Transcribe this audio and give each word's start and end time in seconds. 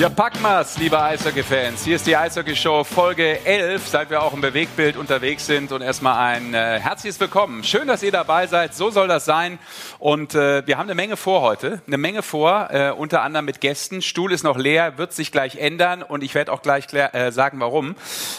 Ja, 0.00 0.08
packen 0.08 0.40
wir's, 0.40 0.78
liebe 0.78 0.98
Eishockey-Fans. 0.98 1.84
Hier 1.84 1.96
ist 1.96 2.06
die 2.06 2.16
Eishockey-Show 2.16 2.84
Folge 2.84 3.44
11, 3.44 3.86
seit 3.86 4.08
wir 4.08 4.22
auch 4.22 4.32
im 4.32 4.40
Bewegtbild 4.40 4.96
unterwegs 4.96 5.44
sind. 5.44 5.72
Und 5.72 5.82
erstmal 5.82 6.16
ein 6.36 6.54
äh, 6.54 6.80
herzliches 6.80 7.20
Willkommen. 7.20 7.64
Schön, 7.64 7.86
dass 7.86 8.02
ihr 8.02 8.10
dabei 8.10 8.46
seid. 8.46 8.74
So 8.74 8.88
soll 8.88 9.08
das 9.08 9.26
sein. 9.26 9.58
Und 9.98 10.34
äh, 10.34 10.66
wir 10.66 10.78
haben 10.78 10.86
eine 10.86 10.94
Menge 10.94 11.18
vor 11.18 11.42
heute. 11.42 11.82
Eine 11.86 11.98
Menge 11.98 12.22
vor, 12.22 12.68
äh, 12.70 12.92
unter 12.92 13.20
anderem 13.20 13.44
mit 13.44 13.60
Gästen. 13.60 14.00
Stuhl 14.00 14.32
ist 14.32 14.42
noch 14.42 14.56
leer, 14.56 14.96
wird 14.96 15.12
sich 15.12 15.32
gleich 15.32 15.56
ändern. 15.56 16.02
Und 16.02 16.24
ich 16.24 16.34
werde 16.34 16.50
auch 16.50 16.62
gleich 16.62 16.86
klär, 16.86 17.14
äh, 17.14 17.30
sagen, 17.30 17.60
warum. 17.60 17.94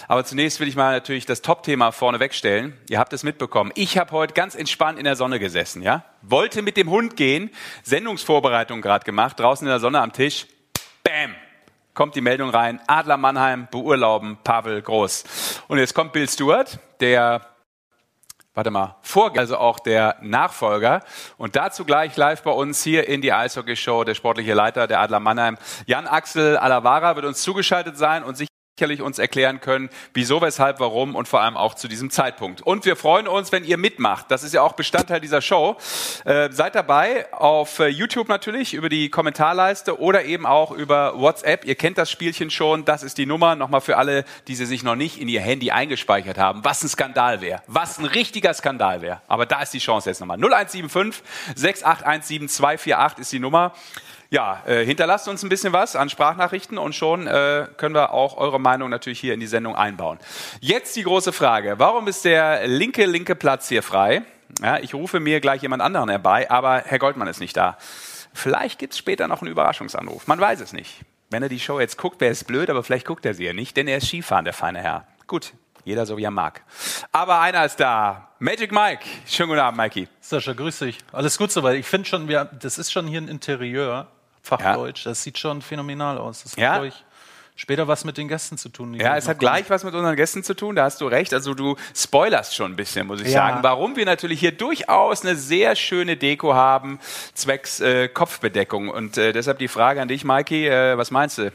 Aber 0.07 0.25
zunächst 0.25 0.59
will 0.61 0.67
ich 0.67 0.75
mal 0.75 0.93
natürlich 0.93 1.27
das 1.27 1.43
Top-Thema 1.43 1.91
vorne 1.91 2.19
wegstellen. 2.19 2.75
Ihr 2.89 2.97
habt 2.97 3.13
es 3.13 3.21
mitbekommen. 3.21 3.71
Ich 3.75 3.99
habe 3.99 4.09
heute 4.13 4.33
ganz 4.33 4.55
entspannt 4.55 4.97
in 4.97 5.05
der 5.05 5.15
Sonne 5.15 5.37
gesessen. 5.37 5.83
ja? 5.83 6.05
Wollte 6.23 6.63
mit 6.63 6.75
dem 6.75 6.89
Hund 6.89 7.17
gehen. 7.17 7.51
Sendungsvorbereitung 7.83 8.81
gerade 8.81 9.05
gemacht. 9.05 9.39
Draußen 9.39 9.67
in 9.67 9.69
der 9.69 9.79
Sonne 9.79 10.01
am 10.01 10.11
Tisch. 10.11 10.47
Kommt 11.93 12.15
die 12.15 12.21
Meldung 12.21 12.49
rein, 12.49 12.79
Adler 12.87 13.17
Mannheim 13.17 13.67
beurlauben 13.69 14.37
Pavel 14.43 14.81
Groß. 14.81 15.63
Und 15.67 15.77
jetzt 15.77 15.93
kommt 15.93 16.13
Bill 16.13 16.29
Stewart, 16.29 16.79
der 17.01 17.41
warte 18.53 18.71
mal, 18.71 18.97
vor, 19.01 19.37
also 19.37 19.57
auch 19.57 19.79
der 19.79 20.17
Nachfolger. 20.21 21.03
Und 21.37 21.55
dazu 21.55 21.85
gleich 21.85 22.15
live 22.17 22.43
bei 22.43 22.51
uns 22.51 22.83
hier 22.83 23.07
in 23.07 23.21
die 23.21 23.33
Eishockey-Show 23.33 24.03
der 24.03 24.15
sportliche 24.15 24.53
Leiter 24.53 24.87
der 24.87 24.99
Adler 24.99 25.19
Mannheim, 25.19 25.57
Jan 25.85 26.07
Axel 26.07 26.57
Alavara, 26.57 27.15
wird 27.15 27.25
uns 27.25 27.41
zugeschaltet 27.41 27.97
sein 27.97 28.23
und 28.23 28.37
sich 28.37 28.50
sicherlich 28.81 29.03
uns 29.03 29.19
erklären 29.19 29.61
können, 29.61 29.91
wieso, 30.15 30.41
weshalb, 30.41 30.79
warum 30.79 31.13
und 31.13 31.27
vor 31.27 31.41
allem 31.41 31.55
auch 31.55 31.75
zu 31.75 31.87
diesem 31.87 32.09
Zeitpunkt. 32.09 32.63
Und 32.63 32.83
wir 32.83 32.95
freuen 32.95 33.27
uns, 33.27 33.51
wenn 33.51 33.63
ihr 33.63 33.77
mitmacht. 33.77 34.25
Das 34.29 34.41
ist 34.41 34.55
ja 34.55 34.63
auch 34.63 34.73
Bestandteil 34.73 35.21
dieser 35.21 35.39
Show. 35.39 35.77
Äh, 36.25 36.49
seid 36.51 36.73
dabei 36.73 37.31
auf 37.31 37.77
äh, 37.77 37.89
YouTube 37.89 38.27
natürlich 38.27 38.73
über 38.73 38.89
die 38.89 39.09
Kommentarleiste 39.09 39.99
oder 39.99 40.25
eben 40.25 40.47
auch 40.47 40.71
über 40.71 41.19
WhatsApp. 41.19 41.63
Ihr 41.65 41.75
kennt 41.75 41.99
das 41.99 42.09
Spielchen 42.09 42.49
schon. 42.49 42.83
Das 42.83 43.03
ist 43.03 43.19
die 43.19 43.27
Nummer. 43.27 43.55
Nochmal 43.55 43.81
für 43.81 43.97
alle, 43.97 44.25
die 44.47 44.55
sie 44.55 44.65
sich 44.65 44.81
noch 44.81 44.95
nicht 44.95 45.21
in 45.21 45.27
ihr 45.27 45.41
Handy 45.41 45.69
eingespeichert 45.69 46.39
haben. 46.39 46.65
Was 46.65 46.81
ein 46.81 46.89
Skandal 46.89 47.41
wäre. 47.41 47.61
Was 47.67 47.99
ein 47.99 48.05
richtiger 48.05 48.51
Skandal 48.55 49.03
wäre. 49.03 49.21
Aber 49.27 49.45
da 49.45 49.61
ist 49.61 49.75
die 49.75 49.79
Chance 49.79 50.09
jetzt 50.09 50.21
nochmal. 50.21 50.37
0175 50.37 51.21
6817 51.53 52.49
248 52.49 53.21
ist 53.21 53.31
die 53.31 53.39
Nummer. 53.39 53.73
Ja, 54.33 54.63
äh, 54.65 54.85
hinterlasst 54.85 55.27
uns 55.27 55.43
ein 55.43 55.49
bisschen 55.49 55.73
was 55.73 55.97
an 55.97 56.09
Sprachnachrichten 56.09 56.77
und 56.77 56.95
schon 56.95 57.27
äh, 57.27 57.67
können 57.75 57.93
wir 57.93 58.13
auch 58.13 58.37
eure 58.37 58.61
Meinung 58.61 58.89
natürlich 58.89 59.19
hier 59.19 59.33
in 59.33 59.41
die 59.41 59.47
Sendung 59.47 59.75
einbauen. 59.75 60.19
Jetzt 60.61 60.95
die 60.95 61.03
große 61.03 61.33
Frage, 61.33 61.79
warum 61.79 62.07
ist 62.07 62.23
der 62.23 62.65
linke, 62.65 63.05
linke 63.05 63.35
Platz 63.35 63.67
hier 63.67 63.83
frei? 63.83 64.21
Ja, 64.61 64.79
ich 64.79 64.93
rufe 64.93 65.19
mir 65.19 65.41
gleich 65.41 65.63
jemand 65.63 65.81
anderen 65.81 66.07
herbei, 66.07 66.49
aber 66.49 66.83
Herr 66.85 66.97
Goldmann 66.97 67.27
ist 67.27 67.41
nicht 67.41 67.57
da. 67.57 67.77
Vielleicht 68.33 68.79
gibt's 68.79 68.97
später 68.97 69.27
noch 69.27 69.41
einen 69.41 69.51
Überraschungsanruf, 69.51 70.27
man 70.27 70.39
weiß 70.39 70.61
es 70.61 70.71
nicht. 70.71 71.01
Wenn 71.29 71.43
er 71.43 71.49
die 71.49 71.59
Show 71.59 71.81
jetzt 71.81 71.97
guckt, 71.97 72.21
wäre 72.21 72.31
es 72.31 72.45
blöd, 72.45 72.69
aber 72.69 72.83
vielleicht 72.83 73.05
guckt 73.05 73.25
er 73.25 73.33
sie 73.33 73.43
ja 73.43 73.51
nicht, 73.51 73.75
denn 73.75 73.89
er 73.89 73.97
ist 73.97 74.07
Skifahren, 74.07 74.45
der 74.45 74.53
feine 74.53 74.79
Herr. 74.79 75.07
Gut, 75.27 75.51
jeder 75.83 76.05
so 76.05 76.15
wie 76.15 76.23
er 76.23 76.31
mag. 76.31 76.63
Aber 77.11 77.41
einer 77.41 77.65
ist 77.65 77.81
da. 77.81 78.29
Magic 78.39 78.71
Mike. 78.71 79.03
Schönen 79.27 79.49
guten 79.49 79.59
Abend, 79.59 79.77
Mikey. 79.77 80.07
Sascha, 80.21 80.53
grüß 80.53 80.79
dich. 80.79 80.99
Alles 81.11 81.37
gut 81.37 81.51
soweit. 81.51 81.75
Ich 81.75 81.85
finde 81.85 82.07
schon, 82.07 82.29
wir, 82.29 82.45
das 82.45 82.77
ist 82.77 82.93
schon 82.93 83.07
hier 83.07 83.19
ein 83.19 83.27
Interieur. 83.27 84.07
Fachdeutsch. 84.41 85.05
Ja. 85.05 85.11
Das 85.11 85.23
sieht 85.23 85.37
schon 85.37 85.61
phänomenal 85.61 86.17
aus. 86.17 86.43
Das 86.43 86.55
ja. 86.55 86.73
hat 86.73 86.83
ich 86.85 87.05
später 87.55 87.87
was 87.87 88.05
mit 88.05 88.17
den 88.17 88.27
Gästen 88.27 88.57
zu 88.57 88.69
tun. 88.69 88.95
Ja, 88.95 89.15
es 89.15 89.27
hat 89.27 89.37
gleich 89.37 89.69
was 89.69 89.83
mit 89.83 89.93
unseren 89.93 90.15
Gästen 90.15 90.43
zu 90.43 90.55
tun, 90.55 90.75
da 90.75 90.85
hast 90.85 90.99
du 90.99 91.05
recht. 91.05 91.33
Also 91.33 91.53
du 91.53 91.75
spoilerst 91.95 92.55
schon 92.55 92.71
ein 92.71 92.75
bisschen, 92.75 93.05
muss 93.05 93.21
ich 93.21 93.27
ja. 93.27 93.33
sagen. 93.33 93.59
Warum 93.61 93.95
wir 93.95 94.05
natürlich 94.05 94.39
hier 94.39 94.51
durchaus 94.51 95.23
eine 95.23 95.35
sehr 95.35 95.75
schöne 95.75 96.17
Deko 96.17 96.55
haben, 96.55 96.99
zwecks 97.35 97.79
äh, 97.79 98.07
Kopfbedeckung. 98.07 98.89
Und 98.89 99.17
äh, 99.17 99.31
deshalb 99.31 99.59
die 99.59 99.67
Frage 99.67 100.01
an 100.01 100.07
dich, 100.07 100.23
Mikey, 100.23 100.67
äh, 100.67 100.97
was 100.97 101.11
meinst 101.11 101.37
du? 101.37 101.51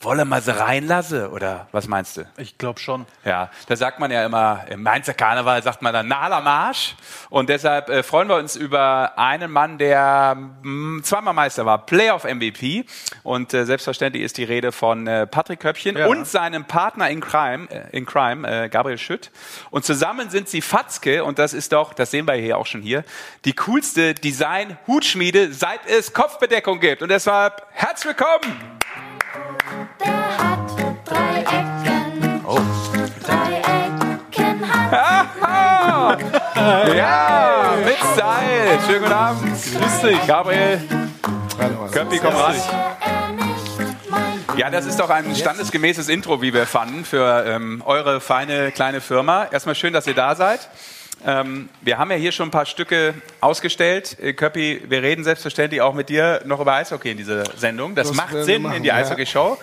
Wolle 0.00 0.26
man 0.26 0.42
sie 0.42 0.56
reinlasse 0.56 1.30
oder 1.30 1.68
was 1.72 1.88
meinst 1.88 2.18
du? 2.18 2.26
Ich 2.36 2.58
glaube 2.58 2.78
schon. 2.78 3.06
Ja, 3.24 3.50
da 3.66 3.76
sagt 3.76 3.98
man 3.98 4.10
ja 4.10 4.26
immer, 4.26 4.64
im 4.68 4.82
Mainzer 4.82 5.14
Karneval 5.14 5.62
sagt 5.62 5.80
man 5.80 5.94
dann 5.94 6.06
Naler 6.06 6.42
Marsch. 6.42 6.94
Und 7.30 7.48
deshalb 7.48 7.88
äh, 7.88 8.02
freuen 8.02 8.28
wir 8.28 8.36
uns 8.36 8.56
über 8.56 9.14
einen 9.16 9.50
Mann, 9.50 9.78
der 9.78 10.34
mh, 10.36 10.62
hm, 10.62 11.00
zweimal 11.02 11.32
Meister 11.32 11.64
war, 11.64 11.86
Playoff 11.86 12.24
MVP. 12.24 12.84
Und 13.22 13.54
äh, 13.54 13.64
selbstverständlich 13.64 14.22
ist 14.22 14.36
die 14.36 14.44
Rede 14.44 14.70
von 14.70 15.06
äh, 15.06 15.26
Patrick 15.26 15.60
Köpchen 15.60 15.96
ja. 15.96 16.06
und 16.08 16.26
seinem 16.26 16.66
Partner 16.66 17.08
in 17.08 17.22
Crime, 17.22 17.66
äh, 17.70 17.96
in 17.96 18.04
Crime 18.04 18.46
äh, 18.46 18.68
Gabriel 18.68 18.98
Schütt. 18.98 19.30
Und 19.70 19.86
zusammen 19.86 20.28
sind 20.28 20.50
sie 20.50 20.60
Fatzke, 20.60 21.24
und 21.24 21.38
das 21.38 21.54
ist 21.54 21.72
doch, 21.72 21.94
das 21.94 22.10
sehen 22.10 22.26
wir 22.28 22.34
hier 22.34 22.58
auch 22.58 22.66
schon 22.66 22.82
hier, 22.82 23.02
die 23.46 23.54
coolste 23.54 24.12
Design-Hutschmiede, 24.12 25.54
seit 25.54 25.80
es 25.86 26.12
Kopfbedeckung 26.12 26.80
gibt. 26.80 27.00
Und 27.00 27.08
deshalb 27.08 27.66
herzlich 27.72 28.14
willkommen! 28.16 28.76
Der 30.00 30.38
hat 30.38 30.70
drei 31.04 31.40
Ecken. 31.40 32.40
Oh. 32.46 32.60
Drei 33.24 33.58
Ecken 33.58 34.70
hat 34.70 34.96
Ja, 36.96 37.74
mit 37.84 37.96
Style. 37.96 38.78
Schönen 38.86 39.02
guten 39.02 39.12
Abend. 39.12 39.42
Grüß 39.52 40.00
dich. 40.02 40.26
Gabriel. 40.26 40.80
Köppi, 41.92 42.18
komm 42.18 42.34
rein. 42.34 42.60
Ja, 44.56 44.70
das 44.70 44.86
ist 44.86 44.98
doch 44.98 45.10
ein 45.10 45.34
standesgemäßes 45.34 46.08
Intro, 46.08 46.40
wie 46.40 46.54
wir 46.54 46.66
fanden, 46.66 47.04
für 47.04 47.44
ähm, 47.46 47.82
eure 47.84 48.20
feine 48.20 48.72
kleine 48.72 49.00
Firma. 49.00 49.48
Erstmal 49.50 49.74
schön, 49.74 49.92
dass 49.92 50.06
ihr 50.06 50.14
da 50.14 50.34
seid. 50.34 50.68
Ähm, 51.26 51.68
wir 51.80 51.98
haben 51.98 52.12
ja 52.12 52.16
hier 52.16 52.30
schon 52.30 52.48
ein 52.48 52.52
paar 52.52 52.66
Stücke 52.66 53.14
ausgestellt. 53.40 54.16
Äh, 54.20 54.32
Köppi, 54.32 54.80
wir 54.88 55.02
reden 55.02 55.24
selbstverständlich 55.24 55.80
auch 55.80 55.92
mit 55.92 56.08
dir 56.08 56.40
noch 56.44 56.60
über 56.60 56.74
Eishockey 56.74 57.10
in 57.10 57.16
dieser 57.16 57.44
Sendung. 57.56 57.96
Das, 57.96 58.06
das 58.08 58.16
macht 58.16 58.44
Sinn 58.44 58.62
machen, 58.62 58.76
in 58.76 58.82
die 58.84 58.92
Eishockey-Show. 58.92 59.58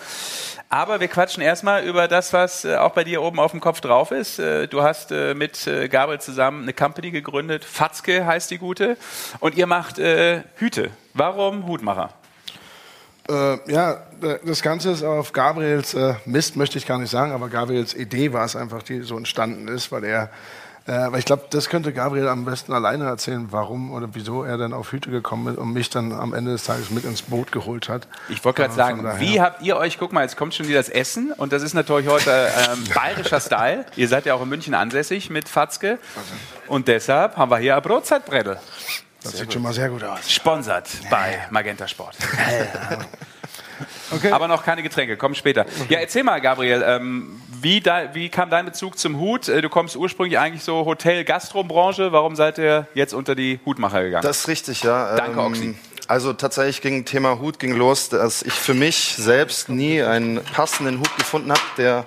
Aber 0.68 1.00
wir 1.00 1.08
quatschen 1.08 1.42
erstmal 1.42 1.84
über 1.84 2.06
das, 2.06 2.34
was 2.34 2.66
äh, 2.66 2.76
auch 2.76 2.92
bei 2.92 3.02
dir 3.02 3.22
oben 3.22 3.40
auf 3.40 3.52
dem 3.52 3.60
Kopf 3.60 3.80
drauf 3.80 4.10
ist. 4.10 4.38
Äh, 4.38 4.68
du 4.68 4.82
hast 4.82 5.10
äh, 5.10 5.32
mit 5.32 5.66
äh, 5.66 5.88
Gabriel 5.88 6.20
zusammen 6.20 6.64
eine 6.64 6.74
Company 6.74 7.10
gegründet. 7.10 7.64
Fatzke 7.64 8.26
heißt 8.26 8.50
die 8.50 8.58
gute. 8.58 8.98
Und 9.40 9.54
ihr 9.54 9.66
macht 9.66 9.98
äh, 9.98 10.42
Hüte. 10.56 10.90
Warum 11.14 11.66
Hutmacher? 11.66 12.10
Äh, 13.26 13.72
ja, 13.72 14.02
das 14.44 14.60
Ganze 14.60 14.90
ist 14.90 15.02
auf 15.02 15.32
Gabriels 15.32 15.96
Mist, 16.26 16.56
möchte 16.56 16.76
ich 16.76 16.86
gar 16.86 16.98
nicht 16.98 17.10
sagen, 17.10 17.32
aber 17.32 17.48
Gabriels 17.48 17.94
Idee 17.94 18.34
war 18.34 18.44
es 18.44 18.54
einfach, 18.54 18.82
die 18.82 19.00
so 19.00 19.16
entstanden 19.16 19.68
ist, 19.68 19.90
weil 19.92 20.04
er 20.04 20.30
äh, 20.86 20.92
aber 20.92 21.18
ich 21.18 21.24
glaube, 21.24 21.44
das 21.48 21.70
könnte 21.70 21.92
Gabriel 21.94 22.28
am 22.28 22.44
besten 22.44 22.72
alleine 22.72 23.04
erzählen, 23.04 23.46
warum 23.50 23.90
oder 23.92 24.08
wieso 24.12 24.44
er 24.44 24.58
dann 24.58 24.74
auf 24.74 24.92
Hüte 24.92 25.10
gekommen 25.10 25.54
ist 25.54 25.58
und 25.58 25.72
mich 25.72 25.88
dann 25.88 26.12
am 26.12 26.34
Ende 26.34 26.52
des 26.52 26.64
Tages 26.64 26.90
mit 26.90 27.04
ins 27.04 27.22
Boot 27.22 27.52
geholt 27.52 27.88
hat. 27.88 28.06
Ich 28.28 28.44
wollte 28.44 28.62
gerade 28.62 28.74
äh, 28.74 28.76
sagen, 28.76 29.06
wie 29.18 29.40
habt 29.40 29.62
ihr 29.62 29.76
euch, 29.78 29.98
guck 29.98 30.12
mal, 30.12 30.22
jetzt 30.22 30.36
kommt 30.36 30.54
schon 30.54 30.68
wieder 30.68 30.78
das 30.78 30.90
Essen 30.90 31.32
und 31.32 31.52
das 31.54 31.62
ist 31.62 31.72
natürlich 31.72 32.08
heute 32.08 32.30
ähm, 32.30 32.84
bayerischer 32.94 33.40
Style. 33.40 33.86
Ihr 33.96 34.08
seid 34.08 34.26
ja 34.26 34.34
auch 34.34 34.42
in 34.42 34.48
München 34.48 34.74
ansässig 34.74 35.30
mit 35.30 35.48
Fatzke 35.48 35.98
und 36.68 36.86
deshalb 36.88 37.36
haben 37.38 37.50
wir 37.50 37.58
hier 37.58 37.76
ein 37.76 37.82
Brotzeitbrettel. 37.82 38.58
Das 39.22 39.32
sehr 39.32 39.38
sieht 39.38 39.46
gut. 39.46 39.52
schon 39.54 39.62
mal 39.62 39.72
sehr 39.72 39.88
gut 39.88 40.04
aus. 40.04 40.30
Sponsert 40.30 40.88
bei 41.08 41.38
Magenta 41.50 41.88
Sport. 41.88 42.16
Okay. 44.10 44.30
Aber 44.30 44.48
noch 44.48 44.64
keine 44.64 44.82
Getränke, 44.82 45.16
kommen 45.16 45.34
später. 45.34 45.66
Ja, 45.88 45.98
erzähl 45.98 46.22
mal, 46.22 46.40
Gabriel, 46.40 46.84
ähm, 46.86 47.40
wie, 47.64 47.80
da, 47.80 48.14
wie 48.14 48.28
kam 48.28 48.50
dein 48.50 48.66
Bezug 48.66 48.98
zum 48.98 49.18
Hut? 49.18 49.48
Äh, 49.48 49.62
du 49.62 49.70
kommst 49.70 49.96
ursprünglich 49.96 50.38
eigentlich 50.38 50.62
so 50.62 50.84
Hotel-Gastro-Branche. 50.84 52.12
Warum 52.12 52.36
seid 52.36 52.58
ihr 52.58 52.86
jetzt 52.94 53.14
unter 53.14 53.34
die 53.34 53.58
Hutmacher 53.64 54.02
gegangen? 54.02 54.22
Das 54.22 54.40
ist 54.40 54.48
richtig, 54.48 54.82
ja. 54.82 55.16
Danke, 55.16 55.40
ähm, 55.40 55.46
Oxy. 55.46 55.74
Also 56.06 56.34
tatsächlich 56.34 56.82
ging 56.82 57.06
Thema 57.06 57.38
Hut 57.38 57.58
ging 57.58 57.74
los, 57.74 58.10
dass 58.10 58.42
ich 58.42 58.52
für 58.52 58.74
mich 58.74 59.14
selbst 59.16 59.70
nie 59.70 60.02
einen 60.02 60.44
passenden 60.44 61.00
Hut 61.00 61.16
gefunden 61.16 61.50
habe, 61.50 61.62
der 61.78 62.04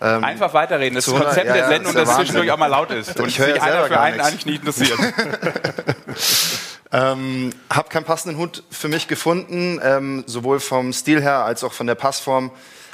ähm, 0.00 0.24
Einfach 0.24 0.54
weiterreden. 0.54 0.94
Das 0.94 1.04
das 1.04 1.14
Konzept 1.14 1.46
ja, 1.46 1.52
der 1.52 1.68
Sendung, 1.68 1.94
dass 1.94 2.16
zwischendurch 2.16 2.50
auch 2.50 2.56
mal 2.56 2.66
laut 2.66 2.90
ist 2.90 3.20
und 3.20 3.28
ich 3.28 3.36
sich 3.36 3.62
einer 3.62 3.84
für 3.84 4.00
einen 4.00 4.20
eigentlich 4.20 4.46
nie 4.46 4.54
interessiert. 4.56 4.98
ähm, 6.92 7.50
hab 7.70 7.90
keinen 7.90 8.04
passenden 8.04 8.38
Hut 8.38 8.64
für 8.70 8.88
mich 8.88 9.06
gefunden, 9.06 9.78
ähm, 9.82 10.24
sowohl 10.26 10.58
vom 10.58 10.94
Stil 10.94 11.20
her 11.20 11.44
als 11.44 11.62
auch 11.62 11.74
von 11.74 11.86
der 11.86 11.94
Passform. 11.94 12.50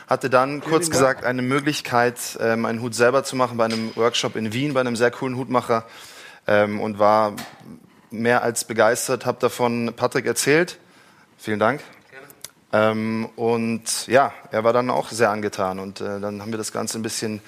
Hatte 0.09 0.31
dann 0.31 0.63
kurz 0.63 0.91
gesagt 0.91 1.25
eine 1.25 1.43
Möglichkeit, 1.43 2.39
ähm, 2.41 2.65
einen 2.65 2.81
Hut 2.81 2.95
selber 2.95 3.25
zu 3.25 3.37
machen 3.37 3.59
bei 3.59 3.67
einem 3.67 3.95
Workshop 3.95 4.37
in 4.37 4.55
Wien, 4.55 4.73
bei 4.73 4.81
einem 4.81 4.97
sehr 4.97 5.11
coolen 5.11 5.37
Hutmacher 5.37 5.85
ähm, 6.47 6.81
und 6.81 6.99
war 6.99 7.35
mehr 8.11 8.43
als 8.43 8.65
begeistert, 8.65 9.27
habe 9.27 9.39
davon 9.39 9.93
Patrick 9.95 10.25
erzählt. 10.25 10.79
Vielen 11.37 11.59
Dank. 11.59 11.83
Ähm, 12.73 13.29
und 13.37 14.07
ja, 14.07 14.33
er 14.51 14.65
war 14.65 14.73
dann 14.73 14.91
auch 14.91 15.11
sehr 15.11 15.31
angetan. 15.31 15.79
Und 15.79 16.01
äh, 16.01 16.21
dann 16.21 16.43
haben 16.43 16.51
wir 16.51 16.59
das 16.59 16.73
Ganze 16.73 16.99
ein 16.99 17.03
bisschen 17.03 17.41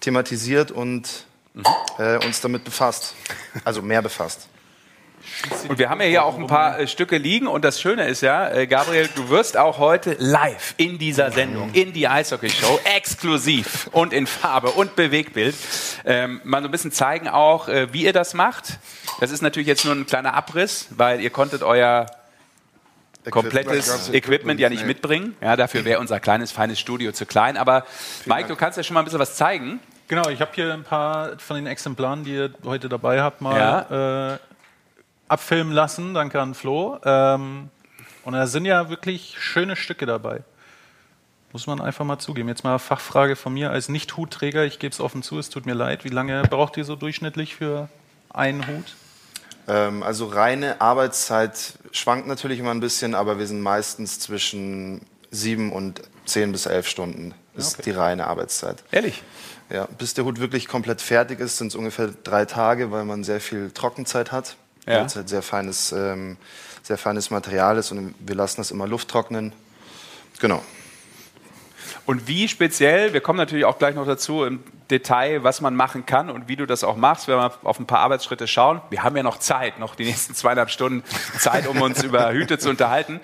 thematisiert 0.00 0.70
und 0.70 1.26
mhm. 1.54 1.64
äh, 1.98 2.24
uns 2.24 2.40
damit 2.40 2.64
befasst. 2.64 3.14
Also 3.64 3.82
mehr 3.82 4.02
befasst. 4.02 4.48
Und 5.68 5.78
wir 5.78 5.88
haben 5.88 6.00
ja 6.00 6.06
hier 6.06 6.24
auch 6.24 6.38
ein 6.38 6.46
paar 6.46 6.78
äh, 6.78 6.86
Stücke 6.86 7.16
liegen 7.18 7.46
und 7.46 7.64
das 7.64 7.80
Schöne 7.80 8.06
ist 8.06 8.20
ja, 8.20 8.50
äh, 8.50 8.66
Gabriel, 8.66 9.08
du 9.14 9.28
wirst 9.28 9.56
auch 9.56 9.78
heute 9.78 10.16
live 10.18 10.74
in 10.76 10.98
dieser 10.98 11.30
Sendung, 11.30 11.70
in 11.72 11.92
die 11.92 12.06
Eishockey-Show, 12.08 12.80
exklusiv 12.96 13.88
und 13.92 14.12
in 14.12 14.26
Farbe 14.26 14.70
und 14.70 14.96
Bewegbild, 14.96 15.54
ähm, 16.04 16.40
mal 16.44 16.60
so 16.62 16.68
ein 16.68 16.70
bisschen 16.70 16.92
zeigen 16.92 17.28
auch, 17.28 17.68
äh, 17.68 17.92
wie 17.92 18.04
ihr 18.04 18.12
das 18.12 18.34
macht. 18.34 18.78
Das 19.20 19.30
ist 19.30 19.42
natürlich 19.42 19.68
jetzt 19.68 19.84
nur 19.84 19.94
ein 19.94 20.06
kleiner 20.06 20.34
Abriss, 20.34 20.88
weil 20.90 21.20
ihr 21.20 21.30
konntet 21.30 21.62
euer 21.62 22.06
komplettes 23.30 24.08
Equipment. 24.08 24.14
Equipment 24.14 24.60
ja 24.60 24.68
nicht 24.68 24.80
Nee. 24.82 24.86
mitbringen. 24.88 25.36
Ja, 25.40 25.56
dafür 25.56 25.84
wäre 25.84 26.00
unser 26.00 26.18
kleines, 26.20 26.50
feines 26.50 26.80
Studio 26.80 27.12
zu 27.12 27.24
klein. 27.26 27.56
Aber 27.56 27.84
Mike, 28.26 28.48
du 28.48 28.56
kannst 28.56 28.76
ja 28.76 28.82
schon 28.82 28.94
mal 28.94 29.00
ein 29.00 29.04
bisschen 29.04 29.20
was 29.20 29.36
zeigen. 29.36 29.78
Genau, 30.08 30.28
ich 30.28 30.40
habe 30.40 30.50
hier 30.54 30.72
ein 30.74 30.82
paar 30.82 31.38
von 31.38 31.56
den 31.56 31.66
Exemplaren, 31.66 32.24
die 32.24 32.32
ihr 32.34 32.50
heute 32.64 32.88
dabei 32.88 33.22
habt, 33.22 33.40
mal 33.40 34.38
äh, 34.40 34.51
abfilmen 35.32 35.72
lassen. 35.72 36.14
Danke 36.14 36.40
an 36.40 36.54
Flo. 36.54 36.98
Ähm, 37.04 37.70
und 38.24 38.34
da 38.34 38.46
sind 38.46 38.64
ja 38.66 38.88
wirklich 38.90 39.36
schöne 39.38 39.74
Stücke 39.76 40.06
dabei. 40.06 40.42
Muss 41.52 41.66
man 41.66 41.80
einfach 41.80 42.04
mal 42.04 42.18
zugeben. 42.18 42.48
Jetzt 42.48 42.64
mal 42.64 42.78
Fachfrage 42.78 43.36
von 43.36 43.52
mir 43.52 43.70
als 43.70 43.88
Nicht-Hutträger. 43.88 44.64
Ich 44.64 44.78
gebe 44.78 44.92
es 44.92 45.00
offen 45.00 45.22
zu, 45.22 45.38
es 45.38 45.50
tut 45.50 45.66
mir 45.66 45.74
leid. 45.74 46.04
Wie 46.04 46.08
lange 46.08 46.42
braucht 46.42 46.76
ihr 46.76 46.84
so 46.84 46.96
durchschnittlich 46.96 47.56
für 47.56 47.88
einen 48.30 48.66
Hut? 48.66 48.94
Ähm, 49.68 50.02
also 50.02 50.26
reine 50.26 50.80
Arbeitszeit 50.80 51.74
schwankt 51.92 52.26
natürlich 52.26 52.58
immer 52.58 52.70
ein 52.70 52.80
bisschen, 52.80 53.14
aber 53.14 53.38
wir 53.38 53.46
sind 53.46 53.60
meistens 53.60 54.18
zwischen 54.18 55.02
sieben 55.30 55.72
und 55.72 56.02
zehn 56.24 56.52
bis 56.52 56.66
elf 56.66 56.88
Stunden. 56.88 57.34
Ist 57.54 57.74
Okay. 57.74 57.82
die 57.84 57.90
reine 57.90 58.26
Arbeitszeit. 58.28 58.82
Ehrlich? 58.90 59.22
Ja, 59.68 59.86
bis 59.98 60.14
der 60.14 60.24
Hut 60.24 60.40
wirklich 60.40 60.68
komplett 60.68 61.00
fertig 61.02 61.38
ist, 61.40 61.58
sind 61.58 61.68
es 61.68 61.74
ungefähr 61.74 62.08
drei 62.24 62.44
Tage, 62.46 62.90
weil 62.90 63.04
man 63.04 63.24
sehr 63.24 63.40
viel 63.40 63.70
Trockenzeit 63.70 64.32
hat. 64.32 64.56
Ja. 64.86 64.98
Weil 64.98 65.06
es 65.06 65.16
halt 65.16 65.28
sehr 65.28 65.42
feines, 65.42 65.92
ähm, 65.92 66.36
sehr 66.82 66.98
feines 66.98 67.30
Material 67.30 67.76
ist 67.78 67.92
und 67.92 68.14
wir 68.18 68.34
lassen 68.34 68.56
das 68.58 68.70
immer 68.70 68.86
Luft 68.86 69.08
trocknen. 69.08 69.52
Genau. 70.40 70.62
Und 72.04 72.26
wie 72.26 72.48
speziell, 72.48 73.12
wir 73.12 73.20
kommen 73.20 73.36
natürlich 73.36 73.64
auch 73.64 73.78
gleich 73.78 73.94
noch 73.94 74.06
dazu 74.06 74.44
im 74.44 74.60
Detail, 74.90 75.44
was 75.44 75.60
man 75.60 75.76
machen 75.76 76.04
kann 76.04 76.30
und 76.30 76.48
wie 76.48 76.56
du 76.56 76.66
das 76.66 76.82
auch 76.82 76.96
machst, 76.96 77.28
wenn 77.28 77.36
wir 77.36 77.52
auf 77.62 77.78
ein 77.78 77.86
paar 77.86 78.00
Arbeitsschritte 78.00 78.48
schauen. 78.48 78.80
Wir 78.90 79.04
haben 79.04 79.16
ja 79.16 79.22
noch 79.22 79.38
Zeit, 79.38 79.78
noch 79.78 79.94
die 79.94 80.04
nächsten 80.04 80.34
zweieinhalb 80.34 80.70
Stunden 80.70 81.04
Zeit, 81.38 81.68
um 81.68 81.80
uns 81.80 82.02
über 82.02 82.32
Hüte 82.32 82.58
zu 82.58 82.70
unterhalten. 82.70 83.20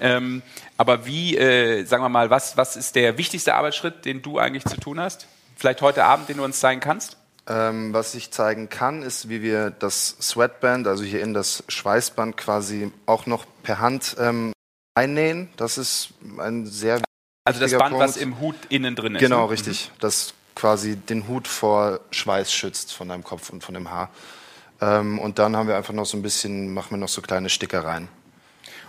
Ähm, 0.00 0.42
aber 0.78 1.04
wie, 1.04 1.36
äh, 1.36 1.84
sagen 1.84 2.02
wir 2.02 2.08
mal, 2.08 2.30
was, 2.30 2.56
was 2.56 2.76
ist 2.76 2.96
der 2.96 3.18
wichtigste 3.18 3.54
Arbeitsschritt, 3.54 4.04
den 4.06 4.22
du 4.22 4.38
eigentlich 4.38 4.64
zu 4.64 4.78
tun 4.78 4.98
hast? 4.98 5.28
Vielleicht 5.56 5.82
heute 5.82 6.04
Abend, 6.04 6.28
den 6.28 6.38
du 6.38 6.44
uns 6.44 6.58
zeigen 6.58 6.80
kannst? 6.80 7.18
Ähm, 7.48 7.92
was 7.92 8.14
ich 8.14 8.30
zeigen 8.30 8.68
kann, 8.68 9.02
ist, 9.02 9.28
wie 9.28 9.42
wir 9.42 9.70
das 9.70 10.16
Sweatband, 10.20 10.86
also 10.86 11.02
hier 11.02 11.22
in 11.22 11.34
das 11.34 11.64
Schweißband 11.68 12.36
quasi 12.36 12.92
auch 13.04 13.26
noch 13.26 13.46
per 13.64 13.80
Hand 13.80 14.16
ähm, 14.20 14.52
einnähen. 14.94 15.48
Das 15.56 15.76
ist 15.76 16.10
ein 16.38 16.66
sehr 16.66 17.00
Also 17.44 17.58
das 17.58 17.72
Band, 17.72 17.98
was 17.98 18.12
Punkt. 18.12 18.22
im 18.22 18.40
Hut 18.40 18.56
innen 18.68 18.94
drin 18.94 19.16
ist. 19.16 19.20
Genau, 19.20 19.46
ne? 19.46 19.50
richtig. 19.50 19.90
Das 19.98 20.34
quasi 20.54 20.96
den 20.96 21.26
Hut 21.26 21.48
vor 21.48 22.00
Schweiß 22.12 22.52
schützt 22.52 22.92
von 22.92 23.08
deinem 23.08 23.24
Kopf 23.24 23.50
und 23.50 23.64
von 23.64 23.74
dem 23.74 23.90
Haar. 23.90 24.10
Ähm, 24.80 25.18
und 25.18 25.38
dann 25.38 25.56
haben 25.56 25.66
wir 25.66 25.76
einfach 25.76 25.94
noch 25.94 26.06
so 26.06 26.16
ein 26.16 26.22
bisschen, 26.22 26.72
machen 26.72 26.90
wir 26.90 26.98
noch 26.98 27.08
so 27.08 27.22
kleine 27.22 27.48
Stickereien. 27.48 28.08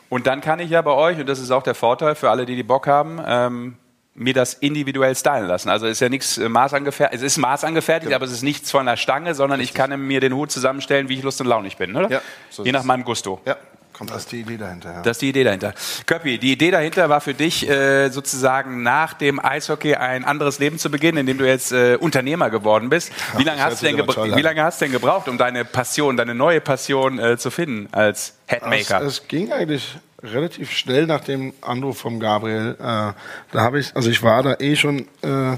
Und 0.10 0.28
dann 0.28 0.42
kann 0.42 0.60
ich 0.60 0.70
ja 0.70 0.82
bei 0.82 0.92
euch, 0.92 1.20
und 1.20 1.28
das 1.28 1.40
ist 1.40 1.50
auch 1.50 1.64
der 1.64 1.74
Vorteil 1.74 2.14
für 2.14 2.30
alle, 2.30 2.46
die 2.46 2.56
die 2.56 2.64
Bock 2.64 2.86
haben, 2.86 3.20
ähm, 3.26 3.78
mir 4.16 4.34
das 4.34 4.54
individuell 4.54 5.16
stylen 5.16 5.48
lassen. 5.48 5.70
Also 5.70 5.88
ist 5.88 6.00
ja 6.00 6.10
nichts 6.10 6.38
äh, 6.38 6.48
maßangefertigt, 6.48 7.16
es 7.24 7.26
ist 7.34 7.38
maßangefertigt, 7.38 8.14
aber 8.14 8.26
es 8.26 8.32
ist 8.32 8.44
nichts 8.44 8.70
von 8.72 8.86
der 8.86 8.96
Stange, 8.98 9.34
sondern 9.34 9.60
ich 9.60 9.74
kann 9.74 10.00
mir 10.08 10.20
den 10.20 10.34
Hut 10.34 10.52
zusammenstellen, 10.52 11.10
wie 11.10 11.16
ich 11.16 11.24
lust 11.24 11.42
und 11.42 11.48
launig 11.48 11.78
bin, 11.78 11.96
oder? 11.96 12.10
Ja, 12.12 12.22
so 12.50 12.64
Je 12.64 12.72
nach 12.72 12.82
es. 12.82 12.86
meinem 12.86 13.04
Gusto. 13.06 13.42
Ja, 13.46 13.54
Das 13.56 13.98
komplett. 13.98 14.20
ist 14.20 14.32
die 14.32 14.42
Idee 14.42 14.58
dahinter. 14.58 14.92
Ja. 14.94 15.02
Das 15.02 15.12
ist 15.18 15.22
die 15.24 15.30
Idee 15.30 15.44
dahinter. 15.44 15.74
Köppi, 16.06 16.38
die 16.38 16.52
Idee 16.52 16.70
dahinter 16.70 17.10
war 17.10 17.22
für 17.22 17.34
dich 17.34 17.68
äh, 17.68 18.10
sozusagen 18.10 18.84
nach 18.84 19.14
dem 19.14 19.44
Eishockey 19.44 19.96
ein 19.96 20.26
anderes 20.26 20.60
Leben 20.60 20.78
zu 20.78 20.92
beginnen, 20.92 21.18
indem 21.20 21.40
du 21.40 21.48
jetzt 21.48 21.72
äh, 21.72 21.96
Unternehmer 22.00 22.52
geworden 22.52 22.90
bist. 22.90 23.12
Wie 23.38 23.44
lange, 23.44 23.58
das 23.62 23.72
hast 23.72 23.82
du 23.82 23.88
denn 23.88 23.98
wie 23.98 24.32
an. 24.34 24.40
lange 24.42 24.64
hast 24.64 24.80
du 24.80 24.86
denn 24.86 24.92
gebraucht, 24.92 25.28
um 25.28 25.40
deine 25.40 25.66
Passion, 25.66 26.18
deine 26.18 26.36
neue 26.36 26.62
Passion 26.62 27.18
äh, 27.18 27.38
zu 27.40 27.50
finden 27.50 27.88
als 27.92 28.36
Es, 28.46 28.54
Headmaker? 28.54 29.02
es 29.02 29.28
ging 29.28 29.52
eigentlich 29.52 29.96
relativ 30.24 30.72
schnell 30.72 31.06
nach 31.06 31.22
dem 31.22 31.54
Anruf 31.62 31.98
vom 31.98 32.20
Gabriel. 32.20 32.76
Äh, 32.80 32.84
da 32.84 33.16
habe 33.56 33.80
ich, 33.80 33.96
also 33.96 34.10
ich 34.10 34.24
war 34.24 34.44
da 34.44 34.56
eh 34.60 34.76
schon, 34.76 35.00
äh, 35.22 35.58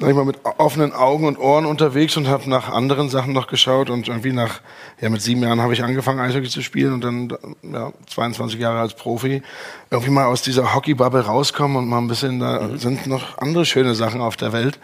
sag 0.00 0.10
ich 0.10 0.14
mal, 0.14 0.24
mit 0.24 0.38
offenen 0.58 0.92
Augen 0.92 1.26
und 1.26 1.38
Ohren 1.38 1.66
unterwegs 1.66 2.16
und 2.16 2.28
habe 2.28 2.48
nach 2.48 2.68
anderen 2.68 3.08
Sachen 3.08 3.32
noch 3.32 3.46
geschaut 3.48 3.90
und 3.90 4.06
irgendwie 4.08 4.32
nach, 4.32 4.60
ja, 5.00 5.08
mit 5.08 5.22
sieben 5.22 5.42
Jahren 5.42 5.60
habe 5.60 5.72
ich 5.72 5.82
angefangen 5.82 6.20
Eishockey 6.20 6.48
zu 6.48 6.62
spielen 6.62 6.92
und 6.94 7.00
dann, 7.02 7.32
ja, 7.62 7.92
22 8.08 8.60
Jahre 8.60 8.80
als 8.80 8.94
Profi, 8.94 9.42
irgendwie 9.90 10.10
mal 10.12 10.26
aus 10.26 10.42
dieser 10.42 10.74
Hockeybubble 10.74 11.22
rauskommen 11.26 11.76
und 11.76 11.88
mal 11.88 11.98
ein 11.98 12.08
bisschen, 12.08 12.38
da 12.40 12.60
Mhm. 12.60 12.78
sind 12.78 13.06
noch 13.06 13.38
andere 13.38 13.64
schöne 13.64 13.94
Sachen 13.94 14.20
auf 14.20 14.36
der 14.36 14.52
Welt. 14.52 14.78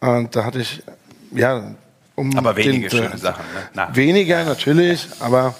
Und 0.00 0.36
da 0.36 0.44
hatte 0.44 0.60
ich, 0.60 0.82
ja, 1.32 1.74
um 2.18 2.36
Aber 2.36 2.56
wenige 2.56 2.88
den, 2.88 3.04
schöne 3.04 3.16
Sachen. 3.16 3.44
Ne? 3.54 3.60
Na. 3.74 3.96
Weniger 3.96 4.44
natürlich, 4.44 5.08
aber 5.20 5.54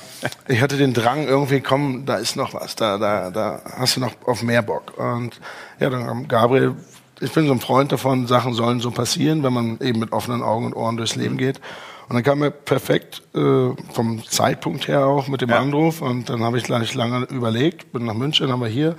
ich 0.48 0.60
hatte 0.60 0.76
den 0.76 0.92
Drang 0.92 1.26
irgendwie, 1.26 1.60
komm, 1.60 2.04
da 2.04 2.16
ist 2.16 2.36
noch 2.36 2.52
was, 2.52 2.74
da, 2.74 2.98
da, 2.98 3.30
da 3.30 3.62
hast 3.76 3.96
du 3.96 4.00
noch 4.00 4.12
auf 4.26 4.42
mehr 4.42 4.62
Bock. 4.62 4.98
Und 4.98 5.40
ja, 5.78 5.88
dann 5.88 6.26
Gabriel, 6.26 6.74
ich 7.20 7.32
bin 7.32 7.46
so 7.46 7.52
ein 7.52 7.60
Freund 7.60 7.92
davon, 7.92 8.26
Sachen 8.26 8.52
sollen 8.52 8.80
so 8.80 8.90
passieren, 8.90 9.42
wenn 9.42 9.52
man 9.52 9.78
eben 9.80 10.00
mit 10.00 10.12
offenen 10.12 10.42
Augen 10.42 10.66
und 10.66 10.74
Ohren 10.74 10.96
durchs 10.96 11.14
Leben 11.14 11.36
geht. 11.36 11.60
Und 12.08 12.14
dann 12.14 12.22
kam 12.22 12.42
er 12.42 12.50
perfekt 12.50 13.22
äh, 13.34 13.70
vom 13.92 14.22
Zeitpunkt 14.28 14.88
her 14.88 15.06
auch 15.06 15.28
mit 15.28 15.42
dem 15.42 15.50
Ja. 15.50 15.60
Anruf 15.60 16.00
und 16.00 16.30
dann 16.30 16.42
habe 16.42 16.58
ich 16.58 16.64
gleich 16.64 16.94
lange 16.94 17.24
überlegt, 17.26 17.92
bin 17.92 18.06
nach 18.06 18.14
München, 18.14 18.50
haben 18.50 18.62
wir 18.62 18.68
hier 18.68 18.96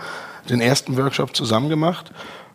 den 0.47 0.61
ersten 0.61 0.95
Workshop 0.95 1.35
zusammen 1.35 1.69
gemacht. 1.69 2.11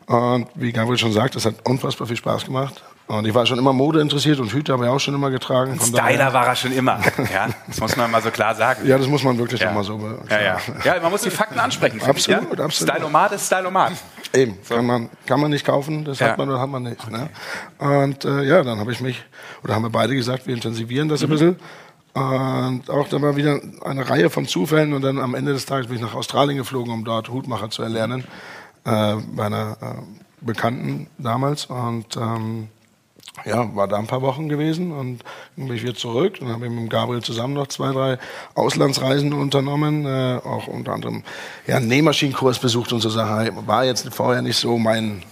Und 0.06 0.46
wie 0.54 0.72
Gabriel 0.72 0.98
schon 0.98 1.12
sagt, 1.12 1.34
das 1.34 1.44
hat 1.44 1.56
unfassbar 1.64 2.06
viel 2.06 2.16
Spaß 2.16 2.44
gemacht. 2.44 2.82
Und 3.06 3.26
ich 3.26 3.34
war 3.34 3.44
schon 3.44 3.58
immer 3.58 3.74
Mode 3.74 4.00
interessiert 4.00 4.40
und 4.40 4.50
Hüte 4.50 4.72
habe 4.72 4.84
ich 4.84 4.90
auch 4.90 4.98
schon 4.98 5.14
immer 5.14 5.28
getragen. 5.30 5.78
Styler 5.78 6.32
war 6.32 6.46
er 6.46 6.56
schon 6.56 6.72
immer. 6.72 6.98
Ja, 7.32 7.48
das 7.66 7.78
muss 7.78 7.96
man 7.96 8.10
mal 8.10 8.22
so 8.22 8.30
klar 8.30 8.54
sagen. 8.54 8.86
ja, 8.86 8.96
das 8.96 9.06
muss 9.08 9.22
man 9.22 9.36
wirklich 9.36 9.60
Ja. 9.60 9.66
noch 9.68 9.74
mal 9.74 9.84
so 9.84 10.00
Ja, 10.30 10.40
ja. 10.40 10.58
ja, 10.84 11.00
man 11.02 11.10
muss 11.12 11.20
die 11.22 11.28
Fakten 11.30 11.58
ansprechen. 11.58 12.00
finde 12.00 12.18
ich, 12.18 12.28
Absolut, 12.30 12.58
ja? 12.58 12.64
absolut. 12.64 12.94
Stylomat 12.94 13.32
ist 13.32 13.46
Stylomat. 13.46 13.92
Eben, 14.32 14.56
kann, 14.66 14.86
man, 14.86 15.10
kann 15.26 15.38
man 15.38 15.50
nicht 15.50 15.66
kaufen, 15.66 16.04
das 16.06 16.18
Ja. 16.18 16.28
hat 16.28 16.38
man 16.38 16.48
oder 16.48 16.60
hat 16.60 16.68
man 16.70 16.82
nicht. 16.84 17.10
Ne? 17.10 17.28
Und 17.78 18.24
äh, 18.24 18.42
ja, 18.44 18.62
dann 18.62 18.78
habe 18.80 18.90
ich 18.92 19.00
mich, 19.02 19.22
oder 19.62 19.74
haben 19.74 19.82
wir 19.82 19.90
beide 19.90 20.14
gesagt, 20.14 20.46
wir 20.46 20.54
intensivieren 20.54 21.06
Mhm. 21.08 21.10
das 21.10 21.22
ein 21.22 21.28
bisschen. 21.28 21.56
Und 22.14 22.88
auch 22.88 23.08
dann 23.08 23.20
mal 23.20 23.36
wieder 23.36 23.60
eine 23.84 24.08
Reihe 24.08 24.30
von 24.30 24.46
Zufällen 24.46 24.94
und 24.94 25.02
dann 25.02 25.18
am 25.18 25.34
Ende 25.34 25.52
des 25.52 25.66
Tages 25.66 25.88
bin 25.88 25.96
ich 25.96 26.02
nach 26.02 26.14
Australien 26.14 26.56
geflogen, 26.56 26.92
um 26.92 27.04
dort 27.04 27.28
Hutmacher 27.28 27.68
zu 27.70 27.82
erlernen, 27.82 28.24
äh, 28.84 29.16
bei 29.34 29.44
einer 29.46 29.76
äh, 29.82 29.84
Bekannten 30.40 31.08
damals. 31.18 31.66
Und 31.66 32.16
ähm, 32.16 32.68
ja, 33.44 33.74
war 33.74 33.88
da 33.88 33.98
ein 33.98 34.06
paar 34.06 34.22
Wochen 34.22 34.48
gewesen 34.48 34.92
und 34.92 35.24
dann 35.56 35.66
bin 35.66 35.76
ich 35.76 35.82
wieder 35.82 35.94
zurück. 35.94 36.38
Dann 36.38 36.50
habe 36.50 36.66
ich 36.66 36.72
mit 36.72 36.88
Gabriel 36.88 37.22
zusammen 37.22 37.54
noch 37.54 37.66
zwei, 37.66 37.92
drei 37.92 38.18
Auslandsreisen 38.54 39.32
unternommen, 39.32 40.06
äh, 40.06 40.40
auch 40.44 40.68
unter 40.68 40.92
anderem 40.92 41.24
ja, 41.66 41.76
einen 41.76 41.88
Nähmaschinenkurs 41.88 42.58
besucht 42.58 42.92
und 42.92 43.00
so 43.00 43.10
Sachen. 43.10 43.66
War 43.66 43.84
jetzt 43.84 44.12
vorher 44.14 44.40
nicht 44.40 44.56
so 44.56 44.78
mein 44.78 45.22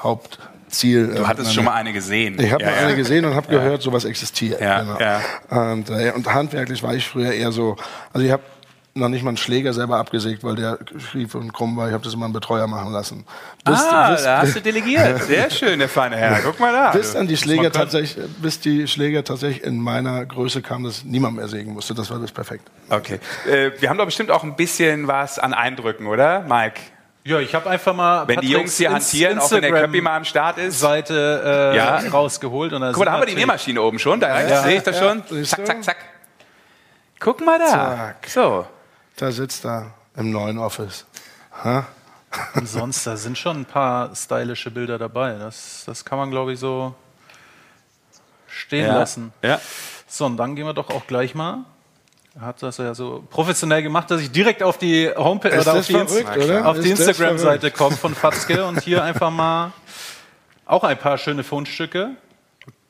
Hauptziel. 0.00 1.14
Du 1.14 1.26
hattest 1.28 1.54
schon 1.54 1.64
mal 1.64 1.74
eine 1.74 1.92
gesehen. 1.92 2.38
Ich 2.40 2.52
habe 2.52 2.64
ja, 2.64 2.70
mal 2.70 2.76
ja. 2.76 2.86
eine 2.88 2.96
gesehen 2.96 3.24
und 3.24 3.34
habe 3.34 3.48
gehört, 3.48 3.80
sowas 3.80 4.04
existiert. 4.04 4.58
Genau. 4.58 4.98
Ja, 4.98 5.20
Und, 5.48 5.88
äh, 5.88 6.12
und 6.14 6.32
handwerklich 6.32 6.82
war 6.82 6.94
ich 6.94 7.06
früher 7.06 7.32
eher 7.32 7.52
so, 7.52 7.76
also 8.12 8.26
ich 8.26 8.32
habe 8.32 8.42
noch 8.94 9.08
nicht 9.08 9.22
mal 9.22 9.30
einen 9.30 9.36
Schläger 9.38 9.72
selber 9.72 9.96
abgesägt, 9.96 10.44
weil 10.44 10.54
der 10.54 10.78
schief 11.10 11.34
und 11.34 11.52
krumm 11.52 11.76
war. 11.76 11.88
Ich 11.88 11.94
habe 11.94 12.04
das 12.04 12.12
immer 12.12 12.26
einen 12.26 12.34
Betreuer 12.34 12.66
machen 12.66 12.92
lassen. 12.92 13.24
Bis, 13.64 13.80
ah, 13.80 14.10
bis, 14.10 14.22
da 14.24 14.38
hast 14.42 14.56
du 14.56 14.60
delegiert. 14.60 15.22
Sehr 15.26 15.48
schön, 15.50 15.78
der 15.78 15.88
feine 15.88 16.16
Herr. 16.16 16.40
Guck 16.42 16.60
mal 16.60 16.72
da. 16.72 16.90
bis 16.90 17.14
dann 17.14 17.26
die 17.26 17.36
Schläger 17.38 17.72
tatsächlich, 17.72 18.22
bis 18.42 18.60
die 18.60 18.86
Schläger 18.86 19.24
tatsächlich 19.24 19.64
in 19.64 19.80
meiner 19.80 20.26
Größe 20.26 20.60
kamen, 20.60 20.84
dass 20.84 21.04
niemand 21.04 21.36
mehr 21.36 21.48
sägen 21.48 21.72
musste. 21.72 21.94
Das 21.94 22.10
war 22.10 22.18
das 22.18 22.32
perfekt. 22.32 22.68
Okay. 22.90 23.18
Äh, 23.50 23.70
wir 23.80 23.88
haben 23.88 23.96
doch 23.96 24.04
bestimmt 24.04 24.30
auch 24.30 24.42
ein 24.44 24.56
bisschen 24.56 25.08
was 25.08 25.38
an 25.38 25.54
Eindrücken, 25.54 26.06
oder, 26.06 26.40
Mike? 26.40 26.80
Ja, 27.24 27.38
ich 27.38 27.54
habe 27.54 27.70
einfach 27.70 27.94
mal 27.94 28.26
Wenn 28.26 28.40
die 28.40 28.48
Jungs 28.50 28.76
hier 28.76 28.88
Patricks 28.88 29.12
hantieren, 29.12 29.38
auch 29.38 29.50
wenn 29.52 29.62
der 29.62 29.70
Köppi 29.70 30.00
mal 30.00 30.16
am 30.16 30.24
Start 30.24 30.58
ist. 30.58 30.80
Seite 30.80 31.70
äh, 31.72 31.76
Ja. 31.76 31.98
rausgeholt. 32.12 32.72
Und 32.72 32.82
Guck 32.88 32.98
mal, 32.98 33.04
da 33.04 33.12
haben 33.12 33.22
wir 33.22 33.26
die 33.26 33.36
Nähmaschine 33.36 33.80
oben 33.80 33.98
schon. 34.00 34.18
Da 34.20 34.42
Ja. 34.46 34.62
sehe 34.64 34.78
ich 34.78 34.82
das 34.82 34.98
Ja, 35.00 35.08
schon. 35.08 35.44
Zack, 35.44 35.64
zack, 35.66 35.84
zack. 35.84 35.96
Guck 37.20 37.40
mal 37.46 37.58
da. 37.60 37.68
Zack. 37.68 38.26
So. 38.28 38.66
Da 39.22 39.30
sitzt 39.30 39.64
er 39.64 39.94
im 40.16 40.32
neuen 40.32 40.58
Office. 40.58 41.06
Ha? 41.62 41.86
Und 42.56 42.68
sonst, 42.68 43.06
da 43.06 43.16
sind 43.16 43.38
schon 43.38 43.58
ein 43.58 43.64
paar 43.64 44.12
stylische 44.16 44.68
Bilder 44.68 44.98
dabei. 44.98 45.34
Das, 45.38 45.84
das 45.86 46.04
kann 46.04 46.18
man, 46.18 46.32
glaube 46.32 46.54
ich, 46.54 46.58
so 46.58 46.92
stehen 48.48 48.88
lassen. 48.88 49.32
Ja. 49.40 49.60
So, 50.08 50.26
und 50.26 50.36
dann 50.38 50.56
gehen 50.56 50.66
wir 50.66 50.74
doch 50.74 50.90
auch 50.90 51.06
gleich 51.06 51.36
mal. 51.36 51.58
Er 52.34 52.40
hat 52.40 52.64
das 52.64 52.78
ja 52.78 52.96
so 52.96 53.24
professionell 53.30 53.84
gemacht, 53.84 54.10
dass 54.10 54.20
ich 54.20 54.32
direkt 54.32 54.60
auf 54.60 54.76
die 54.76 55.08
Homepage 55.14 55.56
oder 55.56 55.76
auf 55.76 55.86
die, 55.86 55.94
Inst- 55.94 56.82
die 56.82 56.90
Instagram-Seite 56.90 57.70
komme 57.70 57.96
von 57.96 58.16
Fatzke 58.16 58.64
und 58.64 58.80
hier 58.80 59.04
einfach 59.04 59.30
mal 59.30 59.70
auch 60.66 60.82
ein 60.82 60.98
paar 60.98 61.16
schöne 61.16 61.44
Fundstücke. 61.44 62.16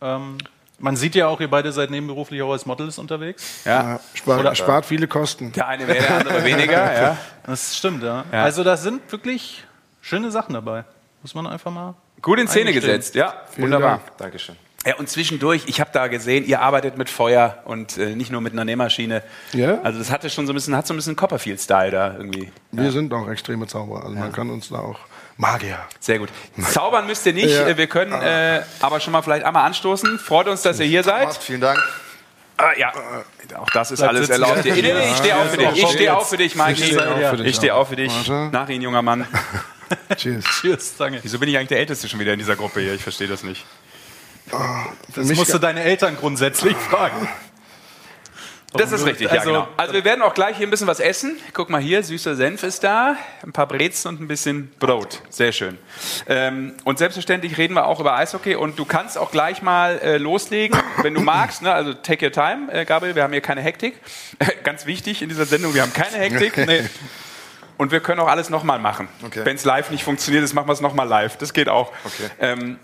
Ähm, 0.01 0.39
man 0.83 0.97
sieht 0.97 1.15
ja 1.15 1.29
auch, 1.29 1.41
ihr 1.41 1.49
beide 1.49 1.73
seid 1.73 1.91
nebenberuflich 1.91 2.43
auch 2.43 2.53
als 2.53 2.67
Models 2.67 2.99
unterwegs. 2.99 3.65
ja. 3.65 3.93
Ja, 3.93 4.01
spart, 4.15 4.57
spart 4.59 4.87
viele 4.87 5.07
Kosten. 5.09 5.53
Der 5.53 5.69
eine 5.69 5.87
mehr, 5.87 5.95
der 6.03 6.17
andere 6.19 6.45
weniger. 6.45 6.83
Ja. 7.03 7.17
Das 7.47 7.77
stimmt, 7.77 8.03
ja. 8.03 8.25
Ja. 8.31 8.43
Also 8.43 8.63
da 8.65 8.77
sind 8.77 9.11
wirklich 9.11 9.65
schöne 10.01 10.31
Sachen 10.31 10.53
dabei. 10.55 10.85
Muss 11.23 11.35
man 11.35 11.47
einfach 11.47 11.71
mal. 11.71 11.95
Gut 12.21 12.39
in 12.39 12.49
Szene 12.49 12.73
gesetzt. 12.73 13.15
Ja, 13.15 13.35
Vielen 13.51 13.65
wunderbar. 13.67 13.99
Dank. 13.99 14.19
Dankeschön. 14.19 14.57
Ja, 14.85 14.97
und 14.97 15.09
zwischendurch, 15.09 15.63
ich 15.67 15.81
habe 15.81 15.91
da 15.93 16.09
gesehen, 16.09 16.45
ihr 16.45 16.61
arbeitet 16.61 16.99
mit 16.99 17.09
Feuer 17.09 17.63
und 17.65 17.99
äh, 17.99 18.17
nicht 18.17 18.33
nur 18.33 18.41
mit 18.41 18.53
einer 18.53 18.65
Nähmaschine. 18.65 19.23
Ja. 19.53 19.81
Also 19.83 20.01
das 20.01 20.11
hatte 20.11 20.29
schon 20.29 20.47
so 20.47 20.53
ein 20.53 20.57
bisschen, 20.57 20.77
hat 20.77 20.87
so 20.89 20.95
ein 20.95 20.97
bisschen 20.97 21.15
Copperfield-Style 21.15 21.91
da 21.93 22.15
irgendwie. 22.17 22.51
Wir 22.73 22.91
sind 22.91 23.13
auch 23.15 23.29
extreme 23.29 23.69
Zauberer. 23.69 24.05
Also 24.05 24.17
man 24.17 24.33
kann 24.33 24.51
uns 24.51 24.71
da 24.71 24.79
auch 24.81 24.99
Magier. 25.37 25.79
Sehr 26.01 26.19
gut. 26.19 26.29
Zaubern 26.71 27.07
müsst 27.07 27.25
ihr 27.27 27.33
nicht. 27.33 27.51
Ja. 27.51 27.77
Wir 27.77 27.87
können 27.87 28.13
äh, 28.13 28.63
aber 28.81 29.01
schon 29.01 29.13
mal 29.13 29.23
vielleicht 29.23 29.45
einmal 29.45 29.65
anstoßen. 29.67 30.19
Freut 30.19 30.49
uns, 30.49 30.63
dass 30.63 30.79
ihr 30.81 30.87
hier 30.87 31.03
seid. 31.03 31.35
Vielen 31.37 31.61
Dank. 31.61 31.79
Ah, 32.59 32.71
ja, 32.77 32.93
auch 33.59 33.71
das 33.71 33.91
ist 33.91 34.03
alles 34.03 34.27
sitzen. 34.27 34.43
erlaubt. 34.43 34.65
Nee, 34.65 34.71
nee, 34.73 34.83
nee, 34.83 35.11
ich 35.11 35.17
stehe 35.17 35.37
auf 35.37 35.51
für 35.51 35.57
dich. 35.57 35.83
Ich 35.83 35.89
stehe 35.89 36.17
auf 36.17 36.29
für 36.29 36.37
dich, 36.37 36.55
Mikey. 36.55 36.83
Ich 37.45 37.57
stehe 37.57 37.75
auch 37.75 37.89
für 37.89 37.97
dich 37.97 38.11
auf. 38.13 38.27
für. 38.27 38.51
Nach 38.53 38.69
Ihnen, 38.69 38.83
junger 38.83 39.03
Mann. 39.03 39.27
Cheers. 40.17 40.45
Cheers, 40.61 40.97
danke. 40.97 41.19
Wieso 41.23 41.39
bin 41.39 41.49
ich 41.49 41.57
eigentlich 41.57 41.69
der 41.69 41.79
Älteste 41.79 42.09
schon 42.09 42.21
wieder 42.21 42.33
in 42.33 42.39
dieser 42.39 42.57
Gruppe 42.57 42.81
hier? 42.81 42.95
Ich 42.95 43.03
verstehe 43.03 43.29
das 43.29 43.43
nicht. 43.43 43.65
Für 44.47 45.21
Das 45.21 45.29
musst 45.35 45.53
du 45.53 45.59
deine 45.59 45.83
Eltern 45.83 46.17
grundsätzlich 46.17 46.77
fragen. 46.91 47.29
Das 48.75 48.93
ist 48.93 49.05
richtig, 49.07 49.27
ja, 49.31 49.39
Also- 49.41 49.51
genau. 49.53 49.69
Also 49.77 49.93
wir 49.95 50.05
werden 50.05 50.23
auch 50.23 50.35
gleich 50.35 50.57
hier 50.57 50.67
ein 50.67 50.71
bisschen 50.71 50.87
was 50.87 51.01
essen. 51.01 51.39
Guck 51.53 51.71
mal 51.71 51.81
hier, 51.81 52.03
süßer 52.03 52.35
Senf 52.37 52.63
ist 52.63 52.83
da, 52.85 53.17
ein 53.43 53.53
paar 53.53 53.67
Brezen 53.67 54.09
und 54.09 54.21
ein 54.21 54.29
bisschen 54.29 54.73
Brot. 54.79 55.21
Sehr 55.31 55.53
schön. 55.53 55.79
Ähm, 56.29 56.75
und 56.85 56.99
selbstverständlich 56.99 57.59
reden 57.59 57.75
wir 57.75 57.87
auch 57.87 58.01
über 58.01 58.15
Eishockey 58.17 58.55
und 58.57 58.79
du 58.79 58.85
kannst 58.85 59.19
auch 59.19 59.31
gleich 59.31 59.63
mal 59.63 59.99
äh, 59.99 60.17
loslegen, 60.19 60.79
wenn 61.03 61.15
du 61.15 61.21
magst. 61.23 61.63
Ne? 61.63 61.73
Also 61.73 61.93
take 61.95 62.25
your 62.25 62.33
time, 62.33 62.73
äh, 62.73 62.85
Gabriel, 62.85 63.15
wir 63.15 63.23
haben 63.23 63.33
hier 63.33 63.43
keine 63.43 63.61
Hektik. 63.61 63.95
Ganz 64.65 64.87
wichtig 64.87 65.23
in 65.23 65.29
dieser 65.29 65.47
Sendung, 65.47 65.75
wir 65.75 65.83
haben 65.83 65.93
keine 65.93 66.17
Hektik. 66.19 66.57
Nee. 66.67 66.83
Und 67.79 67.91
wir 67.91 68.01
können 68.01 68.21
auch 68.21 68.29
alles 68.29 68.51
nochmal 68.51 68.79
machen. 68.79 69.09
Okay. 69.25 69.41
Wenn 69.45 69.57
es 69.57 69.65
live 69.65 69.91
nicht 69.91 70.05
funktioniert, 70.05 70.45
ist, 70.45 70.55
machen 70.55 70.69
wir 70.69 70.73
es 70.73 70.81
nochmal 70.81 71.09
live. 71.09 71.37
Das 71.39 71.53
geht 71.53 71.69
auch. 71.69 71.93
Okay. 72.05 72.31
Ähm, 72.41 72.79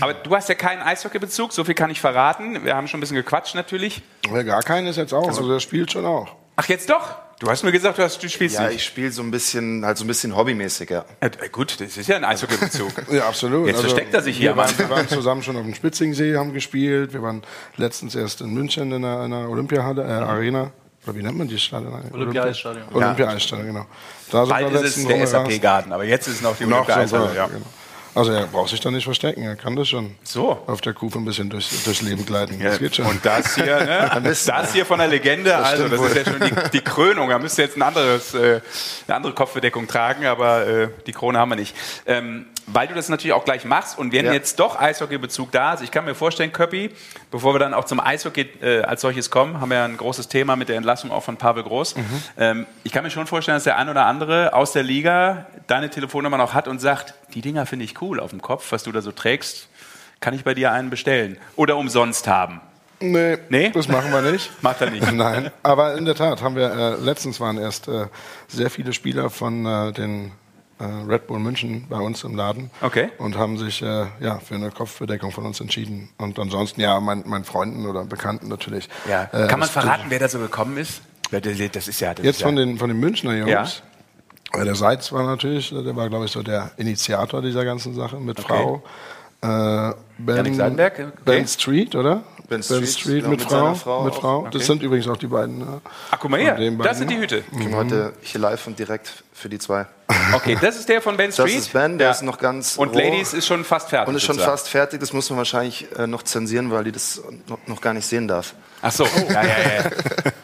aber 0.00 0.14
du 0.14 0.34
hast 0.34 0.48
ja 0.48 0.54
keinen 0.54 0.82
Eishockeybezug, 0.82 1.52
so 1.52 1.64
viel 1.64 1.74
kann 1.74 1.90
ich 1.90 2.00
verraten. 2.00 2.64
Wir 2.64 2.76
haben 2.76 2.88
schon 2.88 2.98
ein 2.98 3.02
bisschen 3.02 3.16
gequatscht 3.16 3.54
natürlich. 3.54 4.02
Ja, 4.32 4.42
gar 4.42 4.62
keines 4.62 4.96
jetzt 4.96 5.12
auch. 5.14 5.26
Also 5.26 5.48
der 5.48 5.60
spielt 5.60 5.92
schon 5.92 6.04
auch. 6.04 6.36
Ach, 6.56 6.68
jetzt 6.68 6.90
doch? 6.90 7.16
Du 7.42 7.50
hast 7.50 7.64
mir 7.64 7.72
gesagt, 7.72 7.98
du, 7.98 8.02
hast, 8.04 8.22
du 8.22 8.28
spielst 8.28 8.54
Ja, 8.54 8.68
nicht. 8.68 8.76
ich 8.76 8.84
spiele 8.84 9.10
so 9.10 9.20
ein 9.20 9.32
bisschen, 9.32 9.84
halt 9.84 9.98
so 9.98 10.04
ein 10.04 10.06
bisschen 10.06 10.36
hobbymäßig, 10.36 10.90
ja. 10.90 11.04
Ja, 11.20 11.28
gut, 11.50 11.80
das 11.80 11.96
ist 11.96 12.08
ja 12.08 12.14
ein 12.14 12.24
Eishockeybezug. 12.24 12.92
Ja, 13.10 13.26
absolut. 13.26 13.66
Jetzt 13.66 13.80
versteckt 13.80 14.14
er 14.14 14.22
sich 14.22 14.36
hier, 14.36 14.50
Wir 14.50 14.56
waren, 14.56 14.78
wir 14.78 14.88
waren 14.88 15.08
zusammen 15.08 15.42
schon 15.42 15.56
auf 15.56 15.64
dem 15.64 15.74
Spitzingsee, 15.74 16.36
haben 16.36 16.52
gespielt. 16.52 17.12
Wir 17.12 17.22
waren 17.22 17.42
letztens 17.76 18.14
erst 18.14 18.42
in 18.42 18.50
München 18.54 18.92
in 18.92 19.04
einer, 19.04 19.24
in 19.24 19.32
einer 19.32 19.48
Olympiahalle, 19.48 20.04
äh, 20.04 20.06
Arena. 20.06 20.70
Oder 21.04 21.16
wie 21.16 21.22
nennt 21.22 21.36
man 21.36 21.48
die 21.48 21.58
Stadion? 21.58 21.94
eigentlich? 21.94 22.12
Olympia-Eisstadion. 22.12 22.84
Olympia-Eisstadion, 22.92 23.66
genau. 23.66 23.86
Da 24.30 24.44
Bald 24.44 24.72
ist 24.72 24.96
es 24.98 25.06
der. 25.06 25.26
SAP-Garten, 25.26 25.92
aber 25.92 26.04
jetzt 26.04 26.28
ist 26.28 26.36
es 26.36 26.42
noch 26.42 26.56
die 26.56 26.64
Olympia 26.64 26.96
Eishalle. 26.96 27.34
Ja. 27.34 27.46
genau. 27.46 27.66
Also 28.14 28.30
er 28.32 28.46
braucht 28.46 28.68
sich 28.68 28.80
da 28.80 28.90
nicht 28.90 29.04
verstecken, 29.04 29.42
er 29.42 29.56
kann 29.56 29.74
das 29.74 29.88
schon. 29.88 30.14
So. 30.22 30.62
Auf 30.66 30.82
der 30.82 30.92
Kufe 30.92 31.18
ein 31.18 31.24
bisschen 31.24 31.48
durchs, 31.48 31.82
durchs 31.84 32.02
Leben 32.02 32.26
gleiten. 32.26 32.60
Ja, 32.60 32.68
Das 32.68 32.78
geht 32.78 32.94
schon. 32.94 33.06
Und 33.06 33.24
das 33.24 33.54
hier, 33.54 33.64
ne? 33.64 34.20
das 34.46 34.72
hier 34.72 34.84
von 34.84 34.98
der 34.98 35.08
Legende, 35.08 35.56
also 35.56 35.88
das 35.88 35.98
ist 35.98 36.16
ja 36.16 36.24
schon 36.24 36.40
die, 36.40 36.70
die 36.74 36.80
Krönung. 36.82 37.30
Da 37.30 37.38
müsst 37.38 37.58
ihr 37.58 37.64
jetzt 37.64 37.76
ein 37.78 37.82
anderes, 37.82 38.34
äh, 38.34 38.60
eine 39.06 39.16
andere 39.16 39.32
Kopfbedeckung 39.32 39.88
tragen, 39.88 40.26
aber 40.26 40.66
äh, 40.66 40.88
die 41.06 41.12
Krone 41.12 41.38
haben 41.38 41.48
wir 41.48 41.56
nicht. 41.56 41.74
Ähm, 42.04 42.46
weil 42.66 42.86
du 42.88 42.94
das 42.94 43.08
natürlich 43.08 43.32
auch 43.34 43.44
gleich 43.44 43.64
machst 43.64 43.98
und 43.98 44.12
wenn 44.12 44.26
Ja. 44.26 44.32
jetzt 44.32 44.58
doch 44.60 44.80
Eishockeybezug 44.80 45.50
da 45.52 45.74
ist, 45.74 45.82
ich 45.82 45.90
kann 45.90 46.04
mir 46.04 46.14
vorstellen, 46.14 46.52
Köppi, 46.52 46.90
bevor 47.30 47.54
wir 47.54 47.58
dann 47.58 47.74
auch 47.74 47.84
zum 47.84 47.98
Eishockey 48.00 48.48
äh, 48.62 48.82
als 48.82 49.00
solches 49.00 49.30
kommen, 49.30 49.60
haben 49.60 49.70
wir 49.70 49.78
ja 49.78 49.84
ein 49.84 49.96
großes 49.96 50.28
Thema 50.28 50.56
mit 50.56 50.68
der 50.68 50.76
Entlassung 50.76 51.10
auch 51.10 51.22
von 51.22 51.36
Pavel 51.36 51.62
Groß. 51.64 51.94
Ähm, 52.38 52.66
ich 52.84 52.92
kann 52.92 53.04
mir 53.04 53.10
schon 53.10 53.26
vorstellen, 53.26 53.56
dass 53.56 53.64
der 53.64 53.76
ein 53.78 53.88
oder 53.88 54.06
andere 54.06 54.54
aus 54.54 54.72
der 54.72 54.82
Liga 54.82 55.46
deine 55.66 55.90
Telefonnummer 55.90 56.38
noch 56.38 56.54
hat 56.54 56.68
und 56.68 56.80
sagt, 56.80 57.14
die 57.34 57.40
Dinger 57.40 57.66
finde 57.66 57.84
ich 57.84 58.00
cool 58.02 58.20
auf 58.20 58.30
dem 58.30 58.42
Kopf, 58.42 58.70
was 58.72 58.82
du 58.84 58.92
da 58.92 59.00
so 59.02 59.12
trägst, 59.12 59.68
kann 60.20 60.34
ich 60.34 60.44
bei 60.44 60.54
dir 60.54 60.70
einen 60.72 60.88
bestellen 60.90 61.36
oder 61.56 61.76
umsonst 61.76 62.28
haben. 62.28 62.60
Nee, 63.00 63.38
Nee? 63.48 63.70
das 63.70 63.88
machen 63.88 64.12
wir 64.12 64.22
nicht. 64.22 64.50
Macht 64.62 64.80
er 64.80 64.90
nicht. 64.90 65.10
Nein, 65.12 65.50
aber 65.64 65.96
in 65.96 66.04
der 66.04 66.14
Tat 66.14 66.40
haben 66.42 66.54
wir, 66.54 66.70
äh, 66.70 66.94
letztens 67.04 67.40
waren 67.40 67.58
erst 67.58 67.88
äh, 67.88 68.06
sehr 68.46 68.70
viele 68.70 68.92
Spieler 68.92 69.28
von 69.30 69.66
äh, 69.66 69.92
den 69.92 70.30
äh, 70.82 71.10
Red 71.12 71.26
Bull 71.26 71.38
München 71.38 71.86
bei 71.88 71.98
uns 71.98 72.24
im 72.24 72.36
Laden 72.36 72.70
Okay. 72.80 73.10
und 73.18 73.36
haben 73.36 73.56
sich 73.58 73.82
äh, 73.82 74.06
ja, 74.20 74.38
für 74.38 74.56
eine 74.56 74.70
Kopfbedeckung 74.70 75.30
von 75.30 75.46
uns 75.46 75.60
entschieden. 75.60 76.08
Und 76.18 76.38
ansonsten, 76.38 76.80
ja, 76.80 76.98
mein, 77.00 77.22
meinen 77.26 77.44
Freunden 77.44 77.86
oder 77.86 78.04
Bekannten 78.04 78.48
natürlich. 78.48 78.88
Ja. 79.08 79.28
Äh, 79.32 79.48
Kann 79.48 79.60
man 79.60 79.68
verraten, 79.68 80.04
wer 80.08 80.18
da 80.18 80.28
so 80.28 80.38
gekommen 80.38 80.76
ist? 80.76 81.02
Das 81.30 81.40
das 81.72 81.88
ist 81.88 82.00
ja. 82.00 82.12
Das 82.14 82.24
Jetzt 82.24 82.36
ist 82.36 82.40
ja, 82.42 82.46
von 82.46 82.56
den, 82.56 82.78
von 82.78 82.88
den 82.88 83.00
Münchner 83.00 83.34
Jungs. 83.34 83.82
Ja. 84.52 84.60
Äh, 84.60 84.64
Der 84.64 84.74
Seitz 84.74 85.12
war 85.12 85.24
natürlich, 85.24 85.70
der 85.70 85.96
war, 85.96 86.08
glaube 86.08 86.26
ich, 86.26 86.30
so 86.32 86.42
der 86.42 86.72
Initiator 86.76 87.40
dieser 87.40 87.64
ganzen 87.64 87.94
Sache 87.94 88.16
mit 88.20 88.38
Frau. 88.40 88.82
Äh, 89.40 89.92
ben, 90.18 90.54
Seidenberg, 90.54 90.92
okay. 90.94 91.08
Ben 91.24 91.48
Street, 91.48 91.94
oder? 91.94 92.22
Ben 92.62 92.62
Street, 92.86 93.22
ja, 93.22 93.28
mit, 93.28 93.40
mit 93.40 93.42
Frau. 93.42 93.48
seiner 93.50 93.74
Frau 93.74 94.04
mit. 94.04 94.14
Frau. 94.14 94.38
Okay. 94.40 94.48
Das 94.52 94.66
sind 94.66 94.82
übrigens 94.82 95.08
auch 95.08 95.16
die 95.16 95.26
beiden. 95.26 95.58
ne? 95.58 95.80
Ach, 96.10 96.18
guck 96.20 96.30
mal 96.30 96.40
her. 96.40 96.56
Das 96.82 96.98
sind 96.98 97.10
die. 97.10 97.16
Hüte. 97.18 97.42
Ich 97.52 97.58
bin 97.58 97.74
heute 97.74 98.12
hier 98.22 98.40
live 98.40 98.66
und 98.66 98.78
direkt 98.78 99.10
für 99.32 99.48
die 99.48 99.58
zwei. 99.58 99.86
Okay, 100.34 100.56
das 100.60 100.76
ist 100.76 100.88
der 100.88 101.00
von 101.00 101.16
Ben 101.16 101.32
Street. 101.32 101.48
Das 101.56 101.62
ist 101.62 101.72
Ben, 101.72 101.98
der 101.98 102.08
Ja. 102.08 102.10
ist 102.12 102.22
noch 102.22 102.38
ganz 102.38 102.76
Und 102.76 102.90
roh. 102.94 102.98
Ladies 102.98 103.32
ist 103.32 103.46
schon 103.46 103.64
fast 103.64 103.88
fertig. 103.90 104.08
Und 104.08 104.14
ist 104.16 104.22
schon 104.22 104.34
sozusagen. 104.34 104.56
fast 104.58 104.68
fertig, 104.68 105.00
das 105.00 105.12
muss 105.12 105.28
man 105.30 105.38
wahrscheinlich 105.38 105.86
äh, 105.98 106.06
noch 106.06 106.22
zensieren, 106.22 106.70
weil 106.70 106.84
die 106.84 106.92
das 106.92 107.20
noch, 107.48 107.58
noch 107.66 107.80
gar 107.80 107.94
nicht 107.94 108.06
sehen 108.06 108.28
darf. 108.28 108.54
Ach 108.82 108.92
so. 108.92 109.04
Ja, 109.04 109.42
ja, 109.42 109.42
ja. 109.42 109.90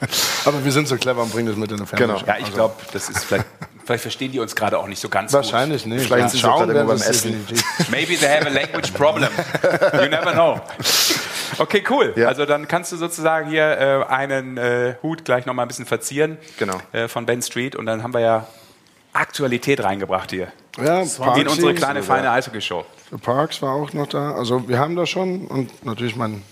Aber 0.46 0.64
wir 0.64 0.72
sind 0.72 0.88
so 0.88 0.96
clever 0.96 1.22
und 1.22 1.32
bringen 1.32 1.48
das 1.48 1.56
mit 1.56 1.70
in 1.70 1.76
den 1.78 1.86
Fernsehen. 1.86 2.08
Genau. 2.08 2.20
ja 2.26 2.36
ich 2.40 2.52
glaube, 2.54 2.74
das 2.92 3.08
ist 3.08 3.24
vielleicht. 3.24 3.46
Vielleicht 3.84 4.02
verstehen 4.02 4.32
die 4.32 4.38
uns 4.38 4.54
gerade 4.54 4.78
auch 4.78 4.86
nicht 4.86 5.00
so 5.00 5.08
ganz 5.08 5.32
Wahrscheinlich 5.32 5.86
nicht. 5.86 6.04
Vielleicht 6.04 6.20
Ja, 6.24 6.28
sind 6.28 6.40
sie 6.40 6.46
gerade 6.46 6.74
beim 6.74 6.90
es 6.90 7.06
Essen. 7.08 7.32
definitiv. 7.32 7.64
gut. 7.78 7.88
Maybe 7.90 8.16
they 8.18 8.28
have 8.28 8.46
a 8.46 8.50
language 8.50 8.92
problem. 8.92 9.30
You 9.94 10.08
never 10.10 10.32
know. 10.32 10.60
Okay, 11.58 11.82
cool. 11.90 12.12
Ja. 12.16 12.28
Also 12.28 12.46
dann 12.46 12.68
kannst 12.68 12.92
du 12.92 12.96
sozusagen 12.96 13.48
hier 13.50 13.78
äh, 13.78 14.12
einen 14.12 14.56
äh, 14.56 14.94
Hut 15.02 15.24
gleich 15.24 15.46
noch 15.46 15.54
mal 15.54 15.62
ein 15.62 15.68
bisschen 15.68 15.86
verzieren. 15.86 16.38
Genau. 16.58 16.80
Äh, 16.92 17.08
von 17.08 17.26
Ben 17.26 17.42
Street. 17.42 17.76
Und 17.76 17.86
dann 17.86 18.02
haben 18.02 18.14
wir 18.14 18.20
ja 18.20 18.46
Aktualität 19.12 19.82
reingebracht 19.82 20.30
hier. 20.30 20.52
Ja, 20.76 21.00
In 21.00 21.10
Parks, 21.10 21.52
unsere 21.52 21.74
kleine, 21.74 22.02
feine 22.02 22.30
Eishockey-Show. 22.30 22.84
Parks 23.22 23.62
war 23.62 23.72
auch 23.72 23.92
noch 23.92 24.06
da. 24.06 24.32
Also 24.34 24.68
wir 24.68 24.78
haben 24.78 24.94
da 24.94 25.06
schon 25.06 25.46
und 25.46 25.84
natürlich 25.84 26.14
mein, 26.14 26.42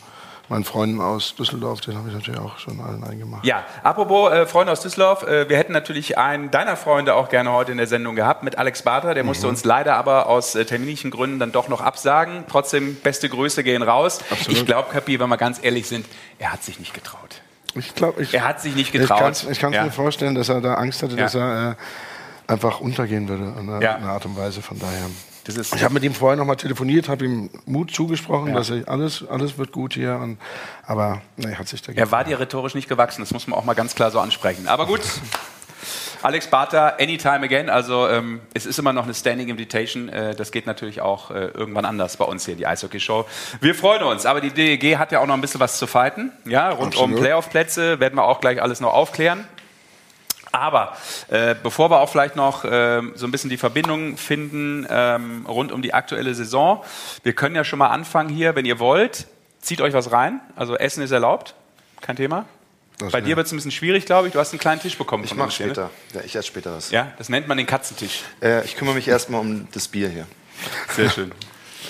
meinen 0.48 0.64
Freunden 0.64 1.00
aus 1.00 1.34
Düsseldorf, 1.34 1.80
den 1.80 1.96
habe 1.96 2.08
ich 2.08 2.14
natürlich 2.14 2.38
auch 2.40 2.58
schon 2.58 2.80
allen 2.80 3.02
eingemacht. 3.02 3.44
Ja, 3.44 3.64
apropos 3.82 4.32
äh, 4.32 4.46
Freunde 4.46 4.72
aus 4.72 4.80
Düsseldorf, 4.80 5.22
äh, 5.24 5.48
wir 5.48 5.56
hätten 5.56 5.72
natürlich 5.72 6.18
einen 6.18 6.50
deiner 6.50 6.76
Freunde 6.76 7.14
auch 7.14 7.28
gerne 7.28 7.50
heute 7.52 7.72
in 7.72 7.78
der 7.78 7.86
Sendung 7.88 8.14
gehabt 8.14 8.42
mit 8.44 8.56
Alex 8.58 8.82
Barter. 8.82 9.14
Der 9.14 9.24
Mhm. 9.24 9.28
musste 9.28 9.48
uns 9.48 9.64
leider 9.64 9.96
aber 9.96 10.26
aus 10.28 10.54
äh, 10.54 10.64
terminlichen 10.64 11.10
Gründen 11.10 11.38
dann 11.40 11.50
doch 11.52 11.68
noch 11.68 11.80
absagen. 11.80 12.44
Trotzdem, 12.48 12.94
beste 12.96 13.28
Grüße 13.28 13.64
gehen 13.64 13.82
raus. 13.82 14.20
Absolut. 14.30 14.58
Ich 14.58 14.66
glaube, 14.66 14.88
Kapi, 14.92 15.18
wenn 15.18 15.28
wir 15.28 15.36
ganz 15.36 15.58
ehrlich 15.62 15.88
sind, 15.88 16.06
er 16.38 16.52
hat 16.52 16.62
sich 16.62 16.78
nicht 16.78 16.94
getraut. 16.94 17.40
Ich 17.74 17.94
glaube, 17.94 18.22
ich, 18.22 18.32
Er 18.32 18.46
hat 18.46 18.60
sich 18.60 18.74
nicht 18.74 18.94
ich 18.94 19.00
getraut. 19.00 19.18
kann 19.18 19.32
es 19.32 19.42
ich 19.44 19.60
Ja. 19.60 19.68
mir 19.70 19.90
vorstellen, 19.90 20.34
dass 20.34 20.48
er 20.48 20.60
da 20.60 20.74
Angst 20.74 21.02
hatte, 21.02 21.14
Ja. 21.16 21.24
dass 21.24 21.34
er 21.34 21.72
äh, 21.72 22.52
einfach 22.52 22.80
untergehen 22.80 23.28
würde 23.28 23.52
in 23.58 23.68
einer, 23.68 23.82
Ja. 23.82 23.94
in 23.96 24.04
einer 24.04 24.12
Art 24.12 24.24
und 24.24 24.36
Weise. 24.38 24.62
Von 24.62 24.78
daher. 24.78 25.06
Das 25.46 25.56
ist 25.56 25.74
Ich 25.74 25.84
habe 25.84 25.94
mit 25.94 26.02
ihm 26.02 26.12
vorher 26.12 26.36
noch 26.36 26.44
mal 26.44 26.56
telefoniert, 26.56 27.08
habe 27.08 27.24
ihm 27.24 27.50
Mut 27.66 27.94
zugesprochen, 27.94 28.52
dass 28.52 28.70
er 28.70 28.88
alles, 28.88 29.24
alles 29.28 29.58
wird 29.58 29.70
gut 29.70 29.94
hier. 29.94 30.16
Und, 30.16 30.38
aber 30.84 31.22
nee, 31.36 31.54
hat 31.54 31.68
sich 31.68 31.82
dagegen. 31.82 32.00
er 32.00 32.10
war 32.10 32.24
dir 32.24 32.40
rhetorisch 32.40 32.74
nicht 32.74 32.88
gewachsen, 32.88 33.22
das 33.22 33.32
muss 33.32 33.46
man 33.46 33.58
auch 33.58 33.64
mal 33.64 33.74
ganz 33.74 33.94
klar 33.94 34.10
so 34.10 34.18
ansprechen. 34.18 34.66
Aber 34.66 34.86
gut, 34.86 35.02
Alex 36.22 36.48
Barter, 36.48 36.98
anytime 37.00 37.44
again. 37.44 37.70
Also 37.70 38.08
ähm, 38.08 38.40
es 38.54 38.66
ist 38.66 38.78
immer 38.80 38.92
noch 38.92 39.04
eine 39.04 39.14
Standing 39.14 39.48
Invitation. 39.48 40.08
Äh, 40.08 40.34
das 40.34 40.50
geht 40.50 40.66
natürlich 40.66 41.00
auch 41.00 41.30
äh, 41.30 41.46
irgendwann 41.46 41.84
anders 41.84 42.16
bei 42.16 42.24
uns 42.24 42.44
hier, 42.44 42.56
die 42.56 42.66
Eishockey-Show. 42.66 43.26
Wir 43.60 43.74
freuen 43.76 44.02
uns, 44.02 44.26
aber 44.26 44.40
die 44.40 44.50
DEG 44.50 44.98
hat 44.98 45.12
ja 45.12 45.20
auch 45.20 45.26
noch 45.26 45.34
ein 45.34 45.40
bisschen 45.40 45.60
was 45.60 45.78
zu 45.78 45.86
fighten. 45.86 46.32
Ja, 46.44 46.70
rund 46.70 46.96
um 46.96 47.02
Absolut. 47.02 47.20
Playoff-Plätze 47.20 48.00
werden 48.00 48.16
wir 48.16 48.24
auch 48.24 48.40
gleich 48.40 48.60
alles 48.60 48.80
noch 48.80 48.92
aufklären. 48.92 49.46
Aber 50.58 50.96
äh, 51.28 51.54
bevor 51.60 51.90
wir 51.90 52.00
auch 52.00 52.08
vielleicht 52.08 52.36
noch 52.36 52.64
ähm, 52.68 53.12
so 53.14 53.26
ein 53.26 53.30
bisschen 53.30 53.50
die 53.50 53.56
Verbindung 53.56 54.16
finden 54.16 54.86
ähm, 54.88 55.46
rund 55.46 55.72
um 55.72 55.82
die 55.82 55.94
aktuelle 55.94 56.34
Saison, 56.34 56.82
wir 57.22 57.32
können 57.32 57.54
ja 57.54 57.64
schon 57.64 57.78
mal 57.78 57.88
anfangen 57.88 58.28
hier, 58.28 58.54
wenn 58.54 58.64
ihr 58.64 58.78
wollt, 58.78 59.26
zieht 59.60 59.80
euch 59.80 59.94
was 59.94 60.12
rein. 60.12 60.40
Also 60.54 60.76
Essen 60.76 61.02
ist 61.02 61.10
erlaubt, 61.10 61.54
kein 62.00 62.16
Thema. 62.16 62.46
Das 62.98 63.12
Bei 63.12 63.20
dir 63.20 63.36
wird 63.36 63.46
es 63.46 63.52
ein 63.52 63.56
bisschen 63.56 63.72
schwierig, 63.72 64.06
glaube 64.06 64.28
ich. 64.28 64.32
Du 64.32 64.40
hast 64.40 64.52
einen 64.52 64.58
kleinen 64.58 64.80
Tisch 64.80 64.96
bekommen. 64.96 65.24
Ich 65.24 65.34
mache 65.34 65.48
ne? 65.48 65.52
später. 65.52 65.90
Ja, 66.14 66.22
ich 66.24 66.34
esse 66.34 66.46
später 66.46 66.74
was. 66.74 66.90
Ja, 66.90 67.12
das 67.18 67.28
nennt 67.28 67.46
man 67.46 67.58
den 67.58 67.66
Katzentisch. 67.66 68.22
Äh, 68.40 68.64
ich 68.64 68.76
kümmere 68.76 68.94
mich 68.94 69.06
erstmal 69.06 69.40
um 69.40 69.68
das 69.72 69.88
Bier 69.88 70.08
hier. 70.08 70.26
Sehr 70.94 71.10
schön. 71.10 71.32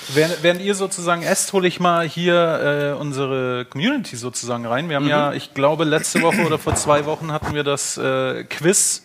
Während, 0.08 0.42
während 0.42 0.60
ihr 0.60 0.74
sozusagen 0.74 1.22
esst, 1.22 1.52
hole 1.52 1.66
ich 1.66 1.80
mal 1.80 2.06
hier 2.08 2.94
äh, 2.94 3.00
unsere 3.00 3.64
Community 3.64 4.16
sozusagen 4.16 4.66
rein. 4.66 4.88
Wir 4.88 4.96
haben 4.96 5.08
ja, 5.08 5.32
ich 5.32 5.54
glaube, 5.54 5.84
letzte 5.84 6.22
Woche 6.22 6.42
oder 6.42 6.58
vor 6.58 6.74
zwei 6.74 7.04
Wochen 7.06 7.32
hatten 7.32 7.54
wir 7.54 7.64
das 7.64 7.98
äh, 7.98 8.44
Quiz, 8.44 9.04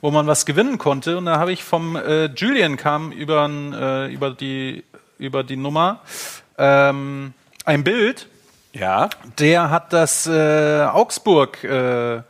wo 0.00 0.10
man 0.10 0.26
was 0.26 0.46
gewinnen 0.46 0.78
konnte. 0.78 1.18
Und 1.18 1.26
da 1.26 1.38
habe 1.38 1.52
ich 1.52 1.64
vom 1.64 1.96
äh, 1.96 2.26
Julian 2.26 2.76
kam 2.76 3.12
über, 3.12 3.48
äh, 3.48 4.12
über, 4.12 4.30
die, 4.30 4.84
über 5.18 5.42
die 5.42 5.56
Nummer 5.56 6.00
ähm, 6.58 7.34
ein 7.64 7.84
Bild. 7.84 8.28
Ja, 8.72 9.08
Der 9.38 9.70
hat 9.70 9.92
das 9.92 10.26
äh, 10.26 10.82
Augsburg 10.84 11.64
äh, 11.64 12.22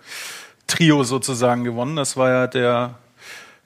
Trio 0.67 1.05
sozusagen 1.05 1.65
gewonnen. 1.65 1.97
Das 1.97 2.17
war 2.17 2.31
ja 2.31 2.47
der 2.47 2.95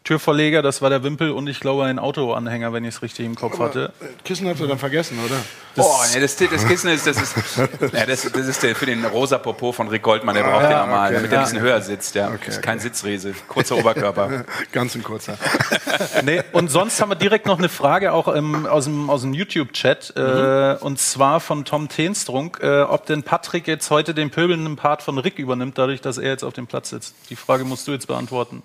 Türverleger, 0.02 0.62
das 0.62 0.80
war 0.80 0.88
der 0.88 1.02
Wimpel 1.04 1.30
und 1.30 1.46
ich 1.46 1.60
glaube 1.60 1.84
ein 1.84 1.98
Autoanhänger, 1.98 2.72
wenn 2.72 2.84
ich 2.84 2.94
es 2.94 3.02
richtig 3.02 3.26
im 3.26 3.34
Kopf 3.34 3.54
Aber 3.56 3.66
hatte. 3.66 3.92
Kissen 4.24 4.48
habt 4.48 4.58
ihr 4.58 4.66
dann 4.66 4.78
vergessen, 4.78 5.18
oder? 5.24 5.36
Das 5.76 5.86
oh, 5.86 6.00
nee, 6.14 6.20
das, 6.20 6.36
das 6.36 6.66
Kissen 6.66 6.90
ist, 6.90 7.06
das 7.06 7.20
ist, 7.20 7.36
ja, 7.92 8.06
das, 8.06 8.22
das 8.32 8.46
ist 8.46 8.62
der, 8.62 8.74
für 8.74 8.86
den 8.86 9.04
rosa 9.04 9.36
Popo 9.36 9.72
von 9.72 9.88
Rick 9.88 10.02
Goldmann, 10.02 10.34
der 10.34 10.44
braucht 10.44 10.64
ah, 10.64 10.68
den 10.68 10.78
nochmal, 10.78 11.08
okay. 11.08 11.14
damit 11.16 11.32
der 11.32 11.38
ein 11.40 11.44
bisschen 11.44 11.60
höher 11.60 11.80
sitzt. 11.82 12.14
Ja. 12.14 12.28
Okay, 12.28 12.38
das 12.46 12.56
ist 12.56 12.62
kein 12.62 12.78
okay. 12.78 12.88
Sitzriese, 12.88 13.34
kurzer 13.46 13.76
Oberkörper. 13.76 14.46
Ganz 14.72 14.94
ein 14.94 15.02
kurzer. 15.02 15.36
nee, 16.24 16.42
und 16.52 16.70
sonst 16.70 17.00
haben 17.00 17.10
wir 17.10 17.16
direkt 17.16 17.44
noch 17.44 17.58
eine 17.58 17.68
Frage 17.68 18.14
auch 18.14 18.28
im, 18.28 18.66
aus 18.66 18.84
dem, 18.84 19.10
aus 19.10 19.20
dem 19.20 19.34
YouTube-Chat, 19.34 20.14
äh, 20.16 20.20
mhm. 20.20 20.26
äh, 20.26 20.84
und 20.84 20.98
zwar 20.98 21.40
von 21.40 21.66
Tom 21.66 21.88
Teenstrunk, 21.88 22.58
äh, 22.62 22.80
ob 22.80 23.04
denn 23.04 23.22
Patrick 23.22 23.68
jetzt 23.68 23.90
heute 23.90 24.14
den 24.14 24.30
pöbelnden 24.30 24.76
Part 24.76 25.02
von 25.02 25.18
Rick 25.18 25.38
übernimmt, 25.38 25.76
dadurch, 25.76 26.00
dass 26.00 26.16
er 26.16 26.30
jetzt 26.30 26.42
auf 26.42 26.54
dem 26.54 26.66
Platz 26.66 26.88
sitzt. 26.88 27.14
Die 27.28 27.36
Frage 27.36 27.64
musst 27.64 27.86
du 27.86 27.92
jetzt 27.92 28.06
beantworten. 28.06 28.62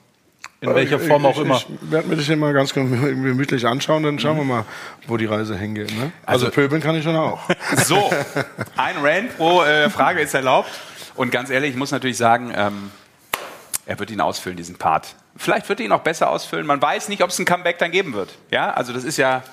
In 0.69 0.75
welcher 0.75 0.99
Form 0.99 1.25
auch 1.25 1.39
immer. 1.39 1.57
Ich, 1.57 1.67
ich 1.69 1.91
werde 1.91 2.07
mir 2.07 2.15
das 2.15 2.25
hier 2.25 2.37
mal 2.37 2.53
ganz 2.53 2.73
gemütlich 2.73 3.65
anschauen, 3.65 4.03
dann 4.03 4.19
schauen 4.19 4.37
wir 4.37 4.43
mal, 4.43 4.65
wo 5.07 5.17
die 5.17 5.25
Reise 5.25 5.57
hingeht. 5.57 5.95
Ne? 5.97 6.11
Also, 6.25 6.45
also, 6.45 6.55
pöbeln 6.55 6.81
kann 6.81 6.95
ich 6.95 7.03
schon 7.03 7.15
auch. 7.15 7.39
So, 7.77 8.09
ein 8.77 8.95
Rand 9.01 9.37
pro 9.37 9.63
äh, 9.63 9.89
Frage 9.89 10.21
ist 10.21 10.33
erlaubt. 10.33 10.69
Und 11.15 11.31
ganz 11.31 11.49
ehrlich, 11.49 11.71
ich 11.71 11.75
muss 11.75 11.91
natürlich 11.91 12.17
sagen, 12.17 12.53
ähm, 12.55 12.91
er 13.85 13.99
wird 13.99 14.11
ihn 14.11 14.21
ausfüllen, 14.21 14.57
diesen 14.57 14.77
Part. 14.77 15.15
Vielleicht 15.37 15.67
wird 15.69 15.79
er 15.79 15.85
ihn 15.85 15.91
auch 15.91 16.01
besser 16.01 16.29
ausfüllen. 16.29 16.65
Man 16.65 16.81
weiß 16.81 17.09
nicht, 17.09 17.21
ob 17.23 17.29
es 17.29 17.39
ein 17.39 17.45
Comeback 17.45 17.77
dann 17.77 17.91
geben 17.91 18.13
wird. 18.13 18.35
Ja, 18.51 18.71
also 18.71 18.93
das 18.93 19.03
ist 19.03 19.17
ja 19.17 19.43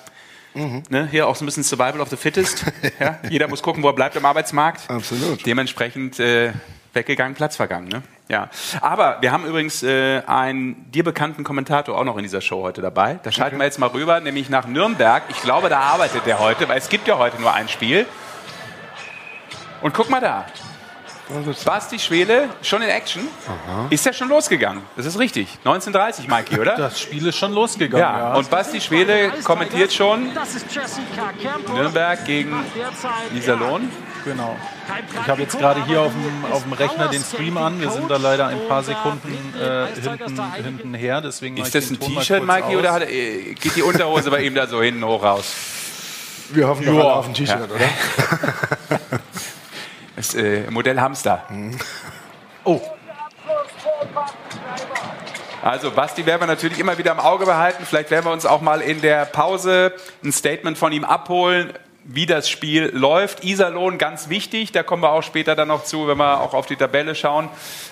mhm. 0.54 0.82
ne, 0.88 1.08
hier 1.10 1.26
auch 1.26 1.36
so 1.36 1.44
ein 1.44 1.46
bisschen 1.46 1.64
Survival 1.64 2.00
of 2.00 2.08
the 2.08 2.16
Fittest. 2.16 2.64
ja? 3.00 3.18
Jeder 3.28 3.48
muss 3.48 3.62
gucken, 3.62 3.82
wo 3.82 3.88
er 3.88 3.94
bleibt 3.94 4.16
im 4.16 4.24
Arbeitsmarkt. 4.24 4.88
Absolut. 4.88 5.44
Dementsprechend 5.44 6.18
äh, 6.20 6.52
weggegangen, 6.92 7.34
Platz 7.34 7.56
vergangen. 7.56 7.88
Ne? 7.88 8.02
Ja, 8.32 8.48
aber 8.80 9.18
wir 9.20 9.30
haben 9.30 9.44
übrigens 9.44 9.82
äh, 9.82 10.22
einen 10.26 10.90
dir 10.90 11.04
bekannten 11.04 11.44
Kommentator 11.44 11.98
auch 11.98 12.04
noch 12.04 12.16
in 12.16 12.22
dieser 12.22 12.40
Show 12.40 12.62
heute 12.62 12.80
dabei. 12.80 13.20
Da 13.22 13.30
schalten 13.30 13.56
okay. 13.56 13.60
wir 13.60 13.66
jetzt 13.66 13.78
mal 13.78 13.88
rüber, 13.88 14.20
nämlich 14.20 14.48
nach 14.48 14.66
Nürnberg. 14.66 15.24
Ich 15.28 15.42
glaube, 15.42 15.68
da 15.68 15.80
arbeitet 15.80 16.24
der 16.24 16.38
heute, 16.38 16.66
weil 16.66 16.78
es 16.78 16.88
gibt 16.88 17.06
ja 17.06 17.18
heute 17.18 17.38
nur 17.38 17.52
ein 17.52 17.68
Spiel. 17.68 18.06
Und 19.82 19.92
guck 19.92 20.08
mal 20.08 20.22
da. 20.22 20.46
Basti 21.62 21.98
Schwele 21.98 22.48
schon 22.62 22.80
in 22.80 22.88
Action. 22.88 23.28
Aha. 23.46 23.86
Ist 23.90 24.06
ja 24.06 24.14
schon 24.14 24.30
losgegangen. 24.30 24.82
Das 24.96 25.04
ist 25.04 25.18
richtig. 25.18 25.48
1930, 25.58 26.26
Mikey, 26.26 26.58
oder? 26.58 26.74
Das 26.76 27.00
Spiel 27.00 27.26
ist 27.26 27.36
schon 27.36 27.52
losgegangen. 27.52 28.00
Ja. 28.02 28.18
ja. 28.18 28.34
Und 28.34 28.48
Basti 28.48 28.80
Schwele 28.80 29.30
kommentiert 29.44 29.92
schon 29.92 30.30
Nürnberg 31.74 32.24
gegen 32.24 32.64
Iserlohn. 33.34 33.90
Genau. 34.24 34.56
Ich 35.22 35.28
habe 35.28 35.42
jetzt 35.42 35.58
gerade 35.58 35.84
hier 35.84 36.02
auf 36.02 36.12
dem, 36.12 36.52
auf 36.52 36.62
dem 36.62 36.72
Rechner 36.72 37.08
den 37.08 37.22
Stream 37.22 37.56
an. 37.56 37.80
Wir 37.80 37.90
sind 37.90 38.10
da 38.10 38.16
leider 38.16 38.46
ein 38.46 38.68
paar 38.68 38.82
Sekunden 38.82 39.54
äh, 39.60 39.86
hinten, 40.00 40.52
hinten 40.54 40.94
her. 40.94 41.20
Deswegen 41.20 41.56
ist 41.56 41.74
das 41.74 41.90
ein 41.90 41.98
T-Shirt, 41.98 42.44
Mikey, 42.44 42.76
oder 42.76 42.92
hat, 42.92 43.02
äh, 43.02 43.54
geht 43.54 43.76
die 43.76 43.82
Unterhose 43.82 44.30
bei 44.30 44.42
ihm 44.42 44.54
da 44.54 44.66
so 44.66 44.82
hinten 44.82 45.04
hoch 45.04 45.22
raus? 45.22 45.54
Wir 46.50 46.68
hoffen 46.68 46.86
doch 46.86 47.16
auf 47.16 47.28
ein 47.28 47.34
T-Shirt, 47.34 47.58
ja. 47.58 47.74
oder? 47.74 49.00
Das 50.14 50.34
äh, 50.36 50.70
Modell 50.70 51.00
Hamster. 51.00 51.42
Mhm. 51.48 51.76
Oh. 52.62 52.80
Also 55.62 55.90
Basti 55.90 56.26
werden 56.26 56.42
wir 56.42 56.46
natürlich 56.46 56.78
immer 56.78 56.96
wieder 56.98 57.10
im 57.10 57.18
Auge 57.18 57.44
behalten. 57.44 57.84
Vielleicht 57.84 58.10
werden 58.12 58.26
wir 58.26 58.32
uns 58.32 58.46
auch 58.46 58.60
mal 58.60 58.82
in 58.82 59.00
der 59.00 59.24
Pause 59.24 59.92
ein 60.22 60.30
Statement 60.30 60.78
von 60.78 60.92
ihm 60.92 61.02
abholen 61.02 61.72
wie 62.04 62.26
das 62.26 62.48
Spiel 62.48 62.90
läuft. 62.92 63.44
Iserlohn 63.44 63.98
ganz 63.98 64.28
wichtig, 64.28 64.72
da 64.72 64.82
kommen 64.82 65.02
wir 65.02 65.10
auch 65.10 65.22
später 65.22 65.54
dann 65.54 65.68
noch 65.68 65.84
zu, 65.84 66.08
wenn 66.08 66.18
wir 66.18 66.40
auch 66.40 66.54
auf 66.54 66.66
die 66.66 66.76
Tabelle 66.76 67.14
schauen. 67.14 67.48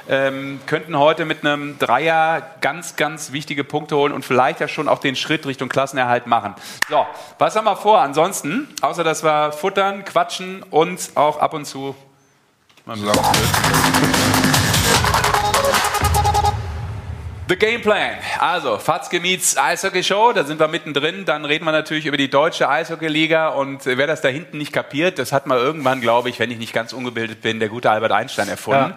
Ähm, 0.09 0.61
könnten 0.67 0.99
heute 0.99 1.25
mit 1.25 1.45
einem 1.45 1.79
Dreier 1.79 2.43
ganz, 2.61 2.97
ganz 2.97 3.33
wichtige 3.33 3.65
Punkte 3.65 3.97
holen 3.97 4.13
und 4.13 4.25
vielleicht 4.25 4.61
ja 4.61 4.69
schon 4.69 4.89
auch 4.89 4.99
den 4.99 5.17
Schritt 5.17 5.47
Richtung 5.47 5.69
Klassenerhalt 5.69 6.27
machen. 6.27 6.55
So, 6.89 7.07
was 7.39 7.57
haben 7.57 7.65
wir 7.65 7.77
vor 7.77 8.01
ansonsten? 8.01 8.69
Außer 8.81 9.05
dass 9.05 9.23
wir 9.23 9.53
futtern, 9.53 10.05
quatschen 10.05 10.63
und 10.71 11.11
auch 11.15 11.39
ab 11.39 11.55
und 11.55 11.65
zu 11.65 11.95
mal 12.85 12.97
The 17.51 17.57
Game 17.57 17.83
Plan. 17.83 18.15
Also, 18.39 18.79
Fatzke 18.79 19.19
meets 19.19 19.57
Eishockey 19.57 20.05
Show, 20.05 20.33
da 20.33 20.45
sind 20.45 20.61
wir 20.61 20.69
mittendrin. 20.69 21.25
Dann 21.25 21.45
reden 21.45 21.65
wir 21.65 21.73
natürlich 21.73 22.07
über 22.07 22.17
die 22.17 22.31
deutsche 22.31 22.69
Eishockey-Liga. 22.69 23.49
Und 23.49 23.87
wer 23.87 24.07
das 24.07 24.21
da 24.21 24.29
hinten 24.29 24.57
nicht 24.59 24.73
kapiert, 24.73 25.19
das 25.19 25.33
hat 25.33 25.49
mal 25.49 25.59
irgendwann, 25.59 26.01
glaube 26.01 26.29
ich, 26.29 26.39
wenn 26.39 26.53
ich 26.53 26.59
nicht 26.59 26.73
ganz 26.73 26.93
ungebildet 26.93 27.41
bin, 27.43 27.59
der 27.59 27.69
gute 27.69 27.91
Albert 27.91 28.13
Einstein 28.13 28.49
erfunden. 28.49 28.95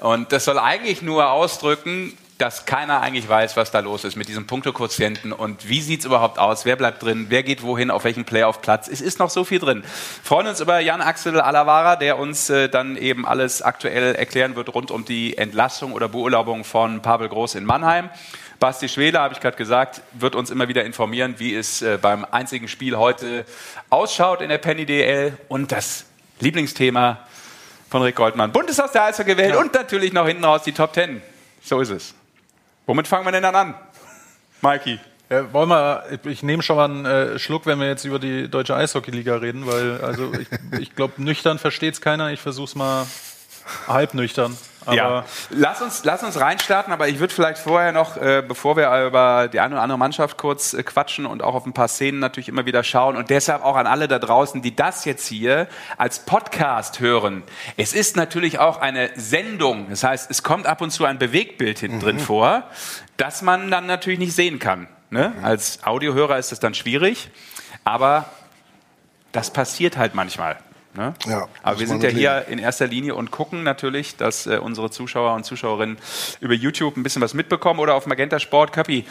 Ja. 0.00 0.06
Und 0.06 0.32
das 0.32 0.44
soll 0.44 0.58
eigentlich 0.58 1.00
nur 1.00 1.30
ausdrücken, 1.30 2.12
dass 2.38 2.66
keiner 2.66 3.00
eigentlich 3.00 3.28
weiß, 3.28 3.56
was 3.56 3.70
da 3.70 3.78
los 3.78 4.04
ist 4.04 4.16
mit 4.16 4.28
diesem 4.28 4.46
Punktequotienten 4.46 5.32
und 5.32 5.68
wie 5.68 5.80
sieht 5.80 6.00
es 6.00 6.06
überhaupt 6.06 6.38
aus, 6.38 6.64
wer 6.64 6.74
bleibt 6.74 7.02
drin, 7.02 7.26
wer 7.28 7.44
geht 7.44 7.62
wohin, 7.62 7.90
auf 7.90 8.04
welchem 8.04 8.24
Playoff-Platz. 8.24 8.88
Es 8.88 9.00
ist 9.00 9.20
noch 9.20 9.30
so 9.30 9.44
viel 9.44 9.60
drin. 9.60 9.84
Freuen 10.22 10.48
uns 10.48 10.60
über 10.60 10.80
Jan 10.80 11.00
Axel 11.00 11.40
Alavara, 11.40 11.94
der 11.94 12.18
uns 12.18 12.50
äh, 12.50 12.68
dann 12.68 12.96
eben 12.96 13.24
alles 13.24 13.62
aktuell 13.62 14.16
erklären 14.16 14.56
wird 14.56 14.74
rund 14.74 14.90
um 14.90 15.04
die 15.04 15.38
Entlassung 15.38 15.92
oder 15.92 16.08
Beurlaubung 16.08 16.64
von 16.64 17.02
Pavel 17.02 17.28
Groß 17.28 17.54
in 17.54 17.64
Mannheim. 17.64 18.10
Basti 18.58 18.88
Schwele, 18.88 19.20
habe 19.20 19.34
ich 19.34 19.40
gerade 19.40 19.56
gesagt, 19.56 20.00
wird 20.12 20.34
uns 20.34 20.50
immer 20.50 20.66
wieder 20.68 20.84
informieren, 20.84 21.36
wie 21.38 21.54
es 21.54 21.82
äh, 21.82 21.98
beim 22.00 22.24
einzigen 22.24 22.66
Spiel 22.66 22.96
heute 22.96 23.44
ausschaut 23.90 24.40
in 24.40 24.48
der 24.48 24.58
Penny 24.58 24.86
DL 24.86 25.36
und 25.48 25.70
das 25.70 26.06
Lieblingsthema 26.40 27.18
von 27.90 28.02
Rick 28.02 28.16
Goldmann. 28.16 28.50
Bundeshaus 28.50 28.90
der 28.90 29.04
Eishockey 29.04 29.36
gewählt 29.36 29.54
ja. 29.54 29.60
und 29.60 29.72
natürlich 29.72 30.12
noch 30.12 30.26
hinten 30.26 30.44
raus 30.44 30.62
die 30.64 30.72
Top 30.72 30.92
Ten. 30.92 31.22
So 31.62 31.80
ist 31.80 31.90
es. 31.90 32.14
Womit 32.86 33.08
fangen 33.08 33.24
wir 33.24 33.32
denn 33.32 33.42
dann 33.42 33.54
an, 33.54 33.74
Mikey? 34.60 34.98
Ja, 35.30 35.52
wollen 35.54 35.70
wir, 35.70 36.04
ich 36.24 36.42
nehme 36.42 36.62
schon 36.62 36.76
mal 36.76 36.84
einen 36.84 37.06
äh, 37.06 37.38
Schluck, 37.38 37.64
wenn 37.64 37.80
wir 37.80 37.88
jetzt 37.88 38.04
über 38.04 38.18
die 38.18 38.48
deutsche 38.48 38.76
Eishockeyliga 38.76 39.36
reden, 39.36 39.66
weil 39.66 40.00
also 40.02 40.30
ich, 40.34 40.48
ich 40.78 40.94
glaube, 40.94 41.14
nüchtern 41.22 41.58
versteht 41.58 41.94
es 41.94 42.00
keiner. 42.02 42.30
Ich 42.30 42.40
versuche 42.40 42.66
es 42.66 42.74
mal 42.74 43.06
halb 43.88 44.14
nüchtern. 44.14 44.56
Aber 44.86 44.96
ja. 44.96 45.24
lass, 45.50 45.80
uns, 45.80 46.04
lass 46.04 46.22
uns 46.22 46.38
reinstarten, 46.38 46.92
aber 46.92 47.08
ich 47.08 47.18
würde 47.18 47.32
vielleicht 47.32 47.58
vorher 47.58 47.92
noch, 47.92 48.16
äh, 48.16 48.42
bevor 48.46 48.76
wir 48.76 49.06
über 49.06 49.48
die 49.48 49.60
eine 49.60 49.74
oder 49.74 49.82
andere 49.82 49.98
Mannschaft 49.98 50.36
kurz 50.36 50.74
äh, 50.74 50.82
quatschen 50.82 51.26
und 51.26 51.42
auch 51.42 51.54
auf 51.54 51.66
ein 51.66 51.72
paar 51.72 51.88
Szenen 51.88 52.18
natürlich 52.18 52.48
immer 52.48 52.66
wieder 52.66 52.84
schauen 52.84 53.16
und 53.16 53.30
deshalb 53.30 53.64
auch 53.64 53.76
an 53.76 53.86
alle 53.86 54.08
da 54.08 54.18
draußen, 54.18 54.62
die 54.62 54.76
das 54.76 55.04
jetzt 55.04 55.26
hier 55.26 55.68
als 55.96 56.20
Podcast 56.20 57.00
hören. 57.00 57.42
Es 57.76 57.94
ist 57.94 58.16
natürlich 58.16 58.58
auch 58.58 58.80
eine 58.80 59.10
Sendung, 59.16 59.88
das 59.88 60.04
heißt, 60.04 60.30
es 60.30 60.42
kommt 60.42 60.66
ab 60.66 60.80
und 60.80 60.90
zu 60.90 61.04
ein 61.04 61.18
Bewegtbild 61.18 61.78
hinten 61.78 61.96
mhm. 61.96 62.02
drin 62.02 62.18
vor, 62.18 62.64
das 63.16 63.42
man 63.42 63.70
dann 63.70 63.86
natürlich 63.86 64.18
nicht 64.18 64.34
sehen 64.34 64.58
kann. 64.58 64.86
Ne? 65.10 65.32
Mhm. 65.36 65.44
Als 65.44 65.84
Audiohörer 65.84 66.38
ist 66.38 66.52
das 66.52 66.60
dann 66.60 66.74
schwierig, 66.74 67.30
aber 67.84 68.26
das 69.32 69.50
passiert 69.50 69.96
halt 69.96 70.14
manchmal. 70.14 70.58
Ne? 70.96 71.12
Ja, 71.26 71.48
Aber 71.62 71.80
wir 71.80 71.88
sind 71.88 72.04
ja 72.04 72.08
hier 72.08 72.46
in 72.48 72.60
erster 72.60 72.86
Linie 72.86 73.16
und 73.16 73.32
gucken 73.32 73.64
natürlich, 73.64 74.16
dass 74.16 74.46
äh, 74.46 74.58
unsere 74.58 74.90
Zuschauer 74.90 75.34
und 75.34 75.44
Zuschauerinnen 75.44 75.98
über 76.40 76.54
YouTube 76.54 76.96
ein 76.96 77.02
bisschen 77.02 77.20
was 77.20 77.34
mitbekommen 77.34 77.80
oder 77.80 77.94
auf 77.94 78.06
Magenta 78.06 78.38
Sport. 78.38 78.72
Kapi, 78.72 79.04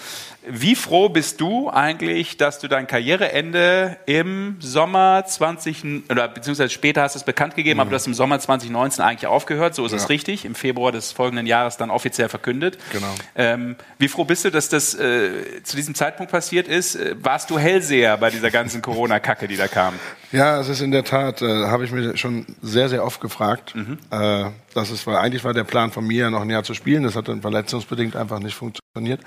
wie 0.47 0.75
froh 0.75 1.09
bist 1.09 1.41
du 1.41 1.69
eigentlich, 1.69 2.37
dass 2.37 2.59
du 2.59 2.69
dein 2.69 2.87
Karriereende 2.87 3.97
im 4.05 4.55
Sommer 4.59 5.25
20 5.25 6.09
oder 6.09 6.29
beziehungsweise 6.29 6.69
später 6.69 7.01
hast 7.01 7.15
du 7.15 7.19
es 7.19 7.25
bekannt 7.25 7.55
gegeben, 7.55 7.77
mhm. 7.77 7.81
aber 7.81 7.89
du 7.89 7.95
hast 7.97 8.07
im 8.07 8.13
Sommer 8.13 8.39
2019 8.39 9.03
eigentlich 9.03 9.27
aufgehört, 9.27 9.75
so 9.75 9.85
ist 9.85 9.91
ja. 9.91 9.97
es 9.97 10.09
richtig, 10.09 10.45
im 10.45 10.55
Februar 10.55 10.93
des 10.93 11.11
folgenden 11.11 11.45
Jahres 11.45 11.75
dann 11.75 11.89
offiziell 11.89 12.29
verkündet. 12.29 12.77
Genau. 12.93 13.13
Ähm, 13.35 13.75
wie 13.99 14.07
froh 14.07 14.23
bist 14.23 14.45
du, 14.45 14.51
dass 14.51 14.69
das 14.69 14.95
äh, 14.95 15.63
zu 15.63 15.75
diesem 15.75 15.95
Zeitpunkt 15.95 16.31
passiert 16.31 16.69
ist? 16.69 16.95
Äh, 16.95 17.15
warst 17.21 17.49
du 17.49 17.59
Hellseher 17.59 18.15
bei 18.17 18.29
dieser 18.29 18.51
ganzen 18.51 18.81
Corona-Kacke, 18.83 19.49
die 19.49 19.57
da 19.57 19.67
kam? 19.67 19.95
Ja, 20.31 20.59
es 20.59 20.67
ist 20.67 20.81
in 20.81 20.91
der 20.91 21.03
Tat, 21.03 21.41
äh, 21.41 21.45
habe 21.73 21.83
ich 21.83 21.91
mir 21.91 22.15
schon 22.15 22.45
sehr, 22.61 22.87
sehr 22.87 23.03
oft 23.03 23.19
gefragt. 23.19 23.75
Mhm. 23.75 23.97
Äh, 24.09 24.45
das 24.73 24.91
ist, 24.91 25.05
weil 25.05 25.17
eigentlich 25.17 25.43
war 25.43 25.53
der 25.53 25.65
Plan 25.65 25.91
von 25.91 26.07
mir, 26.07 26.29
noch 26.29 26.41
ein 26.41 26.49
Jahr 26.49 26.63
zu 26.63 26.73
spielen. 26.73 27.03
Das 27.03 27.15
hat 27.15 27.27
dann 27.27 27.41
verletzungsbedingt 27.41 28.15
einfach 28.15 28.39
nicht 28.39 28.55
funktioniert. 28.55 29.19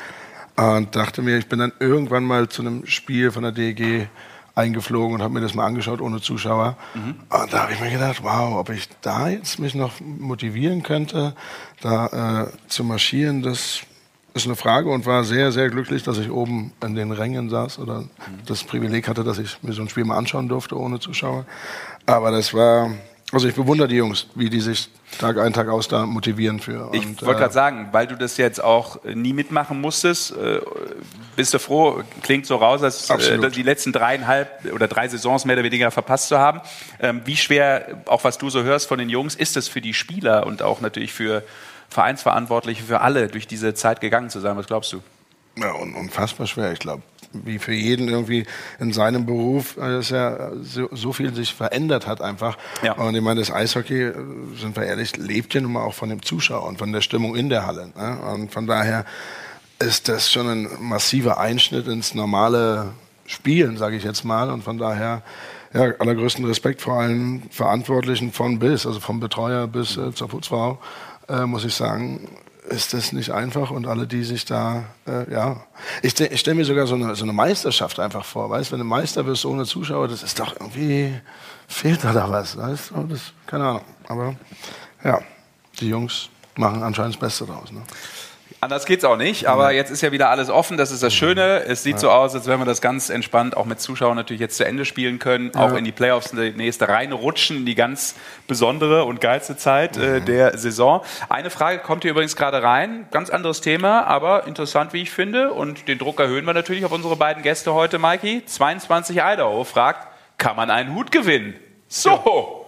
Und 0.56 0.96
dachte 0.96 1.20
mir, 1.20 1.36
ich 1.36 1.48
bin 1.48 1.58
dann 1.58 1.72
irgendwann 1.80 2.24
mal 2.24 2.48
zu 2.48 2.62
einem 2.62 2.86
Spiel 2.86 3.30
von 3.30 3.42
der 3.42 3.52
DEG 3.52 4.08
eingeflogen 4.54 5.16
und 5.16 5.22
habe 5.22 5.34
mir 5.34 5.42
das 5.42 5.54
mal 5.54 5.66
angeschaut 5.66 6.00
ohne 6.00 6.20
Zuschauer. 6.22 6.76
Mhm. 6.94 7.16
Und 7.28 7.52
da 7.52 7.64
habe 7.64 7.74
ich 7.74 7.80
mir 7.80 7.90
gedacht, 7.90 8.22
wow, 8.22 8.56
ob 8.56 8.70
ich 8.70 8.88
da 9.02 9.28
jetzt 9.28 9.58
mich 9.58 9.74
noch 9.74 10.00
motivieren 10.00 10.82
könnte, 10.82 11.34
da 11.82 12.46
äh, 12.46 12.68
zu 12.68 12.82
marschieren, 12.82 13.42
das 13.42 13.82
ist 14.32 14.46
eine 14.46 14.56
Frage 14.56 14.90
und 14.90 15.06
war 15.06 15.24
sehr, 15.24 15.52
sehr 15.52 15.70
glücklich, 15.70 16.02
dass 16.02 16.18
ich 16.18 16.30
oben 16.30 16.72
in 16.84 16.94
den 16.94 17.10
Rängen 17.10 17.48
saß 17.48 17.78
oder 17.78 18.00
mhm. 18.00 18.08
das 18.46 18.64
Privileg 18.64 19.08
hatte, 19.08 19.24
dass 19.24 19.38
ich 19.38 19.62
mir 19.62 19.72
so 19.72 19.82
ein 19.82 19.88
Spiel 19.88 20.04
mal 20.04 20.16
anschauen 20.16 20.48
durfte 20.48 20.78
ohne 20.78 21.00
Zuschauer. 21.00 21.46
Aber 22.06 22.30
das 22.30 22.54
war, 22.54 22.92
also 23.32 23.48
ich 23.48 23.54
bewundere 23.54 23.88
die 23.88 23.96
Jungs, 23.96 24.26
wie 24.34 24.48
die 24.48 24.60
sich 24.60 24.88
Tag 25.18 25.38
ein, 25.38 25.52
Tag 25.52 25.68
aus 25.68 25.88
da 25.88 26.06
motivieren 26.06 26.60
für. 26.60 26.90
Ich 26.92 27.04
wollte 27.22 27.40
gerade 27.40 27.50
äh, 27.50 27.52
sagen, 27.52 27.88
weil 27.92 28.06
du 28.06 28.16
das 28.16 28.36
jetzt 28.36 28.62
auch 28.62 29.02
nie 29.04 29.32
mitmachen 29.32 29.80
musstest, 29.80 30.36
äh, 30.36 30.60
bist 31.34 31.54
du 31.54 31.58
froh, 31.58 32.02
klingt 32.22 32.46
so 32.46 32.56
raus, 32.56 32.80
dass 32.80 33.08
äh, 33.10 33.50
die 33.50 33.62
letzten 33.62 33.92
dreieinhalb 33.92 34.72
oder 34.72 34.88
drei 34.88 35.08
Saisons 35.08 35.44
mehr 35.44 35.56
oder 35.56 35.64
weniger 35.64 35.90
verpasst 35.90 36.28
zu 36.28 36.38
haben. 36.38 36.60
Ähm, 37.00 37.22
wie 37.24 37.36
schwer, 37.36 38.02
auch 38.06 38.24
was 38.24 38.38
du 38.38 38.50
so 38.50 38.62
hörst 38.62 38.88
von 38.88 38.98
den 38.98 39.08
Jungs, 39.08 39.34
ist 39.34 39.56
es 39.56 39.68
für 39.68 39.80
die 39.80 39.94
Spieler 39.94 40.46
und 40.46 40.62
auch 40.62 40.80
natürlich 40.80 41.12
für 41.12 41.42
Vereinsverantwortliche, 41.88 42.82
für 42.82 43.00
alle 43.00 43.28
durch 43.28 43.46
diese 43.46 43.74
Zeit 43.74 44.00
gegangen 44.00 44.30
zu 44.30 44.40
sein? 44.40 44.56
Was 44.56 44.66
glaubst 44.66 44.92
du? 44.92 45.02
Ja, 45.56 45.72
unfassbar 45.72 46.46
schwer. 46.46 46.72
Ich 46.72 46.78
glaube, 46.78 47.02
wie 47.44 47.58
für 47.58 47.72
jeden 47.72 48.08
irgendwie 48.08 48.46
in 48.78 48.92
seinem 48.92 49.26
Beruf, 49.26 49.76
äh, 49.76 49.80
dass 49.80 50.10
ja 50.10 50.52
so, 50.62 50.88
so, 50.92 51.12
viel 51.12 51.34
sich 51.34 51.52
verändert 51.52 52.06
hat 52.06 52.20
einfach. 52.20 52.56
Ja. 52.82 52.92
Und 52.92 53.14
ich 53.14 53.22
meine, 53.22 53.40
das 53.40 53.50
Eishockey, 53.50 54.02
äh, 54.02 54.14
sind 54.58 54.76
wir 54.76 54.84
ehrlich, 54.84 55.16
lebt 55.16 55.54
ja 55.54 55.60
nun 55.60 55.72
mal 55.72 55.82
auch 55.82 55.94
von 55.94 56.08
dem 56.08 56.22
Zuschauer 56.22 56.66
und 56.66 56.78
von 56.78 56.92
der 56.92 57.00
Stimmung 57.00 57.36
in 57.36 57.48
der 57.48 57.66
Halle. 57.66 57.92
Ne? 57.96 58.18
Und 58.32 58.52
von 58.52 58.66
daher 58.66 59.04
ist 59.78 60.08
das 60.08 60.30
schon 60.30 60.48
ein 60.48 60.68
massiver 60.80 61.38
Einschnitt 61.38 61.86
ins 61.86 62.14
normale 62.14 62.92
Spielen, 63.26 63.76
sage 63.76 63.96
ich 63.96 64.04
jetzt 64.04 64.24
mal. 64.24 64.50
Und 64.50 64.62
von 64.62 64.78
daher 64.78 65.22
ja, 65.74 65.92
allergrößten 65.98 66.44
Respekt 66.44 66.82
vor 66.82 67.00
allen 67.00 67.42
Verantwortlichen 67.50 68.32
von 68.32 68.58
bis, 68.58 68.86
also 68.86 69.00
vom 69.00 69.20
Betreuer 69.20 69.66
bis 69.66 69.96
äh, 69.96 70.12
zur 70.12 70.28
Putzfrau, 70.28 70.78
äh, 71.28 71.44
muss 71.44 71.64
ich 71.64 71.74
sagen, 71.74 72.28
ist 72.68 72.94
das 72.94 73.12
nicht 73.12 73.30
einfach 73.30 73.70
und 73.70 73.86
alle, 73.86 74.06
die 74.06 74.24
sich 74.24 74.44
da, 74.44 74.84
äh, 75.06 75.30
ja, 75.32 75.64
ich, 76.02 76.18
ich 76.20 76.40
stelle 76.40 76.56
mir 76.56 76.64
sogar 76.64 76.86
so 76.86 76.94
eine, 76.94 77.14
so 77.14 77.24
eine 77.24 77.32
Meisterschaft 77.32 78.00
einfach 78.00 78.24
vor, 78.24 78.50
weißt, 78.50 78.72
wenn 78.72 78.78
du 78.78 78.84
Meister 78.84 79.24
wirst 79.26 79.44
ohne 79.44 79.64
Zuschauer, 79.64 80.08
das 80.08 80.22
ist 80.22 80.38
doch 80.38 80.54
irgendwie, 80.58 81.14
fehlt 81.68 82.04
da 82.04 82.12
da 82.12 82.30
was, 82.30 82.56
weißt 82.56 82.90
du, 82.90 83.02
das, 83.04 83.32
keine 83.46 83.64
Ahnung, 83.64 83.84
aber 84.08 84.34
ja, 85.04 85.20
die 85.80 85.88
Jungs 85.88 86.28
machen 86.56 86.82
anscheinend 86.82 87.14
das 87.14 87.20
Beste 87.20 87.46
draus, 87.46 87.70
ne? 87.70 87.82
Anders 88.60 88.86
geht's 88.86 89.04
auch 89.04 89.18
nicht, 89.18 89.46
aber 89.46 89.72
jetzt 89.72 89.90
ist 89.90 90.00
ja 90.00 90.12
wieder 90.12 90.30
alles 90.30 90.48
offen, 90.48 90.78
das 90.78 90.90
ist 90.90 91.02
das 91.02 91.12
Schöne. 91.12 91.64
Es 91.64 91.82
sieht 91.82 92.00
so 92.00 92.10
aus, 92.10 92.34
als 92.34 92.46
wenn 92.46 92.58
wir 92.58 92.64
das 92.64 92.80
ganz 92.80 93.10
entspannt 93.10 93.54
auch 93.54 93.66
mit 93.66 93.80
Zuschauern 93.80 94.16
natürlich 94.16 94.40
jetzt 94.40 94.56
zu 94.56 94.64
Ende 94.64 94.86
spielen 94.86 95.18
können, 95.18 95.54
auch 95.54 95.74
in 95.74 95.84
die 95.84 95.92
Playoffs 95.92 96.32
in 96.32 96.40
die 96.40 96.52
nächste 96.52 96.88
reinrutschen, 96.88 97.66
die 97.66 97.74
ganz 97.74 98.14
besondere 98.46 99.04
und 99.04 99.20
geilste 99.20 99.58
Zeit 99.58 99.98
äh, 99.98 100.22
der 100.22 100.56
Saison. 100.56 101.02
Eine 101.28 101.50
Frage 101.50 101.80
kommt 101.80 102.02
hier 102.02 102.12
übrigens 102.12 102.34
gerade 102.34 102.62
rein, 102.62 103.06
ganz 103.10 103.28
anderes 103.28 103.60
Thema, 103.60 104.04
aber 104.06 104.46
interessant, 104.46 104.94
wie 104.94 105.02
ich 105.02 105.10
finde. 105.10 105.52
Und 105.52 105.86
den 105.86 105.98
Druck 105.98 106.18
erhöhen 106.18 106.46
wir 106.46 106.54
natürlich 106.54 106.86
auf 106.86 106.92
unsere 106.92 107.16
beiden 107.16 107.42
Gäste 107.42 107.74
heute, 107.74 107.98
Mikey. 107.98 108.46
22 108.46 109.18
Idaho 109.18 109.64
fragt, 109.64 110.08
kann 110.38 110.56
man 110.56 110.70
einen 110.70 110.94
Hut 110.94 111.12
gewinnen? 111.12 111.54
So! 111.88 112.66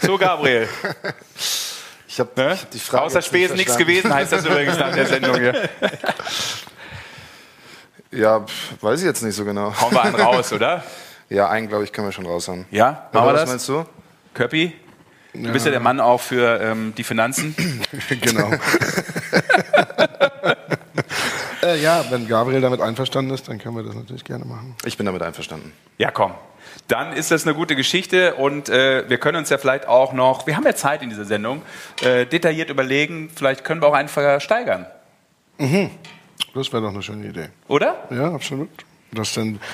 So, 0.00 0.16
Gabriel. 0.16 0.68
Ich 2.14 2.20
habe 2.20 2.30
ne? 2.36 2.50
hab 2.50 2.70
die 2.70 2.78
Frage. 2.78 3.02
Außer 3.06 3.22
Spesen 3.22 3.56
nichts 3.56 3.76
gewesen, 3.76 4.14
heißt 4.14 4.30
das 4.30 4.46
übrigens 4.46 4.78
nach 4.78 4.94
der 4.94 5.06
Sendung 5.06 5.34
hier. 5.34 5.68
Ja, 8.12 8.46
weiß 8.80 9.00
ich 9.00 9.06
jetzt 9.06 9.24
nicht 9.24 9.34
so 9.34 9.44
genau. 9.44 9.74
Hauen 9.80 9.92
wir 9.92 10.02
einen 10.04 10.14
raus, 10.14 10.52
oder? 10.52 10.84
Ja, 11.28 11.48
einen, 11.48 11.66
glaube 11.66 11.82
ich, 11.82 11.92
können 11.92 12.06
wir 12.06 12.12
schon 12.12 12.26
raushauen. 12.26 12.66
Ja, 12.70 13.08
machen 13.12 13.26
wir 13.26 13.32
das? 13.32 13.42
Was 13.42 13.48
meinst 13.48 13.68
du? 13.68 13.84
Köppi? 14.34 14.72
Du 15.32 15.40
ja. 15.40 15.50
bist 15.50 15.64
ja 15.64 15.72
der 15.72 15.80
Mann 15.80 15.98
auch 15.98 16.20
für 16.20 16.60
ähm, 16.60 16.94
die 16.96 17.02
Finanzen. 17.02 17.56
genau. 18.20 18.50
äh, 21.62 21.80
ja, 21.80 22.04
wenn 22.10 22.28
Gabriel 22.28 22.60
damit 22.60 22.80
einverstanden 22.80 23.34
ist, 23.34 23.48
dann 23.48 23.58
können 23.58 23.74
wir 23.74 23.82
das 23.82 23.96
natürlich 23.96 24.22
gerne 24.22 24.44
machen. 24.44 24.76
Ich 24.84 24.96
bin 24.96 25.06
damit 25.06 25.22
einverstanden. 25.22 25.72
Ja, 25.98 26.12
komm 26.12 26.34
dann 26.88 27.12
ist 27.12 27.30
das 27.30 27.46
eine 27.46 27.54
gute 27.54 27.76
Geschichte 27.76 28.34
und 28.34 28.68
äh, 28.68 29.08
wir 29.08 29.18
können 29.18 29.38
uns 29.38 29.50
ja 29.50 29.58
vielleicht 29.58 29.88
auch 29.88 30.12
noch, 30.12 30.46
wir 30.46 30.56
haben 30.56 30.64
ja 30.64 30.74
Zeit 30.74 31.02
in 31.02 31.08
dieser 31.08 31.24
Sendung, 31.24 31.62
äh, 32.02 32.26
detailliert 32.26 32.70
überlegen, 32.70 33.30
vielleicht 33.34 33.64
können 33.64 33.82
wir 33.82 33.88
auch 33.88 33.94
einen 33.94 34.08
versteigern. 34.08 34.86
Mhm. 35.58 35.90
Das 36.54 36.72
wäre 36.72 36.82
doch 36.82 36.90
eine 36.90 37.02
schöne 37.02 37.26
Idee. 37.26 37.48
Oder? 37.68 38.06
Ja, 38.10 38.32
absolut. 38.32 38.68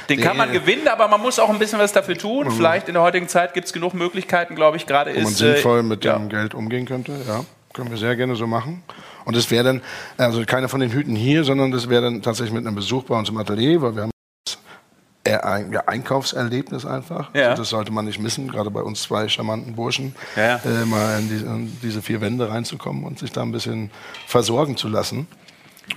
Den 0.09 0.21
kann 0.21 0.37
man 0.37 0.53
gewinnen, 0.53 0.87
aber 0.89 1.09
man 1.09 1.21
muss 1.21 1.39
auch 1.39 1.49
ein 1.49 1.59
bisschen 1.59 1.79
was 1.79 1.93
dafür 1.93 2.17
tun. 2.17 2.47
Mhm. 2.47 2.51
Vielleicht 2.53 2.89
in 2.89 2.95
der 2.95 3.03
heutigen 3.03 3.27
Zeit 3.27 3.55
gibt 3.55 3.67
es 3.67 3.73
genug 3.73 3.95
Möglichkeiten, 3.95 4.55
glaube 4.55 4.77
ich, 4.77 4.87
gerade 4.87 5.11
ist. 5.11 5.19
Wo 5.19 5.25
man 5.25 5.35
sinnvoll 5.35 5.81
äh, 5.81 5.83
mit 5.83 6.05
ja. 6.05 6.19
dem 6.19 6.29
Geld 6.29 6.55
umgehen 6.55 6.87
könnte, 6.87 7.13
ja. 7.27 7.45
Können 7.73 7.91
wir 7.91 7.99
sehr 7.99 8.17
gerne 8.17 8.35
so 8.35 8.47
machen. 8.47 8.83
Und 9.25 9.37
es 9.37 9.51
wäre 9.51 9.65
dann, 9.65 9.83
also 10.19 10.45
keine 10.45 10.69
von 10.69 10.81
den 10.81 10.91
Hüten 10.91 11.15
hier, 11.15 11.45
sondern 11.45 11.71
das 11.71 11.89
wäre 11.89 12.03
dann 12.03 12.21
tatsächlich 12.21 12.53
mit 12.53 12.67
einem 12.67 12.75
Besuch 12.75 13.05
bei 13.05 13.17
uns 13.17 13.29
im 13.29 13.37
Atelier, 13.37 13.81
weil 13.81 13.95
wir 13.95 14.03
haben 14.03 14.11
Einkaufserlebnis 15.37 16.85
einfach. 16.87 17.35
Ja. 17.35 17.51
Also 17.51 17.63
das 17.63 17.71
sollte 17.71 17.93
man 17.93 18.05
nicht 18.05 18.21
missen, 18.21 18.49
gerade 18.49 18.71
bei 18.71 18.83
uns 18.83 19.03
zwei 19.03 19.29
charmanten 19.29 19.75
Burschen, 19.75 20.15
ja. 20.37 20.57
äh, 20.65 20.85
mal 20.85 21.19
in, 21.21 21.29
die, 21.29 21.45
in, 21.45 21.79
diese 21.83 22.03
vier 22.03 22.21
Wände 22.21 22.49
reinzukommen 22.49 23.05
und 23.05 23.19
sich 23.19 23.33
da 23.33 23.43
ein 23.43 23.53
bisschen 23.53 23.91
versorgen 24.27 24.77
zu 24.77 24.89
lassen. 24.89 25.27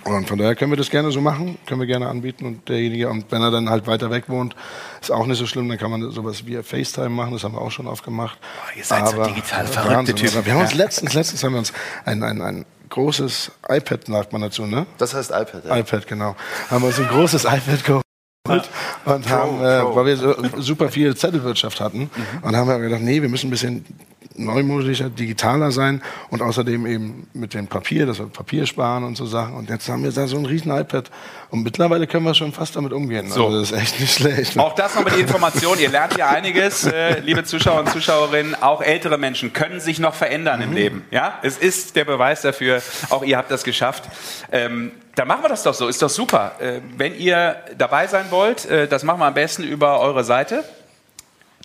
Und 0.03 0.27
von 0.27 0.37
daher 0.37 0.55
können 0.55 0.71
wir 0.71 0.77
das 0.77 0.89
gerne 0.89 1.11
so 1.11 1.21
machen, 1.21 1.57
können 1.65 1.79
wir 1.79 1.87
gerne 1.87 2.07
anbieten. 2.07 2.45
Und 2.45 2.67
derjenige, 2.67 3.09
und 3.09 3.31
wenn 3.31 3.41
er 3.41 3.51
dann 3.51 3.69
halt 3.69 3.87
weiter 3.87 4.09
weg 4.09 4.25
wohnt, 4.27 4.55
ist 5.01 5.11
auch 5.11 5.25
nicht 5.25 5.37
so 5.37 5.45
schlimm, 5.45 5.69
dann 5.69 5.77
kann 5.77 5.91
man 5.91 6.09
sowas 6.11 6.45
wie 6.45 6.61
FaceTime 6.61 7.09
machen, 7.09 7.33
das 7.33 7.43
haben 7.43 7.53
wir 7.53 7.61
auch 7.61 7.71
schon 7.71 7.87
oft 7.87 8.03
gemacht. 8.03 8.37
Oh, 8.41 8.77
ihr 8.77 8.83
seid 8.83 9.03
Aber, 9.03 9.25
so 9.25 9.33
digital 9.33 9.67
verrückte 9.67 10.15
Typen. 10.15 10.45
Wir 10.45 10.53
haben 10.53 10.61
uns 10.61 10.73
letztens, 10.73 11.13
letztens 11.13 11.43
haben 11.43 11.53
wir 11.53 11.59
uns 11.59 11.73
ein, 12.05 12.23
ein, 12.23 12.41
ein 12.41 12.65
großes 12.89 13.51
iPad, 13.69 14.05
sagt 14.05 14.33
man 14.33 14.41
dazu, 14.41 14.65
ne? 14.65 14.85
Das 14.97 15.13
heißt 15.13 15.31
iPad, 15.31 15.65
ja. 15.65 15.77
iPad, 15.77 16.07
genau. 16.07 16.35
Haben 16.69 16.81
wir 16.81 16.87
uns 16.87 16.99
ein 16.99 17.07
großes 17.07 17.45
iPad 17.45 17.83
geholt 17.83 18.03
und 18.45 19.29
haben, 19.29 19.62
äh, 19.62 19.95
weil 19.95 20.06
wir 20.06 20.17
so 20.17 20.36
super 20.58 20.89
viel 20.89 21.15
Zettelwirtschaft 21.15 21.79
hatten, 21.79 21.99
mhm. 21.99 22.10
und 22.41 22.56
haben 22.58 22.67
wir 22.67 22.77
gedacht, 22.77 23.01
nee, 23.01 23.21
wir 23.21 23.29
müssen 23.29 23.47
ein 23.47 23.51
bisschen 23.51 23.86
neumodischer, 24.35 25.09
digitaler 25.09 25.71
sein 25.71 26.01
und 26.29 26.41
außerdem 26.41 26.85
eben 26.85 27.27
mit 27.33 27.53
dem 27.53 27.67
Papier, 27.67 28.05
dass 28.05 28.19
wir 28.19 28.27
Papier 28.27 28.65
sparen 28.65 29.03
und 29.03 29.15
so 29.15 29.25
Sachen. 29.25 29.55
Und 29.55 29.69
jetzt 29.69 29.87
haben 29.89 30.03
wir 30.03 30.11
da 30.11 30.27
so 30.27 30.37
ein 30.37 30.45
riesen 30.45 30.71
iPad 30.71 31.09
und 31.49 31.63
mittlerweile 31.63 32.07
können 32.07 32.25
wir 32.25 32.33
schon 32.33 32.51
fast 32.51 32.75
damit 32.75 32.93
umgehen. 32.93 33.29
So. 33.29 33.45
Also 33.45 33.59
das 33.59 33.71
ist 33.71 33.77
echt 33.77 33.99
nicht 33.99 34.13
schlecht. 34.13 34.57
Auch 34.57 34.73
das 34.73 34.95
nochmal 34.95 35.13
die 35.15 35.21
Information. 35.21 35.79
Ihr 35.79 35.89
lernt 35.89 36.17
ja 36.17 36.29
einiges, 36.29 36.85
äh, 36.85 37.19
liebe 37.19 37.43
Zuschauer 37.43 37.81
und 37.81 37.89
Zuschauerinnen. 37.89 38.55
Auch 38.61 38.81
ältere 38.81 39.17
Menschen 39.17 39.53
können 39.53 39.79
sich 39.79 39.99
noch 39.99 40.13
verändern 40.13 40.59
mhm. 40.59 40.65
im 40.65 40.73
Leben. 40.73 41.05
Ja, 41.11 41.39
es 41.43 41.57
ist 41.57 41.95
der 41.95 42.05
Beweis 42.05 42.41
dafür. 42.41 42.81
Auch 43.09 43.23
ihr 43.23 43.37
habt 43.37 43.51
das 43.51 43.63
geschafft. 43.63 44.03
Ähm, 44.51 44.91
dann 45.15 45.27
machen 45.27 45.43
wir 45.43 45.49
das 45.49 45.63
doch 45.63 45.73
so. 45.73 45.87
Ist 45.87 46.01
doch 46.01 46.09
super. 46.09 46.53
Äh, 46.59 46.79
wenn 46.97 47.15
ihr 47.15 47.57
dabei 47.77 48.07
sein 48.07 48.25
wollt, 48.31 48.65
äh, 48.65 48.87
das 48.87 49.03
machen 49.03 49.19
wir 49.19 49.25
am 49.25 49.33
besten 49.33 49.63
über 49.63 49.99
eure 49.99 50.23
Seite. 50.23 50.63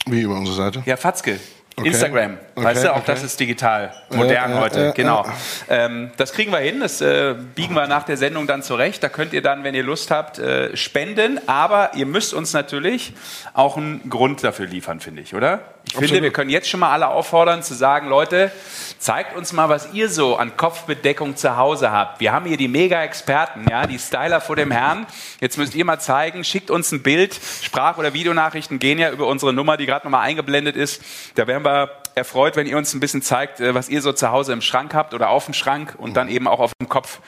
Wie 0.06 0.22
über 0.22 0.34
unsere 0.34 0.56
Seite? 0.56 0.82
Ja, 0.86 0.96
Fatzke. 0.96 1.38
Okay. 1.78 1.88
Instagram. 1.88 2.38
Okay, 2.54 2.64
weißt 2.64 2.84
du, 2.84 2.92
auch 2.92 2.96
okay. 2.96 3.04
das 3.06 3.22
ist 3.22 3.38
digital, 3.38 3.92
modern 4.10 4.50
ja, 4.52 4.60
heute. 4.60 4.80
Ja, 4.80 4.90
genau. 4.92 5.24
Ja. 5.68 5.86
Ähm, 5.86 6.10
das 6.16 6.32
kriegen 6.32 6.52
wir 6.52 6.58
hin. 6.58 6.80
Das 6.80 7.00
äh, 7.00 7.34
biegen 7.54 7.74
wir 7.74 7.86
nach 7.86 8.04
der 8.04 8.16
Sendung 8.16 8.46
dann 8.46 8.62
zurecht. 8.62 9.02
Da 9.02 9.08
könnt 9.08 9.32
ihr 9.32 9.42
dann, 9.42 9.64
wenn 9.64 9.74
ihr 9.74 9.82
Lust 9.82 10.10
habt, 10.10 10.38
äh, 10.38 10.76
spenden. 10.76 11.40
Aber 11.48 11.94
ihr 11.94 12.06
müsst 12.06 12.34
uns 12.34 12.52
natürlich 12.52 13.12
auch 13.54 13.76
einen 13.76 14.08
Grund 14.10 14.44
dafür 14.44 14.66
liefern, 14.66 15.00
finde 15.00 15.22
ich, 15.22 15.34
oder? 15.34 15.60
Ich 15.88 15.94
Absolut. 15.94 16.10
finde, 16.10 16.22
wir 16.24 16.32
können 16.32 16.50
jetzt 16.50 16.68
schon 16.68 16.80
mal 16.80 16.92
alle 16.92 17.08
auffordern 17.08 17.62
zu 17.62 17.72
sagen, 17.72 18.08
Leute, 18.08 18.52
zeigt 18.98 19.34
uns 19.34 19.54
mal, 19.54 19.70
was 19.70 19.94
ihr 19.94 20.10
so 20.10 20.36
an 20.36 20.54
Kopfbedeckung 20.54 21.34
zu 21.34 21.56
Hause 21.56 21.90
habt. 21.90 22.20
Wir 22.20 22.30
haben 22.30 22.44
hier 22.44 22.58
die 22.58 22.68
Mega-Experten, 22.68 23.66
ja, 23.70 23.86
die 23.86 23.98
Styler 23.98 24.42
vor 24.42 24.54
dem 24.54 24.70
Herrn. 24.70 25.06
Jetzt 25.40 25.56
müsst 25.56 25.74
ihr 25.74 25.86
mal 25.86 25.98
zeigen, 25.98 26.44
schickt 26.44 26.70
uns 26.70 26.92
ein 26.92 27.02
Bild. 27.02 27.40
Sprach- 27.62 27.96
oder 27.96 28.12
Videonachrichten 28.12 28.78
gehen 28.78 28.98
ja 28.98 29.10
über 29.10 29.26
unsere 29.28 29.54
Nummer, 29.54 29.78
die 29.78 29.86
gerade 29.86 30.04
nochmal 30.04 30.26
eingeblendet 30.26 30.76
ist. 30.76 31.02
Da 31.36 31.46
wären 31.46 31.64
wir 31.64 31.90
erfreut, 32.14 32.56
wenn 32.56 32.66
ihr 32.66 32.76
uns 32.76 32.92
ein 32.92 33.00
bisschen 33.00 33.22
zeigt, 33.22 33.58
äh, 33.60 33.74
was 33.74 33.88
ihr 33.88 34.02
so 34.02 34.12
zu 34.12 34.30
Hause 34.30 34.52
im 34.52 34.60
Schrank 34.60 34.92
habt 34.92 35.14
oder 35.14 35.30
auf 35.30 35.46
dem 35.46 35.54
Schrank 35.54 35.94
und 35.96 36.18
dann 36.18 36.28
eben 36.28 36.48
auch 36.48 36.60
auf 36.60 36.72
dem 36.78 36.90
Kopf 36.90 37.20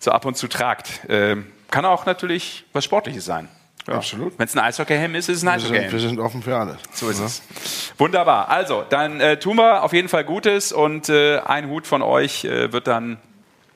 so 0.00 0.10
ab 0.10 0.24
und 0.24 0.36
zu 0.36 0.48
tragt. 0.48 1.02
Ähm, 1.08 1.46
kann 1.70 1.84
auch 1.84 2.06
natürlich 2.06 2.64
was 2.72 2.84
Sportliches 2.84 3.24
sein. 3.24 3.48
Ja. 3.90 3.96
Absolut. 3.96 4.38
Wenn 4.38 4.46
es 4.46 4.56
ein 4.56 4.60
Eishockey-Helm 4.60 5.16
ist, 5.16 5.28
ist 5.28 5.38
es 5.38 5.42
ein 5.42 5.48
Eishockey-Helm. 5.48 5.92
Wir, 5.92 5.98
sind 6.00 6.20
offen 6.20 6.42
für 6.42 6.56
alles. 6.56 6.78
So 6.92 7.10
ist 7.10 7.18
ja. 7.18 7.26
es. 7.26 7.42
Wunderbar. 7.98 8.48
Also, 8.48 8.84
dann 8.88 9.20
äh, 9.20 9.38
tun 9.38 9.56
wir 9.56 9.82
auf 9.82 9.92
jeden 9.92 10.08
Fall 10.08 10.24
Gutes 10.24 10.70
und 10.72 11.08
äh, 11.08 11.40
ein 11.40 11.68
Hut 11.68 11.88
von 11.88 12.00
euch 12.00 12.44
äh, 12.44 12.72
wird 12.72 12.86
dann 12.86 13.18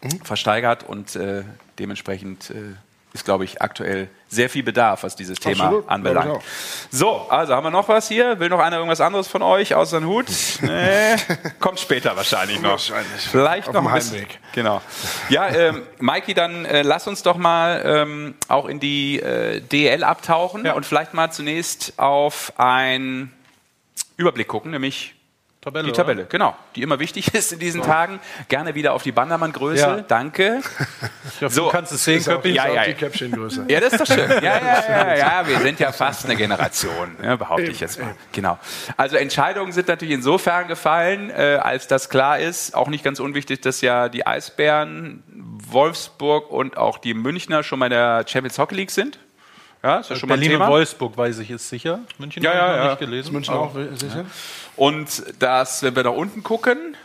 mhm. 0.03 0.21
versteigert 0.23 0.85
und 0.85 1.17
äh, 1.17 1.43
dementsprechend 1.81 2.51
äh, 2.51 2.77
ist, 3.13 3.25
glaube 3.25 3.45
ich, 3.45 3.61
aktuell 3.61 4.09
sehr 4.35 4.51
viel 4.51 4.63
Bedarf, 4.63 5.03
was 5.03 5.17
dieses 5.17 5.39
Thema 5.39 5.65
Absolut, 5.65 5.89
anbelangt. 5.89 6.43
So, 6.91 7.27
also 7.29 7.55
haben 7.55 7.65
wir 7.65 7.71
noch 7.71 7.89
was 7.89 8.09
hier? 8.09 8.39
Will 8.39 8.49
noch 8.49 8.59
einer 8.59 8.77
irgendwas 8.77 9.01
anderes 9.01 9.29
von 9.29 9.43
euch 9.43 9.75
außer 9.75 9.99
ein 9.99 10.07
Hut? 10.07 10.27
Nee, 10.65 11.17
kommt 11.61 11.79
später 11.79 12.17
wahrscheinlich 12.17 12.61
noch. 12.61 12.73
Wahrscheinlich. 12.73 13.21
Vielleicht 13.31 13.69
Auf 13.69 13.75
noch 13.75 13.87
ein 13.87 13.95
bisschen. 13.95 14.27
Genau. 14.53 14.81
Ja, 15.29 15.49
ähm, 15.49 15.83
Maiki, 15.99 16.33
dann 16.33 16.65
äh, 16.65 16.83
lass 16.83 17.07
uns 17.07 17.23
doch 17.23 17.37
mal 17.37 17.83
ähm, 17.85 18.35
auch 18.49 18.67
in 18.67 18.81
die 18.81 19.21
äh, 19.21 19.61
DL 19.61 20.03
abtauchen 20.05 20.65
ja. 20.65 20.73
und 20.73 20.87
vielleicht 20.87 21.13
mal 21.15 21.31
zunächst 21.31 21.99
auf 21.99 22.53
einen 22.57 23.33
Überblick 24.17 24.49
gucken, 24.49 24.71
nämlich 24.71 25.15
Tabelle, 25.65 25.87
die 25.87 25.93
Tabelle, 25.93 26.21
oder? 26.23 26.29
genau. 26.29 26.57
Die 26.77 26.83
immer 26.83 26.99
wichtig 26.99 27.33
ist 27.35 27.53
in 27.53 27.59
diesen 27.59 27.81
ja. 27.81 27.87
Tagen. 27.87 28.21
Gerne 28.49 28.75
wieder 28.75 28.93
auf 28.93 29.03
die 29.03 29.13
Bandermann-Größe. 29.13 29.81
Ja. 29.81 30.01
Danke. 30.03 30.61
Ich 31.37 31.43
hoffe, 31.43 31.55
so. 31.55 31.65
du 31.65 31.71
kannst 31.71 31.91
es 31.93 32.05
sehen, 32.05 32.23
Köppi. 32.23 32.51
Ja, 32.51 32.69
ja. 32.69 32.85
Die 32.85 32.93
Käppchen-Größe. 32.93 33.65
Ja, 33.69 33.81
das 33.81 33.95
ist 33.95 34.01
doch 34.01 34.15
schön. 34.15 34.29
Ja, 34.29 34.41
ja, 34.41 34.85
ja, 34.89 35.17
ja. 35.43 35.49
Wir 35.49 35.59
sind 35.61 35.81
ja 35.81 35.91
fast 35.93 36.27
eine 36.27 36.37
Generation, 36.37 37.17
ja, 37.23 37.37
behaupte 37.37 37.71
ich 37.71 37.81
jetzt 37.81 37.99
mal. 37.99 38.15
Genau. 38.33 38.59
Also 38.99 39.17
Entscheidungen 39.17 39.73
sind 39.73 39.89
natürlich 39.89 40.15
insofern 40.15 40.69
gefallen, 40.69 41.31
äh, 41.31 41.59
als 41.63 41.89
das 41.89 42.11
klar 42.11 42.39
ist. 42.39 42.75
Auch 42.75 42.89
nicht 42.89 43.03
ganz 43.03 43.19
unwichtig, 43.19 43.63
dass 43.63 43.81
ja 43.81 44.11
die 44.11 44.27
Eisbären, 44.27 45.23
Wolfsburg 45.71 46.51
und 46.51 46.77
auch 46.77 46.99
die 46.99 47.15
Münchner 47.15 47.63
schon 47.63 47.79
mal 47.79 47.87
in 47.87 47.93
der 47.93 48.25
Champions 48.29 48.59
Hockey 48.59 48.75
League 48.75 48.91
sind. 48.91 49.19
Ja, 49.85 49.99
ist 49.99 50.09
ja 50.09 50.17
schon 50.17 50.31
Berlin 50.31 50.49
mal 50.49 50.53
Thema. 50.55 50.65
und 50.65 50.71
Wolfsburg 50.73 51.15
weiß 51.15 51.41
ich 51.41 51.51
jetzt 51.51 51.69
sicher. 51.69 52.01
München 52.17 52.43
ja, 52.43 52.55
ja, 52.55 52.77
ja. 52.77 52.89
nicht 52.89 53.01
gelesen. 53.01 53.35
München 53.35 53.53
auch 53.53 53.75
sicher. 53.75 54.25
Und 54.77 55.23
das, 55.39 55.83
wenn 55.83 55.95
wir 55.95 56.03
da 56.03 56.09
unten 56.09 56.43
gucken, 56.43 56.97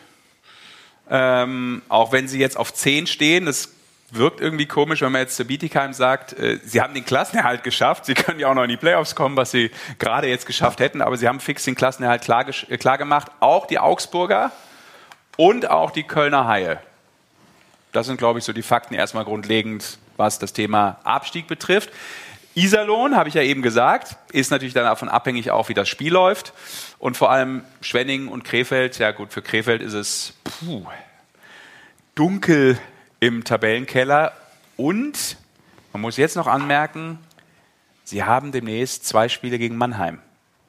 ähm, 1.09 1.81
auch 1.89 2.13
wenn 2.13 2.29
sie 2.29 2.39
jetzt 2.39 2.55
auf 2.55 2.73
10 2.73 3.07
stehen, 3.07 3.47
das 3.47 3.73
wirkt 4.11 4.39
irgendwie 4.39 4.65
komisch, 4.65 5.01
wenn 5.01 5.11
man 5.11 5.23
jetzt 5.23 5.35
zu 5.35 5.43
Bietigheim 5.43 5.91
sagt, 5.91 6.31
äh, 6.39 6.59
sie 6.63 6.79
haben 6.79 6.93
den 6.93 7.03
Klassenerhalt 7.03 7.65
geschafft, 7.65 8.05
sie 8.05 8.13
können 8.13 8.39
ja 8.39 8.49
auch 8.49 8.53
noch 8.53 8.63
in 8.63 8.69
die 8.69 8.77
Playoffs 8.77 9.13
kommen, 9.13 9.35
was 9.35 9.51
sie 9.51 9.71
gerade 9.97 10.27
jetzt 10.27 10.45
geschafft 10.45 10.79
hätten, 10.79 11.01
aber 11.01 11.17
sie 11.17 11.27
haben 11.27 11.41
fix 11.41 11.65
den 11.65 11.75
Klassenerhalt 11.75 12.21
klar, 12.21 12.45
äh, 12.47 12.77
klar 12.77 12.97
gemacht. 12.97 13.29
Auch 13.41 13.67
die 13.67 13.77
Augsburger 13.77 14.53
und 15.35 15.69
auch 15.69 15.91
die 15.91 16.03
Kölner 16.03 16.47
Haie. 16.47 16.79
Das 17.91 18.07
sind, 18.07 18.17
glaube 18.17 18.39
ich, 18.39 18.45
so 18.45 18.53
die 18.53 18.61
Fakten 18.61 18.93
erstmal 18.93 19.25
grundlegend, 19.25 19.97
was 20.15 20.39
das 20.39 20.53
Thema 20.53 20.99
Abstieg 21.03 21.47
betrifft. 21.47 21.89
Iserlohn, 22.63 23.15
habe 23.15 23.29
ich 23.29 23.35
ja 23.35 23.41
eben 23.41 23.61
gesagt, 23.61 24.17
ist 24.31 24.51
natürlich 24.51 24.73
dann 24.73 24.85
davon 24.85 25.09
abhängig 25.09 25.51
auch, 25.51 25.69
wie 25.69 25.73
das 25.73 25.89
Spiel 25.89 26.13
läuft. 26.13 26.53
Und 26.97 27.17
vor 27.17 27.31
allem 27.31 27.63
Schwenning 27.81 28.27
und 28.27 28.43
Krefeld, 28.43 28.99
ja 28.99 29.11
gut, 29.11 29.31
für 29.31 29.41
Krefeld 29.41 29.81
ist 29.81 29.93
es 29.93 30.33
puh, 30.43 30.85
dunkel 32.15 32.77
im 33.19 33.43
Tabellenkeller. 33.43 34.33
Und 34.77 35.37
man 35.93 36.01
muss 36.01 36.17
jetzt 36.17 36.35
noch 36.35 36.47
anmerken, 36.47 37.19
sie 38.03 38.23
haben 38.23 38.51
demnächst 38.51 39.05
zwei 39.05 39.29
Spiele 39.29 39.57
gegen 39.57 39.77
Mannheim. 39.77 40.19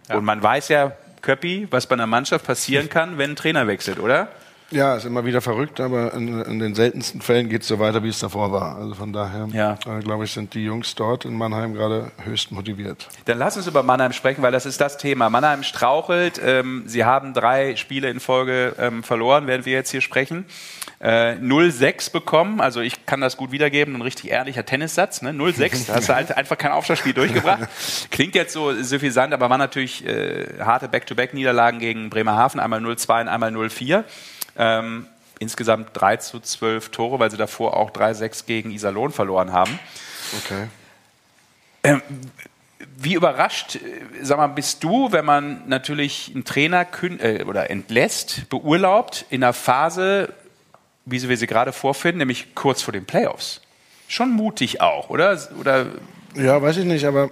Ja. 0.08 0.16
Und 0.16 0.24
man 0.24 0.42
weiß 0.42 0.68
ja, 0.68 0.92
Köppi, 1.22 1.68
was 1.70 1.86
bei 1.86 1.94
einer 1.94 2.06
Mannschaft 2.06 2.46
passieren 2.46 2.88
kann, 2.90 3.18
wenn 3.18 3.30
ein 3.30 3.36
Trainer 3.36 3.66
wechselt, 3.66 3.98
oder? 3.98 4.28
Ja, 4.72 4.94
ist 4.94 5.04
immer 5.04 5.24
wieder 5.24 5.40
verrückt, 5.40 5.80
aber 5.80 6.14
in, 6.14 6.42
in 6.42 6.58
den 6.60 6.74
seltensten 6.76 7.20
Fällen 7.20 7.48
geht 7.48 7.62
es 7.62 7.68
so 7.68 7.80
weiter, 7.80 8.04
wie 8.04 8.08
es 8.08 8.20
davor 8.20 8.52
war. 8.52 8.76
Also 8.76 8.94
von 8.94 9.12
daher, 9.12 9.48
ja. 9.52 9.76
äh, 9.86 10.00
glaube 10.00 10.24
ich, 10.24 10.32
sind 10.32 10.54
die 10.54 10.64
Jungs 10.64 10.94
dort 10.94 11.24
in 11.24 11.34
Mannheim 11.34 11.74
gerade 11.74 12.12
höchst 12.24 12.52
motiviert. 12.52 13.08
Dann 13.24 13.38
lass 13.38 13.56
uns 13.56 13.66
über 13.66 13.82
Mannheim 13.82 14.12
sprechen, 14.12 14.42
weil 14.42 14.52
das 14.52 14.66
ist 14.66 14.80
das 14.80 14.96
Thema. 14.96 15.28
Mannheim 15.28 15.64
strauchelt. 15.64 16.40
Ähm, 16.44 16.84
sie 16.86 17.04
haben 17.04 17.34
drei 17.34 17.74
Spiele 17.74 18.10
in 18.10 18.20
Folge 18.20 18.76
ähm, 18.78 19.02
verloren, 19.02 19.48
werden 19.48 19.64
wir 19.64 19.72
jetzt 19.72 19.90
hier 19.90 20.00
sprechen. 20.00 20.44
Äh, 21.00 21.36
0-6 21.36 22.12
bekommen, 22.12 22.60
also 22.60 22.80
ich 22.80 23.06
kann 23.06 23.22
das 23.22 23.38
gut 23.38 23.52
wiedergeben, 23.52 23.96
ein 23.96 24.02
richtig 24.02 24.30
ehrlicher 24.30 24.66
Tennissatz. 24.66 25.22
Ne? 25.22 25.30
0-6, 25.30 25.86
da 25.86 25.94
hast 25.94 26.10
du 26.10 26.14
halt 26.14 26.36
einfach 26.36 26.58
kein 26.58 26.72
Aufschlagspiel 26.72 27.14
durchgebracht. 27.14 27.68
Klingt 28.10 28.34
jetzt 28.34 28.52
so 28.52 28.74
suffisant, 28.82 29.32
aber 29.32 29.48
war 29.48 29.56
natürlich 29.56 30.06
äh, 30.06 30.46
harte 30.60 30.88
Back-to-Back-Niederlagen 30.88 31.80
gegen 31.80 32.10
Bremerhaven, 32.10 32.60
einmal 32.60 32.80
0-2 32.80 33.22
und 33.22 33.28
einmal 33.28 33.50
0-4. 33.50 34.04
Ähm, 34.60 35.06
insgesamt 35.38 35.88
3 35.94 36.18
zu 36.18 36.38
12 36.38 36.90
Tore, 36.90 37.18
weil 37.18 37.30
sie 37.30 37.38
davor 37.38 37.76
auch 37.76 37.90
3-6 37.90 38.44
gegen 38.44 38.70
Iserlohn 38.70 39.10
verloren 39.10 39.52
haben. 39.52 39.80
Okay. 40.44 40.68
Ähm, 41.82 42.02
wie 42.98 43.14
überrascht, 43.14 43.76
äh, 43.76 43.78
sag 44.22 44.36
mal, 44.36 44.48
bist 44.48 44.84
du, 44.84 45.12
wenn 45.12 45.24
man 45.24 45.66
natürlich 45.66 46.30
einen 46.34 46.44
Trainer 46.44 46.86
äh, 47.02 47.44
oder 47.44 47.70
entlässt, 47.70 48.50
beurlaubt 48.50 49.24
in 49.30 49.42
einer 49.42 49.54
Phase, 49.54 50.34
wie 51.06 51.26
wir 51.26 51.38
sie 51.38 51.46
gerade 51.46 51.72
vorfinden, 51.72 52.18
nämlich 52.18 52.54
kurz 52.54 52.82
vor 52.82 52.92
den 52.92 53.06
Playoffs? 53.06 53.62
Schon 54.08 54.30
mutig 54.32 54.82
auch, 54.82 55.08
oder? 55.08 55.38
oder? 55.58 55.86
Ja, 56.34 56.60
weiß 56.60 56.76
ich 56.76 56.84
nicht, 56.84 57.06
aber 57.06 57.30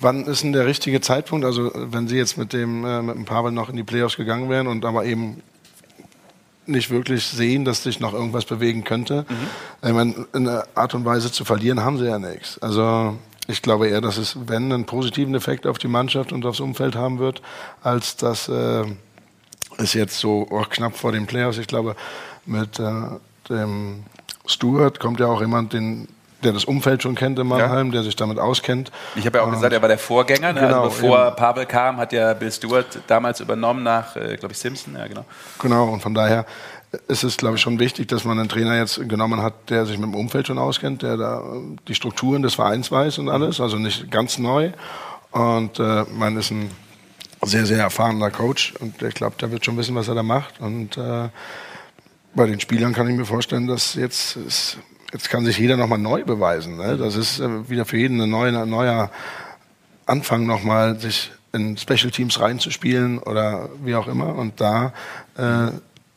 wann 0.00 0.26
ist 0.26 0.42
denn 0.42 0.52
der 0.52 0.66
richtige 0.66 1.00
Zeitpunkt? 1.00 1.46
Also, 1.46 1.70
wenn 1.74 2.06
Sie 2.06 2.18
jetzt 2.18 2.36
mit 2.36 2.52
dem, 2.52 2.84
äh, 2.84 3.00
mit 3.00 3.14
dem 3.14 3.24
Pavel 3.24 3.52
noch 3.52 3.70
in 3.70 3.76
die 3.76 3.82
Playoffs 3.82 4.16
gegangen 4.16 4.50
wären 4.50 4.66
und 4.66 4.84
aber 4.84 5.06
eben 5.06 5.42
nicht 6.66 6.90
wirklich 6.90 7.24
sehen, 7.24 7.64
dass 7.64 7.82
sich 7.82 8.00
noch 8.00 8.12
irgendwas 8.12 8.44
bewegen 8.44 8.84
könnte. 8.84 9.24
Mhm. 9.28 9.88
Ich 9.88 9.94
meine, 9.94 10.26
in 10.34 10.48
einer 10.48 10.64
Art 10.74 10.94
und 10.94 11.04
Weise 11.04 11.32
zu 11.32 11.44
verlieren 11.44 11.80
haben 11.80 11.98
sie 11.98 12.06
ja 12.06 12.18
nichts. 12.18 12.58
Also 12.58 13.18
ich 13.46 13.62
glaube 13.62 13.88
eher, 13.88 14.00
dass 14.00 14.16
es, 14.16 14.36
wenn, 14.46 14.72
einen 14.72 14.86
positiven 14.86 15.34
Effekt 15.34 15.66
auf 15.66 15.78
die 15.78 15.88
Mannschaft 15.88 16.32
und 16.32 16.44
aufs 16.46 16.60
Umfeld 16.60 16.94
haben 16.94 17.18
wird, 17.18 17.42
als 17.82 18.16
dass 18.16 18.48
äh, 18.48 18.84
es 19.78 19.94
jetzt 19.94 20.18
so 20.18 20.46
oh, 20.50 20.64
knapp 20.68 20.96
vor 20.96 21.12
den 21.12 21.26
Playoffs, 21.26 21.58
ich 21.58 21.66
glaube, 21.66 21.96
mit 22.46 22.78
äh, 22.78 22.92
dem 23.48 24.04
Stuart 24.46 25.00
kommt 25.00 25.20
ja 25.20 25.26
auch 25.26 25.40
jemand, 25.40 25.72
den 25.72 26.08
der 26.42 26.52
das 26.52 26.64
Umfeld 26.64 27.02
schon 27.02 27.14
kennt 27.14 27.38
in 27.38 27.46
Mannheim, 27.46 27.86
ja. 27.86 27.92
der 27.92 28.02
sich 28.02 28.16
damit 28.16 28.38
auskennt. 28.38 28.90
Ich 29.14 29.26
habe 29.26 29.38
ja 29.38 29.44
auch 29.44 29.50
gesagt, 29.50 29.72
er 29.72 29.82
war 29.82 29.88
der 29.88 29.98
Vorgänger. 29.98 30.52
Ne? 30.52 30.60
Also 30.60 30.66
genau, 30.66 30.82
also 30.84 31.00
bevor 31.00 31.26
eben. 31.26 31.36
Pavel 31.36 31.66
kam, 31.66 31.96
hat 31.98 32.12
ja 32.12 32.32
Bill 32.34 32.50
Stewart 32.50 32.86
damals 33.06 33.40
übernommen 33.40 33.82
nach, 33.82 34.16
äh, 34.16 34.36
glaube 34.36 34.52
ich, 34.52 34.58
Simpson. 34.58 34.96
Ja, 34.96 35.06
genau. 35.06 35.24
Genau, 35.58 35.88
und 35.88 36.00
von 36.00 36.14
daher 36.14 36.46
ist 37.08 37.22
es, 37.22 37.36
glaube 37.36 37.56
ich, 37.56 37.62
schon 37.62 37.78
wichtig, 37.78 38.08
dass 38.08 38.24
man 38.24 38.38
einen 38.38 38.48
Trainer 38.48 38.76
jetzt 38.76 39.08
genommen 39.08 39.42
hat, 39.42 39.70
der 39.70 39.86
sich 39.86 39.96
mit 39.96 40.06
dem 40.06 40.14
Umfeld 40.14 40.46
schon 40.46 40.58
auskennt, 40.58 41.02
der 41.02 41.16
da 41.16 41.42
die 41.86 41.94
Strukturen 41.94 42.42
des 42.42 42.54
Vereins 42.54 42.90
weiß 42.90 43.18
und 43.18 43.28
alles, 43.28 43.60
also 43.60 43.76
nicht 43.76 44.10
ganz 44.10 44.38
neu. 44.38 44.72
Und 45.30 45.78
äh, 45.78 46.04
man 46.12 46.36
ist 46.36 46.50
ein 46.50 46.70
sehr, 47.42 47.64
sehr 47.64 47.78
erfahrener 47.78 48.30
Coach 48.30 48.74
und 48.80 49.00
ich 49.02 49.14
glaube, 49.14 49.36
der 49.40 49.52
wird 49.52 49.64
schon 49.64 49.76
wissen, 49.76 49.94
was 49.94 50.08
er 50.08 50.14
da 50.14 50.22
macht. 50.22 50.60
Und 50.60 50.96
äh, 50.96 51.28
bei 52.34 52.46
den 52.46 52.60
Spielern 52.60 52.92
kann 52.92 53.08
ich 53.08 53.16
mir 53.16 53.24
vorstellen, 53.24 53.66
dass 53.66 53.94
jetzt 53.94 54.36
ist, 54.36 54.78
jetzt 55.12 55.30
kann 55.30 55.44
sich 55.44 55.58
jeder 55.58 55.76
nochmal 55.76 55.98
neu 55.98 56.24
beweisen. 56.24 56.76
Ne? 56.76 56.96
Das 56.96 57.16
ist 57.16 57.40
äh, 57.40 57.68
wieder 57.68 57.84
für 57.84 57.96
jeden 57.96 58.20
ein 58.20 58.30
neuer, 58.30 58.66
neuer 58.66 59.10
Anfang 60.06 60.46
nochmal, 60.46 60.98
sich 60.98 61.32
in 61.52 61.76
Special 61.76 62.10
Teams 62.10 62.40
reinzuspielen 62.40 63.18
oder 63.18 63.68
wie 63.82 63.94
auch 63.94 64.06
immer. 64.06 64.34
Und 64.36 64.60
da, 64.60 64.92
äh, 65.36 65.70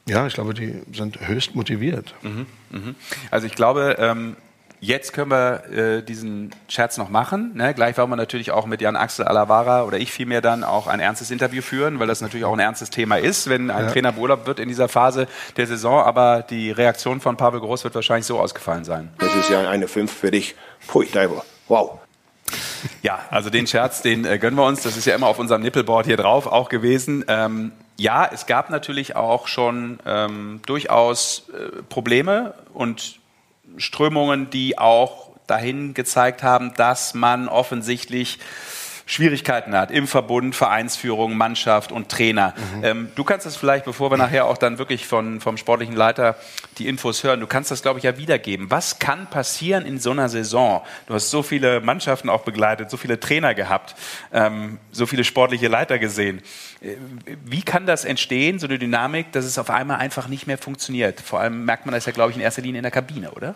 ja, 0.06 0.28
ich 0.28 0.34
glaube, 0.34 0.54
die 0.54 0.82
sind 0.94 1.28
höchst 1.28 1.56
motiviert. 1.56 2.14
Mhm, 2.22 2.46
mh. 2.72 2.96
Also 3.32 3.48
ich 3.48 3.56
glaube, 3.56 3.96
ähm, 4.00 4.36
Jetzt 4.84 5.14
können 5.14 5.32
wir 5.32 5.64
äh, 5.72 6.04
diesen 6.04 6.54
Scherz 6.68 6.98
noch 6.98 7.08
machen. 7.08 7.52
Ne? 7.56 7.74
Gleich 7.74 7.98
wollen 7.98 8.10
wir 8.10 8.18
natürlich 8.18 8.52
auch 8.52 8.66
mit 8.66 8.82
Jan 8.82 8.98
Axel 8.98 9.26
Alavara 9.26 9.84
oder 9.84 9.98
ich 9.98 10.12
vielmehr 10.12 10.42
dann 10.42 10.66
auch 10.66 10.88
ein 10.88 11.00
ernstes 11.00 11.32
Interview 11.32 11.62
führen, 11.62 12.00
weil 12.00 12.08
das 12.08 12.20
natürlich 12.20 12.44
auch 12.44 12.52
ein 12.52 12.60
ernstes 12.60 12.90
Thema 12.90 13.16
ist, 13.16 13.48
wenn 13.48 13.72
ein 13.72 13.86
ja. 13.86 13.92
Trainer 13.92 14.12
beurlaubt 14.12 14.46
wird 14.46 14.60
in 14.60 14.68
dieser 14.68 14.90
Phase 14.90 15.28
der 15.56 15.68
Saison. 15.68 16.04
Aber 16.04 16.42
die 16.42 16.70
Reaktion 16.70 17.22
von 17.22 17.38
Pavel 17.38 17.62
Groß 17.62 17.86
wird 17.86 17.96
wahrscheinlich 17.96 18.26
so 18.26 18.38
ausgefallen 18.38 18.84
sein. 18.84 19.08
Das 19.20 19.34
ist 19.36 19.50
ja 19.50 19.70
eine 19.70 19.88
5 19.88 20.12
für 20.12 20.32
dich. 20.32 20.54
Pui, 20.86 21.06
Diver. 21.06 21.46
Wow. 21.70 22.00
Ja, 23.04 23.20
also 23.30 23.50
den 23.50 23.68
Scherz, 23.68 24.02
den 24.02 24.26
äh, 24.26 24.38
gönnen 24.38 24.60
wir 24.60 24.66
uns. 24.66 24.84
Das 24.84 24.98
ist 24.98 25.06
ja 25.06 25.16
immer 25.16 25.28
auf 25.28 25.40
unserem 25.40 25.62
Nippelboard 25.62 26.08
hier 26.08 26.18
drauf 26.18 26.46
auch 26.46 26.68
gewesen. 26.68 27.24
Ähm, 27.30 27.72
ja, 27.96 28.30
es 28.30 28.48
gab 28.48 28.70
natürlich 28.70 29.16
auch 29.16 29.48
schon 29.48 30.00
ähm, 30.06 30.60
durchaus 30.66 31.48
äh, 31.54 31.84
Probleme 31.84 32.56
und 32.74 33.23
Strömungen, 33.78 34.50
die 34.50 34.78
auch 34.78 35.32
dahin 35.48 35.94
gezeigt 35.94 36.44
haben, 36.44 36.74
dass 36.76 37.14
man 37.14 37.48
offensichtlich 37.48 38.40
Schwierigkeiten 39.06 39.76
hat 39.76 39.92
im 39.92 40.08
Verbund, 40.08 40.56
Vereinsführung, 40.56 41.36
Mannschaft 41.36 41.92
und 41.92 42.10
Trainer. 42.10 42.54
Mhm. 42.76 42.84
Ähm, 42.84 43.12
du 43.16 43.24
kannst 43.24 43.46
das 43.46 43.56
vielleicht, 43.56 43.86
bevor 43.86 44.12
wir 44.12 44.18
nachher 44.18 44.46
auch 44.46 44.58
dann 44.58 44.78
wirklich 44.78 45.06
von, 45.06 45.42
vom 45.42 45.58
sportlichen 45.58 45.96
Leiter 45.96 46.36
die 46.78 46.88
Infos 46.88 47.24
hören, 47.24 47.40
du 47.40 47.48
kannst 47.48 47.72
das, 47.72 47.82
glaube 47.82 48.00
ich, 48.00 48.06
ja 48.06 48.18
wiedergeben. 48.18 48.72
Was 48.72 49.00
kann 49.00 49.28
passieren 49.28 49.86
in 49.86 50.00
so 50.00 50.12
einer 50.12 50.30
Saison? 50.30 50.82
Du 51.08 51.14
hast 51.14 51.30
so 51.30 51.44
viele 51.44 51.82
Mannschaften 51.82 52.30
auch 52.30 52.44
begleitet, 52.44 52.90
so 52.90 52.98
viele 52.98 53.20
Trainer 53.20 53.54
gehabt, 53.54 53.96
ähm, 54.32 54.80
so 54.92 55.06
viele 55.06 55.24
sportliche 55.24 55.68
Leiter 55.68 56.00
gesehen. 56.00 56.42
Äh, 56.82 56.96
wie 57.44 57.62
kann 57.62 57.86
das 57.86 58.06
entstehen, 58.06 58.60
so 58.60 58.68
eine 58.68 58.80
Dynamik, 58.80 59.32
dass 59.34 59.46
es 59.46 59.58
auf 59.58 59.70
einmal 59.70 59.98
einfach 59.98 60.28
nicht 60.28 60.48
mehr 60.48 60.58
funktioniert? 60.58 61.20
Vor 61.20 61.40
allem 61.40 61.66
merkt 61.66 61.86
man 61.86 61.94
das 61.94 62.06
ja, 62.06 62.14
glaube 62.14 62.32
ich, 62.32 62.38
in 62.38 62.44
erster 62.44 62.62
Linie 62.62 62.80
in 62.80 62.84
der 62.84 62.92
Kabine, 62.92 63.32
oder? 63.32 63.56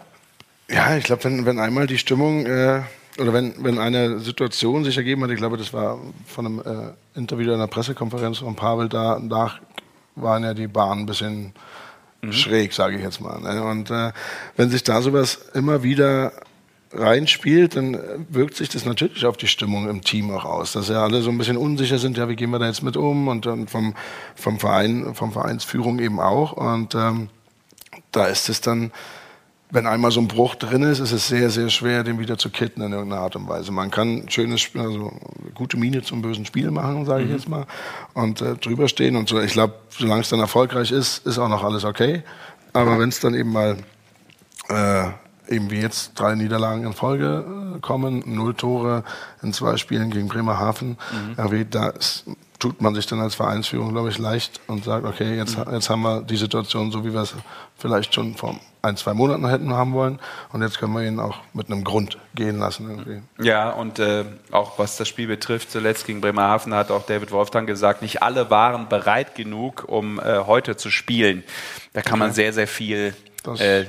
Ja, 0.69 0.97
ich 0.97 1.05
glaube, 1.05 1.23
wenn, 1.23 1.45
wenn 1.45 1.59
einmal 1.59 1.87
die 1.87 1.97
Stimmung 1.97 2.45
äh, 2.45 2.81
oder 3.19 3.33
wenn, 3.33 3.53
wenn 3.63 3.79
eine 3.79 4.19
Situation 4.19 4.83
sich 4.83 4.97
ergeben 4.97 5.23
hat, 5.23 5.31
ich 5.31 5.37
glaube, 5.37 5.57
das 5.57 5.73
war 5.73 5.99
von 6.25 6.45
einem 6.45 6.59
äh, 6.59 7.17
Interview 7.17 7.53
einer 7.53 7.67
Pressekonferenz 7.67 8.39
von 8.39 8.55
Pavel, 8.55 8.89
da 8.89 9.19
nach 9.19 9.59
waren 10.15 10.43
ja 10.43 10.53
die 10.53 10.67
Bahnen 10.67 11.01
ein 11.01 11.05
bisschen 11.05 11.53
mhm. 12.21 12.31
schräg, 12.31 12.73
sage 12.73 12.97
ich 12.97 13.03
jetzt 13.03 13.21
mal. 13.21 13.39
Ne? 13.39 13.63
Und 13.63 13.91
äh, 13.91 14.11
wenn 14.55 14.69
sich 14.69 14.83
da 14.83 15.01
sowas 15.01 15.49
immer 15.53 15.83
wieder 15.83 16.31
reinspielt, 16.93 17.75
dann 17.75 17.97
wirkt 18.29 18.55
sich 18.55 18.69
das 18.69 18.85
natürlich 18.85 19.25
auf 19.25 19.37
die 19.37 19.47
Stimmung 19.47 19.89
im 19.89 20.01
Team 20.01 20.31
auch 20.31 20.45
aus, 20.45 20.71
dass 20.71 20.89
ja 20.89 21.03
alle 21.03 21.21
so 21.21 21.29
ein 21.29 21.37
bisschen 21.37 21.57
unsicher 21.57 21.99
sind, 21.99 22.17
ja, 22.17 22.29
wie 22.29 22.35
gehen 22.35 22.49
wir 22.49 22.59
da 22.59 22.67
jetzt 22.67 22.81
mit 22.81 22.95
um 22.95 23.27
und 23.27 23.45
dann 23.45 23.67
vom, 23.67 23.93
vom 24.35 24.59
Verein, 24.59 25.13
vom 25.13 25.31
Vereinsführung 25.31 25.99
eben 25.99 26.19
auch. 26.19 26.53
Und 26.53 26.95
ähm, 26.95 27.29
da 28.11 28.27
ist 28.27 28.49
es 28.49 28.61
dann 28.61 28.91
wenn 29.69 29.85
einmal 29.85 30.11
so 30.11 30.21
ein 30.21 30.27
Bruch 30.27 30.55
drin 30.55 30.83
ist, 30.83 30.99
ist 30.99 31.11
es 31.11 31.27
sehr, 31.27 31.49
sehr 31.49 31.69
schwer, 31.69 32.03
den 32.03 32.19
wieder 32.19 32.37
zu 32.37 32.49
kitten 32.49 32.81
in 32.81 32.93
irgendeiner 32.93 33.21
Art 33.21 33.35
und 33.35 33.49
Weise. 33.49 33.71
Man 33.71 33.91
kann 33.91 34.29
schönes, 34.29 34.69
also 34.75 35.11
gute 35.55 35.77
Miene 35.77 36.01
zum 36.03 36.21
bösen 36.21 36.45
Spiel 36.45 36.71
machen, 36.71 37.05
sage 37.05 37.23
ich 37.23 37.29
mhm. 37.29 37.35
jetzt 37.35 37.49
mal, 37.49 37.65
und 38.13 38.41
äh, 38.41 38.55
drüber 38.55 38.87
stehen 38.87 39.17
und 39.17 39.27
so. 39.27 39.41
Ich 39.41 39.53
glaube, 39.53 39.73
solange 39.89 40.21
es 40.21 40.29
dann 40.29 40.39
erfolgreich 40.39 40.91
ist, 40.91 41.25
ist 41.25 41.37
auch 41.37 41.49
noch 41.49 41.63
alles 41.63 41.83
okay. 41.83 42.23
Aber 42.73 42.99
wenn 42.99 43.09
es 43.09 43.19
dann 43.19 43.33
eben 43.33 43.51
mal 43.51 43.77
äh, 44.69 45.07
eben 45.49 45.69
wie 45.69 45.79
jetzt 45.79 46.13
drei 46.15 46.35
Niederlagen 46.35 46.85
in 46.85 46.93
Folge 46.93 47.75
äh, 47.75 47.79
kommen, 47.79 48.23
null 48.25 48.53
Tore 48.53 49.03
in 49.41 49.51
zwei 49.53 49.77
Spielen 49.77 50.11
gegen 50.11 50.27
Bremerhaven, 50.27 50.97
mhm. 51.37 51.69
Da 51.69 51.89
ist, 51.89 52.25
tut 52.59 52.81
man 52.81 52.95
sich 52.95 53.05
dann 53.05 53.19
als 53.19 53.35
Vereinsführung, 53.35 53.91
glaube 53.91 54.09
ich, 54.09 54.17
leicht 54.17 54.61
und 54.67 54.83
sagt, 54.83 55.05
okay, 55.05 55.35
jetzt, 55.35 55.57
mhm. 55.57 55.73
jetzt 55.73 55.89
haben 55.89 56.01
wir 56.01 56.21
die 56.21 56.37
Situation 56.37 56.91
so, 56.91 57.05
wie 57.05 57.13
wir 57.13 57.21
es 57.21 57.35
vielleicht 57.77 58.13
schon 58.13 58.35
vor 58.35 58.59
ein, 58.81 58.97
zwei 58.97 59.13
Monaten 59.13 59.47
hätten 59.47 59.73
haben 59.73 59.93
wollen. 59.93 60.19
Und 60.51 60.61
jetzt 60.61 60.79
können 60.79 60.93
wir 60.93 61.03
ihn 61.03 61.19
auch 61.19 61.37
mit 61.53 61.69
einem 61.69 61.83
Grund 61.83 62.17
gehen 62.33 62.57
lassen. 62.57 62.89
Irgendwie. 62.89 63.21
Ja, 63.43 63.69
und 63.69 63.99
äh, 63.99 64.25
auch 64.51 64.79
was 64.79 64.97
das 64.97 65.07
Spiel 65.07 65.27
betrifft, 65.27 65.71
zuletzt 65.71 66.07
gegen 66.07 66.21
Bremerhaven 66.21 66.73
hat 66.73 66.89
auch 66.89 67.05
David 67.05 67.31
Wolf 67.31 67.51
dann 67.51 67.67
gesagt, 67.67 68.01
nicht 68.01 68.23
alle 68.23 68.49
waren 68.49 68.89
bereit 68.89 69.35
genug, 69.35 69.85
um 69.87 70.19
äh, 70.19 70.39
heute 70.45 70.77
zu 70.77 70.89
spielen. 70.89 71.43
Da 71.93 72.01
kann 72.01 72.17
man 72.17 72.33
sehr, 72.33 72.53
sehr 72.53 72.67
viel 72.67 73.13
äh, 73.57 73.85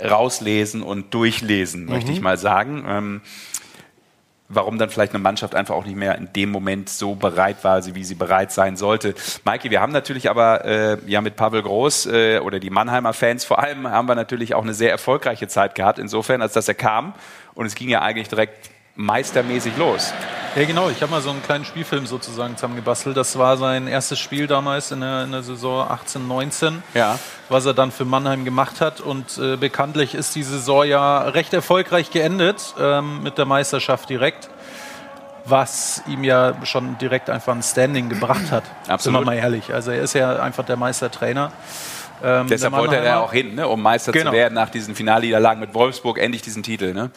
rauslesen 0.00 0.82
und 0.82 1.12
durchlesen, 1.12 1.86
möchte 1.86 2.12
ich 2.12 2.20
mal 2.20 2.38
sagen. 2.38 2.84
Ähm, 2.86 3.20
warum 4.54 4.78
dann 4.78 4.90
vielleicht 4.90 5.14
eine 5.14 5.22
Mannschaft 5.22 5.54
einfach 5.54 5.74
auch 5.74 5.84
nicht 5.84 5.96
mehr 5.96 6.16
in 6.16 6.32
dem 6.32 6.50
Moment 6.50 6.88
so 6.88 7.14
bereit 7.14 7.64
war, 7.64 7.82
wie 7.94 8.04
sie 8.04 8.14
bereit 8.14 8.52
sein 8.52 8.76
sollte. 8.76 9.14
Maike, 9.44 9.70
wir 9.70 9.80
haben 9.80 9.92
natürlich 9.92 10.28
aber 10.28 10.64
äh, 10.64 10.98
ja 11.06 11.20
mit 11.20 11.36
Pavel 11.36 11.62
Groß 11.62 12.06
äh, 12.06 12.38
oder 12.38 12.60
die 12.60 12.70
Mannheimer 12.70 13.12
Fans 13.12 13.44
vor 13.44 13.58
allem 13.58 13.88
haben 13.88 14.08
wir 14.08 14.14
natürlich 14.14 14.54
auch 14.54 14.62
eine 14.62 14.74
sehr 14.74 14.90
erfolgreiche 14.90 15.48
Zeit 15.48 15.74
gehabt, 15.74 15.98
insofern, 15.98 16.42
als 16.42 16.52
dass 16.52 16.68
er 16.68 16.74
kam 16.74 17.14
und 17.54 17.66
es 17.66 17.74
ging 17.74 17.88
ja 17.88 18.02
eigentlich 18.02 18.28
direkt 18.28 18.71
meistermäßig 18.96 19.76
los. 19.76 20.12
Ja, 20.54 20.64
genau. 20.66 20.90
Ich 20.90 21.00
habe 21.00 21.10
mal 21.10 21.22
so 21.22 21.30
einen 21.30 21.42
kleinen 21.42 21.64
Spielfilm 21.64 22.04
sozusagen 22.06 22.56
zusammengebastelt. 22.56 23.16
Das 23.16 23.38
war 23.38 23.56
sein 23.56 23.86
erstes 23.86 24.18
Spiel 24.18 24.46
damals 24.46 24.90
in 24.92 25.00
der, 25.00 25.24
in 25.24 25.32
der 25.32 25.42
Saison 25.42 25.88
18, 25.90 26.28
19, 26.28 26.82
Ja. 26.92 27.18
was 27.48 27.64
er 27.64 27.72
dann 27.72 27.90
für 27.90 28.04
Mannheim 28.04 28.44
gemacht 28.44 28.82
hat. 28.82 29.00
Und 29.00 29.38
äh, 29.38 29.56
bekanntlich 29.56 30.14
ist 30.14 30.34
die 30.34 30.42
Saison 30.42 30.84
ja 30.84 31.22
recht 31.22 31.54
erfolgreich 31.54 32.10
geendet 32.10 32.74
ähm, 32.78 33.22
mit 33.22 33.38
der 33.38 33.46
Meisterschaft 33.46 34.10
direkt, 34.10 34.50
was 35.46 36.02
ihm 36.06 36.22
ja 36.22 36.54
schon 36.64 36.98
direkt 36.98 37.30
einfach 37.30 37.54
ein 37.54 37.62
Standing 37.62 38.10
gebracht 38.10 38.50
hat. 38.50 38.64
Absolut. 38.88 39.00
Sind 39.00 39.14
wir 39.14 39.20
mal 39.22 39.36
ehrlich. 39.36 39.72
Also 39.72 39.90
er 39.90 40.02
ist 40.02 40.12
ja 40.12 40.36
einfach 40.36 40.64
der 40.66 40.76
Meistertrainer. 40.76 41.50
Ähm, 42.22 42.46
Deshalb 42.46 42.74
wollte 42.74 42.96
er 42.96 43.04
ja 43.04 43.20
auch 43.20 43.32
hin, 43.32 43.54
ne, 43.56 43.66
um 43.66 43.82
Meister 43.82 44.12
Genau. 44.12 44.30
zu 44.30 44.36
werden 44.36 44.54
nach 44.54 44.68
diesen 44.70 44.94
Finalniederlagen 44.94 45.58
mit 45.60 45.74
Wolfsburg, 45.74 46.18
endlich 46.18 46.42
diesen 46.42 46.62
Titel. 46.62 46.92
Ne? 46.92 47.10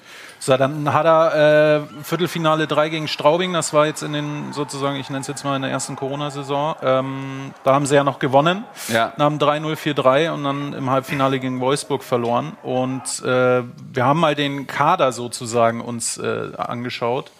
So, 0.45 0.55
dann 0.57 0.93
hat 0.93 1.07
er 1.07 1.77
äh, 1.77 2.03
Viertelfinale 2.03 2.67
3 2.67 2.89
gegen 2.89 3.07
Straubing, 3.07 3.51
das 3.53 3.73
war 3.73 3.87
jetzt 3.87 4.03
in 4.03 4.13
den, 4.13 4.53
sozusagen, 4.53 4.95
ich 4.97 5.09
nenne 5.09 5.21
es 5.21 5.27
jetzt 5.27 5.43
mal 5.43 5.55
in 5.55 5.63
der 5.63 5.71
ersten 5.71 5.95
Corona-Saison. 5.95 6.75
Ähm, 6.83 7.51
da 7.63 7.73
haben 7.73 7.87
sie 7.87 7.95
ja 7.95 8.03
noch 8.03 8.19
gewonnen. 8.19 8.63
Ja. 8.87 9.11
Haben 9.17 9.39
3-0, 9.39 9.75
4-3 9.75 10.29
und 10.29 10.43
dann 10.43 10.73
im 10.73 10.91
Halbfinale 10.91 11.39
gegen 11.39 11.59
Wolfsburg 11.61 12.03
verloren. 12.03 12.55
Und 12.61 13.23
äh, 13.23 13.63
wir 13.91 14.05
haben 14.05 14.19
mal 14.19 14.35
den 14.35 14.67
Kader 14.67 15.13
sozusagen 15.13 15.81
uns 15.81 16.19
äh, 16.19 16.49
angeschaut. 16.55 17.31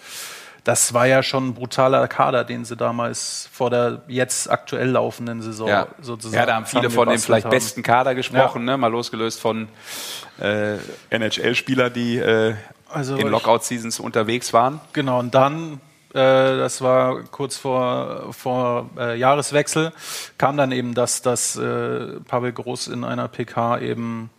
Das 0.63 0.95
war 0.95 1.05
ja 1.05 1.21
schon 1.21 1.49
ein 1.49 1.53
brutaler 1.53 2.07
Kader, 2.07 2.43
den 2.43 2.65
sie 2.65 2.75
damals 2.75 3.47
vor 3.53 3.69
der 3.69 4.01
jetzt 4.07 4.49
aktuell 4.49 4.89
laufenden 4.89 5.43
Saison 5.43 5.67
Ja. 5.67 5.87
sozusagen 6.01 6.39
ja, 6.39 6.47
da 6.47 6.55
haben 6.55 6.65
viele 6.65 6.89
von 6.89 7.07
dem 7.07 7.19
vielleicht 7.19 7.45
haben. 7.45 7.51
besten 7.51 7.83
Kader 7.83 8.15
gesprochen, 8.15 8.65
ne? 8.65 8.75
mal 8.75 8.87
losgelöst 8.87 9.39
von 9.39 9.67
äh, 10.41 10.77
NHL-Spielern, 11.11 11.93
die 11.93 12.17
äh, 12.17 12.55
Also 12.95 13.15
in 13.17 13.27
Lockout-Seasons 13.27 13.99
unterwegs 13.99 14.53
waren. 14.53 14.79
Genau, 14.93 15.19
und 15.19 15.35
dann, 15.35 15.81
äh, 16.13 16.13
das 16.13 16.81
war 16.81 17.23
kurz 17.23 17.57
vor, 17.57 18.33
vor 18.33 18.89
äh, 18.97 19.19
Jahreswechsel, 19.19 19.91
kam 20.37 20.55
dann 20.55 20.71
eben 20.71 20.93
das, 20.93 21.21
dass 21.21 21.57
äh, 21.57 22.19
Pavel 22.21 22.53
Groß 22.53 22.87
in 22.87 23.03
einer 23.03 23.27
PK 23.27 23.79
eben, 23.79 24.29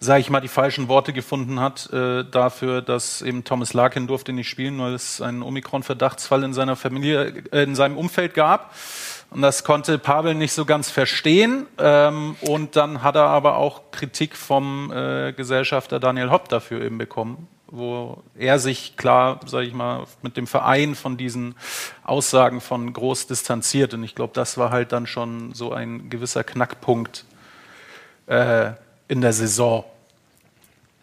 sage 0.00 0.20
ich 0.20 0.30
mal, 0.30 0.40
die 0.40 0.48
falschen 0.48 0.88
Worte 0.88 1.12
gefunden 1.12 1.58
hat 1.58 1.90
äh, 1.92 2.24
dafür, 2.24 2.82
dass 2.82 3.22
eben 3.22 3.44
Thomas 3.44 3.72
Larkin 3.72 4.06
durfte 4.06 4.32
nicht 4.32 4.48
spielen, 4.48 4.78
weil 4.78 4.92
es 4.94 5.20
einen 5.22 5.42
Omikron-Verdachtsfall 5.42 6.44
in 6.44 6.52
seiner 6.52 6.76
Familie, 6.76 7.44
äh, 7.50 7.62
in 7.62 7.74
seinem 7.74 7.96
Umfeld 7.96 8.34
gab. 8.34 8.74
Und 9.30 9.42
das 9.42 9.62
konnte 9.62 9.98
Pavel 9.98 10.34
nicht 10.34 10.52
so 10.52 10.64
ganz 10.64 10.90
verstehen. 10.90 11.66
Ähm, 11.78 12.36
und 12.40 12.76
dann 12.76 13.02
hat 13.02 13.16
er 13.16 13.26
aber 13.26 13.56
auch 13.56 13.90
Kritik 13.90 14.36
vom 14.36 14.90
äh, 14.90 15.32
Gesellschafter 15.32 16.00
Daniel 16.00 16.30
Hopp 16.30 16.48
dafür 16.48 16.80
eben 16.80 16.96
bekommen, 16.96 17.46
wo 17.66 18.22
er 18.38 18.58
sich 18.58 18.96
klar, 18.96 19.40
sage 19.44 19.66
ich 19.66 19.74
mal, 19.74 20.04
mit 20.22 20.38
dem 20.38 20.46
Verein 20.46 20.94
von 20.94 21.18
diesen 21.18 21.54
Aussagen 22.04 22.62
von 22.62 22.92
Groß 22.92 23.26
distanziert. 23.26 23.92
Und 23.92 24.02
ich 24.02 24.14
glaube, 24.14 24.32
das 24.32 24.56
war 24.56 24.70
halt 24.70 24.92
dann 24.92 25.06
schon 25.06 25.52
so 25.52 25.72
ein 25.72 26.08
gewisser 26.08 26.42
Knackpunkt 26.42 27.26
äh, 28.26 28.72
in 29.08 29.20
der 29.20 29.34
Saison. 29.34 29.84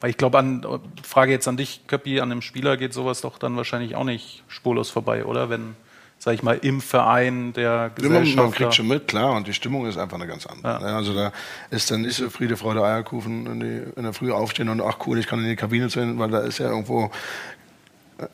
Weil 0.01 0.09
ich 0.09 0.17
glaube, 0.17 0.39
an 0.39 0.65
Frage 1.03 1.31
jetzt 1.31 1.47
an 1.47 1.57
dich, 1.57 1.81
Köppi, 1.87 2.19
an 2.19 2.29
dem 2.29 2.41
Spieler 2.41 2.75
geht 2.75 2.93
sowas 2.93 3.21
doch 3.21 3.37
dann 3.37 3.55
wahrscheinlich 3.55 3.95
auch 3.95 4.03
nicht 4.03 4.43
spurlos 4.47 4.89
vorbei, 4.89 5.25
oder? 5.25 5.49
Wenn, 5.49 5.75
sag 6.17 6.33
ich 6.33 6.41
mal, 6.43 6.57
im 6.57 6.81
Verein 6.81 7.53
der 7.53 7.63
Ja, 7.63 7.77
man, 7.81 7.95
Gesellschaft. 7.95 8.35
man 8.37 8.51
kriegt 8.51 8.73
schon 8.75 8.87
mit, 8.87 9.07
klar, 9.07 9.33
und 9.35 9.47
die 9.47 9.53
Stimmung 9.53 9.85
ist 9.85 9.97
einfach 9.97 10.17
eine 10.17 10.27
ganz 10.27 10.45
andere. 10.47 10.81
ne? 10.81 10.95
Also 10.95 11.13
da 11.13 11.31
ist 11.69 11.91
dann 11.91 12.01
nicht 12.01 12.15
so 12.15 12.29
Friede, 12.29 12.57
Freude, 12.57 12.83
Eierkuchen 12.83 13.45
in, 13.45 13.59
die, 13.59 13.81
in 13.95 14.03
der 14.03 14.13
Früh 14.13 14.31
aufstehen 14.31 14.69
und 14.69 14.81
ach 14.81 14.97
cool, 15.05 15.19
ich 15.19 15.27
kann 15.27 15.39
in 15.39 15.45
die 15.49 15.55
Kabine 15.55 15.87
zu 15.89 15.99
weil 16.17 16.29
da 16.31 16.39
ist 16.39 16.57
ja 16.57 16.69
irgendwo 16.69 17.11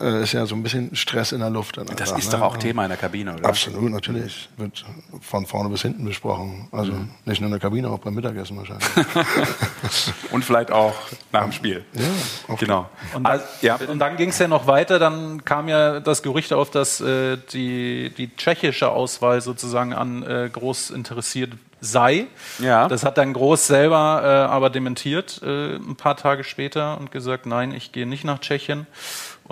äh, 0.00 0.22
ist 0.22 0.32
ja 0.32 0.46
so 0.46 0.54
ein 0.54 0.62
bisschen 0.62 0.94
Stress 0.94 1.32
in 1.32 1.40
der 1.40 1.50
Luft. 1.50 1.76
Dann 1.76 1.86
Das 1.86 2.00
einfach, 2.10 2.18
ist 2.18 2.32
ne? 2.32 2.38
doch 2.38 2.40
auch 2.46 2.56
Thema 2.56 2.84
in 2.84 2.88
der 2.90 2.98
Kabine, 2.98 3.34
oder? 3.34 3.48
Absolut, 3.48 3.90
natürlich. 3.90 4.48
Wird 4.56 4.84
von 5.20 5.46
vorne 5.46 5.68
bis 5.70 5.82
hinten 5.82 6.04
besprochen. 6.04 6.68
Also 6.72 6.92
Mhm. 6.92 7.10
nicht 7.24 7.40
nur 7.40 7.48
in 7.48 7.52
der 7.52 7.60
Kabine, 7.60 7.88
auch 7.90 7.98
beim 7.98 8.14
Mittagessen 8.14 8.56
wahrscheinlich. 8.56 8.86
Und 10.30 10.44
vielleicht 10.44 10.70
auch 10.70 10.94
nach 11.32 11.42
dem 11.42 11.52
Spiel. 11.52 11.84
ja, 11.94 12.04
auch 12.54 12.58
Genau. 12.58 12.88
Und, 13.14 13.26
Also, 13.26 13.44
ja. 13.60 13.76
und 13.88 13.98
dann 13.98 14.16
ging 14.16 14.30
es 14.30 14.38
ja 14.38 14.48
noch 14.48 14.66
weiter, 14.66 14.98
dann 14.98 15.44
kam 15.44 15.68
ja 15.68 16.00
das 16.00 16.22
Gerücht 16.22 16.52
auf, 16.52 16.70
dass 16.70 17.00
äh, 17.00 17.36
die, 17.52 18.12
die 18.16 18.34
tschechische 18.36 18.88
Auswahl 18.90 19.40
sozusagen 19.40 19.92
an 19.92 20.22
äh, 20.22 20.48
Groß 20.52 20.90
interessiert 20.90 21.52
sei. 21.80 22.26
Ja. 22.60 22.86
Das 22.86 23.04
hat 23.04 23.18
dann 23.18 23.32
Groß 23.32 23.66
selber 23.66 24.20
äh, 24.24 24.26
aber 24.52 24.70
dementiert 24.70 25.40
äh, 25.42 25.74
ein 25.74 25.96
paar 25.96 26.16
Tage 26.16 26.44
später 26.44 26.96
und 26.98 27.10
gesagt, 27.10 27.44
nein, 27.46 27.72
ich 27.74 27.90
gehe 27.90 28.06
nicht 28.06 28.22
nach 28.24 28.38
Tschechien. 28.38 28.86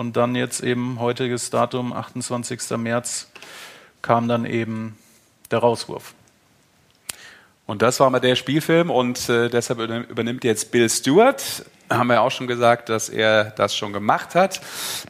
Und 0.01 0.17
dann 0.17 0.33
jetzt 0.33 0.63
eben 0.63 0.99
heutiges 0.99 1.51
Datum, 1.51 1.93
28. 1.93 2.71
März, 2.77 3.27
kam 4.01 4.27
dann 4.27 4.45
eben 4.45 4.97
der 5.51 5.59
Rauswurf. 5.59 6.15
Und 7.67 7.83
das 7.83 7.99
war 7.99 8.09
mal 8.09 8.19
der 8.19 8.35
Spielfilm 8.35 8.89
und 8.89 9.29
äh, 9.29 9.47
deshalb 9.47 9.77
übernim- 9.77 10.07
übernimmt 10.07 10.43
jetzt 10.43 10.71
Bill 10.71 10.89
Stewart. 10.89 11.43
Haben 11.87 12.07
wir 12.07 12.23
auch 12.23 12.31
schon 12.31 12.47
gesagt, 12.47 12.89
dass 12.89 13.09
er 13.09 13.51
das 13.51 13.75
schon 13.75 13.93
gemacht 13.93 14.33
hat 14.33 14.61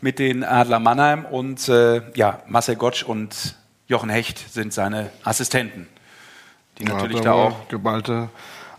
mit 0.02 0.20
den 0.20 0.44
Adler 0.44 0.80
Mannheim 0.80 1.24
und 1.24 1.70
äh, 1.70 2.02
ja, 2.16 2.42
Marcel 2.48 2.76
Gottsch 2.76 3.04
und 3.04 3.56
Jochen 3.88 4.10
Hecht 4.10 4.52
sind 4.54 4.74
seine 4.74 5.10
Assistenten, 5.24 5.88
die 6.80 6.84
natürlich 6.84 7.20
hat 7.20 7.26
da 7.28 7.32
aber 7.32 7.44
auch 7.44 7.68
geballte 7.70 8.28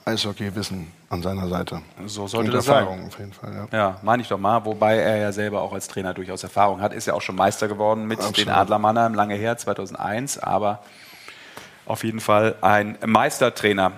Eishockey-Wissen 0.05 0.93
an 1.13 1.23
seiner 1.23 1.47
Seite. 1.47 1.83
So 2.07 2.27
sollte 2.27 2.49
Und 2.51 2.57
das 2.57 2.65
sein. 2.65 2.77
Erfahrung 2.77 3.07
auf 3.07 3.19
jeden 3.19 3.35
Fall, 3.35 3.53
ja. 3.71 3.79
Ja, 3.79 3.99
meine 4.03 4.23
ich 4.23 4.29
doch 4.29 4.39
mal. 4.39 4.65
Wobei 4.65 4.97
er 4.97 5.19
ja 5.19 5.31
selber 5.31 5.61
auch 5.61 5.75
als 5.75 5.87
Trainer 5.87 6.15
durchaus 6.15 6.43
Erfahrung 6.43 6.81
hat. 6.81 6.95
Ist 6.95 7.07
ja 7.07 7.13
auch 7.13 7.21
schon 7.21 7.37
Meister 7.37 7.69
geworden 7.69 8.07
mit 8.07 8.19
Absolut. 8.19 8.39
den 8.39 8.49
Adler 8.49 8.79
Mannheim, 8.79 9.13
lange 9.13 9.35
her, 9.35 9.59
2001. 9.59 10.39
Aber 10.39 10.83
auf 11.85 12.03
jeden 12.03 12.21
Fall 12.21 12.55
ein 12.63 12.97
Meistertrainer. 13.05 13.93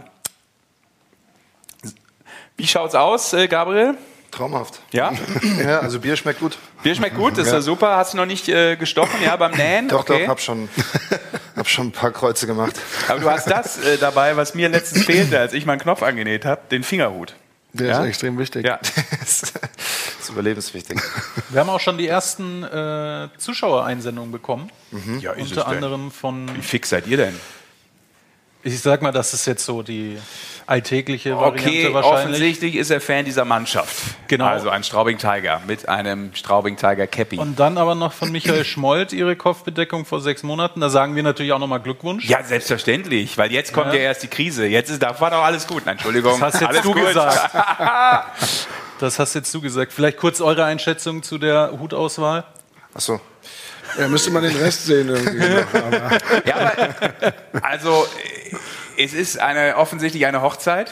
Wie 2.57 2.67
schaut's 2.67 2.97
aus, 2.97 3.33
äh, 3.33 3.47
Gabriel? 3.47 3.95
Traumhaft. 4.33 4.81
Ja? 4.91 5.13
Ja, 5.65 5.79
also 5.79 6.01
Bier 6.01 6.17
schmeckt 6.17 6.41
gut. 6.41 6.59
Bier 6.83 6.97
schmeckt 6.97 7.17
gut, 7.17 7.39
ist 7.39 7.53
ja 7.53 7.61
super. 7.61 7.97
Hast 7.97 8.15
du 8.15 8.17
noch 8.17 8.27
nicht 8.27 8.49
äh, 8.49 8.75
gestochen, 8.75 9.23
ja, 9.23 9.37
beim 9.37 9.53
Nähen? 9.57 9.87
Doch, 9.87 10.01
okay. 10.01 10.23
doch, 10.23 10.31
hab 10.31 10.41
schon, 10.41 10.69
hab 11.65 11.71
schon 11.71 11.87
ein 11.89 11.93
paar 11.93 12.13
Kreuze 12.13 12.47
gemacht. 12.47 12.79
Aber 13.09 13.21
du 13.21 13.31
hast 13.31 13.47
das 13.51 13.79
äh, 13.79 13.97
dabei, 13.97 14.37
was 14.37 14.55
mir 14.55 14.69
letztens 14.69 15.05
fehlte, 15.07 15.39
als 15.41 15.55
ich 15.55 15.65
meinen 15.65 15.79
Knopf 15.81 16.03
angenäht 16.03 16.45
habe, 16.45 16.61
den 16.71 16.83
Fingerhut. 16.83 17.35
Der 17.73 17.89
Ja? 17.89 18.01
ist 18.03 18.09
extrem 18.09 18.39
wichtig. 18.39 18.67
Ja. 18.67 18.79
Das 19.21 20.29
ist 20.29 20.31
überlebenswichtig. 20.31 21.01
Wir 21.51 21.61
haben 21.61 21.69
auch 21.71 21.81
schon 21.81 21.99
die 21.99 22.07
ersten 22.09 22.63
äh, 22.63 23.29
Zuschauereinsendungen 23.39 24.33
bekommen. 24.33 24.71
ja 25.21 25.33
ist 25.33 25.51
Unter 25.51 25.67
anderem 25.67 26.11
von 26.11 26.55
Wie 26.57 26.63
fix 26.63 26.91
seid 26.91 27.07
ihr 27.07 27.17
denn? 27.17 27.35
Ich 28.63 28.81
sag 28.81 29.03
mal, 29.03 29.13
das 29.13 29.35
ist 29.35 29.47
jetzt 29.47 29.65
so 29.65 29.83
die 29.83 30.19
alltägliche 30.67 31.37
Variante 31.37 31.69
Okay, 31.69 31.95
wahrscheinlich. 31.95 32.25
offensichtlich 32.25 32.77
ist 32.77 32.91
er 32.91 33.01
Fan 33.01 33.25
dieser 33.25 33.45
Mannschaft. 33.45 33.95
Genau. 34.29 34.47
Also 34.47 34.71
ein 34.71 34.83
Straubing 34.85 35.19
Tiger 35.19 35.61
mit 35.67 35.89
einem 35.89 36.35
Straubing 36.35 36.77
Tiger 36.77 37.07
Cappy. 37.07 37.39
Und 37.39 37.59
dann 37.61 37.77
aber 37.79 37.95
noch 37.95 38.13
von 38.13 38.31
Michael 38.33 38.65
Schmold 38.65 39.13
ihre 39.13 39.37
Kopfbedeckung 39.37 40.05
vor 40.05 40.21
sechs 40.21 40.43
Monaten. 40.43 40.81
Da 40.81 40.91
sagen 40.91 41.15
wir 41.17 41.23
natürlich 41.23 41.53
auch 41.53 41.59
nochmal 41.59 41.81
Glückwunsch. 41.81 42.25
ja, 42.29 42.43
selbstverständlich, 42.43 43.37
weil 43.39 43.53
jetzt 43.53 43.73
kommt 43.73 43.89
ja, 43.89 43.95
Ja. 43.95 44.01
erst 44.07 44.23
die 44.23 44.29
Krise. 44.29 44.67
Jetzt 44.67 44.91
ist, 44.91 45.03
da 45.03 45.19
war 45.21 45.31
doch 45.31 45.43
alles 45.45 45.67
gut. 45.67 45.85
Nein, 45.87 45.95
Entschuldigung. 45.97 46.33
Das 46.41 46.55
hast 46.55 46.61
jetzt 46.61 46.69
alles 46.69 46.83
du 46.83 46.93
gut. 46.95 47.07
gesagt. 47.07 47.51
Das 49.01 49.19
hast 49.19 49.35
jetzt 49.35 49.53
du 49.53 49.61
gesagt. 49.61 49.93
Vielleicht 49.93 50.19
kurz 50.19 50.41
eure 50.41 50.65
Einschätzung 50.65 51.23
zu 51.23 51.37
der 51.37 51.73
Hutauswahl. 51.79 52.45
Achso. 52.95 53.21
Ja, 53.99 54.07
müsste 54.09 54.31
man 54.31 54.45
den 54.45 54.57
Rest 54.57 54.87
sehen 54.87 55.09
irgendwie. 55.09 55.39
noch, 55.49 55.75
aber 55.75 56.19
Ja, 56.47 56.57
aber, 57.53 57.65
also 57.65 58.07
äh, 58.51 58.57
es 58.99 59.13
ist 59.15 59.39
eine, 59.41 59.77
offensichtlich 59.77 60.27
eine 60.27 60.43
Hochzeit 60.43 60.91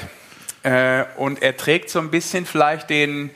äh, 0.63 1.05
und 1.17 1.43
er 1.43 1.57
trägt 1.57 1.91
so 1.91 1.99
ein 1.99 2.11
bisschen 2.11 2.47
vielleicht 2.47 2.91
den 2.91 3.31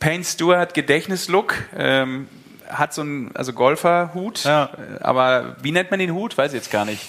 Payne 0.00 0.24
Stewart 0.24 0.74
Gedächtnislook. 0.74 1.54
Ähm, 1.76 2.28
hat 2.68 2.94
so 2.94 3.02
einen 3.02 3.30
also 3.36 3.52
Golferhut, 3.52 4.44
Ja. 4.44 4.64
Äh, 4.98 5.02
aber 5.02 5.56
wie 5.62 5.72
nennt 5.72 5.90
man 5.90 6.00
den 6.00 6.12
Hut? 6.14 6.38
Weiß 6.38 6.52
ich 6.52 6.56
jetzt 6.58 6.70
gar 6.70 6.84
nicht. 6.84 7.02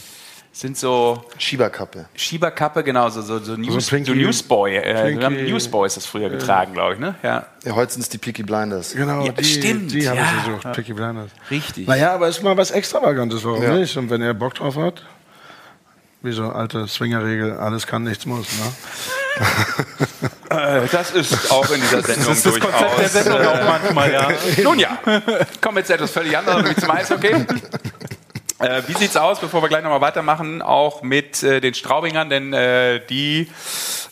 Sind 0.55 0.77
so 0.77 1.23
Schieberkappe. 1.39 2.05
Schieberkappe, 2.15 2.83
genau, 2.83 3.09
so, 3.09 3.23
so, 3.23 3.39
so, 3.39 3.55
News, 3.55 3.89
Pinky- 3.89 4.05
so 4.11 4.13
Newsboy. 4.13 4.75
Äh, 4.75 5.19
haben 5.23 5.35
Newsboy 5.35 5.87
ist 5.87 5.97
das 5.97 6.05
früher 6.05 6.29
getragen, 6.29 6.73
glaube 6.73 6.93
ich, 6.93 6.99
ne? 6.99 7.15
Ja. 7.23 7.47
Ja, 7.65 7.73
heute 7.73 7.93
sind 7.93 8.01
es 8.03 8.09
die 8.09 8.19
Peaky 8.19 8.43
Blinders. 8.43 8.93
genau, 8.93 9.25
Ja, 9.25 9.31
die, 9.31 9.43
stimmt, 9.45 9.91
die 9.93 10.07
habe 10.07 10.19
ja. 10.19 10.25
ich 10.37 10.45
gesucht. 10.45 10.71
Picky 10.73 10.93
Blinders. 10.93 11.31
Richtig. 11.49 11.87
Naja, 11.87 12.13
aber 12.13 12.27
ist 12.27 12.43
mal 12.43 12.55
was 12.55 12.69
Extravagantes, 12.69 13.43
warum 13.43 13.63
Ja. 13.63 13.73
nicht? 13.73 13.97
Und 13.97 14.11
wenn 14.11 14.21
er 14.21 14.35
Bock 14.35 14.53
drauf 14.53 14.75
hat, 14.75 15.03
wie 16.23 16.31
so 16.31 16.49
alte 16.49 16.87
Swingerregel, 16.87 17.57
alles 17.57 17.85
kann, 17.85 18.03
nichts 18.03 18.25
muss. 18.25 18.47
Ne? 18.57 18.73
Äh, 20.49 20.87
das 20.91 21.09
ist 21.09 21.51
auch 21.51 21.67
in 21.71 21.81
dieser 21.81 22.03
Sendung 22.03 22.27
Das 22.27 22.37
ist 22.37 22.45
das 22.45 22.59
Konzept 22.59 22.99
der 22.99 23.09
Sendung 23.09 23.41
äh, 23.41 23.47
auch 23.47 23.63
manchmal, 23.65 24.13
ja. 24.13 24.27
Nun 24.63 24.77
ja, 24.77 24.99
kommen 25.59 25.77
wir 25.77 25.79
jetzt 25.79 25.89
etwas 25.89 26.11
völlig 26.11 26.37
anderem, 26.37 26.59
nämlich 26.59 26.77
zum 26.77 26.91
Eishockey. 26.91 27.33
Äh, 28.59 28.83
wie 28.85 28.93
sieht's 28.93 29.17
aus, 29.17 29.39
bevor 29.39 29.63
wir 29.63 29.69
gleich 29.69 29.81
nochmal 29.81 30.01
weitermachen, 30.01 30.61
auch 30.61 31.01
mit 31.01 31.41
äh, 31.41 31.59
den 31.59 31.73
Straubingern, 31.73 32.29
denn 32.29 32.53
äh, 32.53 33.03
die 33.07 33.49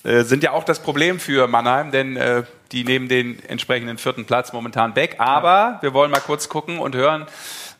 äh, 0.03 0.23
sind 0.23 0.41
ja 0.41 0.51
auch 0.51 0.63
das 0.63 0.79
Problem 0.79 1.19
für 1.19 1.47
Mannheim, 1.47 1.91
denn 1.91 2.17
äh, 2.17 2.43
die 2.71 2.83
nehmen 2.83 3.07
den 3.07 3.43
entsprechenden 3.47 3.99
vierten 3.99 4.25
Platz 4.25 4.51
momentan 4.51 4.95
weg. 4.95 5.17
Aber 5.19 5.77
wir 5.81 5.93
wollen 5.93 6.09
mal 6.09 6.21
kurz 6.21 6.49
gucken 6.49 6.79
und 6.79 6.95
hören, 6.95 7.27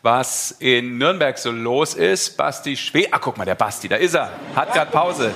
was 0.02 0.56
in 0.60 0.98
Nürnberg 0.98 1.38
so 1.38 1.52
los 1.52 1.94
ist. 1.94 2.38
Basti 2.38 2.76
Schwe, 2.76 3.08
ah 3.12 3.20
guck 3.20 3.38
mal, 3.38 3.46
der 3.46 3.56
Basti, 3.56 3.88
da 3.88 3.98
ist 3.98 4.16
er, 4.16 4.32
hat 4.56 4.74
gerade 4.74 4.92
Pause. 4.92 5.32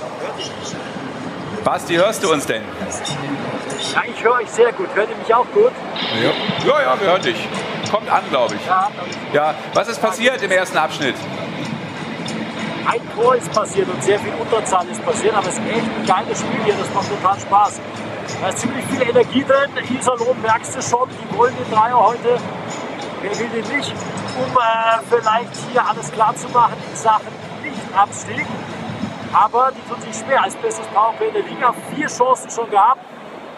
Basti, 1.63 1.95
hörst 1.95 2.23
du 2.23 2.31
uns 2.31 2.45
denn? 2.45 2.61
Ja, 3.93 4.03
ich 4.07 4.23
höre 4.23 4.33
euch 4.33 4.49
sehr 4.49 4.71
gut. 4.73 4.87
Hört 4.93 5.09
ihr 5.09 5.15
mich 5.15 5.33
auch 5.33 5.45
gut? 5.51 5.71
Ja, 6.65 6.81
ja, 6.81 6.99
wir 6.99 7.07
hören 7.07 7.21
dich. 7.21 7.47
Kommt 7.89 8.09
an, 8.09 8.23
glaube 8.29 8.55
ich. 8.55 8.65
Ja. 8.65 8.89
Ja, 9.33 9.55
was 9.73 9.87
ist 9.87 10.01
passiert 10.01 10.41
im 10.41 10.51
ersten 10.51 10.77
Abschnitt? 10.77 11.15
Ein 12.85 13.01
Tor 13.15 13.35
ist 13.35 13.51
passiert 13.51 13.87
und 13.89 14.03
sehr 14.03 14.19
viel 14.19 14.33
Unterzahl 14.39 14.85
ist 14.87 15.03
passiert, 15.03 15.33
aber 15.33 15.47
es 15.47 15.53
ist 15.53 15.61
echt 15.67 15.77
ein 15.77 16.05
geiles 16.05 16.39
Spiel 16.39 16.63
hier. 16.65 16.75
Das 16.75 16.93
macht 16.93 17.09
total 17.09 17.39
Spaß. 17.39 17.81
Da 18.41 18.49
ist 18.49 18.59
ziemlich 18.59 18.85
viel 18.85 19.01
Energie 19.01 19.43
drin. 19.43 19.97
Iserlohn 19.97 20.39
merkst 20.41 20.75
du 20.75 20.81
schon, 20.81 21.09
die 21.09 21.37
wollen 21.37 21.55
den 21.55 21.71
Dreier 21.73 21.97
heute. 21.97 22.37
Wer 23.25 23.39
will 23.39 23.49
den 23.49 23.75
nicht? 23.75 23.91
Um 24.37 24.55
äh, 24.55 24.99
vielleicht 25.09 25.55
hier 25.71 25.83
alles 25.83 26.11
klar 26.11 26.35
zu 26.35 26.47
machen 26.49 26.75
in 26.87 26.95
Sachen 26.95 27.33
Nicht-Abstieg. 27.63 28.45
Aber 29.33 29.71
die 29.71 29.81
tun 29.89 29.99
sich 29.99 30.15
schwer. 30.15 30.43
Als 30.43 30.55
bestes 30.55 30.85
Powerplay 30.93 31.29
in 31.29 31.33
der 31.33 31.43
Liga 31.43 31.73
vier 31.95 32.07
Chancen 32.07 32.51
schon 32.51 32.69
gehabt. 32.69 33.01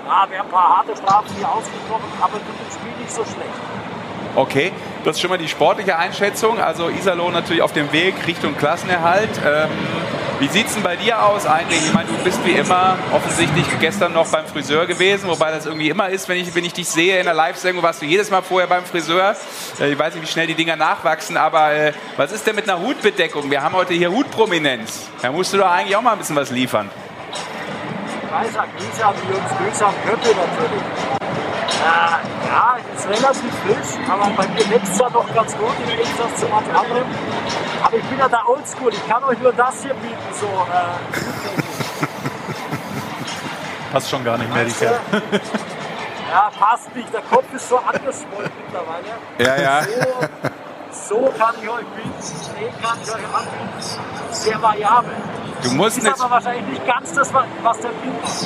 Ja, 0.05 0.25
wir 0.29 0.39
haben 0.39 0.45
ein 0.45 0.51
paar 0.51 0.77
harte 0.77 0.95
Strafen 0.95 1.35
hier 1.35 1.49
ausgesprochen, 1.49 2.09
aber 2.21 2.33
tut 2.35 2.47
dem 2.47 2.71
Spiel 2.71 2.93
nicht 2.97 3.11
so 3.11 3.25
schlecht. 3.25 3.76
Okay, 4.37 4.71
das 5.03 5.15
ist 5.15 5.21
schon 5.21 5.31
mal 5.31 5.39
die 5.39 5.47
sportliche 5.47 5.97
Einschätzung. 5.97 6.59
Also 6.59 6.89
Iserlohn 6.89 7.33
natürlich 7.33 7.63
auf 7.63 7.73
dem 7.73 7.91
Weg 7.91 8.13
Richtung 8.27 8.55
Klassenerhalt. 8.55 9.31
Ähm, 9.43 9.67
wie 10.39 10.47
sieht's 10.47 10.75
denn 10.75 10.83
bei 10.83 10.95
dir 10.95 11.25
aus 11.25 11.47
eigentlich? 11.47 11.83
Ich 11.83 11.91
meine, 11.91 12.07
du 12.07 12.13
bist 12.23 12.45
wie 12.45 12.51
immer 12.51 12.99
offensichtlich 13.11 13.65
gestern 13.79 14.13
noch 14.13 14.27
beim 14.27 14.45
Friseur 14.45 14.85
gewesen, 14.85 15.27
wobei 15.27 15.49
das 15.49 15.65
irgendwie 15.65 15.89
immer 15.89 16.09
ist, 16.09 16.29
wenn 16.29 16.37
ich, 16.37 16.53
wenn 16.53 16.63
ich 16.63 16.73
dich 16.73 16.87
sehe 16.87 17.17
in 17.17 17.25
der 17.25 17.33
Live-Sendung, 17.33 17.81
warst 17.81 18.03
du 18.03 18.05
jedes 18.05 18.29
Mal 18.29 18.43
vorher 18.43 18.67
beim 18.67 18.85
Friseur. 18.85 19.35
Äh, 19.79 19.93
ich 19.93 19.97
weiß 19.97 20.13
nicht, 20.13 20.21
wie 20.21 20.31
schnell 20.31 20.45
die 20.45 20.53
Dinger 20.53 20.75
nachwachsen, 20.75 21.35
aber 21.35 21.73
äh, 21.73 21.93
was 22.15 22.31
ist 22.31 22.45
denn 22.45 22.55
mit 22.55 22.69
einer 22.69 22.79
Hutbedeckung? 22.79 23.49
Wir 23.49 23.63
haben 23.63 23.73
heute 23.73 23.95
hier 23.95 24.11
Hutprominenz. 24.11 25.09
Da 25.23 25.31
musst 25.31 25.51
du 25.51 25.57
doch 25.57 25.71
eigentlich 25.71 25.95
auch 25.95 26.03
mal 26.03 26.11
ein 26.11 26.19
bisschen 26.19 26.35
was 26.35 26.51
liefern. 26.51 26.91
Weißer, 28.29 28.65
Grüße 28.77 29.03
an 29.03 29.15
die 29.15 29.33
Jungs, 29.33 29.49
Grüße 29.57 29.83
am 29.83 29.95
Köppel 30.05 30.35
natürlich. 30.35 31.36
Äh, 31.67 32.47
ja, 32.47 32.77
ist 32.95 33.07
relativ 33.07 33.53
frisch, 33.65 34.09
aber 34.09 34.29
bei 34.31 34.47
mir 34.47 34.69
wächst 34.69 34.93
es 34.93 34.99
ja 34.99 35.09
noch 35.09 35.33
ganz 35.33 35.55
gut 35.57 35.75
im 35.83 35.89
Gegensatz 35.89 36.39
zu 36.39 36.47
manch 36.47 36.67
anderem. 36.67 37.05
Aber 37.83 37.97
ich 37.97 38.03
bin 38.03 38.17
ja 38.19 38.27
da 38.27 38.43
oldschool, 38.47 38.93
ich 38.93 39.07
kann 39.07 39.23
euch 39.23 39.39
nur 39.39 39.53
das 39.53 39.81
hier 39.83 39.93
bieten, 39.95 40.33
so 40.33 40.45
äh, 40.47 41.19
Passt 43.91 44.09
schon 44.09 44.23
gar 44.23 44.37
nicht 44.37 44.53
mehr, 44.53 44.65
die? 44.65 44.71
Kerl. 44.71 44.99
Ja, 46.29 46.51
passt 46.59 46.93
nicht, 46.93 47.11
der 47.13 47.21
Kopf 47.21 47.45
ist 47.55 47.69
so 47.69 47.77
angeschwollen 47.77 48.51
mittlerweile. 48.65 49.05
Ja, 49.39 49.55
ja. 49.55 49.81
So, 50.91 51.15
so 51.15 51.33
kann 51.37 51.55
ich 51.61 51.69
euch 51.69 51.85
bieten, 51.85 52.11
den 52.59 52.81
kann 52.81 52.97
ich 53.01 53.09
euch 53.09 53.15
anbieten. 53.33 54.31
Sehr 54.31 54.61
variabel. 54.61 55.13
Du 55.63 55.71
musst 55.71 55.97
Ist 55.97 56.03
nicht. 56.03 56.19
aber 56.19 56.29
wahrscheinlich 56.31 56.65
nicht 56.67 56.85
ganz 56.85 57.13
das, 57.13 57.33
was 57.33 57.79
der 57.79 57.87
Bild 57.89 58.21
macht. 58.21 58.45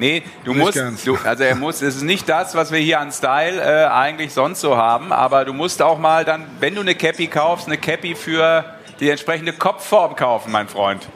Nee, 0.00 0.22
du 0.44 0.52
Nicht 0.54 0.60
musst, 0.60 0.74
ganz. 0.76 1.04
du, 1.04 1.18
also 1.22 1.44
er 1.44 1.54
muss, 1.54 1.82
es 1.82 1.96
ist 1.96 2.02
nicht 2.02 2.26
das, 2.26 2.54
was 2.54 2.72
wir 2.72 2.78
hier 2.78 3.00
an 3.00 3.12
Style 3.12 3.60
äh, 3.60 3.86
eigentlich 3.86 4.32
sonst 4.32 4.62
so 4.62 4.78
haben, 4.78 5.12
aber 5.12 5.44
du 5.44 5.52
musst 5.52 5.82
auch 5.82 5.98
mal 5.98 6.24
dann, 6.24 6.46
wenn 6.58 6.74
du 6.74 6.80
eine 6.80 6.94
Cappy 6.94 7.26
kaufst, 7.26 7.66
eine 7.66 7.76
Cappy 7.76 8.14
für 8.14 8.64
die 8.98 9.10
entsprechende 9.10 9.52
Kopfform 9.52 10.16
kaufen, 10.16 10.52
mein 10.52 10.68
Freund. 10.68 11.06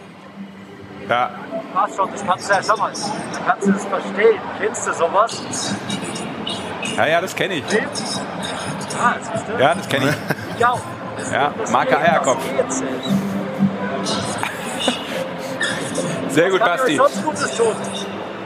Ja, 1.08 1.30
Passt 1.72 1.96
schon, 1.96 2.08
das 2.12 2.24
kannst 2.26 2.48
du 2.48 2.52
ja 2.54 2.62
schon 2.62 2.78
mal. 2.78 2.92
Du 2.92 3.44
kannst 3.46 3.68
es 3.68 3.84
verstehen. 3.86 4.40
Kennst 4.60 4.86
du 4.86 4.92
sowas? 4.92 5.74
ja, 6.96 7.06
ja 7.06 7.20
das 7.22 7.34
kenne 7.34 7.54
ich. 7.54 7.64
Nee? 7.72 7.86
Ah, 9.02 9.14
du? 9.56 9.62
Ja, 9.62 9.74
das 9.74 9.88
kenne 9.88 10.10
ich. 10.10 10.56
Ich 10.58 10.64
auch. 10.66 10.80
Das, 11.16 11.32
Ja, 11.32 11.54
das 11.58 11.70
Marke 11.70 11.92
das 11.92 12.00
Eierkopf. 12.00 12.42
Sehr 16.28 16.50
gut, 16.50 16.60
Basti. 16.60 17.00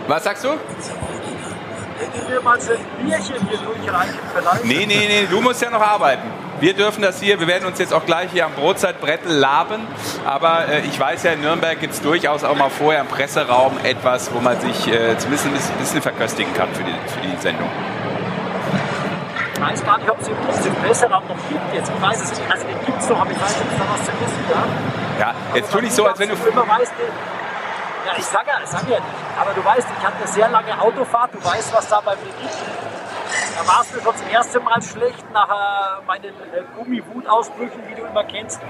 Was 0.09 0.25
sagst 0.25 0.43
du? 0.43 0.49
Wenn 0.49 2.35
mir 2.35 2.41
mal 2.41 2.59
so 2.59 2.73
ein 2.73 2.79
Bierchen 3.05 3.47
hier 3.47 3.59
durchreichen 3.59 4.19
vielleicht. 4.35 4.65
Nee, 4.65 4.87
nee, 4.87 5.07
nee, 5.07 5.27
du 5.31 5.43
musst 5.43 5.61
ja 5.61 5.69
noch 5.69 5.83
arbeiten. 5.83 6.23
Wir 6.61 6.73
dürfen 6.73 7.03
das 7.03 7.21
hier, 7.21 7.39
wir 7.39 7.47
werden 7.47 7.67
uns 7.67 7.79
jetzt 7.79 7.93
auch 7.93 8.07
gleich 8.07 8.31
hier 8.33 8.47
am 8.47 8.53
Brotzeitbrettel 8.53 9.31
laben. 9.31 9.87
Aber 10.25 10.67
äh, 10.67 10.81
ich 10.81 10.99
weiß 10.99 11.25
ja, 11.25 11.33
in 11.33 11.43
Nürnberg 11.43 11.79
gibt 11.79 11.93
es 11.93 12.01
durchaus 12.01 12.43
auch 12.43 12.57
mal 12.57 12.71
vorher 12.71 13.03
im 13.03 13.07
Presseraum 13.07 13.77
etwas, 13.85 14.33
wo 14.33 14.41
man 14.41 14.59
sich 14.61 14.89
äh, 14.89 15.17
zumindest 15.19 15.47
ein 15.47 15.53
bisschen, 15.53 15.79
bisschen 15.79 16.03
verköstigen 16.03 16.55
kann 16.55 16.69
für 16.73 16.85
die, 16.85 16.95
für 17.09 17.21
die 17.21 17.37
Sendung. 17.43 17.69
Ich 19.55 19.61
weiß 19.61 19.85
gar 19.85 19.99
nicht, 19.99 20.11
ob 20.11 20.21
es 20.21 20.63
den 20.63 20.75
Presseraum 20.77 21.25
noch 21.29 21.49
gibt 21.51 21.75
jetzt. 21.75 21.93
Ich 21.95 22.03
weiß 22.03 22.23
es 22.23 22.31
nicht. 22.31 22.51
Also 22.51 22.67
den 22.67 22.87
gibt 22.87 22.99
es 22.99 23.09
noch, 23.11 23.21
aber 23.21 23.31
ich 23.31 23.41
weiß 23.41 23.51
nicht, 23.51 23.61
ob 23.61 23.73
es 23.73 23.79
da 23.79 23.85
was 23.93 24.05
zu 24.07 24.13
wissen 24.13 24.45
gab. 24.49 24.67
Ja, 25.21 25.35
jetzt 25.55 25.71
tu 25.71 25.81
nicht 25.81 25.93
so, 25.93 26.07
als 26.07 26.19
wenn 26.19 26.31
du. 26.31 26.35
immer 26.35 26.67
weißt, 26.67 26.93
ja, 28.09 28.19
ich 28.19 28.25
sage 28.25 28.49
ja, 28.49 28.59
sag 28.65 28.89
ja 28.89 28.97
nicht. 28.97 29.19
Aber 29.39 29.53
du 29.53 29.65
weißt, 29.65 29.87
ich 29.99 30.07
hatte 30.07 30.17
eine 30.19 30.27
sehr 30.27 30.49
lange 30.49 30.81
Autofahrt. 30.81 31.35
Du 31.35 31.45
weißt, 31.45 31.73
was 31.75 31.89
da 31.89 32.01
bei 32.01 32.17
mir 32.17 32.33
liegt. 32.41 32.78
Da 33.57 33.67
war 33.67 33.83
es 33.83 33.95
mir 33.95 34.03
schon 34.03 34.13
das 34.13 34.33
erste 34.33 34.61
Mal 34.61 34.83
schlecht 34.83 35.25
nach 35.33 35.49
äh, 35.49 36.07
meinen 36.07 36.25
äh, 36.25 36.63
Gummiwutausbrüchen, 36.77 37.83
wie 37.89 37.95
du 37.95 38.07
immer 38.07 38.25
kennst. 38.25 38.61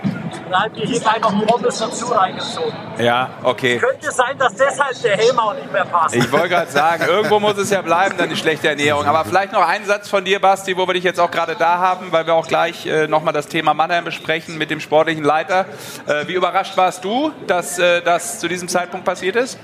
Da 0.51 0.63
haben 0.65 0.75
wir 0.75 0.85
hier 0.85 1.01
gleich 1.01 1.21
noch 1.21 1.47
Pommes 1.47 1.79
dazu 1.79 2.07
reingezogen. 2.07 2.73
Ja, 2.99 3.31
okay. 3.43 3.79
Könnte 3.79 4.11
sein, 4.11 4.37
dass 4.39 4.55
deshalb 4.55 5.01
der 5.03 5.17
Helm 5.17 5.39
auch 5.39 5.55
nicht 5.55 5.73
mehr 5.73 5.85
passt. 5.85 6.15
Ich 6.15 6.31
wollte 6.33 6.49
gerade 6.49 6.71
sagen, 6.71 7.05
irgendwo 7.07 7.41
muss 7.41 7.57
es 7.59 7.71
ja 7.71 7.83
bleiben, 7.83 8.17
dann 8.17 8.29
die 8.29 8.37
schlechte 8.37 8.69
Ernährung. 8.69 9.05
Aber 9.07 9.25
vielleicht 9.25 9.53
noch 9.53 9.67
ein 9.67 9.85
Satz 9.85 10.09
von 10.09 10.25
dir, 10.25 10.41
Basti, 10.41 10.77
wo 10.77 10.87
wir 10.87 10.95
dich 10.95 11.05
jetzt 11.05 11.21
auch 11.21 11.31
gerade 11.31 11.55
da 11.57 11.79
haben, 11.79 12.13
weil 12.13 12.27
wir 12.27 12.35
auch 12.35 12.47
gleich 12.47 12.87
äh, 12.87 13.07
nochmal 13.07 13.33
das 13.33 13.49
Thema 13.49 13.75
Mannheim 13.75 14.05
besprechen 14.05 14.59
mit 14.59 14.71
dem 14.71 14.81
sportlichen 14.81 15.25
Leiter. 15.25 15.67
Äh, 16.07 16.27
wie 16.29 16.35
überrascht 16.35 16.77
warst 16.77 17.05
du, 17.05 17.33
dass 17.47 17.79
äh, 17.79 18.03
das 18.03 18.41
zu 18.41 18.49
diesem 18.49 18.69
Zeitpunkt 18.69 19.05
passiert 19.05 19.37
ist? 19.37 19.59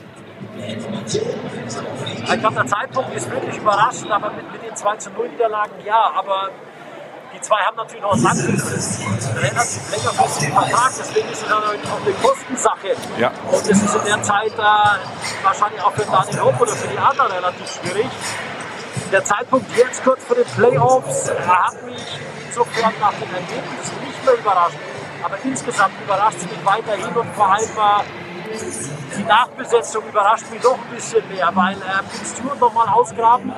Ich 0.66 2.40
glaube, 2.40 2.54
der 2.54 2.66
Zeitpunkt 2.66 3.14
ist 3.14 3.30
wirklich 3.30 3.56
überraschend, 3.56 4.10
aber 4.10 4.30
mit, 4.30 4.50
mit 4.52 4.63
den 4.74 4.76
2 4.76 4.96
zu 4.96 5.10
0 5.10 5.28
Niederlagen 5.28 5.74
ja. 5.84 6.12
Aber 6.16 6.50
die 7.32 7.40
zwei 7.40 7.56
haben 7.62 7.76
natürlich 7.76 8.02
noch 8.02 8.12
einen 8.12 8.24
relativ 8.26 9.90
längerfristigen 9.90 10.54
Vertrag, 10.54 10.92
deswegen 10.98 11.28
ist 11.30 11.42
es 11.42 11.48
dann 11.48 11.62
auch 11.62 11.68
eine 11.68 12.14
Kostensache. 12.22 12.96
Ja. 13.18 13.32
Und 13.50 13.62
es 13.62 13.82
ist 13.82 13.94
in 13.94 14.04
der 14.04 14.22
Zeit 14.22 14.52
äh, 14.52 15.42
wahrscheinlich 15.42 15.82
auch 15.82 15.92
für 15.92 16.04
Daniel 16.04 16.40
Hopp 16.40 16.60
oder 16.60 16.72
für 16.72 16.88
die 16.88 16.98
anderen 16.98 17.32
relativ 17.32 17.68
schwierig. 17.68 18.06
Der 19.10 19.24
Zeitpunkt 19.24 19.66
jetzt 19.76 20.04
kurz 20.04 20.22
vor 20.24 20.36
den 20.36 20.44
Playoffs 20.44 21.28
äh, 21.28 21.34
hat 21.44 21.82
mich 21.84 22.20
insofern 22.46 22.92
nach 23.00 23.14
dem 23.14 23.34
Ergebnis 23.34 23.92
nicht 24.06 24.24
mehr 24.24 24.34
überrascht. 24.34 24.78
Aber 25.24 25.36
insgesamt 25.42 25.94
überrascht 26.04 26.38
es 26.38 26.44
mich 26.44 26.64
weiterhin 26.64 27.16
und 27.16 27.34
vor 27.34 27.52
allem 27.52 27.64
äh, 27.64 29.18
die 29.18 29.24
Nachbesetzung 29.24 30.04
überrascht 30.08 30.48
mich 30.52 30.60
doch 30.60 30.78
ein 30.78 30.94
bisschen 30.94 31.26
mehr, 31.28 31.50
weil 31.54 31.74
äh, 31.74 32.24
Stewart 32.24 32.60
nochmal 32.60 32.88
ausgraben 32.90 33.52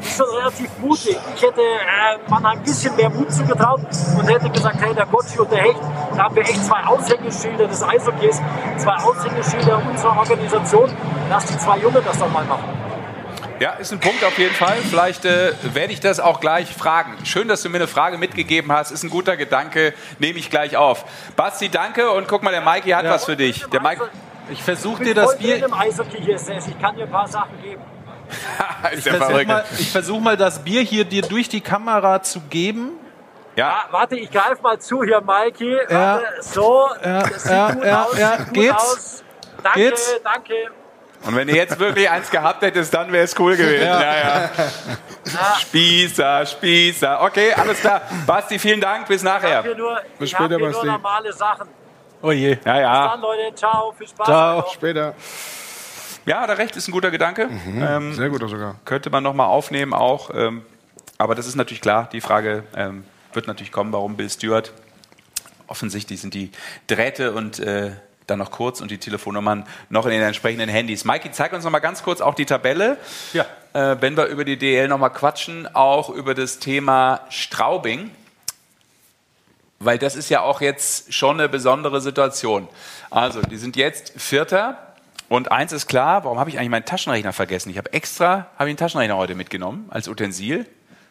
ist 0.00 0.16
schon 0.16 0.26
relativ 0.36 0.70
mutig. 0.78 1.16
Ich 1.36 1.42
hätte 1.42 1.60
äh, 1.60 2.30
man 2.30 2.44
ein 2.46 2.62
bisschen 2.62 2.94
mehr 2.96 3.10
Mut 3.10 3.32
zugetraut 3.32 3.80
und 4.18 4.28
hätte 4.28 4.50
gesagt, 4.50 4.76
hey, 4.80 4.94
der 4.94 5.06
Gotchi 5.06 5.38
und 5.38 5.50
der 5.50 5.62
Hecht, 5.62 5.80
da 6.16 6.24
haben 6.24 6.36
wir 6.36 6.42
echt 6.42 6.64
zwei 6.64 6.82
Aushängeschilder 6.84 7.66
des 7.66 7.82
Eishockeys, 7.82 8.40
zwei 8.78 8.94
Aushängeschilder 8.96 9.82
unserer 9.88 10.18
Organisation. 10.18 10.90
Lass 11.28 11.46
die 11.46 11.58
zwei 11.58 11.78
Jungen 11.78 12.02
das 12.04 12.18
doch 12.18 12.30
mal 12.30 12.44
machen. 12.44 12.64
Ja, 13.60 13.70
ist 13.74 13.92
ein 13.92 14.00
Punkt 14.00 14.24
auf 14.24 14.36
jeden 14.38 14.54
Fall. 14.54 14.76
Vielleicht 14.90 15.24
äh, 15.24 15.52
werde 15.62 15.92
ich 15.92 16.00
das 16.00 16.18
auch 16.18 16.40
gleich 16.40 16.74
fragen. 16.74 17.14
Schön, 17.24 17.46
dass 17.46 17.62
du 17.62 17.68
mir 17.68 17.76
eine 17.76 17.86
Frage 17.86 18.18
mitgegeben 18.18 18.72
hast. 18.72 18.90
Ist 18.90 19.04
ein 19.04 19.10
guter 19.10 19.36
Gedanke. 19.36 19.94
Nehme 20.18 20.38
ich 20.38 20.50
gleich 20.50 20.76
auf. 20.76 21.04
Basti, 21.36 21.68
danke. 21.68 22.10
Und 22.10 22.26
guck 22.26 22.42
mal, 22.42 22.50
der 22.50 22.62
Mikey 22.62 22.90
hat 22.90 23.04
was 23.04 23.24
für 23.24 23.36
dich. 23.36 23.64
Der 23.66 23.80
Mike 23.80 24.10
Ich 24.50 24.62
versuche 24.64 25.04
dir 25.04 25.14
das 25.14 25.38
Bier. 25.38 25.64
im 25.64 25.72
Eishockey 25.72 26.20
hier, 26.20 26.38
Sess. 26.40 26.66
Ich 26.66 26.80
kann 26.80 26.96
dir 26.96 27.04
ein 27.04 27.10
paar 27.10 27.28
Sachen 27.28 27.62
geben. 27.62 27.80
ist 28.92 29.08
Versuch 29.08 29.26
verrückt. 29.26 29.48
mal, 29.48 29.64
ich 29.78 29.90
versuche 29.90 30.20
mal 30.20 30.36
das 30.36 30.58
Bier 30.60 30.82
hier 30.82 31.04
dir 31.04 31.22
durch 31.22 31.48
die 31.48 31.60
Kamera 31.60 32.22
zu 32.22 32.40
geben. 32.40 32.92
Ja, 33.56 33.82
Ah, 33.84 33.88
warte, 33.90 34.16
ich 34.16 34.30
greife 34.30 34.62
mal 34.62 34.78
zu 34.78 35.02
hier, 35.04 35.20
Mikey. 35.20 35.76
Ja. 35.90 36.20
So, 36.40 36.88
Ja, 37.04 37.22
das 37.22 37.42
sieht 37.42 37.52
ja, 37.52 37.70
gut 37.72 37.84
ja, 37.84 38.02
aus. 38.04 38.18
ja. 38.18 38.36
gut 38.36 38.52
Geht's? 38.54 38.74
Aus. 38.74 39.24
Danke, 39.62 39.78
Geht's? 39.78 40.20
danke. 40.24 40.54
und 41.24 41.36
wenn 41.36 41.46
du 41.48 41.54
jetzt 41.54 41.78
wirklich 41.78 42.08
eins 42.10 42.30
gehabt 42.30 42.62
hättest, 42.62 42.92
dann 42.94 43.12
wäre 43.12 43.24
es 43.24 43.38
cool 43.38 43.54
gewesen. 43.56 43.84
Ja. 43.86 44.02
Ja, 44.02 44.50
Spießer, 45.60 46.46
Spießer. 46.46 47.22
Okay, 47.22 47.52
alles 47.52 47.80
klar. 47.80 48.00
Basti, 48.26 48.58
vielen 48.58 48.80
Dank. 48.80 49.06
Bis 49.06 49.18
Ich 49.18 49.22
nachher. 49.22 49.56
habe 49.58 49.68
hier 49.68 49.76
nur, 49.76 50.00
Bis 50.18 50.30
ich 50.30 50.34
hab 50.34 50.40
später, 50.42 50.56
hier 50.56 50.64
nur 50.66 50.72
Basti. 50.72 50.86
normale 50.86 51.32
Sachen. 51.32 51.68
Oh 52.22 52.30
je. 52.32 52.56
Ja, 52.64 52.80
ja. 52.80 53.02
Bis 53.02 53.10
dann, 53.12 53.20
Leute. 53.20 53.54
Ciao. 53.54 53.92
Viel 53.98 54.08
Spaß. 54.08 54.26
Ciao. 54.26 54.64
Später. 54.72 55.14
Ja, 56.24 56.46
da 56.46 56.54
recht 56.54 56.76
ist 56.76 56.88
ein 56.88 56.92
guter 56.92 57.10
Gedanke. 57.10 57.48
Ähm, 57.66 58.14
Sehr 58.14 58.30
guter 58.30 58.48
sogar. 58.48 58.76
könnte 58.84 59.10
man 59.10 59.22
nochmal 59.22 59.48
aufnehmen 59.48 59.92
auch. 59.92 60.30
Ähm, 60.34 60.62
aber 61.18 61.34
das 61.34 61.46
ist 61.46 61.56
natürlich 61.56 61.80
klar. 61.80 62.08
Die 62.12 62.20
Frage 62.20 62.64
ähm, 62.76 63.04
wird 63.32 63.46
natürlich 63.46 63.72
kommen, 63.72 63.92
warum 63.92 64.16
Bill 64.16 64.30
Stewart. 64.30 64.72
Offensichtlich 65.66 66.20
sind 66.20 66.34
die 66.34 66.50
Drähte 66.86 67.32
und 67.32 67.58
äh, 67.58 67.92
dann 68.26 68.38
noch 68.38 68.50
kurz 68.50 68.80
und 68.80 68.90
die 68.90 68.98
Telefonnummern 68.98 69.66
noch 69.88 70.04
in 70.06 70.12
den 70.12 70.22
entsprechenden 70.22 70.68
Handys. 70.68 71.04
Mikey, 71.04 71.32
zeig 71.32 71.52
uns 71.52 71.64
noch 71.64 71.70
mal 71.70 71.80
ganz 71.80 72.02
kurz 72.02 72.20
auch 72.20 72.34
die 72.34 72.46
Tabelle. 72.46 72.98
Ja. 73.32 73.46
Äh, 73.72 73.96
wenn 74.00 74.16
wir 74.16 74.26
über 74.26 74.44
die 74.44 74.58
DL 74.58 74.88
noch 74.88 74.98
mal 74.98 75.08
quatschen, 75.08 75.72
auch 75.74 76.08
über 76.10 76.34
das 76.34 76.58
Thema 76.58 77.20
Straubing. 77.30 78.10
Weil 79.78 79.98
das 79.98 80.14
ist 80.14 80.28
ja 80.28 80.42
auch 80.42 80.60
jetzt 80.60 81.12
schon 81.12 81.40
eine 81.40 81.48
besondere 81.48 82.00
Situation. 82.00 82.68
Also, 83.10 83.42
die 83.42 83.56
sind 83.56 83.76
jetzt 83.76 84.12
Vierter. 84.16 84.91
Und 85.32 85.50
eins 85.50 85.72
ist 85.72 85.86
klar, 85.86 86.24
warum 86.24 86.38
habe 86.38 86.50
ich 86.50 86.58
eigentlich 86.58 86.68
meinen 86.68 86.84
Taschenrechner 86.84 87.32
vergessen? 87.32 87.70
Ich 87.70 87.78
habe 87.78 87.90
extra 87.94 88.48
habe 88.58 88.68
ich 88.68 88.72
einen 88.72 88.76
Taschenrechner 88.76 89.16
heute 89.16 89.34
mitgenommen 89.34 89.86
als 89.88 90.06
Utensil. 90.06 90.66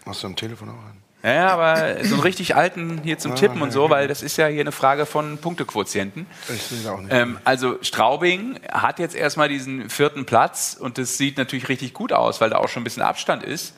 Hast 0.05 0.21
du 0.21 0.27
am 0.27 0.35
Telefon 0.35 0.69
auch 0.69 0.73
einen? 0.73 1.01
Ja, 1.35 1.47
aber 1.47 2.03
so 2.03 2.13
einen 2.13 2.21
richtig 2.21 2.55
alten 2.55 3.01
hier 3.03 3.17
zum 3.17 3.33
Tippen 3.33 3.63
und 3.63 3.71
so, 3.71 3.89
weil 3.89 4.07
das 4.07 4.21
ist 4.21 4.37
ja 4.37 4.45
hier 4.45 4.61
eine 4.61 4.71
Frage 4.71 5.07
von 5.07 5.39
Punktequotienten. 5.39 6.27
Ich 6.53 6.61
sehe 6.61 6.91
auch 6.91 6.99
nicht. 6.99 7.11
Ähm, 7.11 7.39
also 7.45 7.79
Straubing 7.81 8.59
hat 8.71 8.99
jetzt 8.99 9.15
erstmal 9.15 9.49
diesen 9.49 9.89
vierten 9.89 10.27
Platz 10.27 10.77
und 10.79 10.99
das 10.99 11.17
sieht 11.17 11.39
natürlich 11.39 11.67
richtig 11.67 11.95
gut 11.95 12.13
aus, 12.13 12.41
weil 12.41 12.51
da 12.51 12.57
auch 12.57 12.69
schon 12.69 12.81
ein 12.81 12.83
bisschen 12.83 13.01
Abstand 13.01 13.41
ist. 13.41 13.73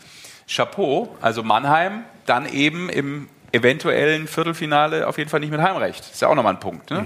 Chapeau, 0.54 1.16
also 1.22 1.42
Mannheim, 1.44 2.04
dann 2.26 2.48
eben 2.48 2.90
im 2.90 3.30
eventuellen 3.54 4.28
Viertelfinale 4.28 5.08
auf 5.08 5.18
jeden 5.18 5.30
Fall 5.30 5.40
nicht 5.40 5.52
mit 5.52 5.62
Heimrecht. 5.62 6.02
Ist 6.12 6.22
ja 6.22 6.28
auch 6.28 6.36
nochmal 6.36 6.56
ein 6.56 6.60
Punkt, 6.60 6.92
ne? 6.92 7.06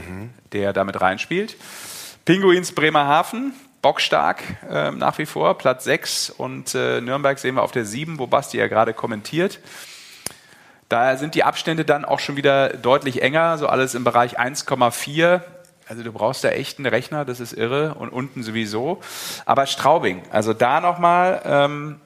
der 0.53 0.73
damit 0.73 0.99
reinspielt. 0.99 1.55
Pinguins 2.27 2.73
Bremerhaven, 2.73 3.53
bockstark 3.81 4.43
äh, 4.69 4.91
nach 4.91 5.17
wie 5.17 5.25
vor, 5.25 5.57
Platz 5.57 5.85
6 5.85 6.29
und 6.29 6.75
äh, 6.75 6.99
Nürnberg 6.99 7.39
sehen 7.39 7.55
wir 7.55 7.63
auf 7.63 7.71
der 7.71 7.85
7, 7.85 8.19
wo 8.19 8.27
Basti 8.27 8.57
ja 8.57 8.67
gerade 8.67 8.93
kommentiert. 8.93 9.61
Da 10.89 11.15
sind 11.15 11.35
die 11.35 11.45
Abstände 11.45 11.85
dann 11.85 12.03
auch 12.03 12.19
schon 12.19 12.35
wieder 12.35 12.71
deutlich 12.71 13.21
enger, 13.21 13.57
so 13.57 13.67
alles 13.67 13.95
im 13.95 14.03
Bereich 14.03 14.37
1,4. 14.37 15.39
Also 15.87 16.03
du 16.03 16.11
brauchst 16.11 16.43
da 16.43 16.49
echt 16.49 16.79
einen 16.79 16.87
Rechner, 16.87 17.23
das 17.23 17.39
ist 17.39 17.53
irre 17.53 17.93
und 17.93 18.09
unten 18.09 18.43
sowieso. 18.43 18.99
Aber 19.45 19.65
Straubing, 19.65 20.21
also 20.29 20.53
da 20.53 20.81
nochmal 20.81 21.41
ähm, 21.45 22.01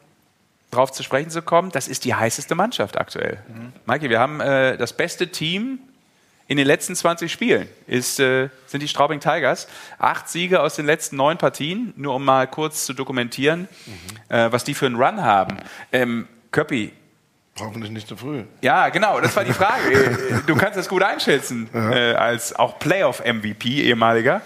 drauf 0.69 0.91
zu 0.91 1.01
sprechen 1.01 1.31
zu 1.31 1.41
kommen, 1.41 1.71
das 1.71 1.87
ist 1.87 2.05
die 2.05 2.13
heißeste 2.13 2.53
Mannschaft 2.53 2.99
aktuell. 2.99 3.39
Mhm. 3.47 3.73
Maike, 3.85 4.11
wir 4.11 4.19
haben 4.19 4.39
äh, 4.39 4.77
das 4.77 4.93
beste 4.93 5.29
Team 5.29 5.79
in 6.51 6.57
den 6.57 6.67
letzten 6.67 6.97
20 6.97 7.31
Spielen 7.31 7.69
ist, 7.87 8.19
äh, 8.19 8.49
sind 8.67 8.83
die 8.83 8.89
Straubing 8.89 9.21
Tigers. 9.21 9.69
Acht 9.97 10.27
Siege 10.27 10.61
aus 10.61 10.75
den 10.75 10.85
letzten 10.85 11.15
neun 11.15 11.37
Partien, 11.37 11.93
nur 11.95 12.13
um 12.15 12.25
mal 12.25 12.45
kurz 12.45 12.85
zu 12.85 12.93
dokumentieren, 12.93 13.69
äh, 14.27 14.51
was 14.51 14.65
die 14.65 14.73
für 14.73 14.87
einen 14.87 14.97
Run 14.97 15.21
haben. 15.21 15.55
Ähm, 15.93 16.27
Köppi, 16.51 16.91
Hoffentlich 17.57 17.91
nicht 17.91 18.05
zu 18.05 18.17
früh. 18.17 18.43
ja, 18.61 18.89
genau, 18.89 19.21
das 19.21 19.33
war 19.33 19.45
die 19.45 19.53
Frage. 19.53 19.79
Äh, 19.91 20.39
du 20.45 20.55
kannst 20.57 20.77
das 20.77 20.89
gut 20.89 21.03
einschätzen, 21.03 21.69
äh, 21.73 22.15
als 22.15 22.53
auch 22.53 22.79
Playoff-MVP, 22.79 23.83
ehemaliger. 23.83 24.41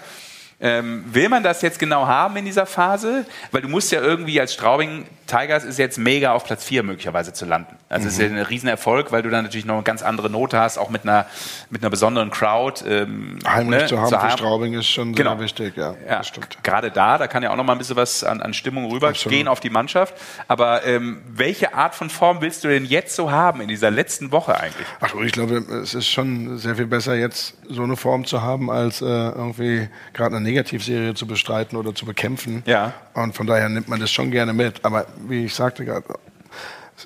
Ähm, 0.60 1.04
will 1.12 1.28
man 1.28 1.42
das 1.42 1.60
jetzt 1.60 1.78
genau 1.80 2.06
haben 2.06 2.36
in 2.36 2.44
dieser 2.44 2.66
Phase? 2.66 3.26
Weil 3.50 3.62
du 3.62 3.68
musst 3.68 3.90
ja 3.90 4.00
irgendwie 4.00 4.40
als 4.40 4.54
Straubing 4.54 5.06
Tigers 5.26 5.64
ist 5.64 5.78
jetzt 5.78 5.98
mega 5.98 6.32
auf 6.32 6.44
Platz 6.44 6.64
4 6.64 6.84
möglicherweise 6.84 7.32
zu 7.32 7.46
landen. 7.46 7.76
Also 7.88 8.08
es 8.08 8.14
ist 8.14 8.20
ja 8.20 8.26
ein 8.26 8.38
Riesenerfolg, 8.38 9.12
weil 9.12 9.22
du 9.22 9.30
dann 9.30 9.44
natürlich 9.44 9.64
noch 9.64 9.74
eine 9.74 9.84
ganz 9.84 10.02
andere 10.02 10.28
Note 10.28 10.58
hast, 10.58 10.76
auch 10.76 10.90
mit 10.90 11.04
einer, 11.04 11.26
mit 11.70 11.82
einer 11.82 11.90
besonderen 11.90 12.30
Crowd. 12.30 12.84
Ähm, 12.84 13.38
Heimlich 13.46 13.82
ne, 13.82 13.86
zu 13.86 14.00
haben 14.00 14.08
für 14.08 14.20
haben. 14.20 14.30
Straubing 14.32 14.74
ist 14.74 14.88
schon 14.88 15.14
Genau. 15.14 15.30
sehr 15.36 15.40
wichtig, 15.40 15.76
ja. 15.76 15.94
Ja, 16.08 16.24
stimmt. 16.24 16.58
gerade 16.64 16.90
da, 16.90 17.16
da 17.16 17.28
kann 17.28 17.44
ja 17.44 17.50
auch 17.52 17.56
noch 17.56 17.62
mal 17.64 17.72
ein 17.74 17.78
bisschen 17.78 17.94
was 17.94 18.24
an, 18.24 18.40
an 18.42 18.54
Stimmung 18.54 18.90
rübergehen 18.90 19.46
auf 19.46 19.60
die 19.60 19.70
Mannschaft. 19.70 20.14
Aber 20.48 20.84
ähm, 20.84 21.22
welche 21.32 21.74
Art 21.74 21.94
von 21.94 22.10
Form 22.10 22.40
willst 22.40 22.64
du 22.64 22.68
denn 22.68 22.84
jetzt 22.84 23.14
so 23.14 23.30
haben 23.30 23.60
in 23.60 23.68
dieser 23.68 23.92
letzten 23.92 24.32
Woche 24.32 24.58
eigentlich? 24.58 24.86
Ach, 25.00 25.14
ich 25.14 25.30
glaube, 25.30 25.58
es 25.82 25.94
ist 25.94 26.08
schon 26.08 26.58
sehr 26.58 26.74
viel 26.74 26.86
besser, 26.86 27.14
jetzt 27.14 27.54
so 27.68 27.84
eine 27.84 27.96
Form 27.96 28.24
zu 28.24 28.42
haben, 28.42 28.68
als 28.68 29.00
äh, 29.00 29.04
irgendwie 29.04 29.88
gerade 30.12 30.34
eine 30.36 30.44
Negativserie 30.44 31.14
zu 31.14 31.28
bestreiten 31.28 31.76
oder 31.76 31.94
zu 31.94 32.04
bekämpfen. 32.04 32.64
Ja. 32.66 32.94
Und 33.14 33.36
von 33.36 33.46
daher 33.46 33.68
nimmt 33.68 33.86
man 33.88 34.00
das 34.00 34.10
schon 34.10 34.32
gerne 34.32 34.52
mit. 34.52 34.84
Aber 34.84 35.06
wie 35.28 35.44
ich 35.44 35.54
sagte 35.54 35.84
gerade, 35.84 36.04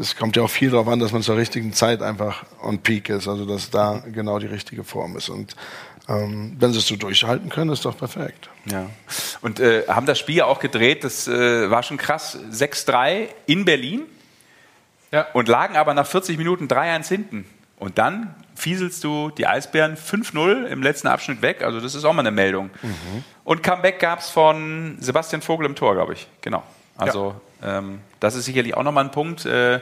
es 0.00 0.16
kommt 0.16 0.36
ja 0.36 0.42
auch 0.42 0.50
viel 0.50 0.70
darauf 0.70 0.88
an, 0.88 0.98
dass 0.98 1.12
man 1.12 1.22
zur 1.22 1.36
richtigen 1.36 1.72
Zeit 1.72 2.02
einfach 2.02 2.44
on 2.62 2.78
peak 2.78 3.08
ist, 3.10 3.28
also 3.28 3.44
dass 3.44 3.70
da 3.70 4.02
genau 4.12 4.38
die 4.38 4.46
richtige 4.46 4.82
Form 4.84 5.16
ist. 5.16 5.28
Und 5.28 5.54
ähm, 6.08 6.56
wenn 6.58 6.72
sie 6.72 6.78
es 6.78 6.86
so 6.86 6.96
durchhalten 6.96 7.50
können, 7.50 7.70
ist 7.70 7.84
doch 7.84 7.96
perfekt. 7.96 8.48
Ja. 8.64 8.86
Und 9.42 9.60
äh, 9.60 9.84
haben 9.88 10.06
das 10.06 10.18
Spiel 10.18 10.36
ja 10.36 10.46
auch 10.46 10.58
gedreht, 10.58 11.04
das 11.04 11.28
äh, 11.28 11.70
war 11.70 11.82
schon 11.82 11.98
krass. 11.98 12.38
6-3 12.50 13.28
in 13.46 13.64
Berlin 13.64 14.02
Ja. 15.12 15.26
und 15.34 15.48
lagen 15.48 15.76
aber 15.76 15.94
nach 15.94 16.06
40 16.06 16.38
Minuten 16.38 16.66
3-1 16.66 17.08
hinten. 17.08 17.44
Und 17.78 17.98
dann 17.98 18.34
fieselst 18.56 19.02
du 19.04 19.30
die 19.30 19.46
Eisbären 19.46 19.96
5-0 19.96 20.66
im 20.66 20.82
letzten 20.82 21.08
Abschnitt 21.08 21.40
weg. 21.42 21.62
Also 21.62 21.80
das 21.80 21.94
ist 21.94 22.04
auch 22.04 22.12
mal 22.12 22.20
eine 22.20 22.30
Meldung. 22.30 22.68
Und 23.44 23.62
Comeback 23.62 24.00
gab 24.00 24.18
es 24.18 24.28
von 24.28 24.96
Sebastian 25.00 25.40
Vogel 25.40 25.64
im 25.66 25.74
Tor, 25.74 25.94
glaube 25.94 26.12
ich. 26.12 26.26
Genau. 26.42 26.62
Also 26.98 27.40
ähm, 27.62 28.00
das 28.20 28.34
ist 28.34 28.44
sicherlich 28.44 28.76
auch 28.76 28.82
nochmal 28.82 29.04
ein 29.04 29.10
Punkt. 29.10 29.46
Äh, 29.46 29.80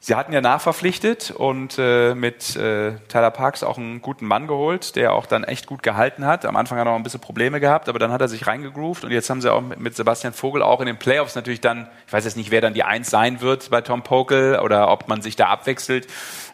Sie 0.00 0.14
hatten 0.14 0.32
ja 0.32 0.40
nachverpflichtet 0.40 1.32
und 1.32 1.74
äh, 1.76 2.14
mit 2.14 2.54
äh, 2.54 2.92
Tyler 3.08 3.32
Parks 3.32 3.64
auch 3.64 3.78
einen 3.78 4.00
guten 4.00 4.26
Mann 4.26 4.46
geholt, 4.46 4.94
der 4.94 5.12
auch 5.12 5.26
dann 5.26 5.42
echt 5.42 5.66
gut 5.66 5.82
gehalten 5.82 6.24
hat. 6.24 6.44
Am 6.44 6.54
Anfang 6.54 6.78
hat 6.78 6.86
er 6.86 6.92
noch 6.92 6.96
ein 6.96 7.02
bisschen 7.02 7.20
Probleme 7.20 7.58
gehabt, 7.58 7.88
aber 7.88 7.98
dann 7.98 8.12
hat 8.12 8.20
er 8.20 8.28
sich 8.28 8.46
reingegroovt 8.46 9.02
und 9.02 9.10
jetzt 9.10 9.28
haben 9.28 9.40
sie 9.40 9.52
auch 9.52 9.60
mit, 9.60 9.80
mit 9.80 9.96
Sebastian 9.96 10.32
Vogel 10.32 10.62
auch 10.62 10.80
in 10.80 10.86
den 10.86 11.00
Playoffs 11.00 11.34
natürlich 11.34 11.60
dann, 11.60 11.88
ich 12.06 12.12
weiß 12.12 12.24
jetzt 12.24 12.36
nicht, 12.36 12.52
wer 12.52 12.60
dann 12.60 12.74
die 12.74 12.84
Eins 12.84 13.10
sein 13.10 13.40
wird 13.40 13.70
bei 13.70 13.80
Tom 13.80 14.04
Pokel 14.04 14.60
oder 14.60 14.88
ob 14.88 15.08
man 15.08 15.20
sich 15.20 15.34
da 15.34 15.48
abwechselt. 15.48 16.06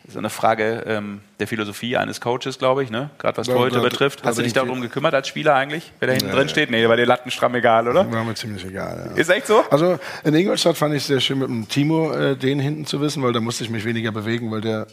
Das 0.05 0.13
ist 0.13 0.19
eine 0.19 0.29
Frage 0.29 0.85
ähm, 0.87 1.21
der 1.41 1.49
Philosophie 1.49 1.97
eines 1.97 2.21
Coaches, 2.21 2.59
glaube 2.59 2.85
ich, 2.85 2.91
ne? 2.91 3.09
gerade 3.19 3.39
was 3.39 3.47
Torhüter 3.47 3.81
betrifft. 3.81 4.23
Hast 4.23 4.37
du 4.37 4.43
dich 4.43 4.49
ich 4.49 4.53
darum 4.53 4.83
gekümmert 4.83 5.15
als 5.15 5.29
Spieler 5.29 5.55
eigentlich, 5.55 5.93
wer 5.99 6.09
da 6.09 6.13
hinten 6.13 6.29
Nee. 6.29 6.35
drin 6.35 6.49
steht? 6.51 6.71
Nee, 6.71 6.87
war 6.87 6.97
dir 6.97 7.07
Lattenstramm 7.07 7.55
egal, 7.55 7.89
oder? 7.89 8.13
War 8.13 8.23
mir 8.23 8.35
ziemlich 8.35 8.67
egal. 8.67 9.13
Ja. 9.13 9.17
Ist 9.17 9.31
echt 9.31 9.47
so? 9.47 9.65
Also 9.71 9.99
in 10.23 10.35
Ingolstadt 10.35 10.77
fand 10.77 10.95
ich 10.95 11.03
es 11.03 11.07
sehr 11.07 11.21
schön 11.21 11.39
mit 11.39 11.49
dem 11.49 11.69
Timo 11.69 12.13
äh, 12.13 12.37
den 12.37 12.61
hinten 12.61 12.85
zu 12.85 13.01
wissen, 13.01 13.23
weil 13.23 13.33
da 13.33 13.41
musste 13.41 13.65
ich 13.65 13.71
mich 13.71 13.87
weniger 13.87 14.13
bewegen, 14.13 14.51
weil 14.51 14.61
der 14.61 14.87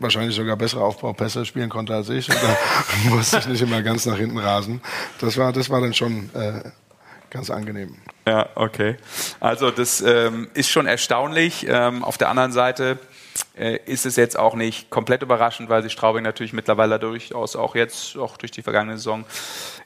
wahrscheinlich 0.00 0.34
sogar 0.34 0.56
bessere 0.56 0.82
Aufbaupässe 0.82 1.44
spielen 1.44 1.68
konnte 1.68 1.94
als 1.94 2.08
ich. 2.08 2.28
Und 2.28 2.38
da 2.42 2.56
musste 3.10 3.38
ich 3.38 3.46
nicht 3.46 3.62
immer 3.62 3.80
ganz 3.82 4.06
nach 4.06 4.16
hinten 4.16 4.38
rasen. 4.38 4.80
Das 5.20 5.36
war, 5.36 5.52
das 5.52 5.70
war 5.70 5.80
dann 5.80 5.94
schon 5.94 6.30
äh, 6.34 6.62
ganz 7.30 7.48
angenehm. 7.48 7.94
Ja, 8.26 8.48
okay. 8.56 8.96
Also 9.38 9.70
das 9.70 10.00
ähm, 10.00 10.48
ist 10.54 10.68
schon 10.68 10.86
erstaunlich. 10.86 11.64
Ähm, 11.68 12.02
auf 12.02 12.18
der 12.18 12.28
anderen 12.28 12.50
Seite 12.52 12.98
ist 13.54 14.06
es 14.06 14.16
jetzt 14.16 14.38
auch 14.38 14.54
nicht 14.54 14.90
komplett 14.90 15.22
überraschend, 15.22 15.68
weil 15.68 15.82
sich 15.82 15.92
Straubing 15.92 16.22
natürlich 16.22 16.52
mittlerweile 16.52 16.98
durchaus 16.98 17.56
auch 17.56 17.74
jetzt, 17.74 18.16
auch 18.16 18.36
durch 18.36 18.52
die 18.52 18.62
vergangene 18.62 18.96
Saison 18.96 19.24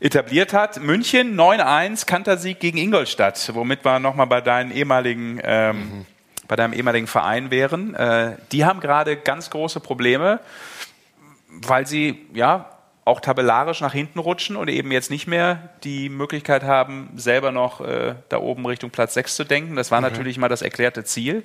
etabliert 0.00 0.52
hat. 0.52 0.80
München 0.80 1.38
9-1, 1.38 2.06
Kantersieg 2.06 2.60
gegen 2.60 2.78
Ingolstadt, 2.78 3.50
womit 3.54 3.84
wir 3.84 3.98
nochmal 3.98 4.26
bei 4.26 4.40
deinen 4.40 4.70
ehemaligen 4.70 5.40
ähm, 5.42 6.06
bei 6.48 6.56
deinem 6.56 6.72
ehemaligen 6.72 7.06
Verein 7.06 7.50
wären. 7.50 7.94
Äh, 7.94 8.36
die 8.52 8.64
haben 8.64 8.80
gerade 8.80 9.16
ganz 9.16 9.50
große 9.50 9.80
Probleme, 9.80 10.40
weil 11.48 11.86
sie 11.86 12.26
ja 12.32 12.70
auch 13.04 13.20
tabellarisch 13.20 13.80
nach 13.82 13.92
hinten 13.92 14.18
rutschen 14.18 14.56
und 14.56 14.68
eben 14.68 14.90
jetzt 14.90 15.10
nicht 15.10 15.26
mehr 15.26 15.70
die 15.84 16.08
Möglichkeit 16.08 16.62
haben, 16.62 17.10
selber 17.16 17.52
noch 17.52 17.80
äh, 17.82 18.14
da 18.30 18.38
oben 18.38 18.64
Richtung 18.64 18.90
Platz 18.90 19.14
6 19.14 19.36
zu 19.36 19.44
denken. 19.44 19.76
Das 19.76 19.90
war 19.90 20.00
natürlich 20.00 20.38
mal 20.38 20.48
das 20.48 20.62
erklärte 20.62 21.04
Ziel. 21.04 21.44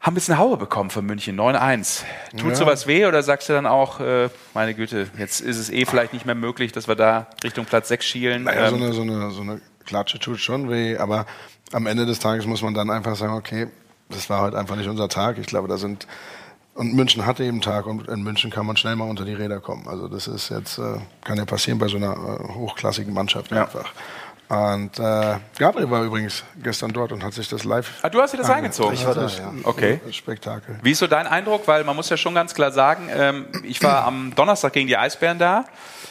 Haben 0.00 0.12
ein 0.12 0.14
bisschen 0.14 0.38
Haue 0.38 0.56
bekommen 0.56 0.88
von 0.88 1.04
München, 1.04 1.36
9-1. 1.38 2.04
Tut 2.38 2.50
Ja. 2.50 2.54
sowas 2.56 2.86
weh 2.86 3.04
oder 3.04 3.22
sagst 3.22 3.48
du 3.50 3.52
dann 3.52 3.66
auch, 3.66 4.00
äh, 4.00 4.30
meine 4.54 4.72
Güte, 4.74 5.08
jetzt 5.18 5.40
ist 5.40 5.58
es 5.58 5.68
eh 5.70 5.84
vielleicht 5.84 6.14
nicht 6.14 6.24
mehr 6.24 6.34
möglich, 6.34 6.72
dass 6.72 6.88
wir 6.88 6.94
da 6.96 7.26
Richtung 7.44 7.66
Platz 7.66 7.88
6 7.88 8.04
schielen? 8.06 8.44
Naja, 8.44 8.70
so, 8.70 8.76
Ähm, 8.76 8.82
eine, 8.82 8.92
so, 8.94 9.02
eine, 9.02 9.30
so 9.30 9.42
eine 9.42 9.60
Klatsche 9.84 10.18
tut 10.18 10.38
schon 10.40 10.70
weh, 10.70 10.96
aber 10.96 11.26
am 11.72 11.86
Ende 11.86 12.06
des 12.06 12.18
Tages 12.18 12.46
muss 12.46 12.62
man 12.62 12.72
dann 12.72 12.90
einfach 12.90 13.14
sagen, 13.14 13.34
okay, 13.34 13.66
das 14.08 14.30
war 14.30 14.40
heute 14.40 14.58
einfach 14.58 14.76
nicht 14.76 14.88
unser 14.88 15.08
Tag. 15.08 15.36
Ich 15.38 15.46
glaube, 15.46 15.68
da 15.68 15.76
sind 15.76 16.06
und 16.74 16.94
München 16.94 17.26
hatte 17.26 17.44
eben 17.44 17.60
Tag 17.60 17.84
und 17.86 18.08
in 18.08 18.22
München 18.22 18.50
kann 18.50 18.64
man 18.64 18.76
schnell 18.78 18.96
mal 18.96 19.04
unter 19.08 19.24
die 19.26 19.34
Räder 19.34 19.60
kommen. 19.60 19.86
Also 19.86 20.08
das 20.08 20.26
ist 20.28 20.48
jetzt 20.48 20.78
äh, 20.78 20.96
kann 21.24 21.36
ja 21.36 21.44
passieren 21.44 21.78
bei 21.78 21.88
so 21.88 21.96
einer 21.98 22.12
äh, 22.12 22.54
hochklassigen 22.54 23.12
Mannschaft 23.12 23.50
Ja. 23.50 23.64
einfach. 23.64 23.92
Und 24.50 24.98
äh, 24.98 25.36
Gabriel 25.58 25.88
war 25.92 26.02
übrigens 26.02 26.42
gestern 26.60 26.92
dort 26.92 27.12
und 27.12 27.22
hat 27.22 27.32
sich 27.34 27.48
das 27.48 27.62
live. 27.62 27.88
Ah, 28.02 28.08
du 28.08 28.20
hast 28.20 28.32
dir 28.32 28.38
das 28.38 28.48
reingezogen? 28.48 28.94
Ich 28.94 29.06
war 29.06 29.14
da, 29.14 29.28
ja. 29.28 29.52
Okay. 29.62 30.00
Spektakel. 30.10 30.76
Wie 30.82 30.90
ist 30.90 30.98
so 30.98 31.06
dein 31.06 31.28
Eindruck? 31.28 31.68
Weil 31.68 31.84
man 31.84 31.94
muss 31.94 32.10
ja 32.10 32.16
schon 32.16 32.34
ganz 32.34 32.52
klar 32.52 32.72
sagen, 32.72 33.08
ähm, 33.14 33.46
ich 33.62 33.80
war 33.80 34.04
am 34.04 34.34
Donnerstag 34.34 34.72
gegen 34.72 34.88
die 34.88 34.96
Eisbären 34.96 35.38
da, 35.38 35.66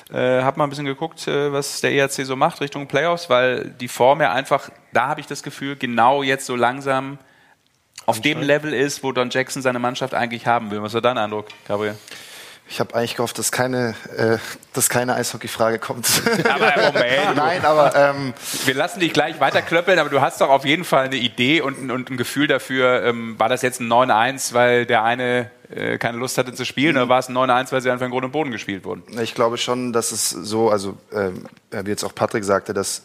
äh, 0.10 0.42
habe 0.42 0.58
mal 0.58 0.64
ein 0.64 0.70
bisschen 0.70 0.86
geguckt, 0.86 1.28
äh, 1.28 1.52
was 1.52 1.82
der 1.82 1.92
ERC 1.92 2.26
so 2.26 2.38
macht 2.38 2.62
Richtung 2.62 2.88
Playoffs, 2.88 3.30
weil 3.30 3.72
die 3.72 3.90
Form 3.90 4.22
ja 4.22 4.32
einfach, 4.32 4.70
da 4.94 5.10
habe 5.10 5.20
ich 5.20 5.28
das 5.28 5.44
Gefühl, 5.44 5.76
genau 5.76 6.24
jetzt 6.24 6.46
so 6.46 6.56
langsam 6.56 7.18
auf 8.06 8.22
dem 8.22 8.42
Level 8.42 8.74
ist, 8.74 9.04
wo 9.04 9.12
Don 9.12 9.30
Jackson 9.32 9.62
seine 9.62 9.80
Mannschaft 9.80 10.14
eigentlich 10.14 10.48
haben 10.48 10.72
will. 10.72 10.82
Was 10.82 10.94
war 10.94 11.02
dein 11.02 11.18
Eindruck, 11.18 11.48
Gabriel? 11.68 11.98
Ich 12.72 12.80
habe 12.80 12.94
eigentlich 12.94 13.16
gehofft, 13.16 13.40
dass 13.40 13.52
keine, 13.52 13.96
äh, 14.16 14.38
dass 14.74 14.90
keine 14.90 15.16
Eishockey-Frage 15.16 15.80
kommt. 15.80 16.08
Aber 16.46 16.72
Moment. 16.94 17.36
Nein, 17.36 17.66
aber 17.66 17.96
ähm, 17.96 18.34
Wir 18.66 18.76
lassen 18.76 19.00
dich 19.00 19.12
gleich 19.12 19.40
weiterklöppeln, 19.40 19.98
aber 19.98 20.10
du 20.10 20.22
hast 20.22 20.40
doch 20.40 20.50
auf 20.50 20.66
jeden 20.66 20.84
Fall 20.84 21.06
eine 21.06 21.16
Idee 21.16 21.62
und, 21.62 21.82
ein- 21.82 21.90
und 21.92 22.12
ein 22.12 22.18
Gefühl 22.18 22.46
dafür. 22.46 23.04
Ähm, 23.04 23.40
war 23.40 23.50
das 23.50 23.64
jetzt 23.64 23.82
ein 23.82 23.92
9-1, 23.92 24.54
weil 24.54 24.86
der 24.86 25.04
eine 25.04 25.50
äh, 25.72 25.98
keine 25.98 26.20
Lust 26.20 26.38
hatte 26.38 26.54
zu 26.54 26.64
spielen, 26.64 26.96
oder 26.96 27.10
war 27.10 27.20
es 27.20 27.28
ein 27.28 27.36
9-1, 27.36 27.72
weil 27.72 27.82
sie 27.82 27.90
einfach 27.90 28.06
in 28.06 28.12
Grund 28.12 28.26
und 28.26 28.32
Boden 28.32 28.52
gespielt 28.52 28.84
wurden? 28.86 29.04
ich 29.20 29.34
glaube 29.34 29.58
schon, 29.58 29.92
dass 29.92 30.12
es 30.12 30.30
so, 30.30 30.70
also 30.70 30.96
ähm, 31.12 31.48
wie 31.72 31.90
jetzt 31.90 32.04
auch 32.04 32.14
Patrick 32.14 32.44
sagte, 32.44 32.74
dass, 32.74 33.02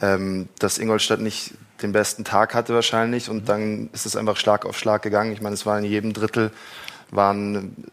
ähm, 0.00 0.48
dass 0.58 0.78
Ingolstadt 0.78 1.20
nicht 1.20 1.52
den 1.82 1.92
besten 1.92 2.24
Tag 2.24 2.54
hatte 2.54 2.74
wahrscheinlich 2.74 3.28
und 3.28 3.48
dann 3.48 3.90
ist 3.92 4.06
es 4.06 4.16
einfach 4.16 4.36
Schlag 4.36 4.64
auf 4.64 4.78
Schlag 4.78 5.02
gegangen. 5.02 5.32
Ich 5.32 5.42
meine, 5.42 5.54
es 5.54 5.66
war 5.66 5.78
in 5.78 5.84
jedem 5.84 6.12
Drittel 6.14 6.50
waren 7.10 7.84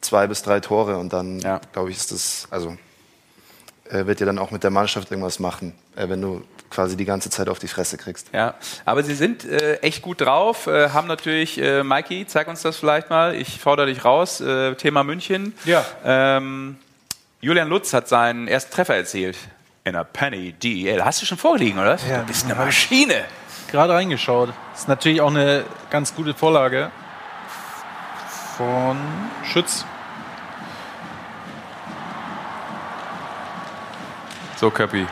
zwei 0.00 0.26
bis 0.26 0.42
drei 0.42 0.60
Tore 0.60 0.96
und 0.98 1.12
dann 1.12 1.38
Ja. 1.40 1.60
glaube 1.72 1.90
ich 1.90 1.96
ist 1.96 2.12
das, 2.12 2.46
also 2.50 2.76
äh, 3.90 4.06
wird 4.06 4.20
dir 4.20 4.26
dann 4.26 4.38
auch 4.38 4.50
mit 4.50 4.62
der 4.62 4.70
Mannschaft 4.70 5.10
irgendwas 5.10 5.38
machen, 5.38 5.72
äh, 5.96 6.08
wenn 6.08 6.20
du 6.20 6.42
quasi 6.70 6.96
die 6.98 7.06
ganze 7.06 7.30
Zeit 7.30 7.48
auf 7.48 7.58
die 7.58 7.68
Fresse 7.68 7.96
kriegst. 7.96 8.28
Ja, 8.34 8.54
aber 8.84 9.02
sie 9.02 9.14
sind 9.14 9.44
äh, 9.46 9.76
echt 9.76 10.02
gut 10.02 10.20
drauf, 10.20 10.66
äh, 10.66 10.90
haben 10.90 11.08
natürlich, 11.08 11.58
äh, 11.58 11.82
Mikey, 11.82 12.26
zeig 12.26 12.46
uns 12.48 12.60
das 12.62 12.76
vielleicht 12.76 13.08
mal, 13.08 13.34
ich 13.34 13.58
fordere 13.58 13.86
dich 13.86 14.04
raus, 14.04 14.40
äh, 14.42 14.74
Thema 14.74 15.02
München. 15.02 15.54
Ja. 15.64 15.84
Ähm, 16.04 16.76
Julian 17.40 17.68
Lutz 17.68 17.92
hat 17.94 18.08
seinen 18.08 18.48
ersten 18.48 18.72
Treffer 18.72 18.96
erzielt. 18.96 19.38
In 19.84 19.96
a 19.96 20.04
Penny 20.04 20.52
DEL. 20.52 21.02
Hast 21.02 21.22
du 21.22 21.26
schon 21.26 21.38
vorgelegen, 21.38 21.78
oder? 21.78 21.96
Ja, 22.08 22.18
du 22.20 22.26
bist 22.26 22.44
eine. 22.44 22.54
Maschine. 22.56 23.24
Gerade 23.70 23.94
reingeschaut. 23.94 24.50
Ist 24.74 24.88
natürlich 24.88 25.20
auch 25.22 25.30
eine 25.30 25.64
ganz 25.88 26.14
gute 26.14 26.34
Vorlage 26.34 26.90
von 28.58 28.98
Schütz. 29.44 29.84
So, 34.56 34.70
Köppi. 34.70 35.06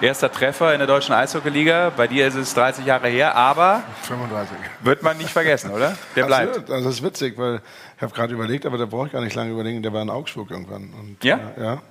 Erster 0.00 0.30
Treffer 0.30 0.72
in 0.72 0.80
der 0.80 0.88
deutschen 0.88 1.14
Eishockeyliga. 1.14 1.92
Bei 1.96 2.08
dir 2.08 2.26
ist 2.26 2.34
es 2.34 2.52
30 2.52 2.84
Jahre 2.84 3.08
her, 3.08 3.36
aber 3.36 3.84
35. 4.02 4.56
wird 4.82 5.04
man 5.04 5.16
nicht 5.16 5.30
vergessen, 5.30 5.70
oder? 5.70 5.96
Der 6.16 6.24
bleibt. 6.26 6.48
Absolut. 6.48 6.70
Also 6.72 6.84
das 6.88 6.94
ist 6.96 7.04
witzig, 7.04 7.38
weil 7.38 7.60
ich 7.96 8.02
habe 8.02 8.12
gerade 8.12 8.34
überlegt, 8.34 8.66
aber 8.66 8.76
da 8.76 8.86
brauche 8.86 9.06
ich 9.06 9.12
gar 9.12 9.22
nicht 9.22 9.36
lange 9.36 9.52
überlegen, 9.52 9.80
der 9.82 9.92
war 9.92 10.02
in 10.02 10.10
Augsburg 10.10 10.50
irgendwann. 10.50 10.92
Und, 10.98 11.22
Ja? 11.22 11.38
Äh, 11.56 11.62
ja. 11.64 11.82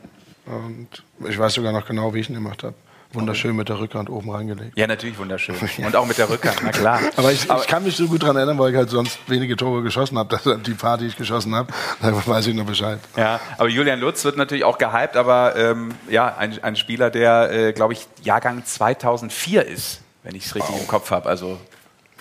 Und 0.46 0.90
ich 1.26 1.40
weiß 1.40 1.54
sogar 1.54 1.72
noch 1.72 1.88
genau, 1.88 2.14
wie 2.14 2.20
ich 2.20 2.30
ihn 2.30 2.36
gemacht 2.36 2.64
habe. 2.64 2.76
Wunderschön 3.14 3.56
mit 3.56 3.70
der 3.70 3.80
Rückhand 3.80 4.10
oben 4.10 4.32
reingelegt. 4.32 4.78
Ja, 4.78 4.88
natürlich 4.88 5.18
wunderschön. 5.18 5.56
Und 5.78 5.96
auch 5.96 6.06
mit 6.06 6.18
der 6.18 6.30
Rückhand, 6.30 6.58
na 6.64 6.72
klar. 6.72 7.00
Aber 7.16 7.32
ich, 7.32 7.50
ich 7.50 7.68
kann 7.68 7.84
mich 7.84 7.96
so 7.96 8.08
gut 8.08 8.24
daran 8.24 8.38
erinnern, 8.38 8.58
weil 8.58 8.72
ich 8.72 8.78
halt 8.78 8.90
sonst 8.90 9.20
wenige 9.28 9.56
Tore 9.56 9.84
geschossen 9.84 10.18
habe. 10.18 10.40
Die 10.66 10.74
paar, 10.74 10.98
die 10.98 11.08
ich 11.08 11.16
geschossen 11.16 11.56
habe, 11.56 11.72
da 12.02 12.26
weiß 12.26 12.48
ich 12.48 12.56
noch 12.56 12.66
Bescheid. 12.66 13.00
Ja, 13.16 13.40
aber 13.58 13.70
Julian 13.70 14.00
Lutz 14.00 14.24
wird 14.26 14.38
natürlich 14.38 14.64
auch 14.64 14.78
gehypt, 14.78 15.16
aber 15.16 15.56
ähm, 15.56 15.90
ja, 16.10 16.36
ein, 16.38 16.62
ein 16.64 16.76
Spieler, 16.76 17.10
der, 17.10 17.52
äh, 17.52 17.74
glaube 17.74 17.94
ich, 17.94 18.08
Jahrgang 18.24 18.66
2004 18.66 19.66
ist, 19.68 20.02
wenn 20.24 20.36
ich 20.36 20.46
es 20.46 20.56
richtig 20.56 20.80
im 20.80 20.88
Kopf 20.88 21.12
habe. 21.12 21.30
Also 21.30 21.60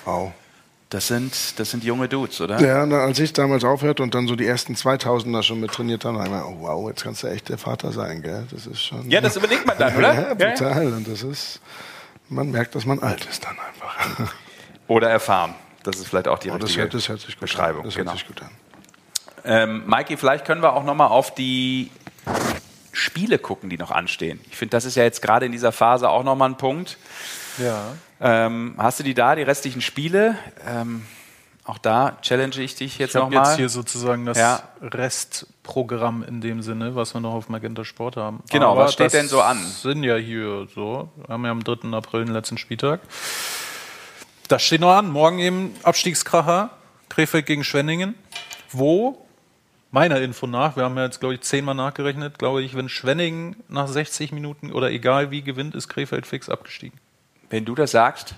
Wow. 0.05 0.32
Das 0.93 1.07
sind, 1.07 1.59
das 1.59 1.70
sind 1.70 1.84
junge 1.84 2.07
Dudes, 2.07 2.38
oder? 2.43 2.61
Ja, 2.61 2.84
na, 2.84 2.99
als 3.01 3.18
ich 3.18 3.32
damals 3.32 3.64
aufhörte 3.64 4.03
und 4.03 4.14
dann 4.14 4.28
so 4.28 4.36
die 4.36 4.47
ersten 4.47 4.74
2000er 4.74 5.43
schon 5.43 5.59
mit 5.59 5.72
trainiert 5.72 6.05
habe, 6.05 6.18
habe 6.18 6.26
ich 6.26 6.34
mir, 6.34 6.47
oh 6.47 6.57
wow, 6.61 6.88
jetzt 6.90 7.03
kannst 7.03 7.22
du 7.22 7.28
echt 7.28 7.49
der 7.49 7.57
Vater 7.57 7.93
sein, 7.93 8.20
gell? 8.20 8.47
Das 8.51 8.66
ist 8.66 8.82
schon. 8.82 9.11
Ja, 9.11 9.22
das 9.22 9.36
überlegt 9.36 9.66
man 9.66 9.78
dann, 9.78 9.97
oder? 9.97 10.14
Ja, 10.14 10.34
brutal. 10.34 10.88
Und 10.88 11.09
das 11.09 11.22
ist, 11.22 11.61
man 12.28 12.51
merkt, 12.51 12.74
dass 12.74 12.84
man 12.84 12.99
alt 12.99 13.24
ist 13.24 13.43
dann 13.43 13.57
einfach. 13.59 14.34
Oder 14.88 15.09
erfahren. 15.09 15.55
Das 15.82 15.97
ist 15.97 16.09
vielleicht 16.09 16.28
auch 16.28 16.38
die 16.38 16.51
Oh, 16.51 16.59
das, 16.59 16.64
richtige 16.64 16.82
hört, 16.82 16.95
das 16.95 17.09
hört 17.09 17.20
sich 17.20 17.36
gut 17.36 17.40
Beschreibung. 17.40 17.80
an. 17.82 17.86
Das 17.86 17.95
genau. 17.95 18.11
hört 18.11 18.18
sich 18.18 18.28
gut 18.28 18.43
an. 18.43 18.51
Ähm, 19.45 19.84
Mikey, 19.86 20.18
vielleicht 20.18 20.45
können 20.45 20.62
wir 20.62 20.74
auch 20.74 20.84
noch 20.84 20.95
mal 20.95 21.07
auf 21.07 21.34
die 21.34 21.90
Spiele 22.93 23.38
gucken, 23.38 23.70
die 23.70 23.78
noch 23.78 23.90
anstehen. 23.90 24.40
Ich 24.51 24.57
finde, 24.59 24.72
das 24.72 24.84
ist 24.84 24.97
ja 24.97 25.05
jetzt 25.05 25.22
gerade 25.22 25.47
in 25.47 25.53
dieser 25.53 25.72
Phase 25.72 26.11
auch 26.11 26.22
noch 26.22 26.36
mal 26.36 26.51
ein 26.51 26.59
Punkt. 26.59 26.99
Ja. 27.57 27.95
Ähm, 28.24 28.74
hast 28.78 29.00
du 29.00 29.02
die 29.04 29.14
da, 29.14 29.34
die 29.34 29.42
restlichen 29.42 29.80
Spiele? 29.80 30.36
Ähm, 30.66 31.04
auch 31.64 31.78
da 31.78 32.18
challenge 32.22 32.60
ich 32.60 32.74
dich 32.76 32.98
jetzt 32.98 33.10
Ich 33.10 33.16
habe 33.20 33.34
nochmal. 33.34 33.48
jetzt 33.50 33.56
hier 33.56 33.68
sozusagen 33.68 34.24
das 34.26 34.38
Ja. 34.38 34.62
Restprogramm 34.80 36.22
in 36.22 36.40
dem 36.40 36.62
Sinne, 36.62 36.94
was 36.94 37.14
wir 37.14 37.20
noch 37.20 37.34
auf 37.34 37.48
Magenta 37.48 37.84
Sport 37.84 38.16
haben. 38.16 38.42
Genau, 38.50 38.76
was 38.76 38.92
steht 38.92 39.12
denn 39.12 39.28
so 39.28 39.40
an? 39.42 39.58
sind 39.58 40.04
ja 40.04 40.16
hier 40.16 40.66
so. 40.74 41.10
Wir 41.16 41.28
haben 41.32 41.44
ja 41.44 41.50
am 41.50 41.64
3. 41.64 41.88
April 41.96 42.24
den 42.24 42.32
letzten 42.32 42.58
Spieltag. 42.58 43.00
Das 44.48 44.62
steht 44.62 44.80
noch 44.80 44.92
an. 44.92 45.10
Morgen 45.10 45.38
eben 45.38 45.74
Abstiegskracher, 45.82 46.70
Krefeld 47.08 47.46
gegen 47.46 47.64
Schwenningen. 47.64 48.14
Wo, 48.70 49.24
meiner 49.90 50.20
Info 50.20 50.46
nach, 50.46 50.76
wir 50.76 50.84
haben 50.84 50.96
ja 50.96 51.04
jetzt, 51.04 51.20
glaube 51.20 51.34
ich, 51.34 51.40
zehnmal 51.42 51.74
nachgerechnet, 51.74 52.38
glaube 52.38 52.62
ich, 52.62 52.74
wenn 52.74 52.88
Schwenningen 52.88 53.56
nach 53.68 53.88
60 53.88 54.32
Minuten 54.32 54.72
oder 54.72 54.90
egal 54.90 55.30
wie 55.30 55.42
gewinnt, 55.42 55.74
ist 55.74 55.88
Krefeld 55.88 56.26
fix 56.26 56.48
abgestiegen. 56.48 56.98
Wenn 57.53 57.66
du 57.66 57.74
das 57.74 57.90
sagst. 57.90 58.34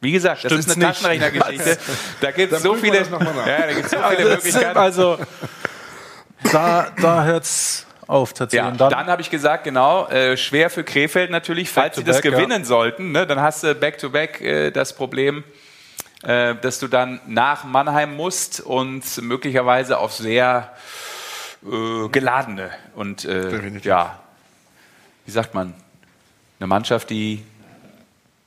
Wie 0.00 0.10
gesagt, 0.10 0.44
das 0.44 0.50
Stimmt's 0.52 0.66
ist 0.66 0.76
eine? 0.76 0.86
Taschenrechnergeschichte. 0.86 1.78
Da 2.20 2.32
gibt 2.32 2.52
es 2.52 2.62
so 2.62 2.74
viele, 2.74 2.98
ja, 2.98 3.04
da 3.04 3.72
gibt's 3.72 3.92
so 3.92 3.96
viele 4.10 4.28
Möglichkeiten. 4.28 4.76
Also, 4.76 5.18
da, 6.52 6.90
da 7.00 7.22
hört's 7.22 7.86
auf 8.08 8.32
tatsächlich. 8.32 8.66
Ja, 8.66 8.86
Und 8.86 8.92
dann, 8.92 9.06
habe 9.06 9.22
ich 9.22 9.30
gesagt, 9.30 9.62
genau, 9.64 10.08
äh, 10.08 10.36
schwer 10.36 10.68
für 10.68 10.82
Krefeld 10.82 11.30
natürlich, 11.30 11.70
falls 11.70 11.94
sie 11.94 12.02
das 12.02 12.22
ja. 12.22 12.30
gewinnen 12.30 12.64
sollten, 12.64 13.12
ne, 13.12 13.24
dann 13.24 13.40
hast 13.40 13.62
du 13.62 13.72
back-to-back 13.74 14.40
äh, 14.40 14.70
das 14.72 14.94
Problem, 14.94 15.44
äh, 16.24 16.56
dass 16.56 16.80
du 16.80 16.88
dann 16.88 17.20
nach 17.26 17.62
Mannheim 17.62 18.16
musst 18.16 18.60
und 18.60 19.22
möglicherweise 19.22 19.98
auf 19.98 20.12
sehr 20.12 20.74
äh, 21.64 22.08
geladene 22.08 22.70
und 22.96 23.24
äh, 23.24 23.78
ja, 23.78 24.18
wie 25.24 25.30
sagt 25.30 25.54
man, 25.54 25.72
eine 26.58 26.66
Mannschaft, 26.66 27.10
die 27.10 27.44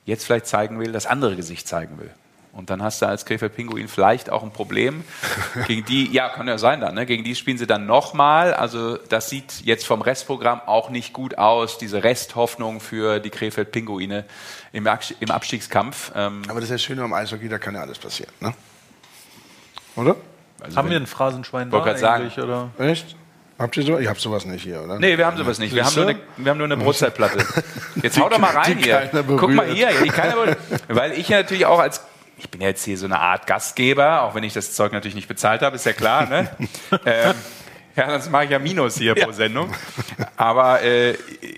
jetzt 0.04 0.24
vielleicht 0.24 0.46
zeigen 0.46 0.78
will, 0.78 0.92
das 0.92 1.06
andere 1.06 1.36
Gesicht 1.36 1.68
zeigen 1.68 1.98
will. 1.98 2.10
Und 2.52 2.68
dann 2.68 2.82
hast 2.82 3.00
du 3.00 3.06
als 3.06 3.24
Krefeld 3.26 3.54
Pinguin 3.54 3.86
vielleicht 3.86 4.28
auch 4.28 4.42
ein 4.42 4.50
Problem. 4.50 5.04
Gegen 5.68 5.84
die, 5.84 6.10
ja, 6.12 6.28
kann 6.28 6.48
ja 6.48 6.58
sein 6.58 6.80
dann, 6.80 6.94
ne? 6.96 7.06
gegen 7.06 7.22
die 7.22 7.36
spielen 7.36 7.58
sie 7.58 7.66
dann 7.66 7.86
nochmal. 7.86 8.54
Also 8.54 8.96
das 8.96 9.30
sieht 9.30 9.60
jetzt 9.64 9.86
vom 9.86 10.02
Restprogramm 10.02 10.60
auch 10.66 10.90
nicht 10.90 11.12
gut 11.12 11.38
aus, 11.38 11.78
diese 11.78 12.02
Resthoffnung 12.02 12.80
für 12.80 13.20
die 13.20 13.30
Krefeld 13.30 13.70
Pinguine 13.70 14.24
im, 14.72 14.88
im 15.20 15.30
Abstiegskampf. 15.30 16.10
Ähm, 16.16 16.42
Aber 16.48 16.60
das 16.60 16.64
ist 16.64 16.70
ja 16.70 16.78
schön 16.78 16.98
am 16.98 17.12
Eishockey, 17.12 17.48
da 17.48 17.58
kann 17.58 17.74
ja 17.74 17.82
alles 17.82 17.98
passieren, 17.98 18.32
ne? 18.40 18.52
Oder? 19.96 20.16
also 20.60 20.76
haben 20.76 20.90
wir 20.90 20.96
ein 20.96 21.06
Phrasenschwein 21.06 21.70
da 21.70 21.80
grad 21.80 21.98
sagen. 21.98 22.24
eigentlich? 22.24 22.38
Oder? 22.38 22.70
Echt? 22.78 23.16
Habt 23.60 23.76
ihr 23.76 23.82
so? 23.82 23.98
Ich 23.98 24.08
hab 24.08 24.18
sowas 24.18 24.46
nicht 24.46 24.62
hier, 24.62 24.82
oder? 24.82 24.98
Nee, 24.98 25.18
wir 25.18 25.26
haben 25.26 25.36
sowas 25.36 25.58
nicht. 25.58 25.74
Wir 25.74 25.84
haben, 25.84 25.94
nur 25.94 26.08
eine, 26.08 26.18
wir 26.38 26.50
haben 26.50 26.58
nur 26.58 26.64
eine 26.66 26.76
Brustzeitplatte. 26.78 27.44
Jetzt 28.02 28.18
hau 28.18 28.28
doch 28.30 28.38
mal 28.38 28.56
rein 28.56 28.78
hier. 28.78 29.10
Guck 29.36 29.50
mal 29.52 29.66
hier, 29.66 29.90
die 30.02 30.08
keiner 30.08 30.32
berührt. 30.34 30.58
Weil 30.88 31.12
ich 31.12 31.28
ja 31.28 31.38
natürlich 31.38 31.66
auch 31.66 31.78
als, 31.78 32.00
ich 32.38 32.48
bin 32.48 32.62
ja 32.62 32.68
jetzt 32.68 32.84
hier 32.84 32.96
so 32.96 33.04
eine 33.04 33.18
Art 33.20 33.46
Gastgeber, 33.46 34.22
auch 34.22 34.34
wenn 34.34 34.44
ich 34.44 34.54
das 34.54 34.72
Zeug 34.72 34.92
natürlich 34.92 35.14
nicht 35.14 35.28
bezahlt 35.28 35.60
habe, 35.60 35.76
ist 35.76 35.84
ja 35.84 35.92
klar, 35.92 36.26
ne? 36.26 36.48
ähm, 37.04 37.34
ja, 37.96 38.08
sonst 38.12 38.30
mache 38.30 38.44
ich 38.44 38.50
ja 38.50 38.58
Minus 38.58 38.96
hier 38.96 39.14
pro 39.14 39.30
Sendung. 39.32 39.68
Aber 40.38 40.80
äh, 40.82 41.14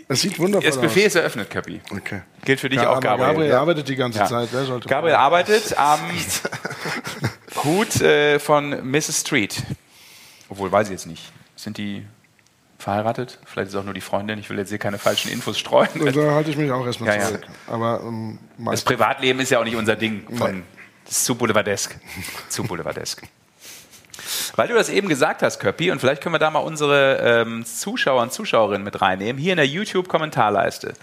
Das 0.09 0.23
sieht 0.23 0.41
wundervoll 0.41 0.69
das 0.69 0.81
Buffet 0.81 1.03
aus. 1.03 1.07
ist 1.07 1.15
eröffnet, 1.15 1.51
Kapi. 1.51 1.81
Okay. 1.91 2.23
Gilt 2.45 2.59
für 2.59 2.69
dich 2.69 2.81
Ja, 2.81 2.91
auch, 2.91 3.01
Gabriel. 3.01 3.29
Gabriel 3.35 3.53
arbeitet 3.53 3.89
die 3.89 3.97
ganze 3.97 4.19
Ja. 4.19 4.27
Zeit. 4.27 4.49
Wer 4.51 4.65
sollte 4.65 4.89
Gabriel 4.89 5.15
arbeitet 5.15 5.79
am 5.79 6.01
Hut 7.65 8.01
äh, 8.01 8.39
von 8.41 8.71
Mrs. 8.91 9.21
Street. 9.21 9.63
Obwohl, 10.49 10.73
weiß 10.73 10.89
ich 10.89 10.93
jetzt 10.93 11.07
nicht. 11.07 11.31
Sind 11.63 11.79
die 11.79 12.05
verheiratet? 12.77 13.39
Vielleicht 13.45 13.69
ist 13.69 13.75
es 13.75 13.81
auch 13.81 13.85
nur 13.85 13.95
die 13.95 14.01
Freundin. 14.01 14.37
Ich 14.41 14.51
will 14.51 14.59
jetzt 14.59 14.71
hier 14.71 14.79
keine 14.79 14.99
falschen 14.99 15.31
Infos 15.31 15.57
streuen. 15.61 15.89
Und 16.01 16.17
da 16.17 16.33
halte 16.33 16.51
ich 16.51 16.57
mich 16.57 16.73
auch 16.73 16.85
erstmal 16.85 17.11
Ja, 17.11 17.23
ja. 17.23 17.27
zurück. 17.29 17.47
Aber 17.69 18.01
ähm, 18.03 18.41
Das 18.59 18.83
Privatleben 18.83 19.39
ist 19.39 19.51
ja 19.51 19.61
auch 19.61 19.65
nicht 19.65 19.77
unser 19.77 19.95
Ding. 19.95 20.25
Von, 20.37 20.39
Nein. 20.51 20.63
das 21.05 21.19
ist 21.19 21.25
zu 21.25 21.37
boulevardesk. 21.37 21.95
zu 22.49 22.65
boulevardesk. 22.65 23.23
Weil 24.57 24.67
du 24.67 24.75
das 24.75 24.89
eben 24.89 25.09
gesagt 25.09 25.43
hast, 25.43 25.61
Köppi, 25.61 25.93
und 25.93 26.01
vielleicht 26.01 26.21
können 26.21 26.35
wir 26.35 26.41
da 26.41 26.51
mal 26.51 26.59
unsere 26.59 27.43
ähm, 27.47 27.65
Zuschauer 27.65 28.23
und 28.23 28.33
Zuschauerinnen 28.33 28.83
mit 28.83 29.01
reinnehmen, 29.01 29.41
hier 29.41 29.53
in 29.53 29.59
der 29.59 29.67
YouTube-Kommentarleiste. 29.69 30.95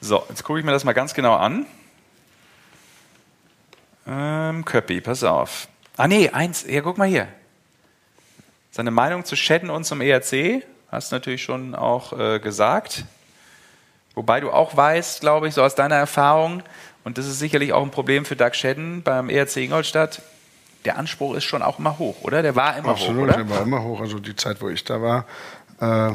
So, 0.00 0.24
jetzt 0.28 0.44
gucke 0.44 0.60
ich 0.60 0.64
mir 0.64 0.70
das 0.70 0.84
mal 0.84 0.92
ganz 0.92 1.12
genau 1.12 1.34
an. 1.34 1.66
Ähm, 4.06 4.64
Köppi, 4.64 5.00
pass 5.00 5.24
auf. 5.24 5.66
Ah 5.96 6.06
nee, 6.06 6.30
eins, 6.30 6.64
ja, 6.68 6.80
guck 6.82 6.98
mal 6.98 7.08
hier. 7.08 7.26
Seine 8.78 8.92
Meinung 8.92 9.24
zu 9.24 9.34
Shedden 9.34 9.70
und 9.70 9.82
zum 9.82 10.00
ERC, 10.00 10.62
hast 10.88 11.10
du 11.10 11.16
natürlich 11.16 11.42
schon 11.42 11.74
auch 11.74 12.16
äh, 12.16 12.38
gesagt. 12.38 13.06
Wobei 14.14 14.38
du 14.38 14.52
auch 14.52 14.76
weißt, 14.76 15.20
glaube 15.20 15.48
ich, 15.48 15.54
so 15.54 15.64
aus 15.64 15.74
deiner 15.74 15.96
Erfahrung, 15.96 16.62
und 17.02 17.18
das 17.18 17.26
ist 17.26 17.40
sicherlich 17.40 17.72
auch 17.72 17.82
ein 17.82 17.90
Problem 17.90 18.24
für 18.24 18.36
Doug 18.36 18.54
Shedden 18.54 19.02
beim 19.02 19.30
ERC 19.30 19.56
Ingolstadt, 19.56 20.22
der 20.84 20.96
Anspruch 20.96 21.34
ist 21.34 21.42
schon 21.42 21.60
auch 21.62 21.80
immer 21.80 21.98
hoch, 21.98 22.22
oder? 22.22 22.40
Der 22.40 22.54
war 22.54 22.76
immer 22.76 22.90
Absolut, 22.90 23.16
hoch, 23.16 23.22
oder? 23.24 23.32
der 23.38 23.50
war 23.50 23.62
immer 23.62 23.82
hoch. 23.82 24.00
Also 24.00 24.20
die 24.20 24.36
Zeit, 24.36 24.62
wo 24.62 24.68
ich 24.68 24.84
da 24.84 25.02
war. 25.02 25.24
Äh, 25.80 26.12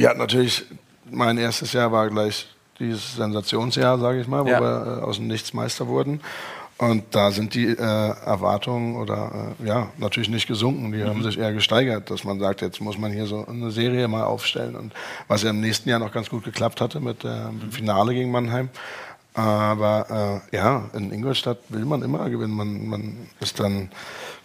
ja, 0.00 0.14
natürlich, 0.14 0.66
mein 1.10 1.36
erstes 1.36 1.72
Jahr 1.72 1.90
war 1.90 2.08
gleich 2.10 2.46
dieses 2.78 3.16
Sensationsjahr, 3.16 3.98
sage 3.98 4.20
ich 4.20 4.28
mal, 4.28 4.44
wo 4.44 4.50
Ja. 4.50 4.60
wir 4.60 4.98
äh, 4.98 5.02
aus 5.02 5.16
dem 5.16 5.26
Nichts 5.26 5.52
Meister 5.52 5.88
wurden. 5.88 6.20
Und 6.78 7.04
da 7.14 7.30
sind 7.30 7.54
die 7.54 7.68
äh, 7.68 7.74
Erwartungen 7.80 8.96
oder 8.96 9.54
äh, 9.60 9.66
ja 9.66 9.88
natürlich 9.96 10.28
nicht 10.28 10.46
gesunken, 10.46 10.92
die 10.92 10.98
mhm. 10.98 11.08
haben 11.08 11.22
sich 11.22 11.38
eher 11.38 11.54
gesteigert, 11.54 12.10
dass 12.10 12.24
man 12.24 12.38
sagt, 12.38 12.60
jetzt 12.60 12.82
muss 12.82 12.98
man 12.98 13.12
hier 13.12 13.26
so 13.26 13.46
eine 13.46 13.70
Serie 13.70 14.08
mal 14.08 14.24
aufstellen 14.24 14.76
und 14.76 14.92
was 15.26 15.42
ja 15.42 15.50
im 15.50 15.60
nächsten 15.60 15.88
Jahr 15.88 16.00
noch 16.00 16.12
ganz 16.12 16.28
gut 16.28 16.44
geklappt 16.44 16.82
hatte 16.82 17.00
mit 17.00 17.24
äh, 17.24 17.28
dem 17.28 17.72
Finale 17.72 18.12
gegen 18.12 18.30
Mannheim. 18.30 18.68
Aber 19.32 20.42
äh, 20.52 20.56
ja, 20.56 20.84
in 20.92 21.12
Ingolstadt 21.12 21.58
will 21.70 21.84
man 21.84 22.02
immer 22.02 22.28
gewinnen. 22.28 22.54
Man, 22.54 22.86
man 22.86 23.28
ist 23.40 23.58
dann, 23.58 23.90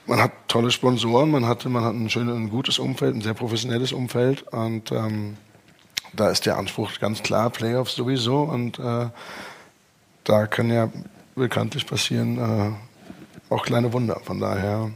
man 0.05 0.21
hat 0.21 0.31
tolle 0.47 0.71
Sponsoren, 0.71 1.31
man 1.31 1.45
hat, 1.45 1.65
man 1.65 1.83
hat 1.83 1.93
ein 1.93 2.09
schönes, 2.09 2.35
ein 2.35 2.49
gutes 2.49 2.79
Umfeld, 2.79 3.15
ein 3.15 3.21
sehr 3.21 3.33
professionelles 3.33 3.91
Umfeld 3.91 4.43
und 4.53 4.91
ähm, 4.93 5.35
da 6.13 6.29
ist 6.29 6.45
der 6.45 6.57
Anspruch 6.57 6.91
ganz 6.99 7.23
klar, 7.23 7.49
Playoffs 7.49 7.95
sowieso 7.95 8.41
und 8.43 8.79
äh, 8.79 9.09
da 10.23 10.47
können 10.47 10.71
ja 10.71 10.89
bekanntlich 11.35 11.85
passieren 11.85 12.37
äh, 12.37 13.53
auch 13.53 13.63
kleine 13.63 13.91
Wunder. 13.93 14.19
Von 14.23 14.39
daher. 14.39 14.91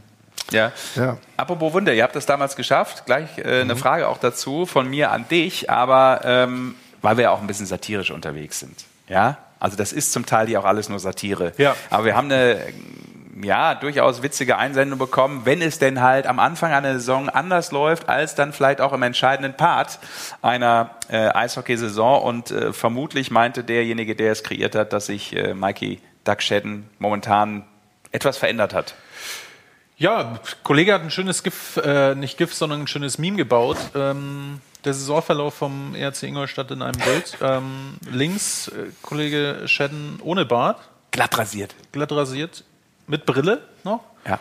Ja. 0.50 0.72
ja. 0.94 1.18
Apropos 1.36 1.72
Wunder, 1.72 1.92
ihr 1.92 2.02
habt 2.02 2.16
das 2.16 2.26
damals 2.26 2.56
geschafft. 2.56 3.04
Gleich 3.06 3.38
äh, 3.38 3.62
eine 3.62 3.74
mhm. 3.74 3.78
Frage 3.78 4.08
auch 4.08 4.18
dazu 4.18 4.66
von 4.66 4.88
mir 4.88 5.10
an 5.10 5.26
dich, 5.28 5.70
aber 5.70 6.20
ähm, 6.24 6.74
weil 7.02 7.16
wir 7.16 7.24
ja 7.24 7.30
auch 7.30 7.40
ein 7.40 7.46
bisschen 7.46 7.66
satirisch 7.66 8.10
unterwegs 8.10 8.60
sind. 8.60 8.84
Ja, 9.08 9.38
also 9.58 9.76
das 9.76 9.92
ist 9.92 10.12
zum 10.12 10.26
Teil 10.26 10.48
ja 10.50 10.60
auch 10.60 10.64
alles 10.64 10.88
nur 10.88 10.98
Satire. 10.98 11.52
Ja. 11.58 11.74
Aber 11.90 12.04
wir 12.04 12.16
haben 12.16 12.30
eine 12.30 12.60
ja, 13.42 13.74
durchaus 13.74 14.22
witzige 14.22 14.56
Einsendung 14.56 14.98
bekommen, 14.98 15.42
wenn 15.44 15.60
es 15.60 15.78
denn 15.78 16.00
halt 16.00 16.26
am 16.26 16.38
Anfang 16.38 16.72
einer 16.72 16.94
Saison 16.94 17.28
anders 17.28 17.70
läuft, 17.70 18.08
als 18.08 18.34
dann 18.34 18.52
vielleicht 18.52 18.80
auch 18.80 18.92
im 18.92 19.02
entscheidenden 19.02 19.54
Part 19.54 19.98
einer 20.42 20.90
äh, 21.08 21.28
Eishockeysaison. 21.28 22.22
Und 22.22 22.50
äh, 22.50 22.72
vermutlich 22.72 23.30
meinte 23.30 23.62
derjenige, 23.64 24.16
der 24.16 24.32
es 24.32 24.42
kreiert 24.42 24.74
hat, 24.74 24.92
dass 24.92 25.06
sich 25.06 25.36
äh, 25.36 25.54
Mikey 25.54 26.00
Doug 26.26 26.40
Shedden 26.40 26.88
momentan 26.98 27.64
etwas 28.12 28.36
verändert 28.36 28.74
hat. 28.74 28.94
Ja, 29.98 30.40
Kollege 30.62 30.92
hat 30.92 31.02
ein 31.02 31.10
schönes 31.10 31.42
GIF, 31.42 31.78
äh, 31.78 32.14
nicht 32.14 32.36
GIF, 32.36 32.52
sondern 32.52 32.82
ein 32.82 32.86
schönes 32.86 33.16
Meme 33.16 33.36
gebaut. 33.36 33.78
Ähm, 33.94 34.60
der 34.84 34.92
Saisonverlauf 34.92 35.54
vom 35.54 35.94
ERC 35.94 36.24
Ingolstadt 36.24 36.70
in 36.70 36.82
einem 36.82 37.00
Bild. 37.00 37.38
Ähm, 37.40 37.96
links 38.10 38.68
äh, 38.68 38.90
Kollege 39.02 39.62
Shedden 39.66 40.20
ohne 40.22 40.44
Bart. 40.44 40.78
Glatt 41.12 41.36
rasiert. 41.38 41.74
Glatt 41.92 42.12
rasiert. 42.12 42.64
Mit 43.06 43.24
Brille 43.24 43.62
noch. 43.84 44.00
Ja. 44.26 44.38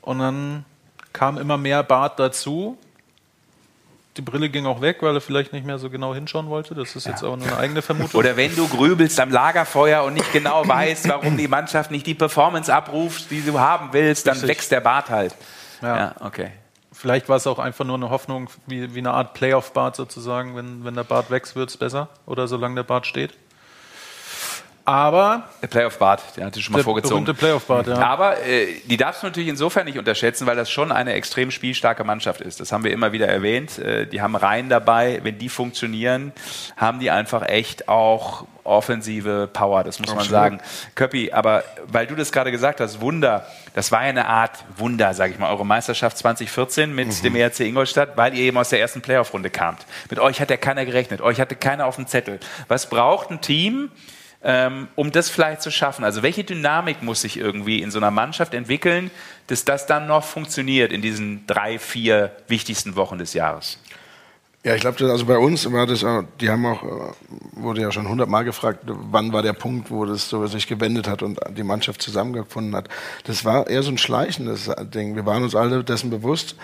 Und 0.00 0.20
dann 0.20 0.64
kam 1.12 1.38
immer 1.38 1.58
mehr 1.58 1.82
Bart 1.82 2.18
dazu 2.18 2.78
die 4.16 4.22
Brille 4.22 4.48
ging 4.48 4.66
auch 4.66 4.80
weg, 4.80 4.98
weil 5.00 5.14
er 5.14 5.20
vielleicht 5.20 5.52
nicht 5.52 5.66
mehr 5.66 5.78
so 5.78 5.90
genau 5.90 6.14
hinschauen 6.14 6.48
wollte. 6.48 6.74
Das 6.74 6.94
ist 6.94 7.04
ja. 7.04 7.12
jetzt 7.12 7.24
auch 7.24 7.36
nur 7.36 7.46
eine 7.46 7.56
eigene 7.56 7.82
Vermutung. 7.82 8.18
Oder 8.18 8.36
wenn 8.36 8.54
du 8.54 8.68
grübelst 8.68 9.18
am 9.18 9.30
Lagerfeuer 9.30 10.04
und 10.04 10.14
nicht 10.14 10.32
genau 10.32 10.66
weißt, 10.68 11.08
warum 11.08 11.36
die 11.36 11.48
Mannschaft 11.48 11.90
nicht 11.90 12.06
die 12.06 12.14
Performance 12.14 12.72
abruft, 12.72 13.30
die 13.30 13.42
du 13.42 13.58
haben 13.58 13.88
willst, 13.92 14.26
dann 14.26 14.34
Richtig. 14.34 14.50
wächst 14.50 14.70
der 14.70 14.80
Bart 14.80 15.10
halt. 15.10 15.34
Ja. 15.82 15.96
ja, 15.96 16.14
okay. 16.20 16.52
Vielleicht 16.92 17.28
war 17.28 17.36
es 17.36 17.46
auch 17.48 17.58
einfach 17.58 17.84
nur 17.84 17.96
eine 17.96 18.08
Hoffnung, 18.08 18.48
wie, 18.66 18.94
wie 18.94 19.00
eine 19.00 19.10
Art 19.10 19.34
Playoff-Bart 19.34 19.96
sozusagen. 19.96 20.54
Wenn, 20.54 20.84
wenn 20.84 20.94
der 20.94 21.02
Bart 21.02 21.30
wächst, 21.30 21.56
wird 21.56 21.70
es 21.70 21.76
besser. 21.76 22.08
Oder 22.24 22.46
solange 22.46 22.76
der 22.76 22.84
Bart 22.84 23.06
steht. 23.06 23.32
Aber. 24.84 25.48
Der 25.62 25.68
Playoff-Bart, 25.68 26.36
der 26.36 26.46
hatte 26.46 26.60
schon 26.60 26.74
mal 26.74 26.82
vorgezogen. 26.82 27.24
Der 27.24 27.32
Playoff-Bart, 27.32 27.86
ja. 27.86 27.94
Aber 27.96 28.42
äh, 28.44 28.66
die 28.84 28.96
darfst 28.96 29.22
du 29.22 29.26
natürlich 29.26 29.48
insofern 29.48 29.86
nicht 29.86 29.98
unterschätzen, 29.98 30.46
weil 30.46 30.56
das 30.56 30.70
schon 30.70 30.92
eine 30.92 31.14
extrem 31.14 31.50
spielstarke 31.50 32.04
Mannschaft 32.04 32.40
ist. 32.42 32.60
Das 32.60 32.70
haben 32.70 32.84
wir 32.84 32.92
immer 32.92 33.12
wieder 33.12 33.26
erwähnt. 33.26 33.78
Äh, 33.78 34.06
die 34.06 34.20
haben 34.20 34.36
Reihen 34.36 34.68
dabei. 34.68 35.20
Wenn 35.22 35.38
die 35.38 35.48
funktionieren, 35.48 36.32
haben 36.76 37.00
die 37.00 37.10
einfach 37.10 37.48
echt 37.48 37.88
auch 37.88 38.46
offensive 38.64 39.48
Power, 39.52 39.84
das 39.84 39.98
muss 39.98 40.08
Absolut. 40.08 40.30
man 40.30 40.30
sagen. 40.30 40.60
Köppi, 40.94 41.32
aber 41.32 41.64
weil 41.86 42.06
du 42.06 42.14
das 42.14 42.32
gerade 42.32 42.50
gesagt 42.50 42.80
hast, 42.80 43.00
Wunder, 43.00 43.46
das 43.74 43.92
war 43.92 44.02
ja 44.02 44.08
eine 44.08 44.26
Art 44.26 44.64
Wunder, 44.76 45.14
sage 45.14 45.32
ich 45.32 45.38
mal, 45.38 45.50
eure 45.50 45.66
Meisterschaft 45.66 46.18
2014 46.18 46.94
mit 46.94 47.08
mhm. 47.08 47.22
dem 47.22 47.36
ERC 47.36 47.60
Ingolstadt, 47.60 48.16
weil 48.16 48.34
ihr 48.34 48.44
eben 48.44 48.56
aus 48.56 48.70
der 48.70 48.80
ersten 48.80 49.02
Playoff-Runde 49.02 49.50
kamt. 49.50 49.84
Mit 50.10 50.18
euch 50.18 50.40
hat 50.40 50.50
ja 50.50 50.56
keiner 50.56 50.84
gerechnet, 50.84 51.20
euch 51.20 51.40
hatte 51.40 51.56
keiner 51.56 51.86
auf 51.86 51.96
dem 51.96 52.06
Zettel. 52.06 52.40
Was 52.68 52.88
braucht 52.88 53.30
ein 53.30 53.40
Team, 53.40 53.90
ähm, 54.44 54.88
um 54.94 55.10
das 55.10 55.30
vielleicht 55.30 55.62
zu 55.62 55.70
schaffen? 55.70 56.04
Also 56.04 56.22
welche 56.22 56.44
Dynamik 56.44 57.02
muss 57.02 57.22
sich 57.22 57.38
irgendwie 57.38 57.82
in 57.82 57.90
so 57.90 57.98
einer 57.98 58.10
Mannschaft 58.10 58.54
entwickeln, 58.54 59.10
dass 59.46 59.64
das 59.64 59.86
dann 59.86 60.06
noch 60.06 60.24
funktioniert 60.24 60.92
in 60.92 61.02
diesen 61.02 61.46
drei, 61.46 61.78
vier 61.78 62.30
wichtigsten 62.46 62.94
Wochen 62.94 63.18
des 63.18 63.34
Jahres? 63.34 63.78
Ja, 64.64 64.74
ich 64.74 64.80
glaube, 64.80 65.04
also 65.10 65.26
bei 65.26 65.36
uns 65.36 65.70
war 65.70 65.86
das, 65.86 66.06
die 66.40 66.48
haben 66.48 66.64
auch, 66.64 66.82
äh, 66.82 67.12
wurde 67.52 67.82
ja 67.82 67.92
schon 67.92 68.08
hundertmal 68.08 68.44
gefragt, 68.44 68.80
wann 68.86 69.30
war 69.30 69.42
der 69.42 69.52
Punkt, 69.52 69.90
wo 69.90 70.06
das 70.06 70.30
so 70.30 70.46
sich 70.46 70.66
gewendet 70.66 71.06
hat 71.06 71.22
und 71.22 71.38
die 71.50 71.62
Mannschaft 71.62 72.00
zusammengefunden 72.00 72.74
hat. 72.74 72.88
Das 73.24 73.44
war 73.44 73.66
eher 73.66 73.82
so 73.82 73.90
ein 73.90 73.98
schleichendes 73.98 74.70
Ding. 74.94 75.16
Wir 75.16 75.26
waren 75.26 75.42
uns 75.42 75.54
alle 75.54 75.84
dessen 75.84 76.08
bewusst, 76.08 76.56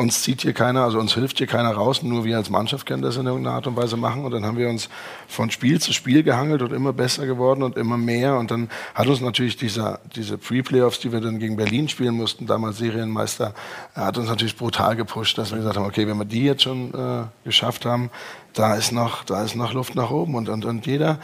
uns 0.00 0.22
zieht 0.22 0.40
hier 0.40 0.54
keiner, 0.54 0.82
also 0.82 0.98
uns 0.98 1.12
hilft 1.12 1.38
hier 1.38 1.46
keiner 1.46 1.72
raus, 1.72 2.02
nur 2.02 2.24
wir 2.24 2.38
als 2.38 2.48
Mannschaft 2.48 2.86
können 2.86 3.02
das 3.02 3.18
in 3.18 3.26
irgendeiner 3.26 3.56
Art 3.56 3.66
und 3.66 3.76
Weise 3.76 3.98
machen. 3.98 4.24
Und 4.24 4.32
dann 4.32 4.46
haben 4.46 4.56
wir 4.56 4.68
uns 4.68 4.88
von 5.28 5.50
Spiel 5.50 5.78
zu 5.78 5.92
Spiel 5.92 6.22
gehangelt 6.22 6.62
und 6.62 6.72
immer 6.72 6.94
besser 6.94 7.26
geworden 7.26 7.62
und 7.62 7.76
immer 7.76 7.98
mehr. 7.98 8.38
Und 8.38 8.50
dann 8.50 8.70
hat 8.94 9.06
uns 9.08 9.20
natürlich 9.20 9.58
dieser, 9.58 10.00
diese 10.16 10.38
Pre-Playoffs, 10.38 11.00
die 11.00 11.12
wir 11.12 11.20
dann 11.20 11.38
gegen 11.38 11.56
Berlin 11.56 11.88
spielen 11.88 12.14
mussten, 12.14 12.46
damals 12.46 12.78
Serienmeister, 12.78 13.52
hat 13.94 14.16
uns 14.16 14.28
natürlich 14.28 14.56
brutal 14.56 14.96
gepusht, 14.96 15.36
dass 15.36 15.50
wir 15.50 15.58
gesagt 15.58 15.76
haben, 15.76 15.86
okay, 15.86 16.08
wenn 16.08 16.16
wir 16.16 16.24
die 16.24 16.44
jetzt 16.44 16.62
schon 16.62 16.94
äh, 16.94 17.24
geschafft 17.44 17.84
haben, 17.84 18.10
da 18.54 18.74
ist 18.74 18.92
noch, 18.92 19.22
da 19.24 19.44
ist 19.44 19.54
noch 19.54 19.74
Luft 19.74 19.94
nach 19.94 20.10
oben. 20.10 20.34
Und, 20.34 20.48
und, 20.48 20.64
und 20.64 20.86
jeder, 20.86 21.18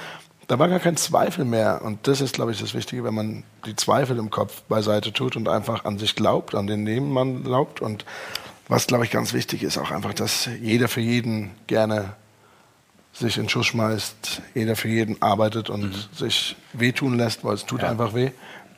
da 0.48 0.58
war 0.58 0.68
gar 0.68 0.80
kein 0.80 0.98
Zweifel 0.98 1.46
mehr. 1.46 1.80
Und 1.82 2.06
das 2.06 2.20
ist, 2.20 2.34
glaube 2.34 2.52
ich, 2.52 2.60
das 2.60 2.74
Wichtige, 2.74 3.04
wenn 3.04 3.14
man 3.14 3.42
die 3.64 3.74
Zweifel 3.74 4.18
im 4.18 4.28
Kopf 4.28 4.62
beiseite 4.68 5.14
tut 5.14 5.34
und 5.34 5.48
einfach 5.48 5.86
an 5.86 5.96
sich 5.98 6.14
glaubt, 6.14 6.54
an 6.54 6.66
den 6.66 6.84
Nebenmann 6.84 7.42
glaubt 7.42 7.80
und 7.80 8.04
was, 8.68 8.86
glaube 8.86 9.04
ich, 9.04 9.10
ganz 9.10 9.32
wichtig 9.32 9.62
ist, 9.62 9.78
auch 9.78 9.90
einfach, 9.90 10.14
dass 10.14 10.48
jeder 10.60 10.88
für 10.88 11.00
jeden 11.00 11.50
gerne 11.66 12.14
sich 13.12 13.36
in 13.36 13.44
den 13.44 13.48
Schuss 13.48 13.66
schmeißt, 13.66 14.42
jeder 14.54 14.76
für 14.76 14.88
jeden 14.88 15.20
arbeitet 15.22 15.70
und 15.70 15.84
mhm. 15.84 15.94
sich 16.14 16.56
wehtun 16.72 17.16
lässt, 17.16 17.44
weil 17.44 17.54
es 17.54 17.64
tut 17.64 17.82
ja. 17.82 17.90
einfach 17.90 18.14
weh. 18.14 18.30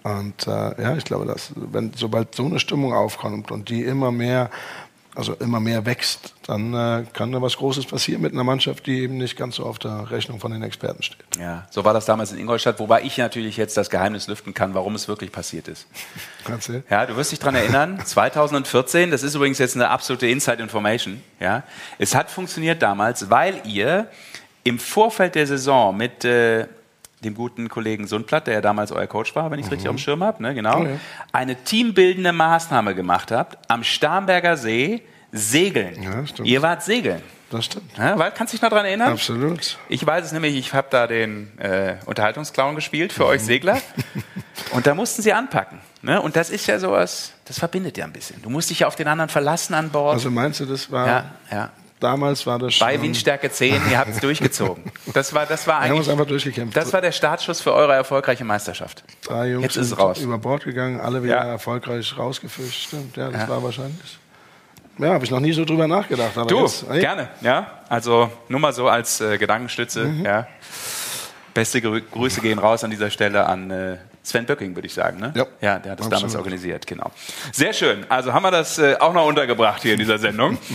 Und 0.05 0.47
äh, 0.47 0.83
ja, 0.83 0.97
ich 0.97 1.05
glaube, 1.05 1.27
dass 1.27 1.53
wenn 1.57 1.93
sobald 1.95 2.35
so 2.35 2.47
eine 2.47 2.61
Stimmung 2.61 2.95
aufkommt 2.95 3.51
und 3.51 3.69
die 3.69 3.83
immer 3.83 4.13
mehr 4.13 4.51
also 5.19 5.35
immer 5.35 5.59
mehr 5.59 5.85
wächst, 5.85 6.33
dann 6.47 6.73
äh, 6.73 7.05
kann 7.13 7.33
da 7.33 7.43
was 7.43 7.57
Großes 7.57 7.87
passieren 7.87 8.23
mit 8.23 8.33
einer 8.33 8.45
Mannschaft, 8.45 8.87
die 8.87 9.01
eben 9.01 9.17
nicht 9.17 9.37
ganz 9.37 9.57
so 9.57 9.65
auf 9.65 9.81
der 9.81 10.13
Rechnung 10.13 10.39
von 10.39 10.53
den 10.53 10.63
Experten 10.63 11.03
steht. 11.03 11.19
Ja, 11.41 11.67
so 11.71 11.85
war 11.85 11.93
das 11.93 12.07
damals 12.07 12.31
in 12.31 12.39
Ingolstadt, 12.39 12.79
wobei 12.79 13.03
ich 13.03 13.19
natürlich 13.19 13.57
jetzt 13.57 13.77
das 13.77 13.91
Geheimnis 13.91 14.29
lüften 14.29 14.55
kann, 14.55 14.75
warum 14.75 14.95
es 14.95 15.09
wirklich 15.09 15.33
passiert 15.33 15.67
ist. 15.67 15.89
Erzähl. 16.49 16.85
Ja, 16.89 17.05
du 17.05 17.17
wirst 17.17 17.33
dich 17.33 17.41
daran 17.41 17.57
erinnern, 17.57 18.01
2014, 18.05 19.11
das 19.11 19.25
ist 19.25 19.35
übrigens 19.35 19.59
jetzt 19.59 19.75
eine 19.75 19.91
absolute 19.91 20.29
Inside 20.29 20.63
Information, 20.63 21.21
ja, 21.41 21.65
es 21.99 22.15
hat 22.15 22.31
funktioniert 22.31 22.81
damals, 22.81 23.29
weil 23.29 23.61
ihr 23.65 24.07
im 24.63 24.79
Vorfeld 24.79 25.35
der 25.35 25.49
Saison 25.49 25.97
mit 25.97 26.25
äh, 26.25 26.67
dem 27.25 27.35
guten 27.35 27.69
Kollegen 27.69 28.07
Sundplatt, 28.07 28.47
der 28.47 28.55
ja 28.55 28.61
damals 28.61 28.93
euer 28.93 29.07
Coach 29.07 29.35
war, 29.35 29.51
wenn 29.51 29.59
ich 29.59 29.67
es 29.67 29.71
mhm. 29.71 29.75
richtig 29.75 29.89
auf 29.89 29.97
dem 29.97 29.99
Schirm 29.99 30.23
habe, 30.23 30.43
ne, 30.43 30.55
genau, 30.55 30.81
okay. 30.81 30.99
eine 31.33 31.57
teambildende 31.57 32.33
Maßnahme 32.33 32.95
gemacht 32.95 33.31
habt 33.31 33.59
am 33.69 33.85
Starnberger 33.85 34.57
See 34.57 35.03
segeln. 35.33 36.03
Ja, 36.03 36.27
stimmt. 36.27 36.49
Ihr 36.49 36.63
wart 36.63 36.83
segeln. 36.83 37.23
Das 37.51 37.65
stimmt. 37.65 37.97
Ja, 37.97 38.15
kannst 38.31 38.53
du 38.53 38.57
dich 38.57 38.63
noch 38.63 38.69
daran 38.69 38.85
erinnern? 38.85 39.13
Absolut. 39.13 39.79
Ich 39.89 40.05
weiß 40.05 40.27
es 40.27 40.33
nämlich, 40.33 40.55
ich 40.55 40.75
habe 40.75 40.89
da 40.91 41.07
den 41.07 41.59
äh, 41.59 41.97
Unterhaltungsclown 42.05 42.75
gespielt 42.75 43.13
für 43.13 43.25
mhm. 43.25 43.31
euch 43.31 43.43
Segler. 43.43 43.81
Und 44.73 44.87
da 44.87 44.95
mussten 44.95 45.23
sie 45.23 45.33
anpacken. 45.33 45.81
Ne? 46.03 46.21
Und 46.21 46.37
das 46.37 46.51
ist 46.51 46.67
ja 46.67 46.79
sowas, 46.79 47.33
das 47.47 47.59
verbindet 47.59 47.97
ja 47.97 48.05
ein 48.05 48.13
bisschen. 48.13 48.43
Du 48.43 48.51
musst 48.51 48.69
dich 48.69 48.81
ja 48.81 48.87
auf 48.87 48.97
den 48.97 49.09
anderen 49.09 49.31
verlassen 49.31 49.75
an 49.75 49.91
Bord. 49.91 50.15
Also 50.15 50.31
meinst 50.31 50.61
du, 50.61 50.67
das 50.67 50.91
war 50.91 51.07
ja, 51.07 51.31
ja. 51.51 51.71
Damals 52.01 52.47
war 52.47 52.59
das 52.59 52.75
schon. 52.75 52.87
Bei 52.87 53.01
Windstärke 53.01 53.51
10, 53.51 53.91
ihr 53.91 53.99
habt 53.99 54.11
es 54.11 54.21
durchgezogen. 54.21 54.85
Das 55.13 55.35
war, 55.35 55.47
das 55.47 55.67
war 55.67 55.79
eigentlich. 55.79 55.85
Wir 55.85 55.91
haben 55.91 55.99
uns 55.99 56.09
einfach 56.09 56.27
durchgekämpft. 56.27 56.77
Das 56.77 56.93
war 56.93 57.01
der 57.01 57.13
Startschuss 57.13 57.61
für 57.61 57.73
eure 57.73 57.95
erfolgreiche 57.95 58.45
Meisterschaft. 58.45 59.03
Drei 59.25 59.51
Jungs 59.51 59.65
Jetzt 59.65 59.77
ist 59.77 59.93
es 59.93 59.99
raus. 59.99 60.21
über 60.21 60.39
Bord 60.39 60.65
gegangen, 60.65 61.01
alle 61.01 61.23
wieder 61.23 61.37
ja. 61.37 61.45
erfolgreich 61.45 62.17
rausgefischt. 62.17 62.89
Stimmt, 62.89 63.17
ja, 63.17 63.31
das 63.31 63.43
ja. 63.43 63.49
war 63.49 63.63
wahrscheinlich. 63.63 64.19
Ja, 64.99 65.11
habe 65.11 65.25
ich 65.25 65.31
noch 65.31 65.41
nie 65.41 65.53
so 65.53 65.65
drüber 65.65 65.87
nachgedacht. 65.87 66.37
Aber 66.37 66.47
du, 66.47 66.61
jetzt, 66.61 66.85
hey. 66.89 67.01
gerne. 67.01 67.29
Ja, 67.41 67.83
also 67.89 68.31
nur 68.49 68.61
mal 68.61 68.73
so 68.73 68.89
als 68.89 69.21
äh, 69.21 69.39
Gedankenstütze. 69.39 70.05
Mhm. 70.05 70.25
Ja. 70.25 70.47
Beste 71.55 71.81
Grü 71.81 72.03
Grüße 72.03 72.41
gehen 72.41 72.59
raus 72.59 72.85
an 72.85 72.91
dieser 72.91 73.11
Stelle 73.11 73.47
an 73.47 73.71
äh, 73.71 73.97
Sven 74.23 74.45
Böcking, 74.47 74.75
würde 74.75 74.87
ich 74.87 74.95
sagen. 74.95 75.19
Ne? 75.19 75.33
Ja. 75.35 75.47
ja, 75.61 75.79
der 75.79 75.93
hat 75.93 76.01
das 76.01 76.09
damals 76.09 76.37
organisiert, 76.37 76.87
genau. 76.87 77.11
Sehr 77.53 77.73
schön. 77.73 78.05
Also 78.09 78.33
haben 78.33 78.43
wir 78.43 78.51
das 78.51 78.79
äh, 78.79 78.97
auch 78.99 79.13
noch 79.13 79.27
untergebracht 79.27 79.83
hier 79.83 79.93
in 79.95 79.99
dieser 79.99 80.19
Sendung. 80.19 80.59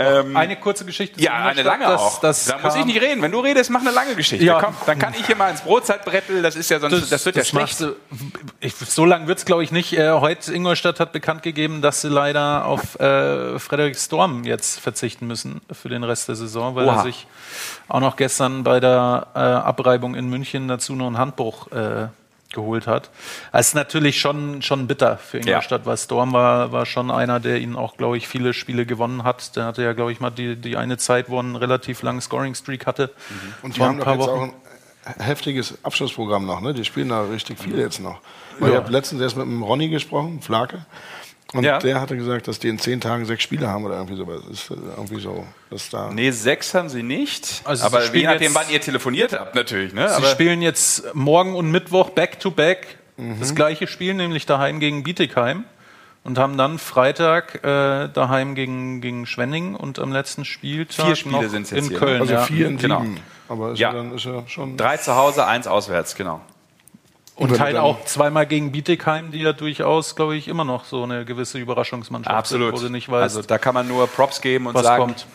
Ähm, 0.00 0.36
eine 0.36 0.54
kurze 0.54 0.84
Geschichte. 0.84 1.20
Ja, 1.20 1.46
eine 1.46 1.62
lange 1.64 1.84
das, 1.84 2.00
auch. 2.00 2.20
Das 2.20 2.44
da 2.44 2.58
muss 2.58 2.76
ich 2.76 2.84
nicht 2.84 3.00
reden. 3.00 3.20
Wenn 3.20 3.32
du 3.32 3.40
redest, 3.40 3.68
mach 3.70 3.80
eine 3.80 3.90
lange 3.90 4.14
Geschichte. 4.14 4.44
Ja. 4.44 4.60
Komm, 4.62 4.74
dann 4.86 4.96
kann 4.96 5.12
ich 5.18 5.26
hier 5.26 5.34
mal 5.34 5.50
ins 5.50 5.62
Brotzeitbrettel. 5.62 6.40
Das 6.40 6.54
ist 6.54 6.70
ja 6.70 6.78
sonst, 6.78 7.00
das, 7.02 7.08
das 7.08 7.26
wird 7.26 7.36
das 7.36 7.50
ja 7.50 7.66
schlecht. 7.66 7.84
Ich, 8.60 8.76
so 8.76 9.04
lang 9.04 9.26
wird's 9.26 9.44
glaube 9.44 9.64
ich 9.64 9.72
nicht. 9.72 9.94
Äh, 9.94 10.12
heute 10.12 10.54
Ingolstadt 10.54 11.00
hat 11.00 11.12
bekannt 11.12 11.42
gegeben, 11.42 11.82
dass 11.82 12.00
sie 12.00 12.08
leider 12.08 12.64
auf 12.66 13.00
äh, 13.00 13.58
Frederik 13.58 13.96
Storm 13.96 14.44
jetzt 14.44 14.78
verzichten 14.78 15.26
müssen 15.26 15.60
für 15.72 15.88
den 15.88 16.04
Rest 16.04 16.28
der 16.28 16.36
Saison, 16.36 16.76
weil 16.76 16.86
Oha. 16.86 16.98
er 16.98 17.02
sich 17.02 17.26
auch 17.88 18.00
noch 18.00 18.14
gestern 18.14 18.62
bei 18.62 18.78
der 18.78 19.26
äh, 19.34 19.38
Abreibung 19.38 20.14
in 20.14 20.28
München 20.28 20.68
dazu 20.68 20.94
noch 20.94 21.08
einen 21.08 21.18
Handbruch 21.18 21.72
äh, 21.72 22.06
geholt 22.52 22.86
hat. 22.86 23.10
Es 23.52 23.68
ist 23.68 23.74
natürlich 23.74 24.20
schon, 24.20 24.62
schon 24.62 24.86
bitter 24.86 25.18
für 25.18 25.38
Ingolstadt, 25.38 25.82
ja. 25.82 25.86
weil 25.86 25.96
Storm 25.96 26.32
war, 26.32 26.72
war 26.72 26.86
schon 26.86 27.10
einer, 27.10 27.40
der 27.40 27.60
ihnen 27.60 27.76
auch, 27.76 27.96
glaube 27.96 28.16
ich, 28.16 28.26
viele 28.26 28.54
Spiele 28.54 28.86
gewonnen 28.86 29.24
hat. 29.24 29.56
Der 29.56 29.64
hatte 29.64 29.82
ja, 29.82 29.92
glaube 29.92 30.12
ich, 30.12 30.20
mal 30.20 30.30
die, 30.30 30.56
die 30.56 30.76
eine 30.76 30.96
Zeit, 30.96 31.28
wo 31.28 31.36
er 31.36 31.40
einen 31.40 31.56
relativ 31.56 32.02
langen 32.02 32.20
Scoring-Streak 32.20 32.86
hatte. 32.86 33.10
Mhm. 33.28 33.54
Und 33.62 33.76
die 33.76 33.82
haben 33.82 33.98
doch 33.98 34.06
jetzt 34.06 34.18
Wochen. 34.18 34.30
auch 34.30 34.42
ein 35.16 35.24
heftiges 35.24 35.78
Abschlussprogramm 35.82 36.46
noch, 36.46 36.60
ne? 36.60 36.74
Die 36.74 36.84
spielen 36.84 37.08
da 37.08 37.22
richtig 37.22 37.58
viel 37.58 37.78
jetzt 37.78 38.00
noch. 38.00 38.20
Ja. 38.60 38.68
Ich 38.68 38.74
habe 38.74 38.90
letztens 38.90 39.20
erst 39.20 39.36
mit 39.36 39.46
dem 39.46 39.62
Ronny 39.62 39.88
gesprochen, 39.88 40.40
Flake. 40.42 40.84
Und 41.54 41.64
ja. 41.64 41.78
der 41.78 42.00
hatte 42.00 42.14
gesagt, 42.16 42.46
dass 42.46 42.58
die 42.58 42.68
in 42.68 42.78
zehn 42.78 43.00
Tagen 43.00 43.24
sechs 43.24 43.42
Spiele 43.42 43.68
haben 43.68 43.84
oder 43.84 43.94
irgendwie 43.94 44.16
sowas. 44.16 44.42
Das 44.46 44.60
ist 44.60 44.70
irgendwie 44.70 45.20
so, 45.20 45.46
dass 45.70 45.88
da. 45.88 46.10
Nee, 46.12 46.30
sechs 46.30 46.74
haben 46.74 46.90
sie 46.90 47.02
nicht. 47.02 47.62
Also 47.64 47.86
aber 47.86 48.04
je 48.14 48.24
nachdem, 48.24 48.54
wann 48.54 48.68
ihr 48.70 48.80
telefoniert 48.82 49.32
habt, 49.32 49.54
natürlich. 49.54 49.94
Ne? 49.94 50.08
Sie 50.08 50.14
aber 50.14 50.26
spielen 50.26 50.60
jetzt 50.60 51.14
morgen 51.14 51.54
und 51.54 51.70
Mittwoch 51.70 52.10
back 52.10 52.38
to 52.38 52.50
back 52.50 52.98
mhm. 53.16 53.40
das 53.40 53.54
gleiche 53.54 53.86
Spiel, 53.86 54.12
nämlich 54.12 54.44
daheim 54.44 54.78
gegen 54.78 55.02
Bietigheim. 55.02 55.64
Und 56.24 56.36
haben 56.36 56.58
dann 56.58 56.78
Freitag 56.78 57.64
äh, 57.64 58.08
daheim 58.08 58.54
gegen, 58.54 59.00
gegen 59.00 59.24
Schwenning 59.24 59.74
und 59.74 59.98
am 59.98 60.12
letzten 60.12 60.44
Spieltag 60.44 61.06
vier 61.06 61.16
Spiele 61.16 61.48
sind 61.48 61.72
in 61.72 61.84
hier, 61.84 61.98
Köln. 61.98 62.14
Ne? 62.16 62.20
Also 62.20 62.32
ja. 62.34 62.42
vier 62.42 62.66
in 62.66 62.76
genau. 62.76 63.00
sieben. 63.00 63.20
Aber 63.48 63.72
ist 63.72 63.78
ja. 63.78 63.92
dann 63.92 64.14
ist 64.14 64.24
ja 64.26 64.42
schon. 64.46 64.76
Drei 64.76 64.98
zu 64.98 65.14
Hause, 65.14 65.46
eins 65.46 65.66
auswärts, 65.66 66.16
genau. 66.16 66.42
Und 67.38 67.60
halt 67.60 67.76
auch 67.76 68.04
zweimal 68.04 68.46
gegen 68.46 68.72
Bietigheim, 68.72 69.30
die 69.30 69.38
ja 69.38 69.52
durchaus, 69.52 70.16
glaube 70.16 70.36
ich, 70.36 70.48
immer 70.48 70.64
noch 70.64 70.84
so 70.84 71.04
eine 71.04 71.24
gewisse 71.24 71.58
Überraschungsmannschaft 71.58 72.34
Absolut. 72.34 72.74
sind, 72.74 72.78
wo 72.82 72.86
du 72.88 72.92
nicht 72.92 73.08
weißt, 73.08 73.22
also 73.22 73.42
da 73.42 73.58
kann 73.58 73.74
man 73.74 73.86
nur 73.86 74.08
Props 74.08 74.40
geben 74.40 74.66
und 74.66 74.76
sagen, 74.76 75.04
kommt. 75.04 75.26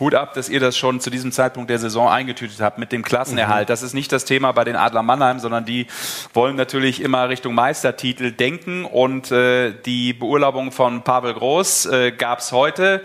Hut 0.00 0.16
ab, 0.16 0.34
dass 0.34 0.48
ihr 0.48 0.58
das 0.58 0.76
schon 0.76 0.98
zu 0.98 1.10
diesem 1.10 1.30
Zeitpunkt 1.30 1.70
der 1.70 1.78
Saison 1.78 2.08
eingetütet 2.08 2.60
habt 2.60 2.78
mit 2.78 2.90
dem 2.90 3.04
Klassenerhalt. 3.04 3.68
Mhm. 3.68 3.70
Das 3.70 3.82
ist 3.82 3.94
nicht 3.94 4.10
das 4.10 4.24
Thema 4.24 4.50
bei 4.50 4.64
den 4.64 4.74
Adler 4.74 5.04
Mannheim, 5.04 5.38
sondern 5.38 5.64
die 5.64 5.86
wollen 6.32 6.56
natürlich 6.56 7.00
immer 7.00 7.28
Richtung 7.28 7.54
Meistertitel 7.54 8.32
denken 8.32 8.84
und 8.84 9.30
äh, 9.30 9.72
die 9.86 10.12
Beurlaubung 10.12 10.72
von 10.72 11.02
Pavel 11.02 11.34
Groß 11.34 11.86
äh, 11.86 12.10
gab 12.10 12.40
es 12.40 12.50
heute. 12.50 13.02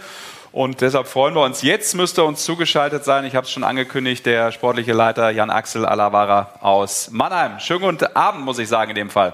Und 0.51 0.81
deshalb 0.81 1.07
freuen 1.07 1.35
wir 1.35 1.43
uns. 1.43 1.61
Jetzt 1.61 1.93
müsste 1.95 2.23
uns 2.23 2.43
zugeschaltet 2.43 3.03
sein, 3.03 3.23
ich 3.23 3.35
habe 3.35 3.45
es 3.45 3.51
schon 3.51 3.63
angekündigt, 3.63 4.25
der 4.25 4.51
sportliche 4.51 4.93
Leiter 4.93 5.29
Jan-Axel 5.29 5.85
Alavara 5.85 6.55
aus 6.61 7.11
Mannheim. 7.11 7.59
Schönen 7.59 7.81
guten 7.81 8.15
Abend, 8.15 8.45
muss 8.45 8.57
ich 8.57 8.67
sagen, 8.67 8.89
in 8.91 8.95
dem 8.95 9.09
Fall. 9.11 9.33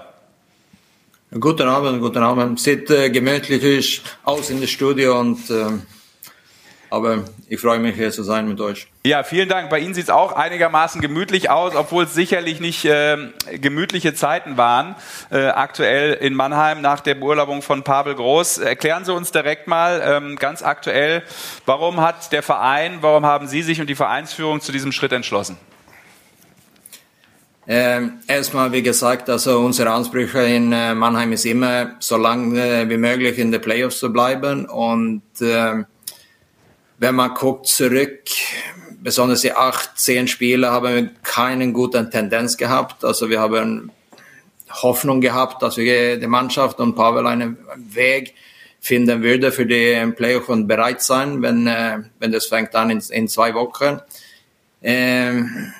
Guten 1.40 1.68
Abend, 1.68 2.00
guten 2.00 2.22
Abend. 2.22 2.60
Sieht 2.60 2.90
äh, 2.90 3.10
gemütlich 3.10 4.02
aus 4.24 4.50
in 4.50 4.60
das 4.60 4.70
Studio 4.70 5.18
und 5.18 5.50
äh, 5.50 5.70
aber 6.90 7.24
ich 7.48 7.60
freue 7.60 7.78
mich, 7.78 7.96
hier 7.96 8.10
zu 8.10 8.22
sein 8.22 8.48
mit 8.48 8.60
euch. 8.60 8.86
Ja, 9.04 9.22
vielen 9.22 9.48
Dank. 9.48 9.70
Bei 9.70 9.78
Ihnen 9.78 9.94
sieht 9.94 10.04
es 10.04 10.10
auch 10.10 10.32
einigermaßen 10.32 11.00
gemütlich 11.00 11.50
aus, 11.50 11.74
obwohl 11.74 12.04
es 12.04 12.14
sicherlich 12.14 12.60
nicht 12.60 12.84
äh, 12.84 13.16
gemütliche 13.60 14.14
Zeiten 14.14 14.56
waren. 14.56 14.94
Äh, 15.30 15.46
aktuell 15.46 16.14
in 16.14 16.34
Mannheim 16.34 16.80
nach 16.80 17.00
der 17.00 17.14
Beurlaubung 17.14 17.62
von 17.62 17.82
Pavel 17.82 18.14
Groß. 18.14 18.58
Erklären 18.58 19.04
Sie 19.04 19.12
uns 19.12 19.32
direkt 19.32 19.66
mal 19.66 20.02
ähm, 20.04 20.36
ganz 20.36 20.62
aktuell, 20.62 21.22
warum 21.64 22.00
hat 22.00 22.32
der 22.32 22.42
Verein, 22.42 22.98
warum 23.00 23.26
haben 23.26 23.46
Sie 23.46 23.62
sich 23.62 23.80
und 23.80 23.88
die 23.88 23.94
Vereinsführung 23.94 24.60
zu 24.60 24.72
diesem 24.72 24.92
Schritt 24.92 25.12
entschlossen? 25.12 25.56
Ähm, 27.68 28.20
erstmal, 28.28 28.70
wie 28.70 28.82
gesagt, 28.82 29.28
also 29.28 29.58
unsere 29.58 29.90
Ansprüche 29.90 30.38
in 30.38 30.72
äh, 30.72 30.94
Mannheim 30.94 31.32
ist 31.32 31.44
immer, 31.44 31.96
so 31.98 32.16
lange 32.16 32.60
äh, 32.60 32.88
wie 32.88 32.96
möglich 32.96 33.38
in 33.38 33.50
den 33.50 33.60
Playoffs 33.60 33.98
zu 33.98 34.12
bleiben 34.12 34.66
und 34.66 35.22
äh, 35.40 35.82
wenn 36.98 37.14
man 37.14 37.34
guckt 37.34 37.66
zurück, 37.66 38.24
besonders 39.02 39.42
die 39.42 39.52
acht, 39.52 39.98
zehn 39.98 40.28
Spiele 40.28 40.70
haben 40.70 40.94
wir 40.94 41.10
keine 41.22 41.72
gute 41.72 42.08
Tendenz 42.10 42.56
gehabt. 42.56 43.04
Also 43.04 43.28
wir 43.30 43.40
haben 43.40 43.92
Hoffnung 44.70 45.20
gehabt, 45.20 45.62
dass 45.62 45.76
wir 45.76 46.18
die 46.18 46.26
Mannschaft 46.26 46.80
und 46.80 46.94
Pavel 46.94 47.26
einen 47.26 47.58
Weg 47.76 48.34
finden 48.80 49.22
würde 49.22 49.52
für 49.52 49.66
die 49.66 50.12
Playoff 50.12 50.48
und 50.48 50.66
bereit 50.66 51.02
sein, 51.02 51.42
wenn, 51.42 51.66
äh, 51.66 51.98
wenn 52.18 52.32
das 52.32 52.46
fängt 52.46 52.74
an 52.74 52.90
in, 52.90 53.02
in 53.10 53.28
zwei 53.28 53.54
Wochen. 53.54 54.00
Ähm, 54.82 55.72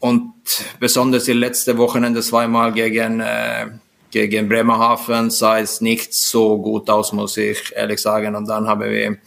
und 0.00 0.32
besonders 0.78 1.24
die 1.24 1.32
letzte 1.32 1.76
Wochenende 1.78 2.20
zweimal 2.22 2.72
gegen, 2.72 3.20
äh, 3.20 3.66
gegen 4.10 4.48
Bremerhaven 4.48 5.30
sah 5.30 5.58
es 5.58 5.80
nicht 5.80 6.14
so 6.14 6.58
gut 6.58 6.88
aus, 6.88 7.12
muss 7.12 7.36
ich 7.36 7.74
ehrlich 7.74 8.00
sagen. 8.00 8.34
Und 8.34 8.48
dann 8.48 8.66
haben 8.68 8.82
wir 8.82 9.18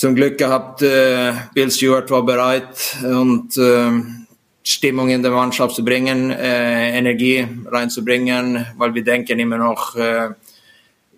zum 0.00 0.14
Glück 0.14 0.38
gehabt, 0.38 0.80
äh, 0.80 1.34
Bill 1.52 1.70
Stewart 1.70 2.10
war 2.10 2.24
bereit 2.24 2.96
und 3.04 3.54
äh, 3.58 3.90
Stimmung 4.62 5.10
in 5.10 5.22
der 5.22 5.30
Mannschaft 5.30 5.74
zu 5.76 5.84
bringen, 5.84 6.30
äh, 6.30 6.96
Energie 6.96 7.46
reinzubringen, 7.66 8.64
weil 8.78 8.94
wir 8.94 9.04
denken 9.04 9.38
immer 9.38 9.58
noch, 9.58 9.96
äh, 9.96 10.30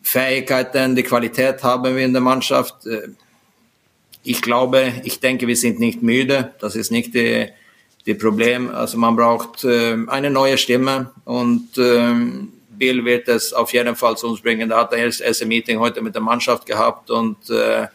Fähigkeiten, 0.03 0.97
die 0.97 1.05
Qualität 1.05 1.63
haben 1.63 1.95
wir 1.95 2.05
in 2.05 2.13
der 2.13 2.23
Mannschaft. 2.23 2.85
Äh, 2.87 3.11
ich 4.25 4.43
glaube, 4.43 4.93
ich 5.05 5.21
denke, 5.21 5.47
wir 5.47 5.57
sind 5.57 5.79
nicht 5.79 6.03
müde. 6.03 6.53
Das 6.59 6.75
ist 6.75 6.91
nicht 6.91 7.15
die, 7.15 7.51
die 8.05 8.15
Problem. 8.15 8.69
Also 8.75 8.99
man 8.99 9.15
braucht 9.15 9.63
äh, 9.63 9.97
eine 10.09 10.29
neue 10.29 10.59
Stimme 10.59 11.13
und 11.25 11.79
äh, 11.79 12.15
Bill 12.71 13.05
wird 13.05 13.29
es 13.29 13.53
auf 13.53 13.73
jeden 13.75 13.95
Fall 13.95 14.17
zu 14.17 14.27
uns 14.27 14.41
bringen. 14.41 14.69
Da 14.69 14.79
hat 14.79 14.93
er 14.93 14.99
erst 14.99 15.41
ein 15.41 15.47
Meeting 15.47 15.79
heute 15.79 16.03
mit 16.03 16.17
der 16.17 16.23
Mannschaft 16.23 16.67
gehabt 16.67 17.13
und 17.13 17.49
äh, 17.49 17.87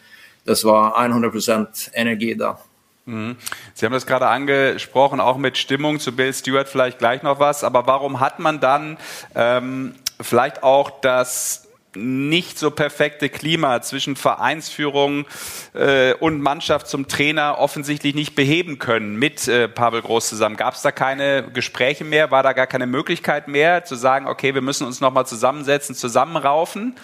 das 0.48 0.64
war 0.64 0.98
100% 0.98 1.90
Energie 1.92 2.34
da. 2.34 2.58
Mhm. 3.04 3.36
Sie 3.74 3.84
haben 3.84 3.92
das 3.92 4.06
gerade 4.06 4.28
angesprochen, 4.28 5.20
auch 5.20 5.36
mit 5.36 5.58
Stimmung 5.58 6.00
zu 6.00 6.16
Bill 6.16 6.32
Stewart 6.32 6.68
vielleicht 6.68 6.98
gleich 6.98 7.22
noch 7.22 7.38
was. 7.38 7.64
Aber 7.64 7.86
warum 7.86 8.20
hat 8.20 8.38
man 8.38 8.58
dann 8.58 8.96
ähm, 9.34 9.94
vielleicht 10.20 10.62
auch 10.62 11.00
das 11.00 11.68
nicht 11.94 12.58
so 12.58 12.70
perfekte 12.70 13.28
Klima 13.28 13.82
zwischen 13.82 14.16
Vereinsführung 14.16 15.26
äh, 15.74 16.14
und 16.14 16.40
Mannschaft 16.40 16.86
zum 16.86 17.08
Trainer 17.08 17.58
offensichtlich 17.58 18.14
nicht 18.14 18.34
beheben 18.34 18.78
können 18.78 19.16
mit 19.16 19.48
äh, 19.48 19.68
Pavel 19.68 20.02
Groß 20.02 20.28
zusammen. 20.28 20.56
Gab 20.56 20.74
es 20.74 20.82
da 20.82 20.92
keine 20.92 21.50
Gespräche 21.52 22.04
mehr? 22.04 22.30
War 22.30 22.42
da 22.42 22.52
gar 22.52 22.66
keine 22.66 22.86
Möglichkeit 22.86 23.48
mehr 23.48 23.84
zu 23.84 23.96
sagen, 23.96 24.26
okay, 24.26 24.54
wir 24.54 24.62
müssen 24.62 24.86
uns 24.86 25.00
nochmal 25.00 25.26
zusammensetzen, 25.26 25.94
zusammenraufen? 25.94 26.94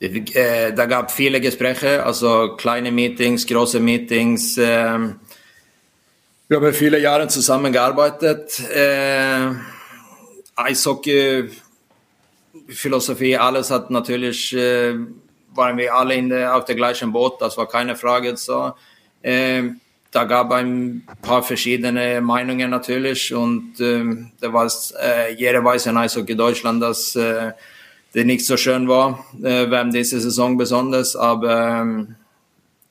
Äh, 0.00 0.72
da 0.72 0.86
gab 0.86 1.10
viele 1.10 1.42
Gespräche, 1.42 2.02
also 2.02 2.56
kleine 2.56 2.90
Meetings, 2.90 3.46
große 3.46 3.80
Meetings. 3.80 4.56
Äh, 4.56 4.98
wir 6.48 6.56
haben 6.56 6.72
viele 6.72 6.98
Jahre 6.98 7.28
zusammengearbeitet. 7.28 8.60
Äh, 8.74 9.50
Eishockey, 10.56 11.50
Philosophie, 12.68 13.36
alles 13.36 13.70
hat 13.70 13.90
natürlich, 13.90 14.56
äh, 14.56 14.94
waren 15.54 15.76
wir 15.76 15.94
alle 15.94 16.14
in 16.14 16.30
der, 16.30 16.56
auf 16.56 16.64
der 16.64 16.76
gleichen 16.76 17.12
Boot, 17.12 17.40
das 17.40 17.58
war 17.58 17.68
keine 17.68 17.94
Frage. 17.94 18.36
So. 18.38 18.72
Äh, 19.20 19.64
da 20.10 20.24
gab 20.24 20.50
ein 20.52 21.06
paar 21.20 21.42
verschiedene 21.42 22.22
Meinungen 22.22 22.70
natürlich 22.70 23.34
und 23.34 23.78
äh, 23.80 24.02
da 24.40 24.52
war 24.52 24.64
es, 24.64 24.94
äh, 24.98 25.34
jeder 25.34 25.62
weiß 25.62 25.86
in 25.86 25.98
Eishockey 25.98 26.34
Deutschland, 26.34 26.82
dass 26.82 27.14
äh, 27.16 27.52
der 28.14 28.24
nicht 28.24 28.44
so 28.44 28.56
schön 28.56 28.88
war 28.88 29.24
äh, 29.42 29.70
während 29.70 29.94
dieser 29.94 30.20
Saison 30.20 30.56
besonders. 30.56 31.16
Aber 31.16 31.80
ähm, 31.80 32.16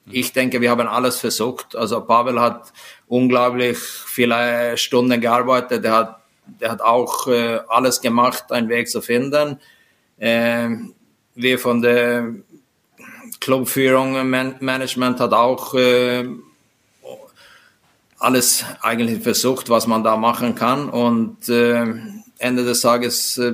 ich 0.09 0.33
denke, 0.33 0.61
wir 0.61 0.71
haben 0.71 0.87
alles 0.87 1.19
versucht. 1.19 1.75
Also 1.75 2.01
Pavel 2.01 2.39
hat 2.39 2.73
unglaublich 3.07 3.77
viele 3.77 4.77
Stunden 4.77 5.19
gearbeitet. 5.19 5.83
Der 5.83 5.93
hat, 5.93 6.19
der 6.45 6.71
hat 6.71 6.81
auch 6.81 7.27
äh, 7.27 7.59
alles 7.67 8.01
gemacht, 8.01 8.51
einen 8.51 8.69
Weg 8.69 8.89
zu 8.89 9.01
finden. 9.01 9.59
Äh, 10.17 10.69
wir 11.35 11.59
von 11.59 11.81
der 11.81 12.33
Clubführung, 13.39 14.29
Man 14.29 14.55
Management 14.59 15.19
hat 15.19 15.33
auch 15.33 15.73
äh, 15.73 16.25
alles 18.17 18.65
eigentlich 18.81 19.23
versucht, 19.23 19.69
was 19.69 19.87
man 19.87 20.03
da 20.03 20.17
machen 20.17 20.55
kann. 20.55 20.89
Und 20.89 21.47
äh, 21.49 21.85
Ende 22.37 22.65
des 22.65 22.81
Tages 22.81 23.37
äh, 23.37 23.53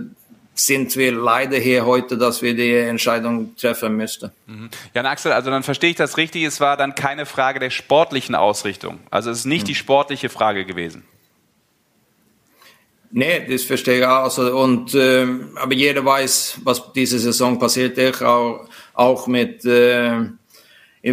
sind 0.55 0.95
wir 0.95 1.11
leider 1.11 1.57
hier 1.57 1.85
heute, 1.85 2.17
dass 2.17 2.41
wir 2.41 2.55
die 2.55 2.73
Entscheidung 2.73 3.55
treffen 3.57 3.95
müssten. 3.97 4.31
Mhm. 4.47 4.69
Jan 4.93 5.05
Axel, 5.05 5.33
also 5.33 5.49
dann 5.49 5.63
verstehe 5.63 5.89
ich 5.89 5.95
das 5.97 6.17
richtig, 6.17 6.43
es 6.43 6.59
war 6.59 6.77
dann 6.77 6.95
keine 6.95 7.25
Frage 7.25 7.59
der 7.59 7.69
sportlichen 7.69 8.35
Ausrichtung. 8.35 8.99
Also 9.11 9.29
es 9.29 9.39
ist 9.39 9.45
nicht 9.45 9.63
mhm. 9.63 9.67
die 9.67 9.75
sportliche 9.75 10.29
Frage 10.29 10.65
gewesen. 10.65 11.03
Nee, 13.11 13.45
das 13.47 13.63
verstehe 13.63 13.99
ich 13.99 14.05
auch. 14.05 14.23
Also, 14.23 14.57
und, 14.57 14.93
äh, 14.93 15.25
aber 15.55 15.73
jeder 15.73 16.03
weiß, 16.03 16.59
was 16.63 16.91
diese 16.91 17.19
Saison 17.19 17.57
passiert 17.57 17.97
ist, 17.97 18.21
auch, 18.21 18.67
auch 18.93 19.27
mit 19.27 19.63
äh, 19.63 20.21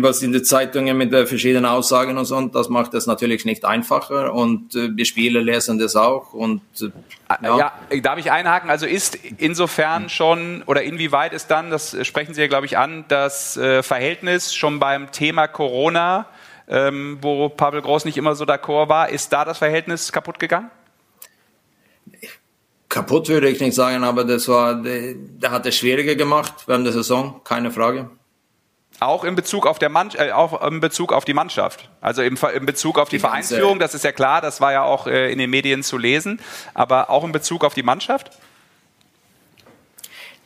was 0.01 0.23
in 0.23 0.33
den 0.33 0.43
Zeitungen 0.45 0.97
mit 0.97 1.13
den 1.13 1.27
verschiedenen 1.27 1.67
Aussagen 1.67 2.17
und 2.17 2.25
so. 2.25 2.37
Und 2.37 2.55
das 2.55 2.69
macht 2.69 2.95
es 2.95 3.07
natürlich 3.07 3.45
nicht 3.45 3.65
einfacher 3.65 4.33
und 4.33 4.75
äh, 4.75 4.89
die 4.91 5.05
Spieler 5.05 5.43
lesen 5.43 5.79
das 5.79 5.97
auch. 5.97 6.33
Und, 6.33 6.63
äh, 6.81 6.89
ah, 7.29 7.39
ja. 7.43 7.73
ja. 7.91 8.01
darf 8.01 8.19
ich 8.19 8.31
einhaken? 8.31 8.71
Also 8.71 8.87
ist 8.87 9.19
insofern 9.37 10.09
schon 10.09 10.63
oder 10.67 10.83
inwieweit 10.83 11.35
ist 11.35 11.49
dann, 11.51 11.71
das 11.71 11.95
sprechen 12.07 12.33
Sie 12.33 12.41
ja, 12.41 12.47
glaube 12.47 12.65
ich, 12.65 12.79
an, 12.79 13.05
das 13.09 13.57
äh, 13.57 13.83
Verhältnis 13.83 14.55
schon 14.55 14.79
beim 14.79 15.13
Thema 15.13 15.47
Corona, 15.47 16.27
ähm, 16.69 17.19
wo 17.21 17.51
Pavel 17.51 17.83
Groß 17.83 18.07
nicht 18.07 18.17
immer 18.17 18.35
so 18.35 18.45
d'accord 18.45 18.89
war, 18.89 19.11
ist 19.11 19.33
da 19.33 19.45
das 19.45 19.59
Verhältnis 19.59 20.11
kaputt 20.11 20.39
gegangen? 20.39 20.71
kaputt 22.89 23.29
würde 23.31 23.49
ich 23.49 23.59
nicht 23.59 23.75
sagen, 23.75 24.05
aber 24.05 24.23
das 24.25 24.49
war, 24.49 24.75
der, 24.75 25.15
der 25.15 25.51
hat 25.51 25.65
es 25.65 25.77
schwieriger 25.77 26.15
gemacht 26.15 26.53
während 26.67 26.85
der 26.85 26.93
Saison, 26.93 27.41
keine 27.43 27.71
Frage. 27.71 28.11
Auch 29.03 29.25
in 29.25 29.35
Bezug 29.35 29.67
auf, 29.67 29.79
der 29.79 29.89
Mann, 29.89 30.11
äh, 30.15 30.31
auch 30.31 30.65
in 30.67 30.81
Bezug 30.81 31.13
auf 31.13 31.25
die 31.25 31.35
Mannschaft. 31.35 31.89
Also 32.01 32.23
im, 32.23 32.39
in 32.55 32.67
Bezug 32.67 32.99
auf 32.99 33.09
die, 33.09 33.17
die 33.17 33.21
Vereinsführung, 33.21 33.79
das 33.79 33.95
ist 33.95 34.05
ja 34.05 34.13
klar, 34.13 34.41
das 34.41 34.61
war 34.61 34.73
ja 34.73 34.83
auch 34.83 35.07
äh, 35.07 35.33
in 35.33 35.39
den 35.39 35.51
Medien 35.51 35.83
zu 35.83 35.99
lesen. 35.99 36.41
Aber 36.73 37.11
auch 37.11 37.25
in 37.25 37.33
Bezug 37.33 37.65
auf 37.65 37.75
die 37.75 37.83
Mannschaft? 37.83 38.31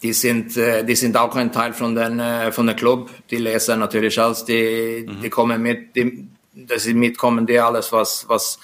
Die 0.03 0.13
sind, 0.13 0.57
äh, 0.57 0.85
die 0.85 0.97
sind 0.97 1.17
auch 1.17 1.35
ein 1.37 1.53
Teil 1.53 1.75
von 1.75 1.95
den, 1.95 2.19
äh, 2.19 2.51
von 2.51 2.67
der 2.67 2.77
Club. 2.77 3.11
Die 3.31 3.37
lesen 3.37 3.79
natürlich 3.79 4.19
alles, 4.19 4.45
die, 4.45 5.07
mhm. 5.07 5.21
die 5.21 5.31
kommen 5.31 5.61
mit, 5.61 5.95
die, 5.95 6.27
dass 6.55 6.85
sie 6.85 6.95
mitkommen, 6.95 7.47
die 7.47 7.59
alles, 7.59 7.93
was, 7.93 8.27
was, 8.29 8.59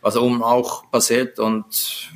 was 0.00 0.16
um 0.16 0.42
auch 0.42 0.90
passiert. 0.90 1.38
Und, 1.38 2.10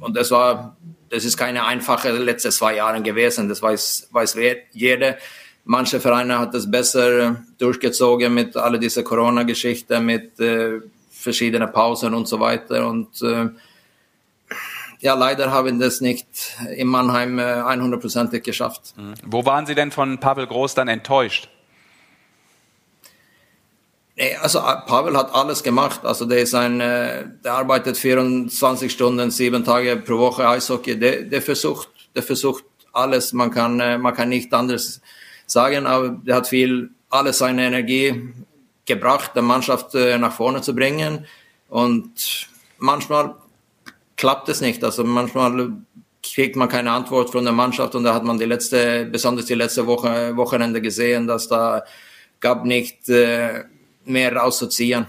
und 0.00 0.16
das 0.16 0.32
war, 0.32 0.76
das 1.10 1.24
ist 1.24 1.36
keine 1.36 1.64
einfache 1.64 2.10
letzte 2.10 2.50
zwei 2.50 2.76
Jahre 2.76 3.00
gewesen. 3.02 3.48
Das 3.48 3.62
weiß, 3.62 4.08
weiß 4.10 4.36
jeder 4.72 5.16
Manche 5.64 6.00
Vereine 6.00 6.38
hat 6.38 6.54
es 6.54 6.68
besser 6.70 7.42
durchgezogen 7.58 8.34
mit 8.34 8.56
all 8.56 8.78
dieser 8.78 9.04
Corona-Geschichte, 9.04 10.00
mit 10.00 10.40
äh, 10.40 10.80
verschiedenen 11.10 11.70
Pausen 11.72 12.14
und 12.14 12.26
so 12.26 12.40
weiter. 12.40 12.88
Und 12.88 13.22
äh, 13.22 13.48
ja, 15.00 15.14
leider 15.14 15.50
haben 15.50 15.78
das 15.78 16.00
nicht 16.00 16.26
in 16.76 16.88
Mannheim 16.88 17.38
äh, 17.38 17.42
100%ig 17.42 18.42
geschafft. 18.42 18.94
Mhm. 18.96 19.14
Wo 19.24 19.44
waren 19.44 19.66
Sie 19.66 19.74
denn 19.74 19.90
von 19.90 20.18
Pavel 20.18 20.46
Groß 20.46 20.74
dann 20.74 20.88
enttäuscht? 20.88 21.48
Also 24.40 24.58
äh, 24.58 24.76
Pavel 24.86 25.16
hat 25.16 25.34
alles 25.34 25.62
gemacht. 25.62 26.04
Also 26.04 26.24
der 26.24 26.38
ist 26.38 26.54
ein, 26.54 26.80
äh, 26.80 27.24
der 27.44 27.52
arbeitet 27.54 27.96
24 27.96 28.92
Stunden, 28.92 29.30
sieben 29.30 29.64
Tage 29.64 29.96
pro 29.96 30.18
Woche 30.18 30.48
Eishockey. 30.48 30.98
Der, 30.98 31.22
der 31.22 31.42
versucht, 31.42 31.88
der 32.14 32.22
versucht 32.22 32.64
alles. 32.92 33.32
Man 33.32 33.50
kann, 33.50 33.80
äh, 33.80 33.98
man 33.98 34.14
kann 34.14 34.28
nicht 34.28 34.52
anders 34.52 35.00
sagen, 35.46 35.86
aber 35.86 36.20
er 36.26 36.36
hat 36.36 36.48
viel, 36.48 36.90
alles 37.10 37.38
seine 37.38 37.66
Energie 37.66 38.32
gebracht, 38.84 39.32
der 39.34 39.42
Mannschaft 39.42 39.94
äh, 39.94 40.18
nach 40.18 40.32
vorne 40.32 40.62
zu 40.62 40.74
bringen. 40.74 41.26
Und 41.68 42.48
manchmal 42.78 43.34
klappt 44.16 44.48
es 44.48 44.60
nicht. 44.60 44.82
Also 44.84 45.04
manchmal 45.04 45.72
kriegt 46.22 46.56
man 46.56 46.68
keine 46.68 46.92
Antwort 46.92 47.30
von 47.30 47.44
der 47.44 47.52
Mannschaft 47.52 47.94
und 47.94 48.04
da 48.04 48.14
hat 48.14 48.24
man 48.24 48.38
die 48.38 48.44
letzte, 48.44 49.06
besonders 49.06 49.46
die 49.46 49.54
letzte 49.54 49.86
Woche, 49.86 50.36
Wochenende 50.36 50.80
gesehen, 50.80 51.26
dass 51.26 51.48
da 51.48 51.84
gab 52.40 52.64
nicht 52.64 53.08
äh, 53.08 53.64
mehr 54.04 54.34
rauszuziehen. 54.34 55.06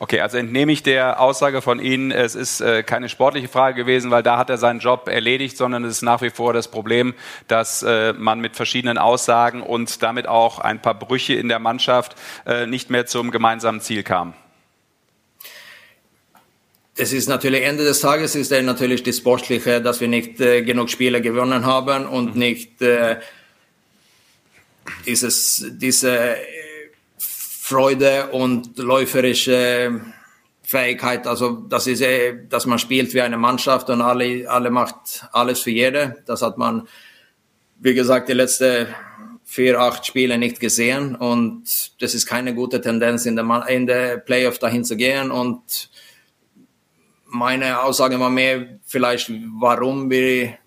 Okay, 0.00 0.20
also 0.20 0.38
entnehme 0.38 0.72
ich 0.72 0.82
der 0.82 1.20
Aussage 1.20 1.62
von 1.62 1.78
Ihnen, 1.78 2.10
es 2.10 2.34
ist 2.34 2.60
äh, 2.60 2.82
keine 2.82 3.08
sportliche 3.08 3.46
Frage 3.46 3.76
gewesen, 3.76 4.10
weil 4.10 4.24
da 4.24 4.38
hat 4.38 4.50
er 4.50 4.58
seinen 4.58 4.80
Job 4.80 5.08
erledigt, 5.08 5.56
sondern 5.56 5.84
es 5.84 5.96
ist 5.96 6.02
nach 6.02 6.20
wie 6.20 6.30
vor 6.30 6.52
das 6.52 6.68
Problem, 6.68 7.14
dass 7.46 7.84
äh, 7.84 8.12
man 8.12 8.40
mit 8.40 8.56
verschiedenen 8.56 8.98
Aussagen 8.98 9.62
und 9.62 10.02
damit 10.02 10.26
auch 10.26 10.58
ein 10.58 10.82
paar 10.82 10.98
Brüche 10.98 11.34
in 11.34 11.48
der 11.48 11.60
Mannschaft 11.60 12.16
äh, 12.44 12.66
nicht 12.66 12.90
mehr 12.90 13.06
zum 13.06 13.30
gemeinsamen 13.30 13.80
Ziel 13.80 14.02
kam. 14.02 14.34
Das 16.96 17.12
ist 17.12 17.28
natürlich 17.28 17.62
Ende 17.64 17.84
des 17.84 18.00
Tages 18.00 18.34
ist 18.34 18.50
natürlich 18.50 19.02
das 19.04 19.18
Sportliche, 19.18 19.80
dass 19.80 20.00
wir 20.00 20.08
nicht 20.08 20.40
äh, 20.40 20.62
genug 20.62 20.90
Spiele 20.90 21.20
gewonnen 21.20 21.66
haben 21.66 22.06
und 22.06 22.34
mhm. 22.34 22.40
nicht 22.40 22.82
äh, 22.82 23.16
dieses, 25.06 25.66
diese 25.70 26.36
Freude 27.66 28.26
und 28.26 28.76
läuferische 28.76 30.02
Fähigkeit. 30.62 31.26
Also 31.26 31.64
das 31.66 31.86
ist, 31.86 32.02
eh, 32.02 32.46
dass 32.46 32.66
man 32.66 32.78
spielt 32.78 33.14
wie 33.14 33.22
eine 33.22 33.38
Mannschaft 33.38 33.88
und 33.88 34.02
alle, 34.02 34.46
alle 34.50 34.68
macht 34.68 35.26
alles 35.32 35.60
für 35.60 35.70
jede. 35.70 36.22
Das 36.26 36.42
hat 36.42 36.58
man, 36.58 36.86
wie 37.80 37.94
gesagt, 37.94 38.28
die 38.28 38.34
letzten 38.34 38.88
vier, 39.44 39.80
acht 39.80 40.04
Spiele 40.04 40.36
nicht 40.36 40.60
gesehen 40.60 41.14
und 41.14 41.64
das 42.02 42.12
ist 42.12 42.26
keine 42.26 42.54
gute 42.54 42.82
Tendenz 42.82 43.24
in 43.24 43.34
der, 43.34 43.66
in 43.68 43.86
der 43.86 44.18
Playoff 44.18 44.58
dahin 44.58 44.84
zu 44.84 44.94
gehen 44.98 45.30
und 45.30 45.88
meine 47.24 47.80
Aussage 47.80 48.20
war 48.20 48.28
mehr 48.28 48.78
vielleicht, 48.84 49.32
warum 49.58 50.10
wir 50.10 50.58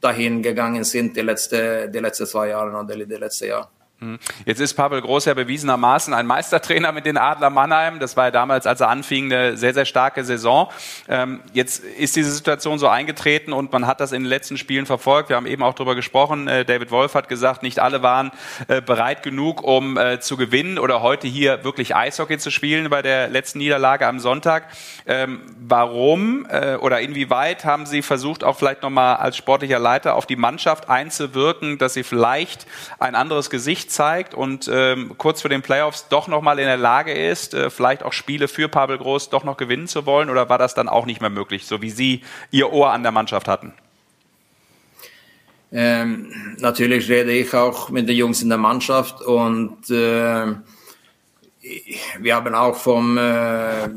dahin 0.00 0.42
gegangen 0.42 0.84
sind 0.84 1.18
die 1.18 1.20
letzten 1.20 1.92
die 1.92 1.98
letzte 1.98 2.24
zwei 2.26 2.48
Jahre 2.48 2.70
oder 2.70 2.96
die 2.96 3.14
letzte 3.14 3.48
Jahr. 3.48 3.75
Hm. 3.98 4.18
Jetzt 4.44 4.60
ist 4.60 4.74
Pavel 4.74 5.00
Groß 5.00 5.24
ja 5.24 5.32
bewiesenermaßen 5.32 6.12
ein 6.12 6.26
Meistertrainer 6.26 6.92
mit 6.92 7.06
den 7.06 7.16
Adler 7.16 7.48
Mannheim. 7.48 7.98
Das 7.98 8.14
war 8.14 8.26
ja 8.26 8.30
damals, 8.30 8.66
als 8.66 8.82
er 8.82 8.90
anfing, 8.90 9.32
eine 9.32 9.56
sehr, 9.56 9.72
sehr 9.72 9.86
starke 9.86 10.22
Saison. 10.22 10.70
Ähm, 11.08 11.40
jetzt 11.54 11.82
ist 11.82 12.14
diese 12.14 12.30
Situation 12.30 12.78
so 12.78 12.88
eingetreten 12.88 13.54
und 13.54 13.72
man 13.72 13.86
hat 13.86 14.00
das 14.00 14.12
in 14.12 14.24
den 14.24 14.28
letzten 14.28 14.58
Spielen 14.58 14.84
verfolgt. 14.84 15.30
Wir 15.30 15.36
haben 15.36 15.46
eben 15.46 15.62
auch 15.62 15.72
darüber 15.72 15.94
gesprochen. 15.94 16.46
Äh, 16.46 16.66
David 16.66 16.90
Wolf 16.90 17.14
hat 17.14 17.30
gesagt, 17.30 17.62
nicht 17.62 17.78
alle 17.78 18.02
waren 18.02 18.32
äh, 18.68 18.82
bereit 18.82 19.22
genug, 19.22 19.62
um 19.62 19.96
äh, 19.96 20.20
zu 20.20 20.36
gewinnen 20.36 20.78
oder 20.78 21.00
heute 21.00 21.26
hier 21.26 21.64
wirklich 21.64 21.96
Eishockey 21.96 22.36
zu 22.36 22.50
spielen 22.50 22.90
bei 22.90 23.00
der 23.00 23.28
letzten 23.28 23.60
Niederlage 23.60 24.06
am 24.06 24.18
Sonntag. 24.18 24.64
Ähm, 25.06 25.40
warum 25.58 26.46
oder 26.80 27.00
inwieweit 27.00 27.64
haben 27.64 27.86
Sie 27.86 28.02
versucht, 28.02 28.44
auch 28.44 28.56
vielleicht 28.56 28.82
nochmal 28.82 29.16
als 29.16 29.36
sportlicher 29.36 29.78
Leiter 29.78 30.14
auf 30.14 30.26
die 30.26 30.36
Mannschaft 30.36 30.88
einzuwirken, 30.88 31.78
dass 31.78 31.94
sie 31.94 32.02
vielleicht 32.02 32.66
ein 32.98 33.14
anderes 33.14 33.50
Gesicht 33.50 33.85
Zeigt 33.86 34.34
und 34.34 34.70
ähm, 34.72 35.14
kurz 35.18 35.40
vor 35.40 35.48
den 35.48 35.62
Playoffs 35.62 36.08
doch 36.08 36.28
nochmal 36.28 36.58
in 36.58 36.66
der 36.66 36.76
Lage 36.76 37.12
ist, 37.12 37.54
äh, 37.54 37.70
vielleicht 37.70 38.02
auch 38.02 38.12
Spiele 38.12 38.48
für 38.48 38.68
Pavel 38.68 38.98
Groß 38.98 39.30
doch 39.30 39.44
noch 39.44 39.56
gewinnen 39.56 39.88
zu 39.88 40.06
wollen? 40.06 40.30
Oder 40.30 40.48
war 40.48 40.58
das 40.58 40.74
dann 40.74 40.88
auch 40.88 41.06
nicht 41.06 41.20
mehr 41.20 41.30
möglich, 41.30 41.66
so 41.66 41.82
wie 41.82 41.90
Sie 41.90 42.22
Ihr 42.50 42.72
Ohr 42.72 42.90
an 42.90 43.02
der 43.02 43.12
Mannschaft 43.12 43.48
hatten? 43.48 43.72
Ähm, 45.72 46.32
natürlich 46.58 47.08
rede 47.08 47.32
ich 47.32 47.52
auch 47.52 47.90
mit 47.90 48.08
den 48.08 48.16
Jungs 48.16 48.40
in 48.42 48.48
der 48.48 48.58
Mannschaft 48.58 49.20
und 49.20 49.90
äh, 49.90 50.54
wir 52.20 52.34
haben 52.34 52.54
auch 52.54 52.76
vom, 52.76 53.18
äh, 53.18 53.88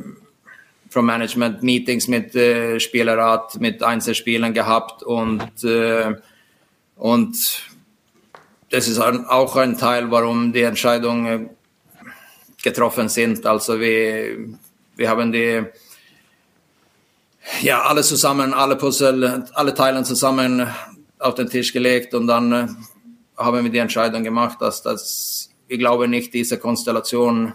vom 0.90 1.06
Management 1.06 1.62
Meetings 1.62 2.08
mit 2.08 2.36
äh, 2.36 2.80
Spielerrat, 2.80 3.60
mit 3.60 3.84
Einzelspielern 3.84 4.54
gehabt 4.54 5.04
und, 5.04 5.64
äh, 5.64 6.16
und 6.96 7.68
das 8.70 8.88
ist 8.88 8.99
auch 8.99 9.55
ein 9.55 9.78
Teil, 9.78 10.11
warum 10.11 10.53
die 10.53 10.61
Entscheidungen 10.61 11.49
getroffen 12.63 13.09
sind. 13.09 13.45
Also 13.45 13.80
wir, 13.80 14.57
wir 14.95 15.09
haben 15.09 15.32
die, 15.32 15.63
ja, 17.61 17.82
alle 17.82 18.03
zusammen, 18.03 18.53
alle 18.53 18.76
Puzzle, 18.76 19.45
alle 19.53 19.74
Teile 19.74 20.03
zusammen 20.03 20.67
auf 21.17 21.36
den 21.36 21.49
Tisch 21.49 21.74
gelegt 21.74 22.13
und 22.13 22.28
dann 22.28 22.51
äh, 22.51 22.67
haben 23.38 23.63
wir 23.63 23.72
die 23.72 23.78
Entscheidung 23.78 24.24
gemacht, 24.24 24.61
dass 24.61 24.82
das, 24.82 25.49
ich 25.67 25.80
glaube 25.80 26.07
nicht, 26.07 26.34
diese 26.34 26.57
Konstellation 26.57 27.53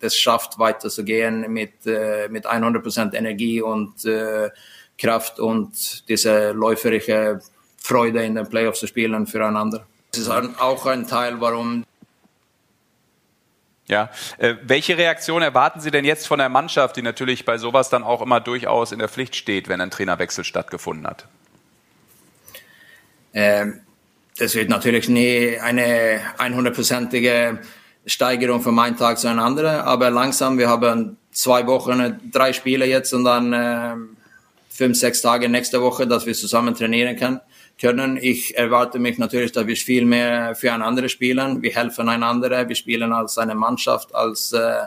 das 0.00 0.16
schafft, 0.16 0.58
weiterzugehen 0.58 1.50
mit, 1.50 1.86
äh, 1.86 2.28
mit 2.28 2.46
100% 2.46 3.14
Energie 3.14 3.62
und 3.62 4.04
äh, 4.04 4.50
Kraft 4.98 5.40
und 5.40 6.08
diese 6.08 6.52
läuferische 6.52 7.40
Freude 7.78 8.24
in 8.24 8.34
den 8.34 8.48
Playoffs 8.48 8.80
zu 8.80 8.86
spielen 8.86 9.26
füreinander. 9.26 9.86
Das 10.14 10.20
ist 10.20 10.28
auch 10.28 10.86
ein 10.86 11.08
Teil, 11.08 11.40
warum. 11.40 11.84
Ja, 13.88 14.10
äh, 14.38 14.54
welche 14.62 14.96
Reaktion 14.96 15.42
erwarten 15.42 15.80
Sie 15.80 15.90
denn 15.90 16.04
jetzt 16.04 16.28
von 16.28 16.38
der 16.38 16.48
Mannschaft, 16.48 16.96
die 16.96 17.02
natürlich 17.02 17.44
bei 17.44 17.58
sowas 17.58 17.90
dann 17.90 18.04
auch 18.04 18.22
immer 18.22 18.38
durchaus 18.38 18.92
in 18.92 19.00
der 19.00 19.08
Pflicht 19.08 19.34
steht, 19.34 19.68
wenn 19.68 19.80
ein 19.80 19.90
Trainerwechsel 19.90 20.44
stattgefunden 20.44 21.04
hat? 21.04 21.26
Ähm, 23.32 23.80
das 24.38 24.54
wird 24.54 24.68
natürlich 24.68 25.08
nie 25.08 25.58
eine 25.58 26.20
100%ige 26.38 27.58
Steigerung 28.06 28.62
von 28.62 28.78
einem 28.78 28.96
Tag 28.96 29.18
zu 29.18 29.26
einem 29.26 29.40
anderen, 29.40 29.80
aber 29.80 30.10
langsam, 30.10 30.58
wir 30.58 30.68
haben 30.68 31.16
zwei 31.32 31.66
Wochen, 31.66 32.20
drei 32.30 32.52
Spiele 32.52 32.86
jetzt 32.86 33.12
und 33.12 33.24
dann 33.24 33.52
äh, 33.52 33.96
fünf, 34.70 34.96
sechs 34.96 35.22
Tage 35.22 35.48
nächste 35.48 35.82
Woche, 35.82 36.06
dass 36.06 36.24
wir 36.24 36.34
zusammen 36.34 36.76
trainieren 36.76 37.16
können 37.16 37.40
können. 37.80 38.18
Ich 38.20 38.56
erwarte 38.56 38.98
mich 38.98 39.18
natürlich, 39.18 39.52
dass 39.52 39.66
wir 39.66 39.76
viel 39.76 40.04
mehr 40.04 40.54
füreinander 40.54 41.08
spielen. 41.08 41.62
Wir 41.62 41.72
helfen 41.74 42.08
einander. 42.08 42.68
Wir 42.68 42.76
spielen 42.76 43.12
als 43.12 43.38
eine 43.38 43.54
Mannschaft, 43.54 44.14
als 44.14 44.52
äh, 44.52 44.86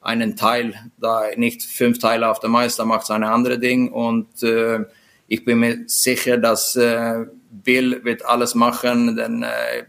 einen 0.00 0.36
Teil, 0.36 0.74
da 0.98 1.22
nicht 1.36 1.62
fünf 1.62 1.98
Teile 1.98 2.28
auf 2.30 2.40
der 2.40 2.50
Meister 2.50 2.84
macht, 2.84 3.10
eine 3.10 3.30
andere 3.30 3.58
Ding. 3.58 3.90
Und 3.90 4.42
äh, 4.42 4.84
ich 5.28 5.44
bin 5.44 5.60
mir 5.60 5.84
sicher, 5.86 6.36
dass 6.36 6.76
äh, 6.76 7.24
Bill 7.50 8.04
wird 8.04 8.24
alles 8.24 8.54
machen, 8.54 9.16
denn 9.16 9.42
äh, 9.42 9.84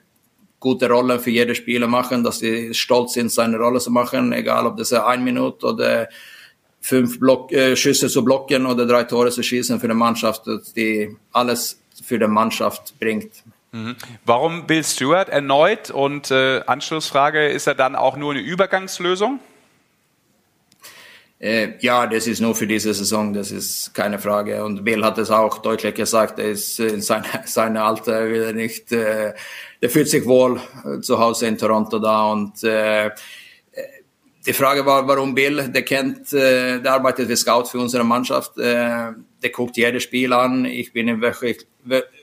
gute 0.60 0.90
Rollen 0.90 1.20
für 1.20 1.32
jede 1.32 1.54
Spieler 1.54 1.88
machen, 1.88 2.24
dass 2.24 2.40
sie 2.40 2.74
stolz 2.74 3.14
sind, 3.14 3.32
seine 3.32 3.58
Rolle 3.58 3.80
zu 3.80 3.92
machen, 3.92 4.32
egal 4.32 4.66
ob 4.66 4.78
das 4.78 4.94
ein 4.94 5.24
Minute 5.24 5.66
oder 5.66 6.10
fünf 6.80 7.20
Block, 7.20 7.52
äh, 7.52 7.76
Schüsse 7.76 8.08
zu 8.08 8.24
blocken 8.24 8.66
oder 8.66 8.86
drei 8.86 9.04
Tore 9.04 9.32
zu 9.32 9.44
schießen 9.44 9.80
für 9.80 9.86
eine 9.88 9.96
Mannschaft, 9.96 10.44
die 10.76 11.16
alles 11.32 11.82
für 12.04 12.20
die 12.20 12.28
Mannschaft 12.28 13.00
bringt. 13.00 13.32
Mhm. 13.72 13.96
Warum 14.26 14.68
Bill 14.68 14.84
Stewart 14.84 15.30
erneut? 15.30 15.92
Und 15.92 16.32
äh, 16.32 16.62
Anschlussfrage, 16.66 17.48
ist 17.48 17.68
er 17.68 17.76
dann 17.76 17.96
auch 17.96 18.16
nur 18.16 18.32
eine 18.32 18.42
Übergangslösung? 18.42 19.40
Äh, 21.40 21.74
ja, 21.80 22.08
das 22.08 22.28
ist 22.28 22.40
nur 22.40 22.56
für 22.56 22.66
diese 22.66 22.94
Saison, 22.94 23.34
das 23.34 23.52
ist 23.52 23.94
keine 23.94 24.18
Frage. 24.20 24.64
Und 24.64 24.86
Bill 24.86 25.04
hat 25.04 25.18
es 25.18 25.30
auch 25.30 25.58
deutlich 25.58 25.94
gesagt, 25.94 26.40
er 26.40 26.52
ist 26.52 26.80
in 26.80 27.02
seinem 27.02 27.26
seine 27.46 27.84
Alter 27.84 28.30
wieder 28.30 28.54
nicht, 28.54 28.92
äh, 28.94 29.34
der 29.82 29.90
fühlt 29.90 30.10
sich 30.10 30.26
wohl 30.26 30.62
äh, 30.86 31.02
zu 31.02 31.20
Hause 31.20 31.48
in 31.48 31.58
Toronto 31.58 32.00
da 32.00 32.32
und 32.32 32.64
äh, 32.64 33.12
die 34.46 34.54
Frage 34.54 34.86
war, 34.86 35.08
warum 35.08 35.34
Bill, 35.34 35.70
der 35.70 35.84
kennt, 35.84 36.32
äh, 36.34 36.80
der 36.80 36.94
arbeitet 36.94 37.30
wie 37.30 37.36
Scout 37.36 37.66
für 37.66 37.80
unsere 37.80 38.04
Mannschaft, 38.04 38.58
äh, 38.58 39.12
der 39.44 39.50
guckt 39.52 39.78
jedes 39.78 40.04
Spiel 40.04 40.34
an, 40.34 40.66
ich 40.66 40.94
bin 40.94 41.22
wirklich, 41.22 41.66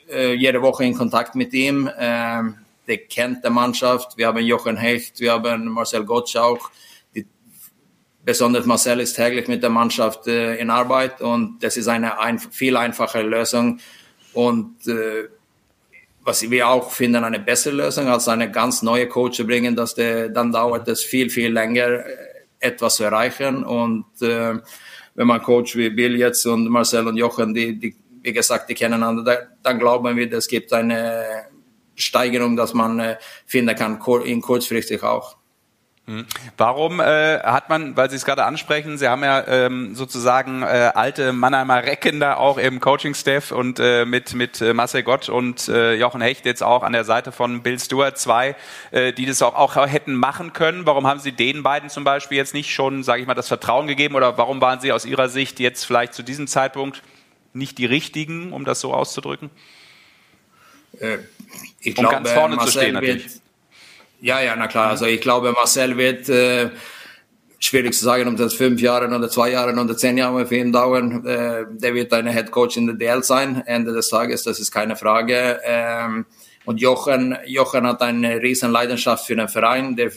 äh, 0.09 0.35
jede 0.35 0.63
Woche 0.63 0.85
in 0.85 0.95
Kontakt 0.95 1.35
mit 1.35 1.53
ihm, 1.53 1.87
äh, 1.87 2.43
der 2.87 2.99
kennt 3.09 3.45
die 3.45 3.51
Mannschaft, 3.51 4.17
wir 4.17 4.27
haben 4.29 4.39
Jochen 4.39 4.77
Hecht, 4.77 5.21
wir 5.21 5.33
haben 5.33 5.69
Marcel 5.69 6.05
Gottsch 6.05 6.37
auch, 6.37 6.71
besonders 8.25 8.67
Marcel 8.67 9.01
ist 9.01 9.15
täglich 9.15 9.49
mit 9.49 9.63
der 9.63 9.71
Mannschaft 9.71 10.27
äh, 10.27 10.57
in 10.57 10.71
Arbeit 10.71 11.21
und 11.21 11.63
das 11.63 11.77
ist 11.77 11.89
eine 11.89 12.19
ein, 12.19 12.39
viel 12.39 12.77
einfache 12.77 13.23
Lösung. 13.23 13.81
Und 14.33 14.87
äh, 14.87 15.29
was 16.25 16.49
wir 16.51 16.69
auch 16.69 16.91
finden 16.91 17.25
eine 17.25 17.41
bessere 17.41 17.75
Lösung 17.75 18.09
als 18.09 18.29
eine 18.29 18.51
ganz 18.51 18.83
neue 18.83 19.09
Coach 19.09 19.39
zu 19.39 19.47
bringen, 19.47 19.75
dass 19.75 19.95
der, 19.95 20.29
dann 20.29 20.53
dauert 20.53 20.87
es 20.89 21.03
viel 21.03 21.31
viel 21.31 21.53
länger 21.53 22.05
äh, 22.05 22.05
etwas 22.61 22.97
zu 22.97 23.05
erreichen 23.05 23.65
und 23.65 24.07
äh, 24.23 24.55
wenn 25.15 25.27
man 25.27 25.43
Coach 25.43 25.77
wie 25.77 25.91
Bill 25.91 26.17
jetzt 26.17 26.47
und 26.47 26.69
Marcel 26.69 27.07
und 27.07 27.17
Jochen, 27.17 27.53
die, 27.53 27.79
die 27.79 27.97
wie 28.23 28.33
gesagt, 28.33 28.71
die 28.71 28.75
kennen 28.75 29.03
einander, 29.03 29.49
dann 29.63 29.79
glauben 29.79 30.17
wir, 30.17 30.33
es 30.33 30.47
gibt 30.47 30.73
eine 30.73 31.25
Steigerung, 31.95 32.57
dass 32.57 32.73
man 32.73 32.99
äh, 33.01 33.17
finden 33.47 33.77
kann, 33.77 34.01
in 34.25 34.41
kurzfristig 34.41 35.03
auch. 35.03 35.37
Warum 36.57 36.99
äh, 36.99 37.39
hat 37.39 37.69
man, 37.69 37.97
weil 37.97 38.11
Sie 38.11 38.17
es 38.17 38.25
gerade 38.25 38.45
ansprechen, 38.45 38.99
Sie 38.99 39.07
haben 39.07 39.23
ja 39.23 39.47
ähm, 39.47 39.95
sozusagen 39.95 40.63
äh, 40.63 40.91
alte 40.95 41.33
Mannheimer 41.33 41.85
Recken 41.85 42.19
da 42.19 42.35
auch 42.35 42.59
im 42.59 42.81
Coaching-Staff 42.81 43.53
und 43.53 43.79
äh, 43.79 44.05
mit, 44.05 44.35
mit 44.35 44.61
äh, 44.61 44.75
Marcel 44.75 45.05
Gott 45.05 45.29
und 45.29 45.69
äh, 45.69 45.95
Jochen 45.95 46.21
Hecht 46.21 46.45
jetzt 46.45 46.63
auch 46.65 46.83
an 46.83 46.93
der 46.93 47.05
Seite 47.05 47.31
von 47.31 47.63
Bill 47.63 47.79
Stewart 47.79 48.19
zwei, 48.19 48.57
äh, 48.91 49.13
die 49.13 49.27
das 49.27 49.43
auch, 49.43 49.55
auch 49.55 49.77
hätten 49.87 50.15
machen 50.15 50.53
können. 50.53 50.87
Warum 50.87 51.07
haben 51.07 51.21
Sie 51.21 51.31
den 51.31 51.63
beiden 51.63 51.89
zum 51.89 52.03
Beispiel 52.03 52.37
jetzt 52.37 52.53
nicht 52.53 52.75
schon, 52.75 53.05
sage 53.05 53.23
ich 53.23 53.29
mal, 53.29 53.35
das 53.35 53.47
Vertrauen 53.47 53.87
gegeben 53.87 54.17
oder 54.17 54.37
warum 54.37 54.61
waren 54.61 54.81
Sie 54.81 54.91
aus 54.91 55.05
Ihrer 55.05 55.29
Sicht 55.29 55.61
jetzt 55.61 55.85
vielleicht 55.85 56.15
zu 56.15 56.25
diesem 56.25 56.49
Zeitpunkt 56.49 57.01
nicht 57.53 57.79
die 57.79 57.87
richtigen, 57.87 58.53
um 58.53 58.65
das 58.65 58.81
so 58.81 58.93
auszudrücken? 58.93 59.51
Äh, 60.99 61.19
ich 61.79 61.97
um 61.97 62.03
glaube, 62.03 62.17
ganz 62.17 62.33
vorne 62.33 62.57
Marcel 62.57 62.73
zu 62.73 62.79
stehen 62.81 62.95
natürlich. 62.95 63.42
Ja, 64.23 64.41
ja, 64.41 64.55
na 64.55 64.69
klar. 64.69 64.91
Also 64.91 65.07
ich 65.07 65.21
glaube, 65.21 65.51
Marcel 65.51 65.97
wird, 65.97 66.29
äh, 66.29 66.71
schwierig 67.59 67.93
zu 67.93 68.05
sagen, 68.05 68.29
ob 68.29 68.37
das 68.37 68.55
fünf 68.55 68.81
Jahre 68.81 69.13
oder 69.13 69.29
zwei 69.29 69.51
Jahre 69.51 69.73
oder 69.73 69.97
zehn 69.97 70.17
Jahre 70.17 70.47
für 70.47 70.55
ihn 70.55 70.71
dauern. 70.71 71.27
Äh, 71.27 71.65
der 71.71 71.93
wird 71.93 72.13
eine 72.13 72.33
Head 72.33 72.53
Coach 72.53 72.77
in 72.77 72.87
der 72.87 72.95
DL 72.95 73.25
sein, 73.25 73.65
Ende 73.67 73.93
des 73.93 74.11
Tages, 74.11 74.45
das 74.45 74.61
ist 74.61 74.71
keine 74.71 74.95
Frage. 74.95 75.61
Ähm, 75.65 76.25
und 76.65 76.81
Jochen, 76.81 77.37
Jochen 77.47 77.85
hat 77.85 78.01
eine 78.01 78.41
riesen 78.41 78.71
Leidenschaft 78.71 79.27
für 79.27 79.35
den 79.35 79.49
Verein. 79.49 79.97
Der, 79.97 80.13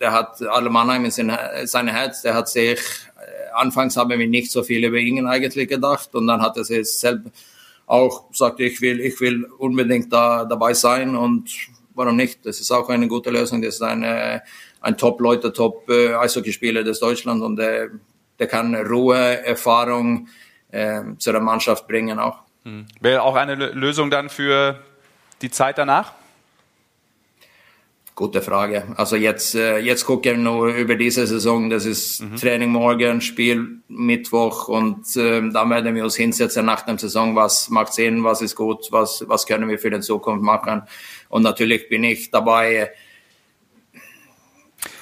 der 0.00 0.12
hat 0.12 0.42
alle 0.42 0.68
Mannheim 0.68 1.04
in 1.04 1.12
seinem 1.12 1.94
Herz. 1.94 2.22
Der 2.22 2.34
hat 2.34 2.48
sich, 2.48 2.80
äh, 2.80 3.52
anfangs 3.54 3.96
haben 3.96 4.10
wir 4.10 4.26
nicht 4.26 4.50
so 4.50 4.64
viel 4.64 4.84
über 4.84 4.96
ihn 4.96 5.28
eigentlich 5.28 5.68
gedacht 5.68 6.12
und 6.12 6.26
dann 6.26 6.42
hat 6.42 6.56
er 6.56 6.64
sich 6.64 6.90
selbst 6.90 7.30
auch 7.86 8.30
gesagt, 8.30 8.58
ich 8.58 8.80
will, 8.80 8.98
ich 8.98 9.20
will 9.20 9.44
unbedingt 9.58 10.12
da 10.12 10.44
dabei 10.44 10.74
sein 10.74 11.14
und 11.14 11.48
warum 11.98 12.16
nicht? 12.16 12.46
Das 12.46 12.60
ist 12.60 12.70
auch 12.70 12.88
eine 12.88 13.08
gute 13.08 13.30
Lösung. 13.30 13.60
Das 13.60 13.74
ist 13.74 13.82
eine, 13.82 14.42
ein 14.80 14.96
Top-Leute, 14.96 15.52
Top-Eishockeyspieler 15.52 16.84
des 16.84 17.00
Deutschland 17.00 17.42
und 17.42 17.56
der, 17.56 17.88
der 18.38 18.46
kann 18.46 18.74
Ruhe, 18.74 19.44
Erfahrung 19.44 20.28
äh, 20.70 21.02
zu 21.18 21.32
der 21.32 21.40
Mannschaft 21.40 21.86
bringen 21.86 22.18
auch. 22.18 22.38
Hm. 22.64 22.86
Wäre 23.00 23.22
auch 23.22 23.34
eine 23.34 23.54
Lösung 23.54 24.10
dann 24.10 24.28
für 24.28 24.82
die 25.42 25.50
Zeit 25.50 25.78
danach? 25.78 26.12
Gute 28.18 28.42
Frage. 28.42 28.82
Also 28.96 29.14
jetzt, 29.14 29.54
äh, 29.54 29.78
jetzt 29.78 30.04
gucken 30.04 30.32
wir 30.32 30.36
nur 30.38 30.74
über 30.74 30.96
diese 30.96 31.24
Saison. 31.24 31.70
Das 31.70 31.86
ist 31.86 32.20
mhm. 32.20 32.34
Training 32.34 32.70
morgen, 32.70 33.20
Spiel 33.20 33.78
Mittwoch 33.86 34.66
und 34.66 35.16
äh, 35.16 35.40
dann 35.52 35.70
werden 35.70 35.94
wir 35.94 36.02
uns 36.02 36.16
hinsetzen 36.16 36.66
nach 36.66 36.84
der 36.84 36.98
Saison. 36.98 37.36
Was 37.36 37.70
macht 37.70 37.94
Sinn? 37.94 38.24
Was 38.24 38.42
ist 38.42 38.56
gut? 38.56 38.88
Was, 38.90 39.24
was 39.28 39.46
können 39.46 39.68
wir 39.68 39.78
für 39.78 39.90
die 39.90 40.00
Zukunft 40.00 40.42
machen? 40.42 40.82
Und 41.28 41.42
natürlich 41.42 41.88
bin 41.88 42.02
ich 42.02 42.32
dabei, 42.32 42.90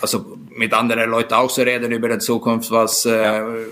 also 0.02 0.36
mit 0.50 0.74
anderen 0.74 1.08
Leuten 1.08 1.32
auch 1.32 1.50
zu 1.50 1.62
reden 1.62 1.92
über 1.92 2.10
die 2.10 2.18
Zukunft, 2.18 2.70
was, 2.70 3.04
ja. 3.04 3.48
äh, 3.48 3.66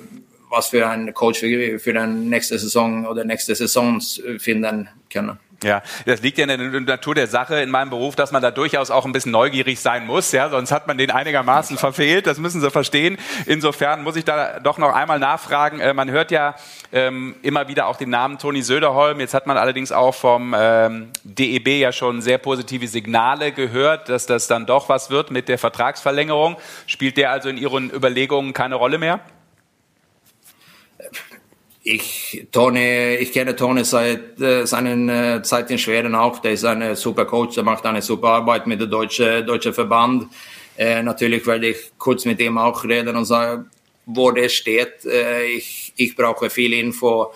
was 0.49 0.69
für 0.69 0.89
einen 0.89 1.13
Coach 1.13 1.41
für, 1.41 1.79
für 1.79 1.93
die 1.93 2.07
nächste 2.07 2.59
Saison 2.59 3.05
oder 3.05 3.27
nächste 3.27 3.55
Saisons 3.55 4.23
finden 4.39 4.89
können. 5.13 5.39
Ja, 5.65 5.83
das 6.05 6.21
liegt 6.21 6.37
ja 6.37 6.47
in 6.47 6.73
der 6.73 6.81
Natur 6.81 7.15
der 7.15 7.27
Sache 7.27 7.61
in 7.61 7.71
meinem 7.71 7.89
Beruf, 7.89 8.17
dass 8.17 8.33
man 8.33 8.43
da 8.43 8.51
durchaus 8.51 8.91
auch 8.91 9.07
ein 9.07 9.13
bisschen 9.13 9.33
neugierig 9.33 9.81
sein 9.81 10.07
muss, 10.07 10.31
ja, 10.33 10.51
sonst 10.51 10.71
hat 10.73 10.87
man 10.87 10.99
den 10.99 11.11
einigermaßen 11.11 11.79
verfehlt, 11.79 12.27
das 12.27 12.39
müssen 12.39 12.61
Sie 12.61 12.71
verstehen. 12.71 13.17
Insofern 13.47 14.03
muss 14.03 14.17
ich 14.17 14.27
da 14.27 14.61
doch 14.61 14.77
noch 14.77 14.95
einmal 14.95 15.19
nachfragen. 15.19 15.81
Äh, 15.81 15.95
man 15.95 16.11
hört 16.11 16.31
ja 16.31 16.55
ähm, 16.93 17.35
immer 17.41 17.67
wieder 17.69 17.87
auch 17.87 17.97
den 17.97 18.11
Namen 18.11 18.39
Toni 18.39 18.61
Söderholm. 18.61 19.21
Jetzt 19.21 19.33
hat 19.33 19.47
man 19.47 19.57
allerdings 19.57 19.91
auch 19.91 20.15
vom 20.15 20.55
ähm, 20.57 21.09
DEB 21.25 21.81
ja 21.81 21.93
schon 21.93 22.21
sehr 22.21 22.37
positive 22.37 22.87
Signale 22.87 23.53
gehört, 23.53 24.11
dass 24.11 24.27
das 24.27 24.47
dann 24.47 24.67
doch 24.67 24.91
was 24.91 25.09
wird 25.09 25.31
mit 25.31 25.49
der 25.49 25.57
Vertragsverlängerung. 25.57 26.57
Spielt 26.87 27.17
der 27.17 27.31
also 27.31 27.49
in 27.49 27.57
Ihren 27.57 27.91
Überlegungen 27.91 28.53
keine 28.53 28.75
Rolle 28.75 28.99
mehr? 28.99 29.21
Ich, 31.87 32.47
Toni, 32.51 33.17
ich 33.17 33.31
kenne 33.31 33.55
Toni 33.55 33.85
seit 33.85 34.41
äh, 34.41 34.67
seinen 34.67 35.11
äh, 35.11 35.43
Zeit 35.43 35.71
in 35.71 35.77
Schweden 35.77 36.15
auch. 36.15 36.39
Der 36.39 36.53
ist 36.53 36.65
ein 36.65 36.97
super 36.97 37.27
Coach, 37.27 37.57
der 37.57 37.63
macht 37.63 37.85
eine 37.85 38.01
super 38.01 38.29
Arbeit 38.29 38.67
mit 38.67 38.81
dem 38.81 38.89
deutschen 38.89 39.47
deutsche 39.47 39.75
Verband. 39.75 40.29
Äh, 40.79 41.03
natürlich 41.03 41.47
werde 41.47 41.69
ich 41.69 41.93
kurz 41.99 42.25
mit 42.25 42.41
ihm 42.41 42.57
auch 42.57 42.85
reden 42.85 43.15
und 43.17 43.27
sagen, 43.27 43.69
wo 44.07 44.31
der 44.31 44.49
steht. 44.49 45.05
Äh, 45.05 45.45
ich, 45.45 45.93
ich 45.97 46.17
brauche 46.17 46.49
viel 46.49 46.73
Info, 46.73 47.35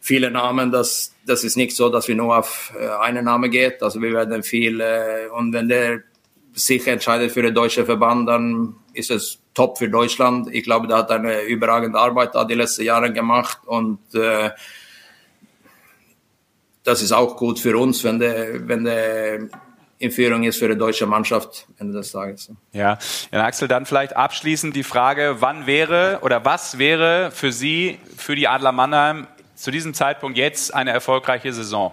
viele 0.00 0.30
Namen. 0.30 0.70
Das, 0.70 1.12
das 1.26 1.42
ist 1.42 1.56
nicht 1.56 1.74
so, 1.74 1.88
dass 1.88 2.06
wir 2.06 2.14
nur 2.14 2.38
auf 2.38 2.72
äh, 2.78 2.86
einen 3.02 3.24
Namen 3.24 3.50
geht. 3.50 3.82
Also 3.82 4.00
wir 4.00 4.12
werden 4.12 4.44
viel, 4.44 4.80
äh, 4.80 5.26
und 5.36 5.52
wenn 5.52 5.68
der 5.68 6.04
sich 6.52 6.86
entscheidet 6.86 7.32
für 7.32 7.42
den 7.42 7.54
deutschen 7.54 7.84
Verband, 7.84 8.28
dann 8.28 8.76
ist 8.94 9.10
es 9.10 9.40
top 9.58 9.76
für 9.76 9.88
Deutschland. 9.88 10.54
Ich 10.54 10.62
glaube, 10.62 10.86
der 10.86 10.98
hat 10.98 11.10
eine 11.10 11.42
überragende 11.42 11.98
Arbeit 11.98 12.36
da 12.36 12.44
die 12.44 12.54
letzten 12.54 12.84
Jahre 12.84 13.12
gemacht 13.12 13.58
und 13.66 13.98
äh, 14.14 14.50
das 16.84 17.02
ist 17.02 17.10
auch 17.10 17.36
gut 17.36 17.58
für 17.58 17.76
uns, 17.76 18.04
wenn 18.04 18.20
der, 18.20 18.68
wenn 18.68 18.84
der 18.84 19.48
in 19.98 20.12
Führung 20.12 20.44
ist 20.44 20.60
für 20.60 20.68
die 20.68 20.78
deutsche 20.78 21.06
Mannschaft 21.06 21.66
Ende 21.76 21.98
des 21.98 22.12
Tages. 22.12 22.52
Ja, 22.72 22.98
Jan 23.32 23.42
Axel, 23.42 23.66
dann 23.66 23.84
vielleicht 23.84 24.14
abschließend 24.14 24.76
die 24.76 24.84
Frage, 24.84 25.38
wann 25.40 25.66
wäre 25.66 26.20
oder 26.22 26.44
was 26.44 26.78
wäre 26.78 27.32
für 27.32 27.50
Sie, 27.50 27.98
für 28.16 28.36
die 28.36 28.46
Adler 28.46 28.70
Mannheim 28.70 29.26
zu 29.56 29.72
diesem 29.72 29.92
Zeitpunkt 29.92 30.38
jetzt 30.38 30.72
eine 30.72 30.92
erfolgreiche 30.92 31.52
Saison? 31.52 31.92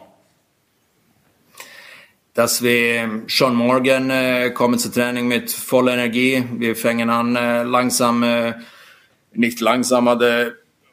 Dass 2.35 2.61
wir 2.61 3.23
schon 3.27 3.55
morgen 3.55 4.09
äh, 4.09 4.51
kommen 4.51 4.77
zu 4.77 4.91
Training 4.91 5.27
mit 5.27 5.49
voller 5.49 5.93
Energie. 5.93 6.45
Wir 6.57 6.75
fangen 6.75 7.09
an 7.09 7.35
äh, 7.35 7.63
langsam, 7.63 8.23
äh, 8.23 8.55
nicht 9.31 9.61
langsam, 9.61 10.09
aber 10.09 10.51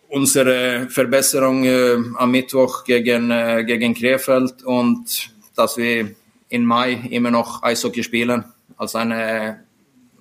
unsere 0.09 0.87
Verbesserung 0.89 1.65
äh, 1.65 1.97
am 2.17 2.31
Mittwoch 2.31 2.85
gegen, 2.85 3.33
äh, 3.33 3.65
gegen 3.67 3.93
Krefeld 3.93 4.63
und 4.63 5.31
dass 5.57 5.77
wir 5.77 6.15
in 6.49 6.65
Mai 6.65 6.93
immer 7.11 7.33
noch 7.33 7.63
Eishockey 7.65 8.05
spielen 8.05 8.45
als 8.77 8.95
eine 8.95 9.65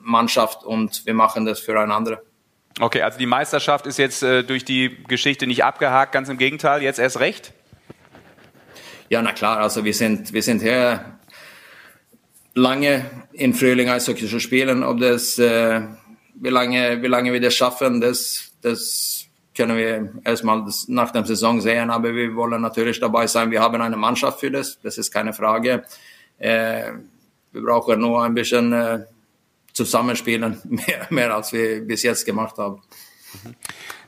Mannschaft 0.02 0.64
und 0.64 1.06
wir 1.06 1.14
machen 1.14 1.45
das 1.45 1.60
füreinander. 1.60 2.23
Okay, 2.80 3.03
also 3.03 3.19
die 3.19 3.27
Meisterschaft 3.27 3.85
ist 3.85 3.99
jetzt 3.99 4.23
äh, 4.23 4.43
durch 4.43 4.65
die 4.65 4.98
Geschichte 5.07 5.45
nicht 5.45 5.64
abgehakt, 5.64 6.14
ganz 6.14 6.30
im 6.30 6.39
Gegenteil, 6.39 6.81
jetzt 6.81 6.98
erst 6.98 7.19
recht? 7.19 7.53
Ja, 9.11 9.21
na 9.21 9.33
klar, 9.33 9.57
also 9.57 9.83
wir 9.83 9.93
sind, 9.93 10.31
wir 10.31 10.41
sind 10.41 10.61
hier 10.61 11.19
lange 12.53 13.11
in 13.33 13.53
Frühling 13.53 13.89
Eishockey 13.89 14.25
zu 14.25 14.39
spielen. 14.39 14.83
Ob 14.83 15.01
das, 15.01 15.38
äh, 15.38 15.81
wie, 16.35 16.47
lange, 16.47 17.01
wie 17.01 17.07
lange 17.07 17.33
wir 17.33 17.41
das 17.41 17.53
schaffen, 17.53 17.99
das, 17.99 18.53
das 18.61 19.25
können 19.53 19.75
wir 19.75 20.13
erstmal 20.23 20.65
nach 20.88 21.11
der 21.11 21.25
Saison 21.25 21.59
sehen. 21.59 21.89
Aber 21.89 22.15
wir 22.15 22.33
wollen 22.35 22.61
natürlich 22.61 23.01
dabei 23.01 23.27
sein. 23.27 23.51
Wir 23.51 23.59
haben 23.59 23.81
eine 23.81 23.97
Mannschaft 23.97 24.39
für 24.39 24.49
das, 24.49 24.79
das 24.81 24.97
ist 24.97 25.11
keine 25.11 25.33
Frage. 25.33 25.83
Äh, 26.39 26.93
wir 27.51 27.63
brauchen 27.63 27.99
nur 27.99 28.23
ein 28.23 28.33
bisschen 28.33 28.71
äh, 28.71 28.99
zusammenspielen, 29.73 30.57
mehr, 30.69 31.07
mehr 31.09 31.35
als 31.35 31.51
wir 31.51 31.81
bis 31.81 32.03
jetzt 32.03 32.25
gemacht 32.25 32.57
haben. 32.57 32.81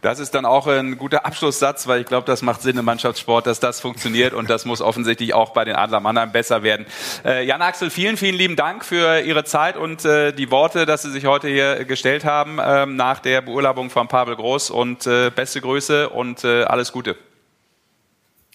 Das 0.04 0.20
ist 0.20 0.36
dann 0.36 0.46
auch 0.46 0.68
ein 0.68 0.98
guter 0.98 1.26
Abschlusssatz, 1.26 1.88
weil 1.88 2.02
ich 2.02 2.06
glaube, 2.06 2.28
das 2.28 2.42
macht 2.42 2.62
Sinn 2.62 2.78
im 2.78 2.84
Mannschaftssport, 2.84 3.48
dass 3.48 3.62
das 3.62 3.80
funktioniert 3.80 4.34
und 4.34 4.50
das 4.50 4.66
muss 4.66 4.82
offensichtlich 4.82 5.34
auch 5.34 5.52
bei 5.52 5.64
den 5.64 5.78
Adler 5.78 6.02
Mannheim 6.02 6.34
besser 6.34 6.62
werden. 6.62 6.86
Äh, 7.24 7.46
Jan 7.46 7.62
Axel, 7.62 7.90
vielen, 7.90 8.18
vielen 8.18 8.36
lieben 8.36 8.58
Dank 8.58 8.84
für 8.84 9.22
Ihre 9.22 9.46
Zeit 9.46 9.78
und 9.78 10.04
äh, 10.04 10.34
die 10.34 10.52
Worte, 10.52 10.86
dass 10.86 11.04
Sie 11.04 11.12
sich 11.12 11.26
heute 11.26 11.48
hier 11.48 11.86
gestellt 11.86 12.26
haben 12.26 12.60
äh, 12.60 12.86
nach 12.86 13.20
der 13.20 13.42
Beurlaubung 13.42 13.90
von 13.90 14.10
Pavel 14.10 14.36
Groß 14.36 14.72
und 14.72 15.08
äh, 15.08 15.32
beste 15.32 15.62
Grüße 15.62 16.10
und 16.10 16.44
äh, 16.44 16.64
alles 16.64 16.92
Gute. 16.92 17.16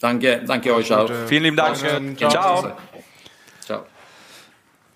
Danke, 0.03 0.43
danke 0.47 0.75
euch 0.75 0.93
auch. 0.93 1.11
Vielen 1.29 1.45
lieben 1.45 1.57
Dank. 1.57 1.79
Ciao. 1.79 2.31
Ciao. 2.31 2.77
Ciao. 3.65 3.87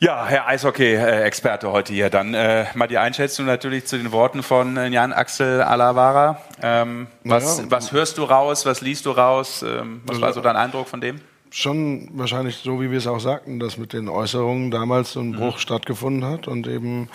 Ja, 0.02 0.26
Herr 0.26 0.48
Eishockey-Experte 0.48 1.70
heute 1.70 1.92
hier. 1.92 2.10
Dann 2.10 2.34
äh, 2.34 2.66
mal 2.74 2.88
die 2.88 2.98
Einschätzung 2.98 3.46
natürlich 3.46 3.86
zu 3.86 3.96
den 3.96 4.10
Worten 4.10 4.42
von 4.42 4.76
äh, 4.76 4.88
Jan 4.88 5.12
Axel 5.12 5.62
Alavara. 5.62 6.40
Ähm, 6.60 7.06
was, 7.22 7.58
Ja. 7.60 7.64
was 7.68 7.92
hörst 7.92 8.18
du 8.18 8.24
raus? 8.24 8.66
Was 8.66 8.80
liest 8.80 9.06
du 9.06 9.12
raus? 9.12 9.62
Ähm, 9.62 10.00
was 10.04 10.16
Also- 10.16 10.22
war 10.26 10.32
so 10.32 10.40
dein 10.40 10.56
Eindruck 10.56 10.88
von 10.88 11.00
dem? 11.00 11.20
schon 11.54 12.08
wahrscheinlich 12.14 12.56
so, 12.56 12.80
wie 12.80 12.90
wir 12.90 12.96
es 12.98 13.06
auch 13.06 13.20
sagten, 13.20 13.60
dass 13.60 13.76
mit 13.76 13.92
den 13.92 14.08
Äußerungen 14.08 14.70
damals 14.72 15.12
so 15.12 15.20
ein 15.20 15.32
Bruch 15.32 15.58
stattgefunden 15.58 16.24
hat 16.28 16.48
und 16.48 16.66
eben, 16.66 17.08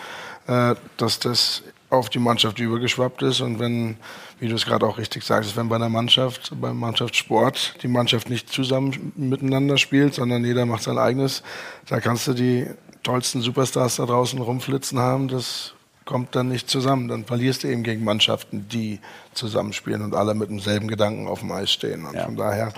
äh, 0.48 0.76
dass 0.96 1.18
das 1.20 1.64
auf 1.90 2.10
die 2.10 2.20
Mannschaft 2.20 2.60
übergeschwappt 2.60 3.22
ist 3.22 3.40
und 3.42 3.60
wenn, 3.60 3.96
wie 4.40 4.48
du 4.50 4.56
es 4.56 4.66
gerade 4.66 4.86
auch 4.86 4.98
richtig 4.98 5.24
sagst, 5.24 5.56
wenn 5.56 5.70
bei 5.70 5.78
einer 5.78 5.90
Mannschaft, 5.90 6.52
beim 6.60 6.78
Mannschaftssport 6.78 7.76
die 7.82 7.88
Mannschaft 7.88 8.30
nicht 8.30 8.50
zusammen 8.50 9.14
miteinander 9.16 9.78
spielt, 9.78 10.14
sondern 10.14 10.44
jeder 10.44 10.66
macht 10.66 10.84
sein 10.84 10.98
eigenes, 10.98 11.44
da 11.88 12.00
kannst 12.02 12.28
du 12.28 12.34
die 12.34 12.68
tollsten 13.04 13.42
Superstars 13.42 13.98
da 13.98 14.06
draußen 14.06 14.40
rumflitzen 14.40 15.00
haben, 15.00 15.30
das 15.30 15.74
kommt 16.04 16.36
dann 16.36 16.48
nicht 16.48 16.70
zusammen. 16.70 17.08
Dann 17.10 17.26
verlierst 17.26 17.64
du 17.64 17.68
eben 17.68 17.84
gegen 17.84 18.04
Mannschaften, 18.04 18.68
die 18.70 19.00
zusammenspielen 19.34 20.02
und 20.02 20.16
alle 20.16 20.34
mit 20.34 20.50
demselben 20.50 20.88
Gedanken 20.88 21.28
auf 21.28 21.42
dem 21.42 21.52
Eis 21.52 21.72
stehen. 21.72 22.06
Und 22.06 22.16
Ja. 22.16 22.24
von 22.26 22.36
daher, 22.38 22.74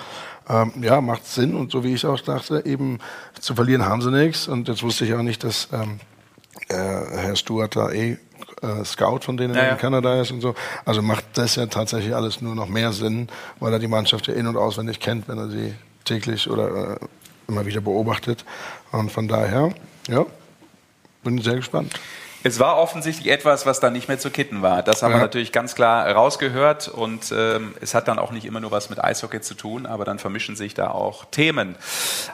ähm, 0.50 0.74
ja, 0.82 1.00
macht 1.00 1.26
Sinn. 1.26 1.56
Und 1.56 1.72
so 1.72 1.84
wie 1.84 1.94
ich 1.94 2.06
auch 2.06 2.20
dachte, 2.20 2.64
eben 2.66 2.98
zu 3.40 3.54
verlieren 3.56 3.86
haben 3.86 4.02
sie 4.02 4.12
nichts. 4.12 4.48
Und 4.48 4.68
jetzt 4.68 4.82
wusste 4.84 5.06
ich 5.06 5.14
auch 5.14 5.22
nicht, 5.22 5.44
dass 5.44 5.70
ähm, 5.72 6.00
äh, 6.70 6.74
Herr 6.76 7.36
Stuart 7.36 7.76
da 7.76 7.92
eh 7.92 8.18
äh, 8.62 8.84
Scout 8.86 9.20
von 9.22 9.38
denen 9.38 9.56
Ja, 9.56 9.64
ja. 9.64 9.70
in 9.72 9.78
Kanada 9.78 10.22
ist 10.22 10.32
und 10.32 10.42
so. 10.42 10.56
Also 10.86 11.02
macht 11.02 11.26
das 11.34 11.56
ja 11.56 11.66
tatsächlich 11.68 12.16
alles 12.16 12.42
nur 12.42 12.56
noch 12.56 12.68
mehr 12.68 12.92
Sinn, 12.92 13.28
weil 13.60 13.74
er 13.74 13.80
die 13.80 13.88
Mannschaft 13.88 14.28
ja 14.28 14.34
in- 14.34 14.48
und 14.48 14.58
auswendig 14.58 15.00
kennt, 15.00 15.28
wenn 15.28 15.38
er 15.38 15.50
sie 15.50 15.74
täglich 16.06 16.50
oder 16.50 16.94
äh, 16.94 16.98
immer 17.48 17.66
wieder 17.66 17.82
beobachtet. 17.82 18.46
Und 18.92 19.12
von 19.12 19.28
daher, 19.28 19.74
ja, 20.08 20.26
bin 21.24 21.40
sehr 21.42 21.56
gespannt. 21.56 21.94
Es 22.44 22.58
war 22.60 22.78
offensichtlich 22.78 23.30
etwas, 23.32 23.66
was 23.66 23.80
dann 23.82 23.92
nicht 23.94 24.08
mehr 24.08 24.18
zu 24.18 24.30
kitten 24.32 24.62
war. 24.62 24.82
Das 24.82 25.04
haben 25.04 25.12
wir 25.12 25.18
Ja. 25.18 25.24
natürlich 25.24 25.52
ganz 25.52 25.76
klar 25.76 26.10
rausgehört 26.10 26.88
und 26.88 27.34
ähm, 27.36 27.76
es 27.82 27.94
hat 27.94 28.08
dann 28.08 28.18
auch 28.18 28.32
nicht 28.32 28.46
immer 28.46 28.60
nur 28.62 28.72
was 28.72 28.90
mit 28.90 29.04
Eishockey 29.04 29.42
zu 29.42 29.56
tun, 29.56 29.86
aber 29.86 30.06
dann 30.06 30.20
vermischen 30.20 30.56
sich 30.56 30.74
da 30.74 30.90
auch 30.92 31.26
Themen. 31.26 31.76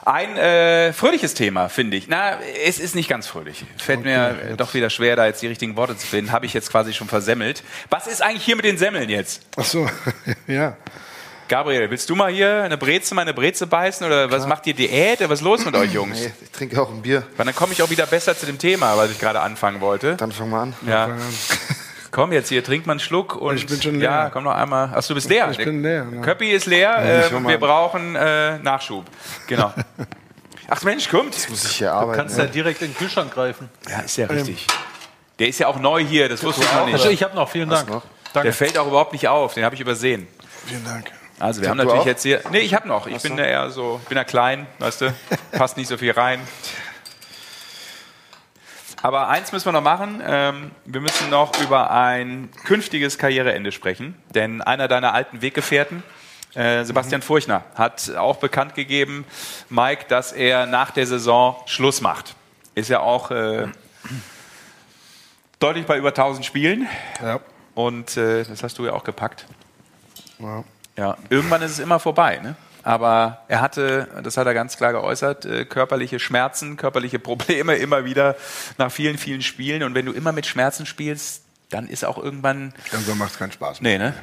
Ein 0.04 0.36
äh, 0.36 0.92
fröhliches 0.92 1.34
Thema, 1.34 1.68
finde 1.68 1.96
ich. 1.96 2.06
Na, 2.08 2.38
es 2.64 2.78
ist 2.78 2.94
nicht 2.94 3.08
ganz 3.08 3.26
fröhlich. 3.26 3.64
Fällt 3.78 4.04
mir 4.04 4.36
äh, 4.52 4.56
doch 4.56 4.74
wieder 4.74 4.90
schwer, 4.90 5.16
da 5.16 5.26
jetzt 5.26 5.42
die 5.42 5.48
richtigen 5.48 5.76
Worte 5.76 5.96
zu 5.96 6.06
finden. 6.06 6.30
Habe 6.30 6.46
ich 6.46 6.54
jetzt 6.54 6.70
quasi 6.70 6.92
schon 6.92 7.08
versemmelt. 7.08 7.64
Was 7.90 8.06
ist 8.06 8.22
eigentlich 8.22 8.44
hier 8.44 8.56
mit 8.56 8.64
den 8.64 8.78
Semmeln 8.78 9.08
jetzt? 9.08 9.42
Ach 9.56 9.64
so, 9.64 9.88
ja. 10.46 10.76
Gabriel, 11.48 11.88
willst 11.90 12.10
du 12.10 12.16
mal 12.16 12.32
hier 12.32 12.64
eine 12.64 12.76
Breze, 12.76 13.14
mal 13.14 13.22
eine 13.22 13.32
Breze 13.34 13.66
beißen 13.66 14.04
oder 14.06 14.30
was 14.30 14.46
macht 14.46 14.66
ihr 14.66 14.74
Diät? 14.74 15.20
Was 15.20 15.38
ist 15.40 15.44
los 15.44 15.64
mit 15.64 15.76
euch 15.76 15.92
Jungs? 15.92 16.18
Nee, 16.18 16.32
ich 16.42 16.50
trinke 16.50 16.80
auch 16.82 16.90
ein 16.90 17.02
Bier. 17.02 17.22
Weil 17.36 17.46
dann 17.46 17.54
komme 17.54 17.72
ich 17.72 17.82
auch 17.82 17.90
wieder 17.90 18.06
besser 18.06 18.36
zu 18.36 18.46
dem 18.46 18.58
Thema, 18.58 18.96
was 18.96 19.10
ich 19.12 19.18
gerade 19.20 19.40
anfangen 19.40 19.80
wollte. 19.80 20.16
Dann 20.16 20.32
fangen 20.32 20.50
wir 20.50 20.58
an. 20.58 20.74
Ja. 20.86 21.10
Komm 22.10 22.32
jetzt 22.32 22.48
hier, 22.48 22.64
trink 22.64 22.86
mal 22.86 22.92
einen 22.94 23.00
Schluck 23.00 23.36
und 23.36 23.56
Ich 23.56 23.66
bin 23.66 23.80
schon 23.82 23.96
leer. 24.00 24.10
ja, 24.10 24.30
komm 24.30 24.44
noch 24.44 24.54
einmal. 24.54 24.90
Ach, 24.94 25.04
du 25.04 25.12
bist 25.12 25.28
leer. 25.28 25.50
Ich 25.50 25.58
bin 25.58 25.82
leer, 25.82 26.06
ja. 26.10 26.20
Köppi 26.22 26.50
ist 26.50 26.64
leer. 26.64 27.26
ich 27.26 27.30
Äh, 27.32 27.46
wir 27.46 27.58
brauchen 27.58 28.16
äh, 28.16 28.58
Nachschub. 28.58 29.04
Genau. 29.46 29.74
Ach 30.68 30.82
Mensch, 30.82 31.10
kommt. 31.10 31.48
Muss 31.50 31.64
ich 31.64 31.76
hier 31.76 31.92
arbeiten. 31.92 32.18
Kannst 32.18 32.38
ja 32.38 32.46
direkt 32.46 32.80
in 32.80 32.88
den 32.92 32.96
Kühlschrank 32.96 33.34
greifen. 33.34 33.68
Ja, 33.90 33.98
ist 34.00 34.16
ja 34.16 34.26
richtig. 34.28 34.66
Der 35.38 35.48
ist 35.48 35.58
ja 35.58 35.66
auch 35.66 35.78
neu 35.78 36.02
hier, 36.02 36.30
das 36.30 36.42
wusste 36.42 36.62
ich 36.62 36.72
noch 36.72 36.86
Also 36.90 37.04
nicht. 37.08 37.14
ich 37.20 37.22
habe 37.22 37.36
noch, 37.36 37.50
vielen 37.50 37.68
Dank. 37.68 37.90
noch? 37.90 38.02
Der 38.34 38.52
fällt 38.54 38.78
auch 38.78 38.86
überhaupt 38.86 39.12
nicht 39.12 39.28
auf, 39.28 39.52
den 39.52 39.64
habe 39.64 39.74
ich 39.74 39.80
übersehen. 39.82 40.26
Vielen 40.66 40.84
Dank. 40.86 41.10
Also 41.38 41.60
wir 41.60 41.68
haben 41.68 41.76
Du 41.78 41.84
natürlich 41.84 42.02
auch? 42.02 42.06
jetzt 42.06 42.22
hier. 42.22 42.40
Nee, 42.50 42.60
ich 42.60 42.74
habe 42.74 42.88
noch. 42.88 43.06
Ich 43.06 43.22
bin 43.22 43.36
ja 43.36 43.44
eher 43.44 43.70
so, 43.70 44.00
ich 44.02 44.08
bin 44.08 44.16
ja 44.16 44.24
klein, 44.24 44.66
weißt 44.78 45.02
du, 45.02 45.14
passt 45.52 45.76
nicht 45.76 45.88
so 45.88 45.96
viel 45.98 46.12
rein. 46.12 46.40
Aber 49.02 49.28
eins 49.28 49.52
müssen 49.52 49.66
wir 49.66 49.72
noch 49.72 49.82
machen. 49.82 50.22
Ähm, 50.26 50.70
wir 50.86 51.00
müssen 51.00 51.28
noch 51.30 51.60
über 51.60 51.90
ein 51.90 52.48
künftiges 52.64 53.18
Karriereende 53.18 53.70
sprechen. 53.70 54.16
Denn 54.34 54.62
einer 54.62 54.88
deiner 54.88 55.12
alten 55.12 55.42
Weggefährten, 55.42 56.02
äh, 56.54 56.82
Sebastian 56.84 57.20
Furchner, 57.22 57.62
hat 57.74 58.10
auch 58.16 58.36
bekannt 58.38 58.74
gegeben, 58.74 59.26
Mike, 59.68 60.06
dass 60.08 60.32
er 60.32 60.66
nach 60.66 60.90
der 60.90 61.06
Saison 61.06 61.56
Schluss 61.66 62.00
macht. 62.00 62.34
Ist 62.74 62.88
ja 62.88 63.00
auch 63.00 63.30
äh, 63.30 63.68
deutlich 65.60 65.84
bei 65.86 65.98
über 65.98 66.08
1000 66.08 66.44
Spielen. 66.46 66.88
Ja. 67.22 67.40
Und 67.74 68.16
äh, 68.16 68.44
das 68.44 68.62
hast 68.62 68.78
du 68.78 68.86
ja 68.86 68.92
auch 68.94 69.04
gepackt. 69.04 69.46
ja. 70.38 70.64
Ja, 70.96 71.16
irgendwann 71.28 71.62
ist 71.62 71.72
es 71.72 71.78
immer 71.78 71.98
vorbei. 72.00 72.40
Ne? 72.42 72.56
Aber 72.82 73.42
er 73.48 73.60
hatte, 73.60 74.08
das 74.22 74.36
hat 74.36 74.46
er 74.46 74.54
ganz 74.54 74.76
klar 74.76 74.92
geäußert, 74.92 75.44
äh, 75.44 75.64
körperliche 75.64 76.18
Schmerzen, 76.18 76.76
körperliche 76.76 77.18
Probleme 77.18 77.74
immer 77.76 78.04
wieder 78.04 78.36
nach 78.78 78.90
vielen, 78.92 79.18
vielen 79.18 79.42
Spielen. 79.42 79.82
Und 79.82 79.94
wenn 79.94 80.06
du 80.06 80.12
immer 80.12 80.32
mit 80.32 80.46
Schmerzen 80.46 80.86
spielst, 80.86 81.42
dann 81.70 81.88
ist 81.88 82.04
auch 82.04 82.16
irgendwann. 82.16 82.72
Irgendwann 82.92 83.18
macht 83.18 83.32
es 83.32 83.38
keinen 83.38 83.52
Spaß 83.52 83.80
mehr. 83.80 83.98
Nee, 83.98 84.04
ne? 84.04 84.14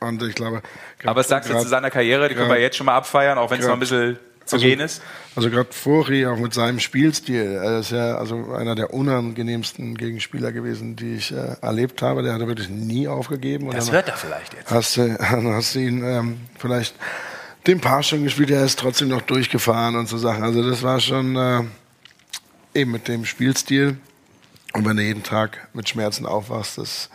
Und 0.00 0.22
ich 0.22 0.34
glaube, 0.34 0.62
Aber 1.04 1.20
was 1.20 1.28
sagst 1.28 1.50
du 1.50 1.58
zu 1.58 1.68
seiner 1.68 1.90
Karriere? 1.90 2.28
Die 2.28 2.34
können 2.34 2.50
wir 2.50 2.60
jetzt 2.60 2.76
schon 2.76 2.86
mal 2.86 2.96
abfeiern, 2.96 3.38
auch 3.38 3.50
wenn 3.50 3.60
es 3.60 3.66
noch 3.66 3.74
ein 3.74 3.80
bisschen 3.80 4.18
zu 4.46 4.56
also- 4.56 4.66
gehen 4.66 4.80
ist. 4.80 5.02
Also 5.34 5.50
gerade 5.50 5.72
Fori 5.72 6.26
auch 6.26 6.38
mit 6.38 6.54
seinem 6.54 6.80
Spielstil, 6.80 7.60
er 7.62 7.80
ist 7.80 7.90
ja 7.90 8.16
also 8.16 8.52
einer 8.54 8.74
der 8.74 8.94
unangenehmsten 8.94 9.96
Gegenspieler 9.96 10.50
gewesen, 10.52 10.96
die 10.96 11.16
ich 11.16 11.32
äh, 11.32 11.56
erlebt 11.60 12.00
habe. 12.00 12.22
Der 12.22 12.32
hat 12.32 12.40
er 12.40 12.48
wirklich 12.48 12.70
nie 12.70 13.06
aufgegeben. 13.06 13.68
Und 13.68 13.76
Das 13.76 13.92
hört 13.92 14.08
er 14.08 14.16
vielleicht 14.16 14.54
jetzt. 14.54 14.70
hast 14.70 14.96
du, 14.96 15.08
dann 15.18 15.52
hast 15.52 15.74
du 15.74 15.80
ihn 15.80 16.02
ähm, 16.02 16.40
vielleicht 16.58 16.94
den 17.66 17.80
Paar 17.80 18.02
schon 18.02 18.22
gespielt, 18.22 18.50
er 18.50 18.64
ist 18.64 18.78
trotzdem 18.78 19.08
noch 19.08 19.22
durchgefahren 19.22 19.96
und 19.96 20.08
so 20.08 20.18
Sachen. 20.18 20.44
Also 20.44 20.68
das 20.68 20.82
war 20.82 21.00
schon 21.00 21.36
äh, 21.36 21.62
eben 22.74 22.92
mit 22.92 23.08
dem 23.08 23.24
Spielstil. 23.24 23.98
Und 24.72 24.86
wenn 24.86 24.96
du 24.96 25.02
jeden 25.02 25.22
Tag 25.22 25.68
mit 25.72 25.88
Schmerzen 25.88 26.26
aufwachst, 26.26 26.78
das 26.78 27.08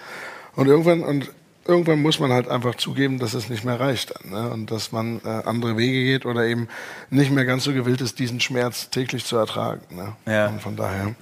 und 0.55 0.67
irgendwann 0.67 1.03
und 1.03 1.31
irgendwann 1.65 2.01
muss 2.01 2.19
man 2.19 2.31
halt 2.31 2.47
einfach 2.47 2.75
zugeben, 2.75 3.19
dass 3.19 3.33
es 3.33 3.49
nicht 3.49 3.63
mehr 3.63 3.79
reicht 3.79 4.13
dann, 4.15 4.31
ne? 4.31 4.49
und 4.51 4.71
dass 4.71 4.91
man 4.91 5.21
äh, 5.23 5.27
andere 5.45 5.77
Wege 5.77 6.03
geht 6.03 6.25
oder 6.25 6.45
eben 6.45 6.67
nicht 7.09 7.31
mehr 7.31 7.45
ganz 7.45 7.63
so 7.63 7.73
gewillt 7.73 8.01
ist, 8.01 8.19
diesen 8.19 8.39
Schmerz 8.39 8.89
täglich 8.89 9.25
zu 9.25 9.37
ertragen. 9.37 9.81
Ne? 9.95 10.13
Ja. 10.25 10.47
Und 10.47 10.61
von 10.61 10.75
daher, 10.75 11.15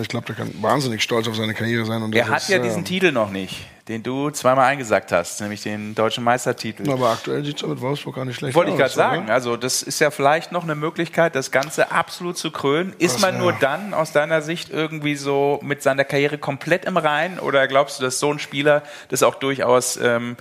ich 0.00 0.08
glaube, 0.08 0.26
der 0.26 0.36
kann 0.36 0.50
wahnsinnig 0.62 1.02
stolz 1.02 1.26
auf 1.26 1.34
seine 1.36 1.54
Karriere 1.54 1.84
sein. 1.84 2.02
Und 2.02 2.14
Er 2.14 2.24
das 2.24 2.30
hat 2.32 2.42
ist, 2.42 2.48
ja 2.50 2.58
äh, 2.58 2.62
diesen 2.62 2.84
Titel 2.84 3.10
noch 3.10 3.30
nicht, 3.30 3.66
den 3.88 4.02
du 4.02 4.30
zweimal 4.30 4.66
eingesagt 4.66 5.10
hast, 5.10 5.40
nämlich 5.40 5.62
den 5.62 5.94
deutschen 5.94 6.22
Meistertitel. 6.22 6.88
Aber 6.90 7.10
aktuell 7.10 7.44
sieht 7.44 7.56
es 7.56 7.66
mit 7.66 7.80
Wolfsburg 7.80 8.14
gar 8.14 8.24
nicht 8.24 8.36
schlecht 8.36 8.54
Wollte 8.54 8.70
ich 8.70 8.76
gerade 8.76 8.90
aus. 8.90 8.94
sagen. 8.94 9.28
Also 9.30 9.56
das 9.56 9.82
ist 9.82 9.98
ja 10.00 10.10
vielleicht 10.10 10.52
noch 10.52 10.62
eine 10.62 10.74
Möglichkeit, 10.76 11.34
das 11.34 11.50
Ganze 11.50 11.90
absolut 11.90 12.38
zu 12.38 12.50
krönen. 12.52 12.94
Ist 12.98 13.20
man 13.20 13.38
nur 13.38 13.52
dann 13.52 13.92
aus 13.92 14.12
deiner 14.12 14.40
Sicht 14.42 14.70
irgendwie 14.70 15.16
so 15.16 15.58
mit 15.62 15.82
seiner 15.82 16.04
Karriere 16.04 16.38
komplett 16.38 16.84
im 16.84 16.96
Reinen 16.96 17.38
oder 17.40 17.66
glaubst 17.66 17.98
du, 17.98 18.04
dass 18.04 18.20
so 18.20 18.32
ein 18.32 18.38
Spieler 18.38 18.82
das 19.08 19.22
auch 19.24 19.34
durchaus 19.34 19.96
ähm, 19.96 20.36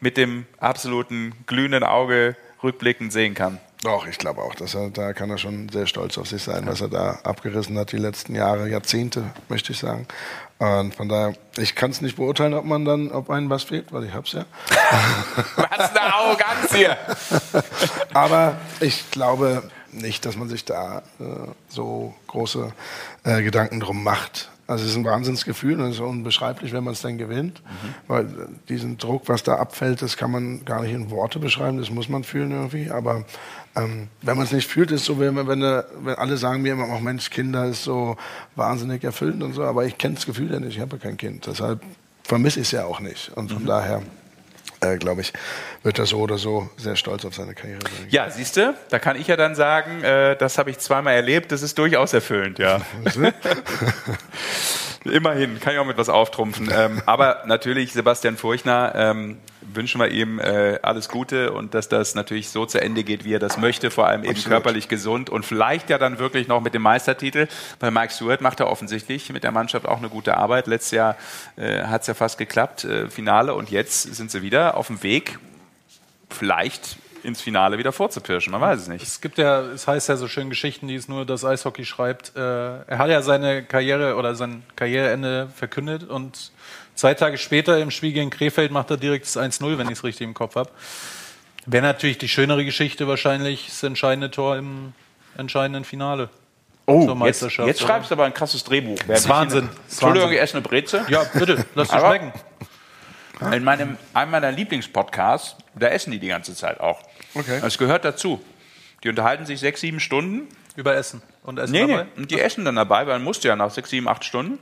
mit 0.00 0.16
dem 0.16 0.46
absoluten 0.60 1.32
glühenden 1.46 1.82
Auge 1.82 2.36
rückblickend 2.62 3.12
sehen 3.12 3.34
kann? 3.34 3.58
Doch, 3.84 4.06
ich 4.06 4.16
glaube 4.16 4.40
auch, 4.40 4.54
dass 4.54 4.74
er, 4.74 4.88
da 4.88 5.12
kann 5.12 5.28
er 5.28 5.36
schon 5.36 5.68
sehr 5.68 5.86
stolz 5.86 6.16
auf 6.16 6.26
sich 6.26 6.42
sein, 6.42 6.66
was 6.66 6.80
er 6.80 6.88
da 6.88 7.18
abgerissen 7.22 7.78
hat 7.78 7.92
die 7.92 7.98
letzten 7.98 8.34
Jahre, 8.34 8.66
Jahrzehnte, 8.66 9.24
möchte 9.50 9.72
ich 9.72 9.78
sagen. 9.78 10.08
Und 10.56 10.94
von 10.94 11.10
daher, 11.10 11.34
ich 11.58 11.74
kann 11.74 11.90
es 11.90 12.00
nicht 12.00 12.16
beurteilen, 12.16 12.54
ob 12.54 12.64
man 12.64 12.86
dann, 12.86 13.12
ob 13.12 13.28
einem 13.28 13.50
was 13.50 13.64
fehlt, 13.64 13.92
weil 13.92 14.04
ich 14.04 14.14
hab's 14.14 14.32
ja. 14.32 14.46
Was 15.56 15.90
eine 15.90 16.00
Arroganz 16.00 16.74
hier! 16.74 16.96
Aber 18.14 18.56
ich 18.80 19.10
glaube 19.10 19.62
nicht, 19.92 20.24
dass 20.24 20.38
man 20.38 20.48
sich 20.48 20.64
da 20.64 21.02
äh, 21.20 21.24
so 21.68 22.14
große 22.28 22.72
äh, 23.24 23.42
Gedanken 23.42 23.80
drum 23.80 24.02
macht. 24.02 24.48
Also 24.66 24.84
es 24.84 24.92
ist 24.92 24.96
ein 24.96 25.04
Wahnsinnsgefühl 25.04 25.78
und 25.80 25.88
es 25.88 25.96
ist 25.96 26.00
unbeschreiblich, 26.00 26.72
wenn 26.72 26.84
man 26.84 26.94
es 26.94 27.02
dann 27.02 27.18
gewinnt. 27.18 27.62
Weil 28.08 28.24
äh, 28.24 28.28
diesen 28.68 28.96
Druck, 28.96 29.28
was 29.28 29.42
da 29.42 29.56
abfällt, 29.56 30.00
das 30.00 30.16
kann 30.16 30.30
man 30.30 30.64
gar 30.64 30.82
nicht 30.82 30.92
in 30.92 31.10
Worte 31.10 31.38
beschreiben, 31.38 31.78
das 31.78 31.90
muss 31.90 32.08
man 32.08 32.24
fühlen 32.24 32.52
irgendwie. 32.52 32.90
Aber 32.90 33.24
ähm, 33.76 34.08
wenn 34.22 34.36
man 34.36 34.46
es 34.46 34.52
nicht 34.52 34.66
fühlt, 34.66 34.90
ist 34.90 35.02
es 35.02 35.06
so, 35.06 35.18
wenn, 35.18 35.36
wenn, 35.36 35.60
wenn 35.60 36.14
alle 36.14 36.36
sagen 36.36 36.62
mir 36.62 36.72
immer, 36.72 36.88
oh 36.88 37.00
Mensch, 37.00 37.28
Kinder 37.30 37.66
ist 37.66 37.84
so 37.84 38.16
wahnsinnig 38.56 39.04
erfüllend 39.04 39.42
und 39.42 39.52
so, 39.52 39.64
aber 39.64 39.84
ich 39.84 39.98
kenne 39.98 40.14
das 40.14 40.24
Gefühl 40.24 40.50
ja 40.50 40.60
nicht, 40.60 40.76
ich 40.76 40.80
habe 40.80 40.96
ja 40.96 41.02
kein 41.02 41.16
Kind. 41.16 41.46
Deshalb 41.46 41.82
vermisse 42.22 42.60
ich 42.60 42.66
es 42.66 42.72
ja 42.72 42.86
auch 42.86 43.00
nicht. 43.00 43.30
Und 43.36 43.52
von 43.52 43.66
daher, 43.66 44.02
äh, 44.84 44.98
glaube 44.98 45.22
ich, 45.22 45.32
wird 45.82 45.98
er 45.98 46.06
so 46.06 46.18
oder 46.18 46.38
so 46.38 46.68
sehr 46.76 46.96
stolz 46.96 47.24
auf 47.24 47.34
seine 47.34 47.54
Karriere 47.54 47.80
sein. 47.80 48.06
Ja, 48.10 48.30
siehst 48.30 48.56
du, 48.56 48.74
da 48.90 48.98
kann 48.98 49.20
ich 49.20 49.26
ja 49.26 49.36
dann 49.36 49.54
sagen, 49.54 50.02
äh, 50.02 50.36
das 50.36 50.58
habe 50.58 50.70
ich 50.70 50.78
zweimal 50.78 51.14
erlebt, 51.14 51.52
das 51.52 51.62
ist 51.62 51.78
durchaus 51.78 52.12
erfüllend, 52.12 52.58
ja. 52.58 52.80
Immerhin, 55.04 55.60
kann 55.60 55.74
ich 55.74 55.78
auch 55.78 55.86
mit 55.86 55.98
was 55.98 56.08
auftrumpfen. 56.08 56.70
ähm, 56.72 57.02
aber 57.06 57.42
natürlich, 57.46 57.92
Sebastian 57.92 58.36
Furchner, 58.36 58.92
ähm, 58.94 59.38
wünschen 59.72 60.00
wir 60.00 60.08
ihm 60.08 60.38
äh, 60.38 60.78
alles 60.82 61.08
Gute 61.08 61.52
und 61.52 61.74
dass 61.74 61.88
das 61.88 62.14
natürlich 62.14 62.50
so 62.50 62.66
zu 62.66 62.80
Ende 62.80 63.04
geht, 63.04 63.24
wie 63.24 63.34
er 63.34 63.38
das 63.38 63.58
möchte, 63.58 63.90
vor 63.90 64.06
allem 64.06 64.22
eben 64.22 64.30
Absolut. 64.30 64.50
körperlich 64.50 64.88
gesund 64.88 65.30
und 65.30 65.44
vielleicht 65.44 65.90
ja 65.90 65.98
dann 65.98 66.18
wirklich 66.18 66.48
noch 66.48 66.60
mit 66.60 66.74
dem 66.74 66.82
Meistertitel. 66.82 67.48
Weil 67.80 67.90
Mike 67.90 68.12
Stewart 68.12 68.40
macht 68.40 68.60
er 68.60 68.70
offensichtlich 68.70 69.32
mit 69.32 69.44
der 69.44 69.52
Mannschaft 69.52 69.86
auch 69.86 69.98
eine 69.98 70.08
gute 70.08 70.36
Arbeit. 70.36 70.66
Letztes 70.66 70.92
Jahr 70.92 71.16
äh, 71.56 71.82
hat 71.84 72.02
es 72.02 72.06
ja 72.08 72.14
fast 72.14 72.38
geklappt, 72.38 72.84
äh, 72.84 73.08
Finale 73.08 73.54
und 73.54 73.70
jetzt 73.70 74.02
sind 74.02 74.30
sie 74.30 74.42
wieder 74.42 74.76
auf 74.76 74.88
dem 74.88 75.02
Weg, 75.02 75.38
vielleicht 76.30 76.98
ins 77.24 77.40
Finale 77.40 77.78
wieder 77.78 77.92
vorzupirschen. 77.92 78.52
Man 78.52 78.60
weiß 78.60 78.80
es 78.80 78.88
nicht. 78.88 79.02
Es 79.02 79.20
gibt 79.20 79.38
ja, 79.38 79.60
es 79.60 79.88
heißt 79.88 80.08
ja 80.08 80.16
so 80.16 80.28
schön 80.28 80.50
Geschichten, 80.50 80.88
die 80.88 80.94
es 80.94 81.08
nur 81.08 81.24
das 81.24 81.44
Eishockey 81.44 81.84
schreibt. 81.84 82.36
Äh, 82.36 82.40
er 82.40 82.98
hat 82.98 83.08
ja 83.08 83.22
seine 83.22 83.64
Karriere 83.64 84.16
oder 84.16 84.34
sein 84.34 84.62
Karriereende 84.76 85.48
verkündet 85.54 86.04
und 86.04 86.52
zwei 86.94 87.14
Tage 87.14 87.38
später 87.38 87.78
im 87.78 87.90
Spiel 87.90 88.12
gegen 88.12 88.30
Krefeld 88.30 88.70
macht 88.72 88.90
er 88.90 88.96
direkt 88.96 89.24
das 89.26 89.36
1-0, 89.36 89.78
wenn 89.78 89.86
ich 89.86 89.94
es 89.94 90.04
richtig 90.04 90.24
im 90.26 90.34
Kopf 90.34 90.56
habe. 90.56 90.70
Wäre 91.66 91.82
natürlich 91.82 92.18
die 92.18 92.28
schönere 92.28 92.64
Geschichte 92.64 93.08
wahrscheinlich 93.08 93.66
das 93.68 93.82
entscheidende 93.82 94.30
Tor 94.30 94.56
im 94.56 94.92
entscheidenden 95.36 95.84
Finale. 95.84 96.28
zur 96.86 96.94
Oh, 96.94 97.00
jetzt, 97.08 97.14
Meisterschaft, 97.18 97.66
jetzt 97.66 97.80
schreibst 97.80 98.10
du 98.10 98.14
aber 98.14 98.26
ein 98.26 98.34
krasses 98.34 98.62
Drehbuch. 98.64 98.98
Das 99.08 99.20
ist 99.20 99.28
Wahnsinn. 99.28 99.70
Entschuldigung, 99.88 100.30
ich 100.32 100.38
esse 100.40 100.54
eine 100.54 100.62
Breze. 100.62 101.04
Ja, 101.08 101.24
bitte, 101.32 101.64
lass 101.74 101.88
Aber- 101.90 102.08
schmecken. 102.08 102.32
In 103.52 103.64
meinem, 103.64 103.96
einem 104.12 104.30
meiner 104.30 104.52
Lieblingspodcasts, 104.52 105.56
da 105.74 105.88
essen 105.88 106.12
die 106.12 106.18
die 106.20 106.28
ganze 106.28 106.54
Zeit 106.54 106.78
auch. 106.80 107.00
Okay. 107.34 107.58
Das 107.60 107.78
gehört 107.78 108.04
dazu. 108.04 108.40
Die 109.02 109.08
unterhalten 109.08 109.44
sich 109.44 109.58
sechs, 109.60 109.80
sieben 109.80 109.98
Stunden. 110.00 110.46
Über 110.76 110.94
Essen. 110.96 111.22
Und 111.42 111.58
Essen 111.58 111.72
Nee, 111.72 111.84
nee. 111.84 111.92
dabei? 111.92 112.06
Und 112.16 112.30
die 112.30 112.40
essen 112.40 112.64
dann 112.64 112.76
dabei, 112.76 113.06
weil 113.06 113.14
man 113.14 113.22
musste 113.24 113.48
ja 113.48 113.56
nach 113.56 113.70
sechs, 113.70 113.90
sieben, 113.90 114.06
acht 114.08 114.24
Stunden. 114.24 114.58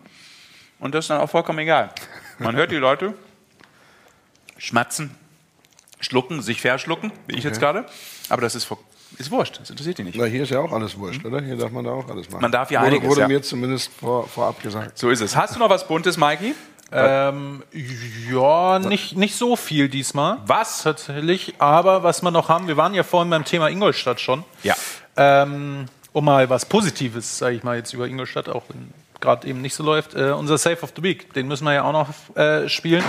Und 0.78 0.94
das 0.94 1.04
ist 1.06 1.08
dann 1.08 1.20
auch 1.20 1.30
vollkommen 1.30 1.58
egal. 1.60 1.90
Man 2.38 2.56
hört 2.56 2.70
die 2.70 2.76
Leute 2.76 3.14
schmatzen, 4.58 5.14
schlucken, 6.00 6.42
sich 6.42 6.60
verschlucken, 6.60 7.12
wie 7.26 7.36
ich 7.36 7.44
jetzt 7.44 7.60
gerade. 7.60 7.84
Aber 8.28 8.42
das 8.42 8.54
ist, 8.54 8.68
ist 9.18 9.30
wurscht. 9.30 9.60
Das 9.60 9.70
interessiert 9.70 9.98
die 9.98 10.04
nicht. 10.04 10.16
Na, 10.16 10.24
hier 10.24 10.44
ist 10.44 10.50
ja 10.50 10.60
auch 10.60 10.72
alles 10.72 10.96
wurscht, 10.98 11.24
oder? 11.24 11.42
Hier 11.42 11.56
darf 11.56 11.70
man 11.70 11.84
da 11.84 11.90
auch 11.90 12.08
alles 12.08 12.30
machen. 12.30 12.42
Man 12.42 12.52
darf 12.52 12.70
ja 12.70 12.80
wurde, 12.80 12.90
einiges, 12.92 13.08
Wurde 13.08 13.20
ja. 13.22 13.28
mir 13.28 13.42
zumindest 13.42 13.92
vor, 13.92 14.28
vorab 14.28 14.62
gesagt. 14.62 14.98
So 14.98 15.10
ist 15.10 15.20
es. 15.20 15.36
Hast 15.36 15.56
du 15.56 15.58
noch 15.58 15.70
was 15.70 15.86
Buntes, 15.86 16.16
Mikey? 16.16 16.54
Ähm, 16.94 17.62
ja, 18.30 18.78
nicht, 18.78 19.16
nicht 19.16 19.34
so 19.34 19.56
viel 19.56 19.88
diesmal. 19.88 20.38
Was? 20.46 20.82
Tatsächlich. 20.82 21.54
Aber 21.58 22.02
was 22.02 22.22
wir 22.22 22.30
noch 22.30 22.48
haben, 22.48 22.68
wir 22.68 22.76
waren 22.76 22.92
ja 22.92 23.02
vorhin 23.02 23.30
beim 23.30 23.44
Thema 23.44 23.68
Ingolstadt 23.68 24.20
schon. 24.20 24.44
Ja. 24.62 24.74
Ähm, 25.16 25.86
um 26.12 26.24
mal 26.24 26.50
was 26.50 26.66
Positives, 26.66 27.38
sage 27.38 27.56
ich 27.56 27.62
mal 27.62 27.76
jetzt 27.78 27.94
über 27.94 28.06
Ingolstadt, 28.06 28.50
auch 28.50 28.64
wenn 28.68 28.92
gerade 29.22 29.46
eben 29.46 29.62
nicht 29.62 29.74
so 29.74 29.82
läuft. 29.82 30.14
Äh, 30.14 30.32
unser 30.32 30.58
Save 30.58 30.82
of 30.82 30.92
the 30.94 31.02
Week, 31.02 31.32
den 31.32 31.48
müssen 31.48 31.64
wir 31.64 31.72
ja 31.72 31.84
auch 31.84 31.92
noch 31.92 32.36
äh, 32.36 32.68
spielen. 32.68 33.02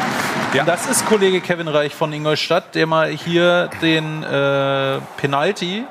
Ja. 0.53 0.63
Das 0.63 0.87
ist 0.87 1.05
Kollege 1.07 1.41
Kevin 1.41 1.67
Reich 1.67 1.93
von 1.93 2.13
Ingolstadt, 2.13 2.75
der 2.75 2.87
mal 2.87 3.09
hier 3.09 3.69
den 3.81 4.23
äh, 4.23 4.99
Penalty 5.17 5.83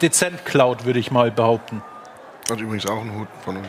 dezent 0.00 0.44
klaut, 0.44 0.84
würde 0.84 0.98
ich 1.00 1.10
mal 1.10 1.30
behaupten. 1.30 1.82
Hat 2.50 2.60
übrigens 2.60 2.86
auch 2.86 3.00
einen 3.00 3.18
Hut 3.18 3.28
von 3.44 3.56
uns. 3.56 3.68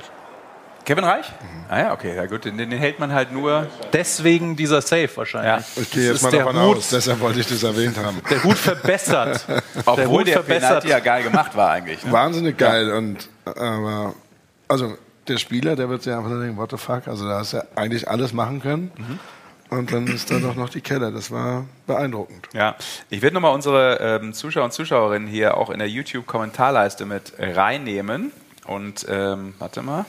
Kevin 0.85 1.05
Reich? 1.05 1.31
Ah 1.69 1.79
ja, 1.79 1.93
okay, 1.93 2.13
ja 2.13 2.25
gut. 2.25 2.43
Den, 2.43 2.57
den 2.57 2.71
hält 2.71 2.99
man 2.99 3.13
halt 3.13 3.31
nur. 3.31 3.67
Deswegen 3.93 4.57
dieser 4.57 4.81
Save 4.81 5.09
wahrscheinlich. 5.15 5.75
Ja. 5.75 5.81
Ich 5.81 5.91
gehe 5.91 6.09
Das 6.09 6.21
jetzt 6.21 6.23
mal 6.23 6.27
ist 6.29 6.33
der 6.33 6.45
davon 6.45 6.61
Hut. 6.61 6.77
aus, 6.77 6.89
deshalb 6.89 7.19
wollte 7.21 7.39
ich 7.39 7.47
das 7.47 7.63
erwähnt 7.63 7.97
haben. 7.97 8.21
Der 8.29 8.43
Hut 8.43 8.57
verbessert. 8.57 9.45
Obwohl 9.85 10.07
Hut 10.19 10.27
der, 10.27 10.33
verbessert. 10.33 10.67
Penalty 10.69 10.89
ja 10.89 10.99
geil 10.99 11.23
gemacht 11.23 11.55
war 11.55 11.69
eigentlich. 11.71 12.03
Ne? 12.03 12.11
Wahnsinnig 12.11 12.57
geil. 12.57 12.91
Und, 12.91 13.29
aber, 13.45 14.13
also, 14.67 14.97
der 15.27 15.37
Spieler, 15.37 15.75
der 15.75 15.89
wird 15.89 16.03
sich 16.03 16.13
einfach 16.13 16.29
denken, 16.29 16.57
what 16.57 16.71
the 16.71 16.77
fuck? 16.77 17.07
Also, 17.07 17.27
da 17.27 17.39
hast 17.39 17.53
du 17.53 17.57
ja 17.57 17.63
eigentlich 17.75 18.07
alles 18.07 18.33
machen 18.33 18.61
können. 18.61 18.91
Mhm. 18.97 19.19
Und 19.69 19.91
dann 19.91 20.05
ist 20.07 20.29
da 20.29 20.37
doch 20.37 20.55
noch 20.55 20.69
die 20.69 20.81
Keller. 20.81 21.11
Das 21.11 21.31
war 21.31 21.65
beeindruckend. 21.87 22.47
Ja, 22.53 22.75
ich 23.09 23.21
werde 23.23 23.33
nochmal 23.33 23.53
unsere 23.55 23.97
ähm, 23.99 24.33
Zuschauer 24.33 24.65
und 24.65 24.73
Zuschauerinnen 24.73 25.27
hier 25.27 25.57
auch 25.57 25.71
in 25.71 25.79
der 25.79 25.89
YouTube-Kommentarleiste 25.89 27.05
mit 27.05 27.33
reinnehmen. 27.39 28.31
Und 28.65 29.05
ähm, 29.09 29.55
warte 29.57 29.81
mal. 29.81 30.05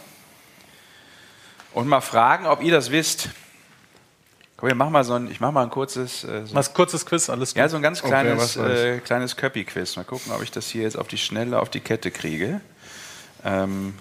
Und 1.72 1.88
mal 1.88 2.02
fragen, 2.02 2.46
ob 2.46 2.62
ihr 2.62 2.72
das 2.72 2.90
wisst. 2.90 3.30
Komm, 4.56 4.68
wir 4.68 4.76
machen 4.76 4.92
mal 4.92 5.02
so 5.02 5.14
ein, 5.14 5.30
ich 5.30 5.40
mache 5.40 5.52
mal 5.52 5.62
ein 5.62 5.70
kurzes, 5.70 6.24
äh, 6.24 6.46
so, 6.46 6.54
Was 6.54 6.74
kurzes 6.74 7.04
Quiz, 7.04 7.28
alles 7.28 7.50
gut. 7.50 7.58
ja, 7.58 7.68
so 7.68 7.76
ein 7.76 7.82
ganz 7.82 8.02
kleines, 8.02 8.56
weiß. 8.56 8.70
äh, 8.70 8.98
kleines 8.98 9.36
Köppi-Quiz. 9.36 9.96
Mal 9.96 10.04
gucken, 10.04 10.30
ob 10.32 10.42
ich 10.42 10.50
das 10.50 10.68
hier 10.68 10.82
jetzt 10.82 10.96
auf 10.96 11.08
die 11.08 11.18
Schnelle 11.18 11.58
auf 11.58 11.70
die 11.70 11.80
Kette 11.80 12.10
kriege. 12.10 12.60
Ähm, 13.44 13.94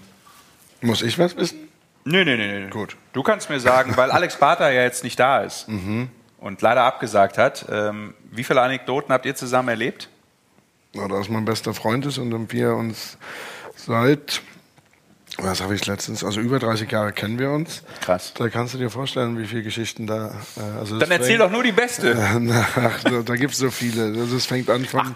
Muss 0.83 1.01
ich 1.01 1.17
was 1.17 1.35
wissen? 1.37 1.69
Nö, 2.05 2.25
nö, 2.25 2.35
nö, 2.35 2.59
nö. 2.59 2.69
Gut. 2.69 2.97
Du 3.13 3.23
kannst 3.23 3.49
mir 3.49 3.59
sagen, 3.59 3.95
weil 3.95 4.11
Alex 4.11 4.37
Barter 4.37 4.69
ja 4.71 4.83
jetzt 4.83 5.03
nicht 5.03 5.19
da 5.19 5.41
ist 5.41 5.67
und 6.39 6.61
leider 6.61 6.83
abgesagt 6.83 7.37
hat, 7.37 7.65
ähm, 7.71 8.13
wie 8.31 8.43
viele 8.43 8.61
Anekdoten 8.61 9.13
habt 9.13 9.25
ihr 9.25 9.35
zusammen 9.35 9.69
erlebt? 9.69 10.09
Na, 10.93 11.07
da 11.07 11.19
es 11.19 11.29
mein 11.29 11.45
bester 11.45 11.73
Freund 11.73 12.05
ist 12.05 12.17
und 12.17 12.51
wir 12.51 12.75
uns 12.75 13.17
seit, 13.75 14.41
was 15.37 15.61
habe 15.61 15.73
ich 15.75 15.85
letztens, 15.87 16.23
also 16.23 16.39
über 16.39 16.59
30 16.59 16.91
Jahre 16.91 17.13
kennen 17.13 17.39
wir 17.39 17.49
uns. 17.49 17.83
Krass. 18.01 18.33
Da 18.37 18.49
kannst 18.49 18.73
du 18.73 18.77
dir 18.77 18.89
vorstellen, 18.89 19.39
wie 19.39 19.47
viele 19.47 19.63
Geschichten 19.63 20.05
da. 20.05 20.35
Äh, 20.57 20.79
also 20.79 20.99
Dann 20.99 21.09
erzähl 21.11 21.37
doch 21.37 21.49
nur 21.49 21.63
die 21.63 21.71
beste. 21.71 22.15
Ach, 22.75 23.03
da, 23.03 23.21
da 23.21 23.35
gibt 23.35 23.53
es 23.53 23.59
so 23.59 23.71
viele. 23.71 24.19
Also 24.19 24.35
es 24.35 24.45
fängt 24.45 24.69
an 24.69 24.85
von, 24.85 25.15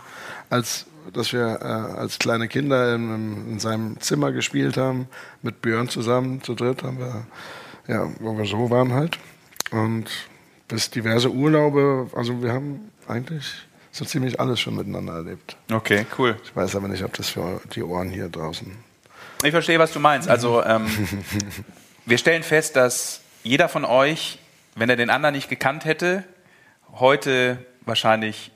als, 0.49 0.85
dass 1.14 1.34
wir 1.34 1.60
äh, 1.62 1.64
als 2.00 2.20
kleine 2.20 2.48
Kinder 2.48 2.96
in, 2.96 3.14
in, 3.14 3.52
in 3.52 3.60
seinem 3.60 4.00
Zimmer 4.00 4.32
gespielt 4.32 4.78
haben, 4.78 5.08
mit 5.42 5.62
Björn 5.62 5.90
zusammen, 5.90 6.42
zu 6.42 6.54
dritt 6.54 6.84
haben 6.84 7.00
wir, 7.00 7.26
ja, 7.88 8.10
wo 8.20 8.38
wir 8.38 8.46
so 8.46 8.70
waren 8.70 8.94
halt. 8.94 9.18
Und 9.72 10.06
bis 10.68 10.90
diverse 10.90 11.32
Urlaube, 11.32 12.10
also 12.16 12.42
wir 12.42 12.52
haben 12.52 12.92
eigentlich 13.08 13.68
so 13.92 14.06
ziemlich 14.06 14.40
alles 14.40 14.60
schon 14.60 14.76
miteinander 14.76 15.14
erlebt. 15.14 15.58
Okay, 15.72 16.06
cool. 16.18 16.38
Ich 16.44 16.56
weiß 16.56 16.76
aber 16.76 16.88
nicht, 16.88 17.04
ob 17.04 17.14
das 17.14 17.30
für 17.30 17.62
die 17.74 17.84
Ohren 17.84 18.10
hier 18.10 18.30
draußen. 18.30 18.72
Ich 19.44 19.52
verstehe, 19.52 19.80
was 19.80 19.92
du 19.92 20.00
meinst. 20.00 20.30
Also 20.30 20.64
ähm, 20.66 20.88
wir 22.06 22.18
stellen 22.18 22.44
fest, 22.44 22.76
dass 22.76 23.22
jeder 23.44 23.70
von 23.70 23.86
euch, 23.86 24.40
wenn 24.76 24.90
er 24.90 24.96
den 24.96 25.10
anderen 25.10 25.36
nicht 25.36 25.50
gekannt 25.50 25.86
hätte, 25.86 26.24
heute 26.94 27.66
wahrscheinlich 27.86 28.52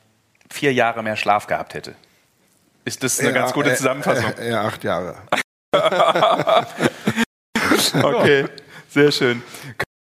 vier 0.50 0.74
Jahre 0.74 1.02
mehr 1.02 1.16
Schlaf 1.16 1.48
gehabt 1.48 1.74
hätte. 1.74 1.96
Ist 2.86 3.04
das 3.04 3.20
eine 3.20 3.34
ganz 3.34 3.54
gute 3.54 3.74
Zusammenfassung? 3.76 4.34
Äh, 4.38 4.48
äh, 4.48 4.52
ja, 4.52 4.64
acht 4.64 4.84
Jahre. 4.84 5.18
Okay, 7.94 8.46
sehr 8.90 9.12
schön. 9.12 9.42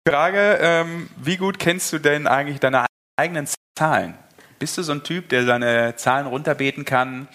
Frage, 0.08 0.58
ähm, 0.60 1.08
wie 1.16 1.36
gut 1.36 1.58
kennst 1.58 1.92
du 1.92 1.98
denn 1.98 2.26
eigentlich 2.26 2.60
deine 2.60 2.86
eigenen 3.16 3.48
Zahlen? 3.76 4.14
Bist 4.58 4.78
du 4.78 4.82
so 4.82 4.92
ein 4.92 5.02
Typ, 5.02 5.28
der 5.28 5.44
seine 5.44 5.96
Zahlen 5.96 6.26
runterbeten 6.26 6.84
kann? 6.84 7.28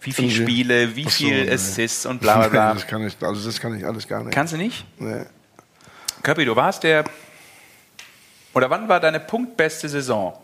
Wie 0.00 0.12
viele. 0.12 0.30
Spiele, 0.30 0.96
wie 0.96 1.04
so, 1.04 1.10
viel. 1.10 1.52
Assists 1.52 2.06
und 2.06 2.20
bla 2.20 2.38
bla 2.38 2.48
bla. 2.48 2.74
das 2.74 2.86
kann 2.86 3.06
ich, 3.06 3.16
also 3.20 3.44
das 3.44 3.60
kann 3.60 3.76
ich 3.76 3.84
alles 3.84 4.08
gar 4.08 4.24
nicht. 4.24 4.34
Kannst 4.34 4.52
du 4.52 4.56
nicht? 4.56 4.84
Nee. 4.98 5.24
Köppi, 6.22 6.44
du 6.44 6.56
warst 6.56 6.82
der. 6.82 7.04
Oder 8.54 8.70
wann 8.70 8.88
war 8.88 9.00
deine 9.00 9.20
punktbeste 9.20 9.88
Saison? 9.88 10.38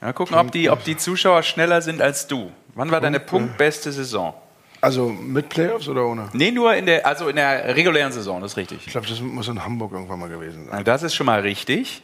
Ja, 0.00 0.12
gucken, 0.12 0.36
ob 0.36 0.50
die, 0.50 0.70
ob 0.70 0.82
die 0.84 0.96
Zuschauer 0.96 1.42
schneller 1.42 1.82
sind 1.82 2.00
als 2.00 2.26
du. 2.26 2.52
Wann 2.74 2.90
war 2.90 3.00
deine 3.00 3.20
punktbeste 3.20 3.92
Saison? 3.92 4.34
Also 4.80 5.08
mit 5.08 5.48
Playoffs 5.50 5.88
oder 5.88 6.06
ohne? 6.06 6.30
Nee, 6.32 6.50
nur 6.50 6.74
in 6.74 6.86
der, 6.86 7.06
also 7.06 7.28
in 7.28 7.36
der 7.36 7.76
regulären 7.76 8.12
Saison, 8.12 8.40
das 8.40 8.52
ist 8.52 8.56
richtig. 8.56 8.86
Ich 8.86 8.92
glaube, 8.92 9.06
das 9.06 9.20
muss 9.20 9.46
in 9.48 9.62
Hamburg 9.62 9.92
irgendwann 9.92 10.18
mal 10.18 10.28
gewesen 10.28 10.68
sein. 10.70 10.84
Das 10.84 11.02
ist 11.02 11.14
schon 11.14 11.26
mal 11.26 11.40
richtig. 11.40 12.02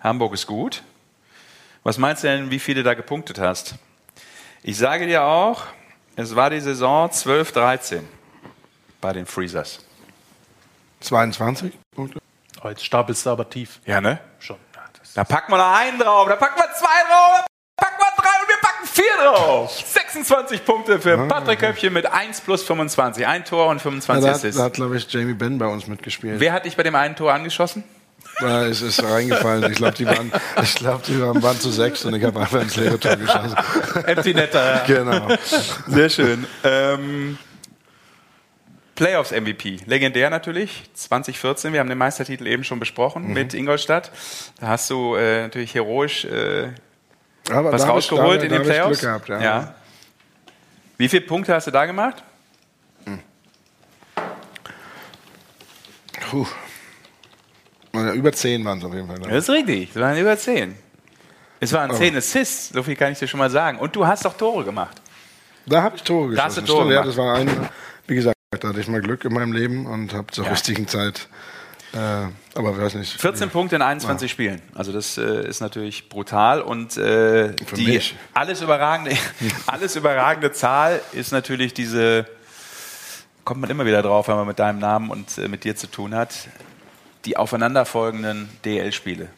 Hamburg 0.00 0.34
ist 0.34 0.46
gut. 0.46 0.82
Was 1.84 1.98
meinst 1.98 2.24
du 2.24 2.28
denn, 2.28 2.50
wie 2.50 2.58
viele 2.58 2.82
da 2.82 2.94
gepunktet 2.94 3.38
hast? 3.38 3.76
Ich 4.62 4.76
sage 4.76 5.06
dir 5.06 5.22
auch, 5.22 5.62
es 6.16 6.34
war 6.34 6.50
die 6.50 6.60
Saison 6.60 7.08
12-13 7.08 8.00
bei 9.00 9.12
den 9.12 9.24
Freezers. 9.24 9.84
22 11.00 11.72
Punkte? 11.94 12.18
Oh, 12.62 12.68
jetzt 12.68 12.84
stapelst 12.84 13.24
du 13.24 13.30
aber 13.30 13.48
tief. 13.48 13.80
Ja, 13.86 14.00
ne? 14.00 14.18
Schon. 14.38 14.56
Ja, 14.74 14.82
Da 15.14 15.24
packen 15.24 15.52
wir 15.52 15.58
noch 15.58 15.72
einen 15.72 15.98
drauf, 15.98 16.28
da 16.28 16.36
packen 16.36 16.58
wir 16.60 16.68
zwei 16.74 17.08
drauf, 17.08 17.44
drauf. 19.24 19.70
26 19.86 20.64
Punkte 20.64 21.00
für 21.00 21.16
Patrick 21.28 21.60
Köpfchen 21.60 21.92
mit 21.92 22.06
1 22.06 22.40
plus 22.42 22.62
25. 22.62 23.26
Ein 23.26 23.44
Tor 23.44 23.66
und 23.68 23.76
Ja, 23.76 23.82
25 23.82 24.22
da 24.24 24.28
hat, 24.28 24.36
Assists. 24.36 24.58
da 24.58 24.64
hat 24.64 24.74
glaube 24.74 24.96
ich, 24.96 25.10
Jamie 25.12 25.34
Benn 25.34 25.58
bei 25.58 25.66
uns 25.66 25.86
mitgespielt. 25.86 26.40
Wer 26.40 26.52
hat 26.52 26.64
dich 26.64 26.76
bei 26.76 26.82
dem 26.82 26.94
einen 26.94 27.16
Tor 27.16 27.32
angeschossen? 27.32 27.84
Ja, 28.40 28.64
es 28.64 28.80
ist 28.80 29.02
reingefallen. 29.02 29.70
Ich 29.70 29.76
glaube, 29.78 29.94
die, 29.94 30.06
waren, 30.06 30.32
ich 30.62 30.74
glaub, 30.76 31.02
die 31.02 31.20
waren, 31.20 31.42
waren 31.42 31.58
zu 31.60 31.70
sechs 31.70 32.04
und 32.04 32.14
ich 32.14 32.24
habe 32.24 32.40
einfach 32.40 32.60
ins 32.62 32.76
leere 32.76 32.98
Tor 32.98 33.16
geschossen. 33.16 33.54
Empty 34.06 34.34
Netter. 34.34 34.82
Genau. 34.86 35.28
Sehr 35.86 36.08
schön. 36.08 36.46
Ähm, 36.64 37.38
Playoffs 38.94 39.30
MVP, 39.30 39.78
legendär 39.86 40.28
natürlich, 40.28 40.84
2014, 40.92 41.72
wir 41.72 41.80
haben 41.80 41.88
den 41.88 41.96
Meistertitel 41.96 42.46
eben 42.46 42.64
schon 42.64 42.78
besprochen 42.78 43.32
mit 43.32 43.54
Ingolstadt. 43.54 44.10
Da 44.60 44.68
hast 44.68 44.90
du 44.90 45.14
äh, 45.14 45.42
natürlich 45.42 45.74
heroisch 45.74 46.26
äh, 46.26 46.68
Aber 47.50 47.72
was 47.72 47.82
da 47.82 47.88
rausgeholt 47.88 48.42
ich, 48.42 48.44
in 48.44 48.50
da, 48.50 48.58
den 48.58 48.68
da 48.68 48.74
hab 48.74 48.82
Playoffs. 48.82 49.00
Gehabt, 49.00 49.28
ja. 49.28 49.74
Wie 50.96 51.08
viele 51.08 51.22
Punkte 51.22 51.54
hast 51.54 51.66
du 51.66 51.70
da 51.70 51.86
gemacht? 51.86 52.22
Puh. 56.30 56.46
Ja, 57.92 58.12
über 58.12 58.32
zehn 58.32 58.64
waren 58.64 58.78
es 58.78 58.84
auf 58.84 58.94
jeden 58.94 59.08
Fall. 59.08 59.18
Das 59.18 59.44
ist 59.44 59.50
richtig, 59.50 59.90
es 59.90 60.00
waren 60.00 60.16
über 60.16 60.36
zehn. 60.38 60.76
Es 61.58 61.72
waren 61.72 61.92
zehn 61.94 62.16
Assists, 62.16 62.70
so 62.70 62.82
viel 62.82 62.96
kann 62.96 63.12
ich 63.12 63.18
dir 63.18 63.26
schon 63.26 63.38
mal 63.38 63.50
sagen. 63.50 63.78
Und 63.78 63.94
du 63.96 64.06
hast 64.06 64.24
doch 64.24 64.34
Tore 64.34 64.64
gemacht. 64.64 64.96
Da 65.66 65.82
habe 65.82 65.96
ich 65.96 66.02
Tore 66.02 66.34
Da 66.34 66.44
hast 66.44 66.54
geschossen. 66.54 66.66
du 66.66 66.72
Tore 66.72 66.84
Stimmt, 66.84 66.94
ja, 66.94 67.02
das 67.04 67.16
war 67.16 67.34
ein, 67.34 67.68
wie 68.06 68.14
gesagt, 68.14 68.36
da 68.50 68.68
hatte 68.68 68.80
ich 68.80 68.88
mal 68.88 69.00
Glück 69.00 69.24
in 69.24 69.34
meinem 69.34 69.52
Leben 69.52 69.86
und 69.86 70.14
habe 70.14 70.28
zur 70.32 70.48
richtigen 70.48 70.86
Zeit, 70.86 71.28
aber 71.92 72.70
ich 72.72 72.78
weiß 72.78 72.94
nicht. 72.94 73.20
14 73.20 73.50
Punkte 73.50 73.76
in 73.76 73.82
21 73.82 74.30
Spielen. 74.30 74.62
Also 74.74 74.92
das 74.92 75.18
äh, 75.18 75.46
ist 75.48 75.60
natürlich 75.60 76.08
brutal 76.08 76.60
und 76.62 76.96
äh, 76.96 77.48
Für 77.64 77.74
die 77.76 77.86
mich. 77.86 78.14
alles 78.34 78.62
überragende, 78.62 79.16
alles 79.66 79.96
überragende 79.96 80.52
Zahl 80.52 81.00
ist 81.12 81.32
natürlich 81.32 81.74
diese. 81.74 82.26
Kommt 83.44 83.62
man 83.62 83.70
immer 83.70 83.86
wieder 83.86 84.02
drauf, 84.02 84.28
wenn 84.28 84.36
man 84.36 84.46
mit 84.46 84.58
deinem 84.58 84.78
Namen 84.78 85.10
und 85.10 85.36
äh, 85.38 85.48
mit 85.48 85.64
dir 85.64 85.74
zu 85.74 85.86
tun 85.88 86.14
hat. 86.14 86.32
Die 87.24 87.36
aufeinanderfolgenden 87.36 88.48
DL-Spiele. 88.64 89.28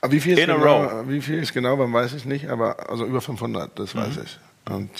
Aber 0.00 0.12
wie 0.12 0.20
viel, 0.20 0.32
ist 0.38 0.44
In 0.44 0.50
a 0.50 0.54
genau, 0.56 0.82
row. 0.84 1.08
wie 1.08 1.20
viel 1.20 1.38
ist 1.42 1.52
genau, 1.52 1.76
man 1.76 1.92
weiß 1.92 2.12
ich 2.14 2.24
nicht, 2.24 2.48
aber 2.48 2.88
also 2.90 3.04
über 3.04 3.20
500, 3.20 3.78
das 3.78 3.94
weiß 3.94 4.16
Mhm. 4.16 4.22
ich. 4.24 4.38
Und 4.72 4.90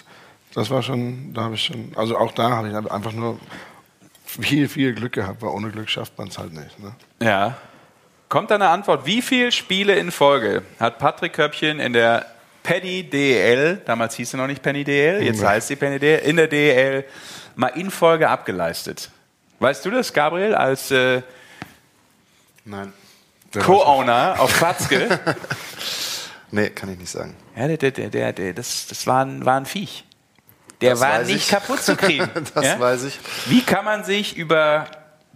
das 0.55 0.71
war 0.71 0.83
schon, 0.83 1.33
da 1.35 1.43
habe 1.45 1.55
ich 1.55 1.65
schon, 1.65 1.93
also 1.97 2.17
auch 2.19 2.33
da 2.33 2.51
habe 2.51 2.69
ich 2.69 2.75
einfach 2.75 3.13
nur 3.13 3.39
viel, 4.41 4.69
viel 4.69 4.95
Glück 4.95 5.13
gehabt, 5.13 5.43
weil 5.43 5.51
ohne 5.51 5.71
Glück 5.71 5.89
schafft 5.89 6.17
man 6.19 6.29
es 6.29 6.39
halt 6.39 6.53
nicht. 6.53 6.79
Ne? 6.79 6.95
Ja. 7.21 7.57
Kommt 8.29 8.51
da 8.51 8.55
eine 8.55 8.69
Antwort? 8.69 9.05
Wie 9.05 9.21
viele 9.21 9.53
Spiele 9.53 9.95
in 9.97 10.11
Folge 10.11 10.63
hat 10.81 10.99
Patrick 10.99 11.35
Köppchen 11.35 11.81
in 11.81 11.93
der 11.93 12.27
Penny 12.63 13.03
DL, 13.03 13.83
damals 13.85 14.15
hieß 14.15 14.31
sie 14.31 14.37
noch 14.37 14.47
nicht 14.47 14.63
Penny 14.63 14.85
DL, 14.85 15.23
jetzt 15.23 15.45
heißt 15.45 15.69
sie 15.69 15.77
Penny 15.77 15.99
DL, 15.99 16.21
in 16.21 16.37
der 16.37 16.49
DL 16.49 17.05
mal 17.57 17.69
in 17.69 17.91
Folge 17.91 18.29
abgeleistet? 18.29 19.11
Weißt 19.59 19.85
du 19.85 19.91
das, 19.91 20.13
Gabriel, 20.13 20.55
als 20.55 20.91
äh. 20.91 21.23
Co-Owner 23.53 24.37
auf 24.39 24.59
Patzke? 24.59 25.21
Nee, 26.55 26.69
kann 26.69 26.93
ich 26.93 26.99
nicht 26.99 27.11
sagen. 27.11 27.35
ja, 27.57 27.67
der, 27.67 27.79
der, 27.79 28.11
der, 28.11 28.33
der, 28.35 28.53
das, 28.53 28.87
das 28.87 29.07
war, 29.07 29.25
ein, 29.25 29.43
war 29.47 29.57
ein 29.57 29.65
Viech. 29.65 30.05
Der 30.83 30.91
Das 30.91 31.01
war 31.01 31.23
nicht 31.23 31.37
ich. 31.37 31.49
kaputt 31.49 31.83
zu 31.83 31.97
kriegen. 31.97 32.29
Das 32.55 32.65
ja? 32.65 32.79
weiß 32.81 33.05
ich. 33.05 33.19
Wie 33.47 33.63
kann 33.63 33.85
man 33.85 34.05
sich 34.05 34.37
über 34.37 34.87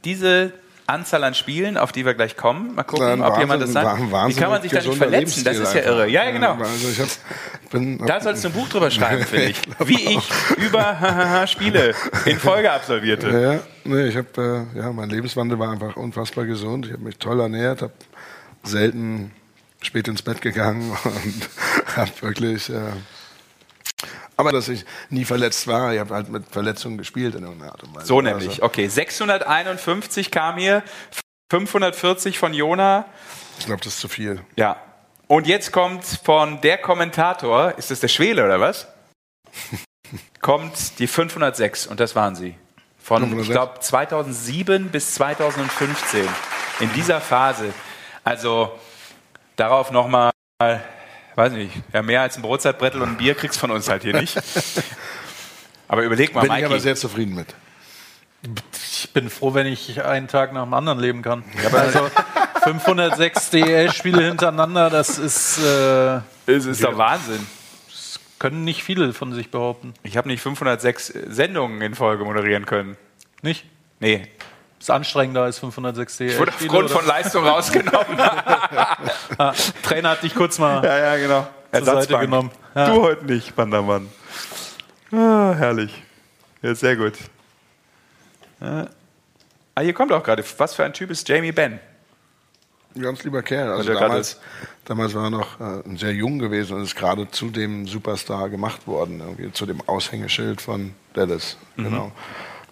diese 0.05 0.53
Anzahl 0.89 1.25
an 1.25 1.35
Spielen, 1.35 1.77
auf 1.77 1.91
die 1.91 2.05
wir 2.07 2.15
gleich 2.15 2.37
kommen, 2.37 2.77
mal 2.77 2.85
gucken, 2.85 3.21
ob 3.21 3.39
jemand 3.41 3.61
das 3.61 3.75
Wahnsinn- 3.75 4.11
sagt. 4.11 4.29
Wie 4.29 4.35
kann 4.41 4.51
man 4.51 4.63
sich 4.63 4.71
da 4.71 4.81
nicht 4.81 4.95
verletzen? 4.97 5.43
Das 5.43 5.57
ist 5.57 5.75
ja 5.75 5.81
irre. 5.81 6.09
Ja, 6.09 6.25
ja, 6.25 6.31
genau. 6.31 6.53
Also 6.55 7.03
hab, 7.03 7.71
bin, 7.73 7.99
Da 8.07 8.21
sollst 8.21 8.45
du 8.45 8.49
ein 8.49 8.55
Buch 8.55 8.69
drüber 8.69 8.89
schreiben, 8.93 9.25
finde 9.27 9.47
ich. 9.47 9.61
Wie 9.85 10.17
ich 10.17 10.29
über 10.59 11.45
Spiele 11.49 11.93
in 12.25 12.39
Folge 12.39 12.71
absolvierte. 12.71 13.31
Ja, 13.31 13.53
ja, 13.55 13.61
nee, 13.83 14.07
ich 14.07 14.17
habe, 14.17 14.69
äh, 14.75 14.79
ja, 14.79 14.93
mein 14.93 15.11
Lebenswandel 15.11 15.59
war 15.59 15.73
einfach 15.73 15.97
unfassbar 15.97 16.45
gesund. 16.45 16.87
Ich 16.87 16.93
habe 16.93 17.03
mich 17.03 17.19
toll 17.19 17.41
ernährt, 17.41 17.83
habe 17.83 17.93
selten 18.63 19.33
spät 19.83 20.07
ins 20.07 20.23
Bett 20.23 20.41
gegangen 20.41 20.97
und 21.05 21.49
habe 21.97 22.11
wirklich. 22.21 22.71
Äh, 22.71 22.75
aber 24.37 24.53
dass 24.53 24.69
ich 24.69 24.85
nie 25.11 25.25
verletzt 25.25 25.67
war, 25.67 25.93
ich 25.93 26.01
habe 26.01 26.15
halt 26.15 26.29
mit 26.29 26.45
Verletzungen 26.51 26.99
gespielt 26.99 27.35
in 27.35 27.43
irgendeiner 27.43 27.73
Art 27.73 27.83
und 27.83 27.95
Weise. 27.95 28.07
So 28.07 28.21
nämlich. 28.21 28.49
Also, 28.51 28.63
Okay, 28.65 28.89
651 28.89 30.31
kam 30.31 30.57
hier, 30.59 30.83
540 31.51 32.39
von 32.39 32.53
Jona. 32.55 33.07
ich 33.59 33.67
glaube, 33.67 33.83
das 33.83 33.95
ist 33.95 34.01
zu 34.01 34.09
viel. 34.09 34.41
Ja. 34.57 34.77
Und 35.29 35.47
jetzt 35.47 35.73
kommt 35.73 36.05
von 36.05 36.61
der 36.61 36.79
Kommentator, 36.79 37.77
ist 37.79 37.91
das 37.91 38.01
der 38.01 38.09
Schwele 38.09 38.45
oder 38.45 38.61
was? 38.61 38.87
kommt 40.41 40.99
die 40.99 41.07
506 41.07 41.87
und 41.87 41.99
das 42.01 42.15
waren 42.15 42.37
sie. 42.37 42.57
Von, 42.99 43.23
ich 43.23 43.29
506? 43.31 43.51
glaube, 43.51 43.81
2007 43.81 44.89
bis 44.91 45.15
2015. 45.15 46.29
In 46.81 46.93
dieser 46.93 47.21
Phase. 47.21 47.73
Also 48.25 48.73
darauf 49.57 49.91
nochmal, 49.91 50.33
weiß 51.37 51.53
nicht, 51.53 51.73
ja, 51.93 52.03
mehr 52.03 52.23
als 52.23 52.37
ein 52.37 52.43
Brotzeitbrettel 52.43 53.01
und 53.03 53.11
ein 53.11 53.17
Bier 53.17 53.35
kriegst 53.35 53.59
von 53.59 53.71
uns 53.71 53.89
halt 53.89 54.03
hier 54.03 54.19
nicht. 54.21 54.37
Aber 55.89 56.03
überleg 56.03 56.35
mal, 56.35 56.41
Bin 56.43 56.51
ich 56.51 56.55
Mikey. 56.57 56.67
aber 56.67 56.81
sehr 56.81 56.97
zufrieden 56.97 57.35
mit. 57.35 57.55
Ich 58.73 59.11
bin 59.13 59.31
froh, 59.31 59.55
wenn 59.55 59.67
ich 59.67 60.03
einen 60.05 60.29
Tag 60.29 60.53
nach 60.53 60.65
dem 60.65 60.75
anderen 60.75 60.99
leben 60.99 61.23
kann. 61.23 61.45
also 61.73 62.09
506 62.65 63.51
DL-Spiele 63.51 64.23
hintereinander, 64.25 64.91
das 64.91 65.19
ist, 65.19 65.59
äh, 65.59 66.17
Es 66.47 66.65
ist 66.67 66.83
doch 66.83 66.97
Wahnsinn. 66.99 67.47
können 68.39 68.65
nicht 68.65 68.83
viele 68.83 69.13
von 69.13 69.33
sich 69.33 69.51
behaupten. 69.51 69.95
Ich 70.03 70.17
habe 70.17 70.29
nicht 70.29 70.41
506 70.43 71.07
Sendungen 71.29 71.81
in 71.83 71.95
Folge 71.95 72.25
moderieren 72.25 72.67
können. 72.67 72.97
Nicht? 73.43 73.65
Nee, 74.01 74.29
Ist 74.79 74.91
anstrengender 74.91 75.43
als 75.43 75.59
506 75.59 76.21
ich 76.21 76.39
wurde 76.39 76.53
aufgrund 76.53 76.91
von 76.91 77.07
Leistung 77.07 77.47
rausgenommen. 77.47 78.19
Trainer 79.83 80.11
hat 80.11 80.23
dich 80.23 80.35
kurz 80.35 80.59
mal 80.59 80.85
ja, 80.85 80.99
ja, 80.99 81.17
genau. 81.17 81.47
zur 81.73 81.85
Seite 82.03 82.19
genommen. 82.19 82.51
Ja. 82.75 82.91
Du 82.91 83.03
heute 83.03 83.25
nicht, 83.25 83.57
Bandermann. 83.57 84.09
Ah, 85.13 85.55
herrlich. 85.57 86.03
Ja, 86.63 86.75
sehr 86.75 86.97
gut. 86.97 87.15
Ja. 88.61 88.89
Ah, 89.75 89.81
hier 89.81 89.93
kommt 89.93 90.13
auch 90.13 90.23
gerade. 90.23 90.45
Was 90.59 90.75
für 90.75 90.85
ein 90.85 90.93
Typ 90.93 91.11
ist 91.11 91.29
Jamie 91.29 91.53
Benn? 91.53 91.81
Ein 92.95 93.03
ganz 93.03 93.25
lieber 93.25 93.43
Kerl. 93.43 93.73
Also 93.73 93.93
damals, 93.93 94.41
damals 94.87 95.15
war 95.15 95.25
er 95.25 95.31
noch 95.31 95.61
äh, 95.61 95.97
sehr 95.97 96.13
jung 96.13 96.39
gewesen 96.39 96.77
und 96.77 96.83
ist 96.83 96.97
gerade 96.97 97.31
zu 97.31 97.51
dem 97.51 97.87
Superstar 97.87 98.49
gemacht 98.49 98.87
worden, 98.87 99.21
irgendwie 99.21 99.53
zu 99.53 99.67
dem 99.67 99.87
Aushängeschild 99.87 100.63
von 100.63 100.95
Dallas. 101.13 101.59
Mhm. 101.77 101.85
Genau. 101.85 102.13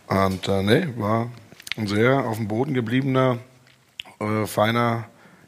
Und 0.07 0.49
äh, 0.49 0.63
nee, 0.63 0.89
war 0.97 1.31
ein 1.77 1.87
sehr 1.87 2.25
auf 2.25 2.37
dem 2.37 2.49
Boden 2.49 2.75
gebliebener, 2.75 3.39
äh, 4.21 4.47
feiner 4.47 5.05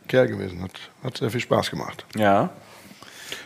Kerl 0.08 0.28
gewesen. 0.28 0.62
Hat, 0.62 0.72
hat 1.04 1.16
sehr 1.18 1.30
viel 1.30 1.40
Spaß 1.40 1.70
gemacht. 1.70 2.04
Ja. 2.16 2.50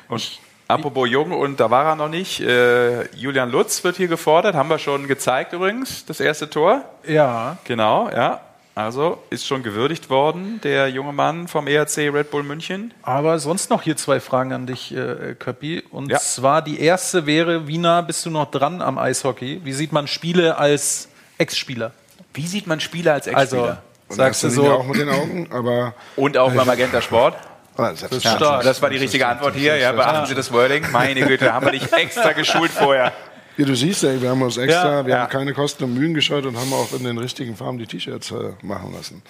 Und 0.09 0.39
apropos 0.69 1.09
Jung, 1.09 1.33
und 1.33 1.61
da 1.61 1.71
war 1.71 1.85
er 1.87 1.97
noch 1.97 2.09
nicht. 2.09 2.41
Äh, 2.41 3.05
Julian 3.15 3.51
Lutz 3.51 3.83
wird 3.85 3.97
hier 3.97 4.09
gefordert. 4.09 4.55
Haben 4.55 4.69
wir 4.71 4.79
schon 4.79 5.07
gezeigt 5.09 5.53
übrigens, 5.53 6.05
das 6.07 6.21
erste 6.21 6.49
Tor. 6.51 6.85
Ja, 7.07 7.59
Genau, 7.65 8.09
ja. 8.11 8.41
Also 8.77 9.19
ist 9.31 9.47
schon 9.47 9.63
gewürdigt 9.65 10.09
worden, 10.09 10.61
der 10.63 10.89
junge 10.89 11.13
Mann 11.13 11.49
vom 11.49 11.67
ERC 11.67 12.09
Red 12.15 12.31
Bull 12.31 12.45
München. 12.45 12.95
aber 13.03 13.39
sonst 13.39 13.69
noch 13.69 13.83
hier 13.83 13.97
zwei 13.97 14.21
Fragen 14.21 14.53
an 14.53 14.67
dich, 14.67 14.95
äh, 14.95 15.35
Köppi. 15.39 15.83
Und 15.91 16.11
Ja. 16.11 16.19
zwar 16.19 16.63
die 16.63 16.81
erste 16.81 17.27
wäre, 17.27 17.67
wie 17.67 17.77
nah 17.79 18.01
bist 18.01 18.25
du 18.25 18.31
noch 18.31 18.51
dran 18.51 18.81
am 18.81 18.97
Eishockey? 18.97 19.61
Wie 19.65 19.73
sieht 19.73 19.93
man 19.93 20.07
Spiele 20.07 20.57
als 20.57 21.09
Ex-Spieler? 21.37 21.91
Wie 22.35 22.47
sieht 22.47 22.67
man 22.67 22.81
Spieler 22.81 23.15
als 23.15 23.27
Also, 23.29 23.57
Ex-Spieler? 23.57 23.83
Und 24.09 24.17
sagst 24.17 24.43
du 24.43 24.51
so, 24.51 24.71
auch 24.71 24.87
mit 24.87 24.97
den 25.01 25.09
Augen, 25.09 25.49
aber 25.53 25.95
Und 26.17 26.37
auch 26.37 26.53
beim 26.53 26.67
Magenta 26.67 27.01
Sport? 27.01 27.37
ah, 27.77 27.89
ist 27.91 28.21
stark. 28.21 28.63
Das 28.65 28.83
war 28.83 28.91
die 28.91 28.97
richtige 28.99 29.27
Antwort 29.27 29.55
hier. 29.55 29.77
Ja, 29.77 29.93
beachten 29.93 30.27
Sie 30.27 30.35
das 30.35 30.53
Wording. 30.53 30.85
Meine 30.93 31.21
Güte, 31.23 31.53
haben 31.53 31.67
wir 31.67 31.73
dich 31.73 31.93
extra 31.93 32.33
geschult 32.33 32.71
vorher. 32.73 33.13
Ja, 33.57 33.67
du 33.67 33.75
siehst 33.75 34.03
ja, 34.03 34.21
wir 34.21 34.31
haben 34.31 34.43
uns 34.43 34.57
extra, 34.57 34.99
Ja, 35.01 35.07
wir 35.07 35.15
ja. 35.15 35.21
haben 35.23 35.29
keine 35.31 35.53
Kosten 35.53 35.85
und 35.85 35.95
Mühen 35.95 36.15
gescheut 36.15 36.47
und 36.47 36.57
haben 36.57 36.73
auch 36.73 36.93
in 36.93 37.05
den 37.05 37.19
richtigen 37.19 37.57
Farben 37.57 37.79
die 37.79 37.87
T-Shirts 37.87 38.31
äh, 38.31 38.53
machen 38.63 38.93
lassen. 38.95 39.23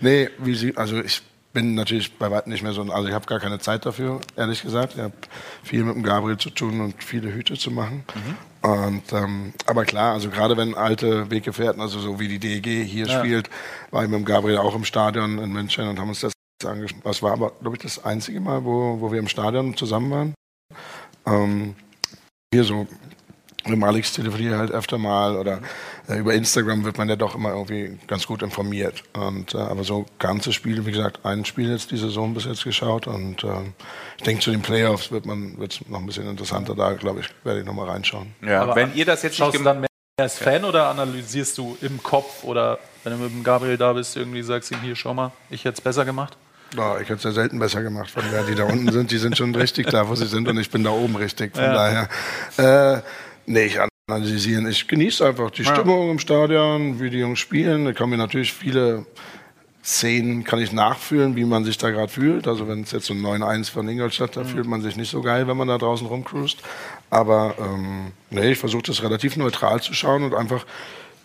Nee, 0.00 0.30
wie 0.38 0.54
sie, 0.54 0.76
also 0.76 0.98
ich 1.00 1.22
bin 1.54 1.74
natürlich 1.74 2.18
bei 2.18 2.30
weitem 2.30 2.52
nicht 2.52 2.62
mehr 2.62 2.72
so, 2.74 2.82
ein- 2.82 2.90
also 2.90 3.08
ich 3.08 3.14
habe 3.14 3.24
gar 3.26 3.40
keine 3.40 3.58
Zeit 3.60 3.86
dafür, 3.86 4.20
ehrlich 4.36 4.62
gesagt. 4.62 4.94
Ich 4.96 5.00
habe 5.00 5.14
viel 5.62 5.82
mit 5.84 5.94
dem 5.94 6.02
Gabriel 6.02 6.36
zu 6.36 6.50
tun 6.50 6.80
und 6.82 7.02
viele 7.02 7.32
Hüte 7.32 7.54
zu 7.54 7.70
machen. 7.70 8.04
Und, 8.60 9.12
ähm, 9.12 9.54
aber 9.66 9.84
klar, 9.84 10.12
also 10.14 10.28
gerade 10.30 10.56
wenn 10.56 10.74
alte 10.74 11.30
Weggefährten, 11.30 11.80
also 11.80 11.98
so 12.00 12.20
wie 12.20 12.28
die 12.28 12.38
DEG 12.38 12.84
hier 12.84 13.06
spielt, 13.20 13.48
war 13.90 14.02
ich 14.04 14.10
mit 14.10 14.18
dem 14.18 14.24
Gabriel 14.26 14.58
auch 14.58 14.74
im 14.74 14.84
Stadion 14.84 15.38
in 15.38 15.50
München 15.52 15.88
und 15.88 15.98
haben 15.98 16.08
uns 16.08 16.20
das 16.20 16.32
angeschaut. 16.66 16.98
Das 17.04 17.22
war 17.22 17.32
aber, 17.32 17.52
glaube 17.60 17.76
ich, 17.76 17.82
das 17.82 18.04
einzige 18.04 18.40
Mal, 18.40 18.64
wo, 18.64 19.00
wo 19.00 19.12
wir 19.12 19.18
im 19.18 19.28
Stadion 19.28 19.76
zusammen 19.76 20.10
waren. 20.10 20.34
Ähm, 21.26 21.74
hier 22.52 22.64
so 22.64 22.86
mit 23.64 23.72
dem 23.72 23.84
Alex 23.84 24.12
telefoniere 24.12 24.54
ich 24.54 24.58
halt 24.58 24.70
öfter 24.72 24.98
mal 24.98 25.36
oder 25.36 25.60
äh, 26.08 26.18
über 26.18 26.34
Instagram 26.34 26.84
wird 26.84 26.98
man 26.98 27.08
ja 27.08 27.16
doch 27.16 27.34
immer 27.34 27.50
irgendwie 27.50 27.98
ganz 28.06 28.26
gut 28.26 28.42
informiert. 28.42 29.02
Und, 29.14 29.54
äh, 29.54 29.58
aber 29.58 29.84
so 29.84 30.06
ganze 30.18 30.52
Spiele, 30.52 30.84
wie 30.86 30.92
gesagt, 30.92 31.24
ein 31.24 31.44
Spiel 31.44 31.70
jetzt 31.70 31.90
die 31.90 31.96
Saison 31.96 32.34
bis 32.34 32.44
jetzt 32.44 32.64
geschaut 32.64 33.06
und 33.06 33.42
äh, 33.44 33.48
ich 34.18 34.24
denke 34.24 34.42
zu 34.42 34.50
den 34.50 34.62
Playoffs 34.62 35.10
wird 35.10 35.26
man 35.26 35.58
wird's 35.58 35.80
noch 35.88 36.00
ein 36.00 36.06
bisschen 36.06 36.28
interessanter. 36.28 36.74
Da 36.74 36.92
glaube 36.92 37.20
ich 37.20 37.28
werde 37.44 37.60
ich 37.60 37.66
noch 37.66 37.74
mal 37.74 37.88
reinschauen. 37.88 38.34
Ja, 38.42 38.62
Aber 38.62 38.76
wenn 38.76 38.94
ihr 38.94 39.04
das 39.04 39.22
jetzt 39.22 39.32
nicht 39.32 39.38
schaust 39.38 39.52
gemacht 39.52 39.66
dann 39.74 39.80
mehr 39.80 39.88
als 40.20 40.38
Fan 40.38 40.64
oder 40.64 40.88
analysierst 40.88 41.58
du 41.58 41.76
im 41.80 42.02
Kopf 42.02 42.44
oder 42.44 42.78
wenn 43.02 43.12
du 43.14 43.18
mit 43.18 43.32
dem 43.32 43.42
Gabriel 43.42 43.76
da 43.76 43.92
bist, 43.92 44.16
irgendwie 44.16 44.42
sagst 44.42 44.70
du 44.70 44.74
ihm 44.74 44.80
hier, 44.82 44.94
schau 44.94 45.14
mal, 45.14 45.32
ich 45.50 45.64
hätte 45.64 45.74
es 45.74 45.80
besser 45.80 46.04
gemacht? 46.04 46.36
Ja, 46.76 46.96
ich 46.96 47.08
hätte 47.08 47.14
es 47.14 47.24
ja 47.24 47.32
selten 47.32 47.58
besser 47.58 47.82
gemacht. 47.82 48.10
Von 48.10 48.22
der, 48.32 48.42
die 48.42 48.54
da 48.54 48.64
unten 48.64 48.90
sind, 48.90 49.10
die 49.10 49.18
sind 49.18 49.36
schon 49.36 49.54
richtig 49.54 49.88
da, 49.88 50.08
wo 50.08 50.14
sie 50.14 50.26
sind 50.26 50.48
und 50.48 50.58
ich 50.58 50.70
bin 50.70 50.82
da 50.82 50.90
oben 50.90 51.16
richtig. 51.16 51.54
Von 51.54 51.64
daher, 51.64 52.08
äh, 52.56 53.00
nee, 53.46 53.64
ich 53.64 53.78
analysieren. 54.06 54.68
Ich 54.68 54.86
genieße 54.86 55.26
einfach 55.26 55.50
die 55.50 55.64
Stimmung 55.64 56.10
im 56.10 56.18
Stadion, 56.18 57.00
wie 57.00 57.10
die 57.10 57.18
Jungs 57.18 57.38
spielen. 57.38 57.86
Da 57.86 57.92
kann 57.92 58.10
mir 58.10 58.18
natürlich 58.18 58.52
viele 58.52 59.06
Szenen 59.84 60.44
kann 60.44 60.60
ich 60.60 60.72
nachfühlen, 60.72 61.36
wie 61.36 61.44
man 61.44 61.64
sich 61.64 61.76
da 61.76 61.90
gerade 61.90 62.08
fühlt. 62.08 62.48
Also 62.48 62.66
wenn 62.68 62.82
es 62.82 62.92
jetzt 62.92 63.04
so 63.04 63.12
ein 63.12 63.20
9-1 63.20 63.70
von 63.70 63.86
Ingolstadt, 63.86 64.34
da 64.34 64.44
fühlt 64.44 64.66
man 64.66 64.80
sich 64.80 64.96
nicht 64.96 65.10
so 65.10 65.20
geil, 65.20 65.46
wenn 65.46 65.58
man 65.58 65.68
da 65.68 65.76
draußen 65.76 66.06
rumcruist. 66.06 66.58
Aber 67.10 67.54
ähm, 67.58 68.12
nee, 68.30 68.52
ich 68.52 68.58
versuche 68.58 68.82
das 68.82 69.02
relativ 69.02 69.36
neutral 69.36 69.82
zu 69.82 69.92
schauen 69.92 70.22
und 70.22 70.34
einfach 70.34 70.64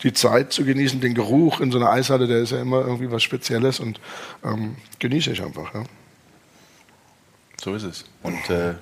die 0.04 0.12
Zeit 0.12 0.52
zu 0.52 0.66
genießen, 0.66 1.00
den 1.00 1.14
Geruch 1.14 1.62
in 1.62 1.72
so 1.72 1.78
einer 1.78 1.90
Eishalle, 1.90 2.28
der 2.28 2.40
ist 2.40 2.52
ja 2.52 2.62
immer 2.62 2.82
irgendwie 2.82 3.10
was 3.12 3.24
Spezielles 3.24 3.80
und 3.80 4.02
ähm, 4.44 4.76
genieße 5.00 5.32
ich 5.32 5.42
einfach. 5.42 5.74
Ja. 5.74 5.84
So 7.62 7.76
ist 7.76 7.84
es. 7.84 8.06
Und 8.24 8.50
äh, 8.50 8.76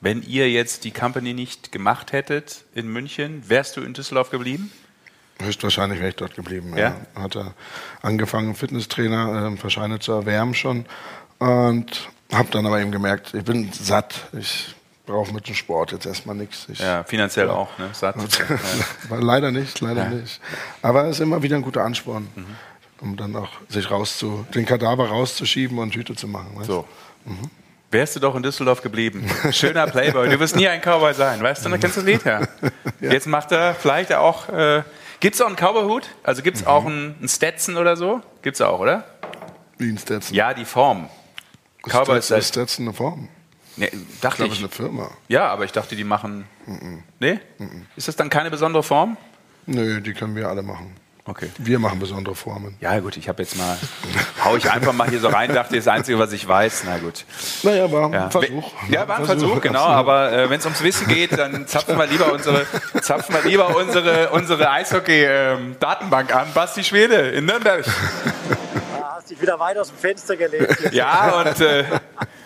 wenn 0.00 0.22
ihr 0.22 0.50
jetzt 0.50 0.84
die 0.84 0.92
Company 0.92 1.34
nicht 1.34 1.72
gemacht 1.72 2.12
hättet 2.12 2.64
in 2.74 2.88
München, 2.88 3.42
wärst 3.48 3.76
du 3.76 3.80
in 3.80 3.94
Düsseldorf 3.94 4.30
geblieben? 4.30 4.70
Höchstwahrscheinlich 5.40 5.98
wäre 6.00 6.10
ich 6.10 6.16
dort 6.16 6.34
geblieben. 6.34 6.76
Ja. 6.76 6.96
ja. 7.14 7.22
Hatte 7.22 7.54
angefangen, 8.02 8.54
Fitnesstrainer 8.54 9.52
äh, 9.52 9.62
wahrscheinlich 9.62 10.00
zu 10.00 10.12
erwärmen 10.12 10.54
schon 10.54 10.86
und 11.38 12.08
habe 12.32 12.48
dann 12.50 12.66
aber 12.66 12.80
eben 12.80 12.90
gemerkt, 12.90 13.34
ich 13.34 13.44
bin 13.44 13.72
satt. 13.72 14.26
Ich 14.38 14.74
brauche 15.06 15.32
mit 15.32 15.48
dem 15.48 15.54
Sport 15.54 15.92
jetzt 15.92 16.06
erstmal 16.06 16.36
nichts. 16.36 16.66
ja, 16.74 17.02
finanziell 17.02 17.46
ja. 17.46 17.54
auch, 17.54 17.78
ne? 17.78 17.88
Satt. 17.92 18.16
leider 19.10 19.50
nicht, 19.50 19.80
leider 19.80 20.04
ja. 20.04 20.10
nicht. 20.10 20.40
Aber 20.82 21.04
es 21.04 21.16
ist 21.16 21.20
immer 21.20 21.42
wieder 21.42 21.56
ein 21.56 21.62
guter 21.62 21.82
Ansporn, 21.82 22.28
mhm. 22.34 22.46
um 23.00 23.16
dann 23.16 23.34
auch 23.34 23.48
sich 23.68 23.90
rauszu, 23.90 24.46
den 24.54 24.66
Kadaver 24.66 25.08
rauszuschieben 25.08 25.78
und 25.78 25.94
Hüte 25.94 26.14
zu 26.14 26.28
machen. 26.28 26.50
Weißt? 26.56 26.66
So. 26.66 26.86
Mhm. 27.24 27.50
Wärst 27.90 28.16
du 28.16 28.20
doch 28.20 28.34
in 28.34 28.42
Düsseldorf 28.42 28.82
geblieben. 28.82 29.26
Schöner 29.50 29.86
Playboy. 29.86 30.28
Du 30.28 30.38
wirst 30.38 30.56
nie 30.56 30.68
ein 30.68 30.80
Cowboy 30.80 31.14
sein, 31.14 31.42
weißt 31.42 31.64
du? 31.64 31.70
Dann 31.70 31.80
kennst 31.80 31.96
du 31.96 32.02
das 32.02 32.08
Lied 32.08 32.24
ja. 32.24 32.40
ja. 33.00 33.12
Jetzt 33.12 33.26
macht 33.26 33.50
er 33.52 33.74
vielleicht 33.74 34.12
auch. 34.12 34.48
Äh, 34.50 34.82
gibt 35.20 35.36
es 35.36 35.40
auch 35.40 35.46
einen 35.46 35.56
Cowboy-Hut? 35.56 36.08
Also 36.22 36.42
gibt 36.42 36.58
es 36.58 36.64
mhm. 36.64 36.68
auch 36.68 36.84
einen, 36.84 37.14
einen 37.18 37.28
Stetson 37.28 37.76
oder 37.76 37.96
so? 37.96 38.20
Gibt 38.42 38.56
es 38.56 38.60
auch, 38.60 38.78
oder? 38.78 39.04
Wie 39.78 39.90
ein 39.90 39.96
Stetson? 39.96 40.36
Ja, 40.36 40.52
die 40.52 40.66
Form. 40.66 41.08
Cowboy 41.82 42.18
ist 42.18 42.26
Stetson 42.26 42.86
eine 42.86 42.94
Form? 42.94 43.28
Nee, 43.76 43.90
dachte 43.90 43.96
ich. 43.96 44.20
Glaube, 44.20 44.44
ich. 44.46 44.52
ist 44.52 44.58
eine 44.58 44.68
Firma. 44.68 45.10
Ja, 45.28 45.48
aber 45.48 45.64
ich 45.64 45.72
dachte, 45.72 45.96
die 45.96 46.04
machen. 46.04 46.44
Mhm. 46.66 47.04
Nee? 47.20 47.40
Mhm. 47.58 47.86
Ist 47.96 48.08
das 48.08 48.16
dann 48.16 48.28
keine 48.28 48.50
besondere 48.50 48.82
Form? 48.82 49.16
Nö, 49.66 50.00
die 50.00 50.12
können 50.12 50.34
wir 50.34 50.48
alle 50.48 50.62
machen. 50.62 50.94
Okay. 51.28 51.50
Wir 51.58 51.78
machen 51.78 51.98
besondere 51.98 52.34
Formen. 52.34 52.74
Ja, 52.80 52.98
gut, 53.00 53.18
ich 53.18 53.28
habe 53.28 53.42
jetzt 53.42 53.54
mal, 53.58 53.76
hau 54.46 54.56
ich 54.56 54.70
einfach 54.70 54.94
mal 54.94 55.10
hier 55.10 55.20
so 55.20 55.28
rein, 55.28 55.52
dachte, 55.52 55.74
das 55.74 55.80
ist 55.80 55.86
das 55.86 55.94
Einzige, 55.94 56.18
was 56.18 56.32
ich 56.32 56.48
weiß. 56.48 56.84
Na 56.86 56.96
gut. 56.96 57.26
Naja, 57.64 57.92
war 57.92 58.06
ein 58.06 58.12
ja. 58.14 58.30
Versuch. 58.30 58.72
Ja, 58.88 59.06
war 59.06 59.18
ein 59.18 59.26
Versuch, 59.26 59.46
Versuch 59.48 59.60
genau. 59.60 59.84
Aber 59.84 60.32
äh, 60.32 60.48
wenn 60.48 60.58
es 60.58 60.64
ums 60.64 60.82
Wissen 60.82 61.06
geht, 61.06 61.36
dann 61.36 61.66
zapfen 61.66 61.98
wir 61.98 62.06
lieber 62.06 62.32
unsere, 62.32 62.64
zapfen 63.02 63.34
wir 63.34 63.42
lieber 63.42 63.76
unsere, 63.76 64.30
unsere 64.30 64.70
Eishockey-Datenbank 64.70 66.30
ähm, 66.30 66.36
an. 66.38 66.46
Basti 66.54 66.82
Schwede 66.82 67.28
in 67.28 67.44
Nürnberg. 67.44 67.84
Ja, 67.86 69.16
hast 69.16 69.28
dich 69.28 69.42
wieder 69.42 69.60
weit 69.60 69.76
aus 69.76 69.88
dem 69.88 69.98
Fenster 69.98 70.34
gelegt. 70.34 70.94
ja, 70.94 71.40
und 71.40 71.60
äh, 71.60 71.84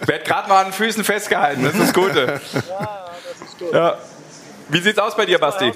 werd 0.06 0.24
gerade 0.24 0.48
mal 0.48 0.58
an 0.58 0.66
den 0.66 0.72
Füßen 0.72 1.04
festgehalten. 1.04 1.62
Das 1.62 1.74
ist 1.74 1.82
das 1.82 1.92
Gute. 1.94 2.40
Ja, 2.68 3.06
das 3.30 3.48
ist 3.48 3.58
gut. 3.60 3.72
Ja. 3.72 3.96
Wie 4.70 4.80
sieht's 4.80 4.98
aus 4.98 5.16
bei 5.16 5.24
dir, 5.24 5.38
Basti? 5.38 5.72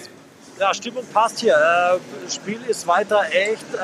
Ja, 0.59 0.73
Stimmung 0.73 1.05
passt 1.13 1.41
hier. 1.41 1.55
Äh, 1.55 2.31
Spiel 2.31 2.61
ist 2.67 2.87
weiter 2.87 3.23
echt 3.31 3.75
äh, 3.75 3.79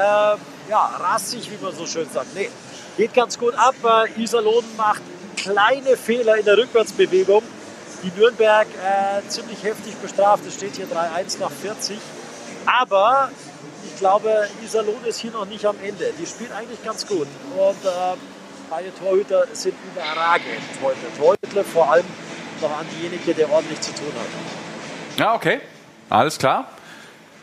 ja, 0.70 0.85
rassig, 0.99 1.51
wie 1.51 1.62
man 1.62 1.74
so 1.74 1.86
schön 1.86 2.09
sagt. 2.11 2.35
Nee, 2.35 2.49
geht 2.97 3.12
ganz 3.12 3.39
gut 3.39 3.55
ab. 3.55 3.74
Äh, 3.85 4.23
Iserlohn 4.23 4.65
macht 4.77 5.03
kleine 5.36 5.97
Fehler 5.99 6.36
in 6.36 6.47
der 6.47 6.57
Rückwärtsbewegung. 6.57 7.43
Die 8.03 8.19
Nürnberg 8.19 8.66
äh, 8.69 9.28
ziemlich 9.28 9.62
heftig 9.62 9.94
bestraft. 9.97 10.44
Es 10.47 10.55
steht 10.55 10.77
hier 10.77 10.86
3-1 10.86 11.40
nach 11.40 11.51
40. 11.51 11.99
Aber 12.65 13.31
ich 13.85 13.99
glaube, 13.99 14.49
Iserlohn 14.65 15.05
ist 15.05 15.20
hier 15.20 15.31
noch 15.31 15.44
nicht 15.44 15.66
am 15.66 15.77
Ende. 15.82 16.11
Die 16.19 16.27
spielt 16.27 16.53
eigentlich 16.53 16.82
ganz 16.82 17.07
gut. 17.07 17.28
Und 17.55 17.85
ähm, 17.85 18.19
beide 18.70 18.94
Torhüter 18.94 19.44
sind 19.53 19.74
überragend 19.93 20.47
heute. 20.82 21.01
Torhüter 21.19 21.65
vor 21.65 21.93
allem 21.93 22.07
noch 22.62 22.78
an 22.78 22.86
diejenigen, 22.97 23.36
der 23.36 23.51
ordentlich 23.51 23.81
zu 23.82 23.93
tun 23.93 24.12
hat. 24.15 25.19
Ja, 25.19 25.35
okay. 25.35 25.61
Alles 26.13 26.37
klar. 26.37 26.67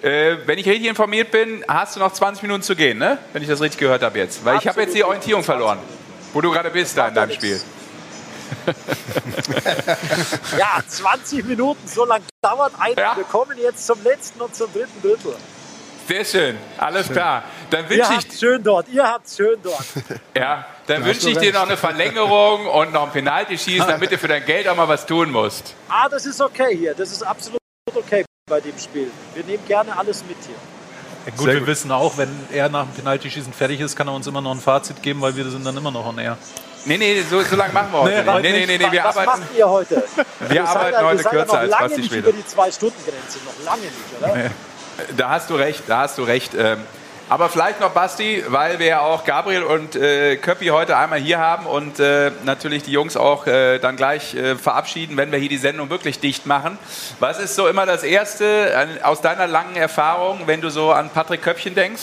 Äh, 0.03 0.37
wenn 0.45 0.59
ich 0.59 0.67
richtig 0.67 0.87
informiert 0.87 1.31
bin, 1.31 1.65
hast 1.67 1.95
du 1.95 1.99
noch 1.99 2.13
20 2.13 2.43
Minuten 2.43 2.61
zu 2.61 2.75
gehen, 2.75 2.99
ne? 2.99 3.17
Wenn 3.33 3.41
ich 3.41 3.49
das 3.49 3.61
richtig 3.61 3.79
gehört 3.79 4.03
habe 4.03 4.19
jetzt. 4.19 4.45
Weil 4.45 4.57
Absolut. 4.57 4.63
ich 4.63 4.67
habe 4.67 4.81
jetzt 4.81 4.95
die 4.95 5.03
Orientierung 5.03 5.43
verloren, 5.43 5.79
wo 6.33 6.39
du 6.39 6.51
gerade 6.51 6.69
bist 6.69 6.95
da 6.95 7.07
in 7.07 7.15
deinem 7.15 7.31
Spiel. 7.31 7.59
ja, 10.57 10.81
20 10.87 11.45
Minuten, 11.45 11.87
so 11.87 12.05
lange 12.05 12.25
dauert 12.43 12.73
ein. 12.79 12.93
Ja. 12.95 13.17
Wir 13.17 13.23
kommen 13.23 13.57
jetzt 13.57 13.87
zum 13.87 14.03
letzten 14.03 14.39
und 14.39 14.53
zum 14.55 14.71
dritten 14.71 15.01
Drittel. 15.01 15.35
Sehr 16.07 16.25
schön, 16.25 16.57
alles 16.77 17.09
klar. 17.11 17.43
Dann 17.71 17.89
wünsche 17.89 18.13
ich 18.19 18.37
schön 18.37 18.63
dort. 18.63 18.87
Ihr 18.89 19.03
habt 19.03 19.29
schön 19.29 19.59
dort. 19.63 19.85
ja, 20.35 20.65
dann 20.85 21.03
wünsche 21.05 21.29
ich 21.29 21.37
dir 21.37 21.53
noch 21.53 21.65
eine 21.65 21.77
Verlängerung 21.77 22.67
und 22.67 22.93
noch 22.93 23.03
ein 23.03 23.11
Penalty 23.11 23.57
schießen, 23.57 23.87
damit 23.87 24.11
du 24.11 24.17
für 24.19 24.27
dein 24.27 24.45
Geld 24.45 24.67
auch 24.67 24.75
mal 24.75 24.87
was 24.87 25.07
tun 25.07 25.31
musst. 25.31 25.73
Ah, 25.89 26.07
das 26.07 26.27
ist 26.27 26.39
okay 26.39 26.77
hier. 26.77 26.93
Das 26.93 27.11
ist 27.11 27.23
absolut 27.23 27.59
okay 27.95 28.25
bei 28.49 28.59
dem 28.59 28.77
Spiel. 28.77 29.11
Wir 29.35 29.43
nehmen 29.43 29.63
gerne 29.67 29.97
alles 29.97 30.23
mit 30.27 30.37
hier. 30.45 30.55
Ja, 31.25 31.31
gut, 31.31 31.45
Sehr 31.45 31.53
wir 31.53 31.59
gut. 31.59 31.69
wissen 31.69 31.91
auch, 31.91 32.17
wenn 32.17 32.29
er 32.51 32.69
nach 32.69 32.85
dem 32.85 32.93
Penaltyschießen 32.93 33.53
fertig 33.53 33.79
ist, 33.79 33.95
kann 33.95 34.07
er 34.07 34.13
uns 34.13 34.25
immer 34.27 34.41
noch 34.41 34.51
ein 34.51 34.59
Fazit 34.59 35.01
geben, 35.03 35.21
weil 35.21 35.35
wir 35.35 35.45
sind 35.49 35.65
dann 35.65 35.77
immer 35.77 35.91
noch 35.91 36.05
on 36.05 36.17
air. 36.17 36.37
Nee, 36.85 36.97
nee, 36.97 37.21
so, 37.29 37.41
so 37.41 37.55
lange 37.55 37.73
machen 37.73 37.91
wir 37.91 37.99
heute 37.99 38.11
nee, 38.11 38.23
nicht. 38.23 38.41
Nee, 38.41 38.51
nee, 38.51 38.77
nee, 38.77 38.85
nee, 38.85 38.91
wir 38.91 39.03
Was 39.03 39.17
arbeiten. 39.17 39.41
macht 39.41 39.57
ihr 39.57 39.69
heute? 39.69 40.03
Wir 40.47 40.67
arbeiten 40.67 41.05
heute 41.05 41.23
kürzer 41.23 41.53
ja 41.53 41.59
als 41.59 41.77
Basti 41.77 42.03
Schwede. 42.03 42.29
über 42.29 42.31
die 42.31 42.47
Zwei-Stunden-Grenze, 42.47 43.39
noch 43.45 43.65
lange 43.65 43.81
nicht, 43.81 43.93
oder? 44.17 44.35
Nee. 44.35 44.49
Da 45.17 45.29
hast 45.29 45.49
du 45.49 45.55
recht, 45.55 45.83
da 45.87 45.99
hast 45.99 46.17
du 46.17 46.23
recht. 46.23 46.53
Ähm, 46.57 46.79
aber 47.29 47.49
vielleicht 47.49 47.79
noch 47.79 47.91
Basti, 47.91 48.43
weil 48.47 48.79
wir 48.79 48.87
ja 48.87 49.01
auch 49.01 49.23
Gabriel 49.23 49.63
und 49.63 49.95
äh, 49.95 50.35
Köppi 50.37 50.67
heute 50.67 50.97
einmal 50.97 51.19
hier 51.19 51.37
haben 51.37 51.67
und 51.67 51.99
äh, 51.99 52.31
natürlich 52.43 52.81
die 52.81 52.91
Jungs 52.91 53.15
auch 53.15 53.45
äh, 53.45 53.77
dann 53.77 53.95
gleich 53.95 54.33
äh, 54.33 54.55
verabschieden, 54.55 55.15
wenn 55.15 55.31
wir 55.31 55.37
hier 55.37 55.49
die 55.49 55.57
Sendung 55.57 55.91
wirklich 55.91 56.19
dicht 56.19 56.47
machen. 56.47 56.79
Was 57.19 57.39
ist 57.39 57.55
so 57.55 57.67
immer 57.67 57.85
das 57.85 58.01
Erste 58.01 58.99
aus 59.03 59.21
deiner 59.21 59.45
langen 59.45 59.75
Erfahrung, 59.75 60.41
wenn 60.47 60.59
du 60.59 60.71
so 60.71 60.91
an 60.91 61.11
Patrick 61.11 61.43
Köppchen 61.43 61.75
denkst? 61.75 62.01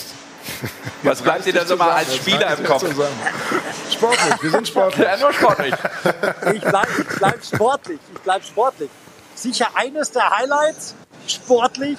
Was 1.03 1.21
bleibt 1.21 1.45
dir 1.45 1.53
da 1.53 1.65
so 1.65 1.75
mal 1.75 1.91
als 1.91 2.15
Spieler 2.15 2.57
im 2.57 2.63
Kopf? 2.63 2.85
Sportlich, 3.91 4.35
wir 4.41 4.51
sind 4.51 4.67
sportlich. 4.67 5.05
Ja, 5.05 5.17
nur 5.17 5.33
sportlich. 5.33 5.73
Ich 6.53 6.61
bleibe 6.61 7.05
bleib 7.17 7.43
sportlich, 7.43 7.99
ich 8.13 8.21
bleibe 8.21 8.45
sportlich. 8.45 8.89
Sicher 9.35 9.67
eines 9.75 10.11
der 10.11 10.29
Highlights, 10.29 10.95
sportlich, 11.27 11.97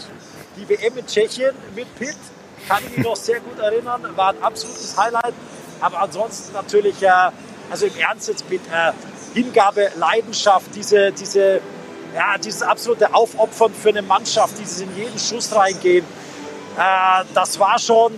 die 0.56 0.68
WM 0.68 0.96
in 0.96 1.06
Tschechien 1.06 1.54
mit 1.74 1.94
Pitt 1.98 2.16
kann 2.68 2.82
ich 2.86 2.98
mich 2.98 3.06
noch 3.06 3.16
sehr 3.16 3.40
gut 3.40 3.58
erinnern, 3.58 4.02
war 4.14 4.30
ein 4.30 4.42
absolutes 4.42 4.96
Highlight. 4.96 5.34
Aber 5.80 6.00
ansonsten 6.00 6.52
natürlich, 6.52 7.02
äh, 7.02 7.10
also 7.70 7.86
im 7.86 7.96
Ernst 7.96 8.28
jetzt 8.28 8.48
mit 8.50 8.60
äh, 8.66 8.92
Hingabe, 9.34 9.90
Leidenschaft, 9.96 10.66
diese, 10.74 11.12
diese, 11.12 11.60
ja, 12.14 12.36
dieses 12.38 12.62
absolute 12.62 13.14
Aufopfern 13.14 13.72
für 13.72 13.90
eine 13.90 14.02
Mannschaft, 14.02 14.58
dieses 14.58 14.80
in 14.80 14.94
jeden 14.96 15.18
Schuss 15.18 15.54
reingehen, 15.54 16.04
äh, 16.76 17.24
das 17.34 17.58
war 17.58 17.78
schon, 17.78 18.12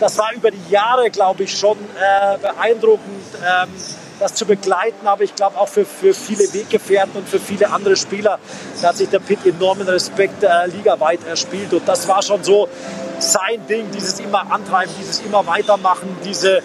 das 0.00 0.18
war 0.18 0.32
über 0.34 0.50
die 0.50 0.70
Jahre, 0.70 1.10
glaube 1.10 1.44
ich, 1.44 1.56
schon 1.56 1.78
äh, 1.78 2.38
beeindruckend. 2.38 3.24
Ähm, 3.36 3.68
das 4.20 4.34
zu 4.34 4.46
begleiten, 4.46 5.06
aber 5.06 5.22
ich 5.22 5.34
glaube 5.34 5.58
auch 5.58 5.68
für, 5.68 5.84
für 5.84 6.14
viele 6.14 6.52
Weggefährten 6.52 7.16
und 7.16 7.28
für 7.28 7.40
viele 7.40 7.70
andere 7.70 7.96
Spieler, 7.96 8.38
da 8.80 8.88
hat 8.88 8.96
sich 8.96 9.08
der 9.08 9.18
Pitt 9.18 9.44
enormen 9.44 9.88
Respekt 9.88 10.42
äh, 10.42 10.66
ligaweit 10.66 11.26
erspielt 11.26 11.72
und 11.72 11.86
das 11.88 12.06
war 12.08 12.22
schon 12.22 12.42
so 12.44 12.68
sein 13.18 13.66
Ding, 13.68 13.90
dieses 13.92 14.20
immer 14.20 14.50
antreiben, 14.50 14.92
dieses 15.00 15.20
immer 15.20 15.46
weitermachen, 15.46 16.16
diese, 16.24 16.62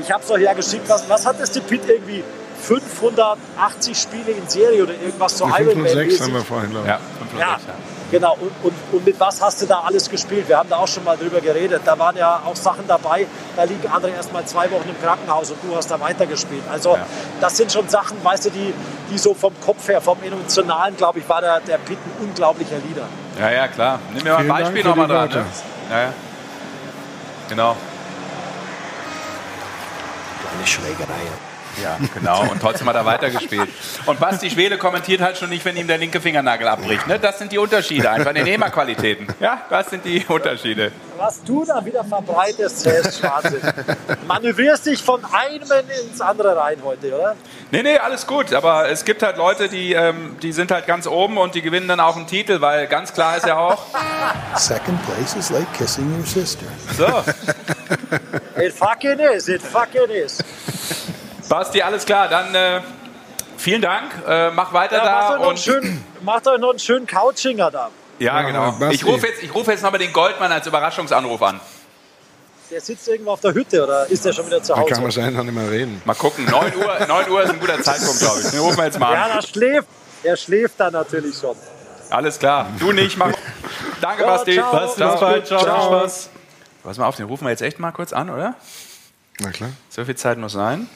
ich 0.00 0.10
habe 0.10 0.22
es 0.22 0.30
euch 0.30 0.42
ja 0.42 0.52
geschickt, 0.52 0.88
was, 0.88 1.08
was 1.08 1.26
hat 1.26 1.40
das 1.40 1.52
der 1.52 1.60
Pitt 1.60 1.82
irgendwie 1.88 2.22
580 2.62 3.98
Spiele 3.98 4.32
in 4.32 4.48
Serie 4.48 4.82
oder 4.82 4.94
irgendwas 4.94 5.36
so 5.38 5.44
Ironman. 5.44 5.86
506 5.86 6.20
haben 6.20 6.32
wir 6.32 6.40
vorhin, 6.42 6.70
glaube 6.70 6.86
ich. 6.86 6.90
Ja, 6.90 7.00
506, 7.18 7.38
ja. 7.38 7.72
ja. 7.72 7.93
Genau, 8.14 8.34
und, 8.40 8.52
und, 8.62 8.74
und, 8.92 9.04
mit 9.04 9.18
was 9.18 9.42
hast 9.42 9.60
du 9.60 9.66
da 9.66 9.80
alles 9.80 10.08
gespielt? 10.08 10.48
Wir 10.48 10.56
haben 10.56 10.68
da 10.68 10.76
auch 10.76 10.86
schon 10.86 11.02
mal 11.02 11.16
drüber 11.16 11.40
geredet. 11.40 11.82
Da 11.84 11.98
waren 11.98 12.16
ja 12.16 12.42
auch 12.46 12.54
Sachen 12.54 12.86
dabei, 12.86 13.26
da 13.56 13.64
liegen 13.64 13.88
andere 13.88 14.12
erst 14.12 14.32
mal 14.32 14.44
zwei 14.44 14.70
Wochen 14.70 14.88
im 14.88 15.02
Krankenhaus 15.02 15.50
und 15.50 15.58
du 15.64 15.74
hast 15.74 15.90
da 15.90 15.98
weitergespielt. 15.98 16.62
Also 16.70 16.94
ja. 16.94 17.04
das 17.40 17.56
sind 17.56 17.72
schon 17.72 17.88
Sachen, 17.88 18.22
weißt 18.22 18.46
du, 18.46 18.50
die, 18.50 18.72
die 19.10 19.18
so 19.18 19.34
vom 19.34 19.52
Kopf 19.60 19.88
her, 19.88 20.00
vom 20.00 20.22
Emotionalen, 20.22 20.96
glaube 20.96 21.18
ich, 21.18 21.28
war 21.28 21.40
der, 21.40 21.58
der 21.58 21.78
Pitt 21.78 21.98
ein 21.98 22.28
unglaublicher 22.28 22.76
Leader. 22.86 23.08
Ja, 23.40 23.50
ja, 23.50 23.66
klar. 23.66 23.98
Nimm 24.12 24.22
mir 24.22 24.30
mal 24.30 24.38
ein 24.38 24.46
Beispiel 24.48 24.84
nochmal 24.84 25.08
dran. 25.08 25.28
Ne? 25.30 25.44
Ja, 25.90 26.00
ja. 26.02 26.12
Genau. 27.48 27.76
Kleine 30.40 30.66
Schlägerei. 30.68 31.53
Ja, 31.82 31.98
genau. 32.14 32.42
Und 32.50 32.60
trotzdem 32.60 32.88
hat 32.88 32.96
er 32.96 33.04
weitergespielt. 33.04 33.68
Und 34.06 34.20
Basti 34.20 34.50
Schwede 34.50 34.78
kommentiert 34.78 35.20
halt 35.20 35.36
schon 35.38 35.48
nicht, 35.48 35.64
wenn 35.64 35.76
ihm 35.76 35.86
der 35.86 35.98
linke 35.98 36.20
Fingernagel 36.20 36.68
abbricht. 36.68 37.06
Ne? 37.06 37.18
Das 37.18 37.38
sind 37.38 37.52
die 37.52 37.58
Unterschiede, 37.58 38.10
einfach 38.10 38.30
in 38.30 38.36
den 38.36 38.44
Nehmerqualitäten. 38.44 39.26
Ja, 39.40 39.62
das 39.70 39.90
sind 39.90 40.04
die 40.04 40.24
Unterschiede. 40.28 40.92
Was 41.16 41.42
du 41.44 41.64
da 41.64 41.84
wieder 41.84 42.04
verbreitest, 42.04 42.86
ist 42.86 43.18
Schwachsinn. 43.18 43.60
Manövrierst 44.26 44.86
dich 44.86 45.02
von 45.02 45.24
einem 45.24 45.68
ins 46.10 46.20
andere 46.20 46.56
rein 46.56 46.78
heute, 46.84 47.14
oder? 47.14 47.36
Nee, 47.70 47.82
nee, 47.82 47.98
alles 47.98 48.26
gut. 48.26 48.52
Aber 48.52 48.88
es 48.88 49.04
gibt 49.04 49.22
halt 49.22 49.36
Leute, 49.36 49.68
die, 49.68 49.92
ähm, 49.92 50.36
die 50.42 50.52
sind 50.52 50.70
halt 50.70 50.86
ganz 50.86 51.06
oben 51.06 51.38
und 51.38 51.54
die 51.54 51.62
gewinnen 51.62 51.88
dann 51.88 52.00
auch 52.00 52.16
einen 52.16 52.26
Titel, 52.26 52.60
weil 52.60 52.86
ganz 52.86 53.12
klar 53.12 53.36
ist 53.36 53.46
ja 53.46 53.56
auch. 53.56 53.84
Second 54.56 54.98
place 55.06 55.36
is 55.36 55.50
like 55.50 55.72
kissing 55.74 56.18
your 56.18 56.26
sister. 56.26 56.66
So. 56.96 57.06
It 58.60 58.72
fucking 58.72 59.18
is, 59.18 59.48
it 59.48 59.62
fucking 59.62 60.10
is. 60.10 60.38
Basti, 61.48 61.82
alles 61.82 62.04
klar. 62.06 62.28
Dann 62.28 62.54
äh, 62.54 62.80
vielen 63.56 63.82
Dank. 63.82 64.10
Äh, 64.26 64.50
mach 64.50 64.72
weiter 64.72 64.96
ja, 64.98 65.04
da. 65.04 65.28
Macht 65.30 65.40
euch, 65.40 65.46
und 65.48 65.58
schönen, 65.58 66.04
macht 66.22 66.46
euch 66.48 66.58
noch 66.58 66.70
einen 66.70 66.78
schönen 66.78 67.06
Couchinger 67.06 67.70
da. 67.70 67.90
Ja, 68.18 68.40
Ja, 68.40 68.42
genau. 68.42 68.72
Basti. 68.72 68.94
Ich 68.94 69.04
rufe 69.06 69.26
jetzt, 69.26 69.42
ich 69.42 69.54
rufe 69.54 69.70
jetzt 69.72 69.82
nochmal 69.82 69.98
den 69.98 70.12
Goldmann 70.12 70.50
als 70.52 70.66
Überraschungsanruf 70.66 71.42
an. 71.42 71.60
Der 72.70 72.80
sitzt 72.80 73.06
irgendwo 73.08 73.32
auf 73.32 73.40
der 73.40 73.52
Hütte 73.52 73.84
oder 73.84 74.06
ist 74.06 74.24
der 74.24 74.32
schon 74.32 74.46
wieder 74.46 74.62
zu 74.62 74.72
Da 74.74 74.80
kann 74.82 74.90
Hause? 74.92 75.02
wahrscheinlich 75.04 75.36
noch 75.36 75.44
nicht 75.44 75.54
mehr 75.54 75.70
reden. 75.70 76.00
Mal 76.04 76.14
gucken. 76.14 76.44
9 76.46 76.72
Uhr, 76.76 76.98
9 77.08 77.30
Uhr 77.30 77.42
ist 77.42 77.50
ein 77.50 77.60
guter 77.60 77.80
Zeitpunkt, 77.82 78.18
glaube 78.18 78.40
ich. 78.40 78.50
Den 78.50 78.60
rufen 78.60 78.78
wir 78.78 78.84
jetzt 78.86 78.98
mal 78.98 79.12
Ja, 79.12 79.24
an. 79.24 79.30
der 79.36 79.42
schläft. 79.46 79.88
Er 80.22 80.36
schläft 80.36 80.80
da 80.80 80.90
natürlich 80.90 81.36
schon. 81.36 81.54
Alles 82.10 82.38
klar. 82.38 82.68
Du 82.78 82.92
nicht, 82.92 83.16
mach. 83.18 83.30
Danke, 84.00 84.22
Ja, 84.22 84.28
Basti. 84.28 84.54
ciao. 84.54 84.72
Bald, 84.72 85.46
ciao, 85.46 85.60
Ciao. 85.62 85.80
viel 85.90 85.98
Spaß. 85.98 86.30
Pass 86.82 86.98
mal 86.98 87.06
auf, 87.06 87.16
den 87.16 87.26
rufen 87.26 87.44
wir 87.44 87.50
jetzt 87.50 87.62
echt 87.62 87.78
mal 87.78 87.92
kurz 87.92 88.12
an, 88.12 88.30
oder? 88.30 88.54
Na 89.40 89.50
klar. 89.50 89.70
So 89.90 90.04
viel 90.04 90.14
Zeit 90.16 90.38
muss 90.38 90.52
sein. 90.52 90.88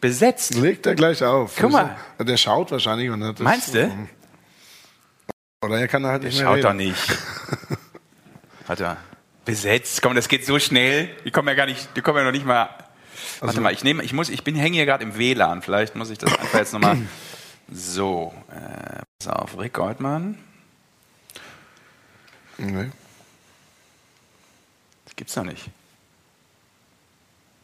Besetzt. 0.00 0.54
Legt 0.54 0.86
er 0.86 0.94
gleich 0.94 1.22
auf. 1.22 1.56
Guck 1.58 1.72
mal. 1.72 1.96
Der 2.20 2.36
schaut 2.36 2.70
wahrscheinlich 2.70 3.10
und 3.10 3.22
hat 3.24 3.38
das, 3.38 3.44
Meinst 3.44 3.74
du? 3.74 4.08
Oder 5.64 5.80
er 5.80 5.88
kann 5.88 6.06
halt 6.06 6.22
nicht 6.22 6.36
mehr 6.36 6.46
Schaut 6.46 6.56
reden. 6.56 6.66
doch 6.66 6.72
nicht. 6.74 7.18
Warte 8.66 8.82
mal. 8.84 8.96
Besetzt. 9.44 10.02
Komm, 10.02 10.14
das 10.14 10.28
geht 10.28 10.46
so 10.46 10.58
schnell. 10.58 11.08
Die 11.24 11.30
kommen 11.30 11.48
ja 11.48 11.54
gar 11.54 11.66
nicht, 11.66 11.88
die 11.96 12.00
kommen 12.02 12.18
ja 12.18 12.24
noch 12.24 12.32
nicht 12.32 12.46
mal. 12.46 12.68
Warte 13.40 13.60
mal, 13.60 13.72
ich 13.72 13.82
nehme, 13.82 14.04
ich 14.04 14.12
muss, 14.12 14.28
ich 14.28 14.44
bin 14.44 14.54
hänge 14.54 14.76
hier 14.76 14.86
gerade 14.86 15.02
im 15.02 15.18
WLAN. 15.18 15.62
Vielleicht 15.62 15.96
muss 15.96 16.10
ich 16.10 16.18
das 16.18 16.32
einfach 16.32 16.58
jetzt 16.58 16.72
nochmal. 16.72 16.98
So, 17.70 18.32
äh, 18.50 19.02
pass 19.18 19.28
auf, 19.28 19.58
Rick 19.58 19.74
Goldmann. 19.74 20.38
Nee. 22.56 22.88
Das 25.04 25.14
gibt's 25.16 25.34
doch 25.34 25.44
nicht. 25.44 25.68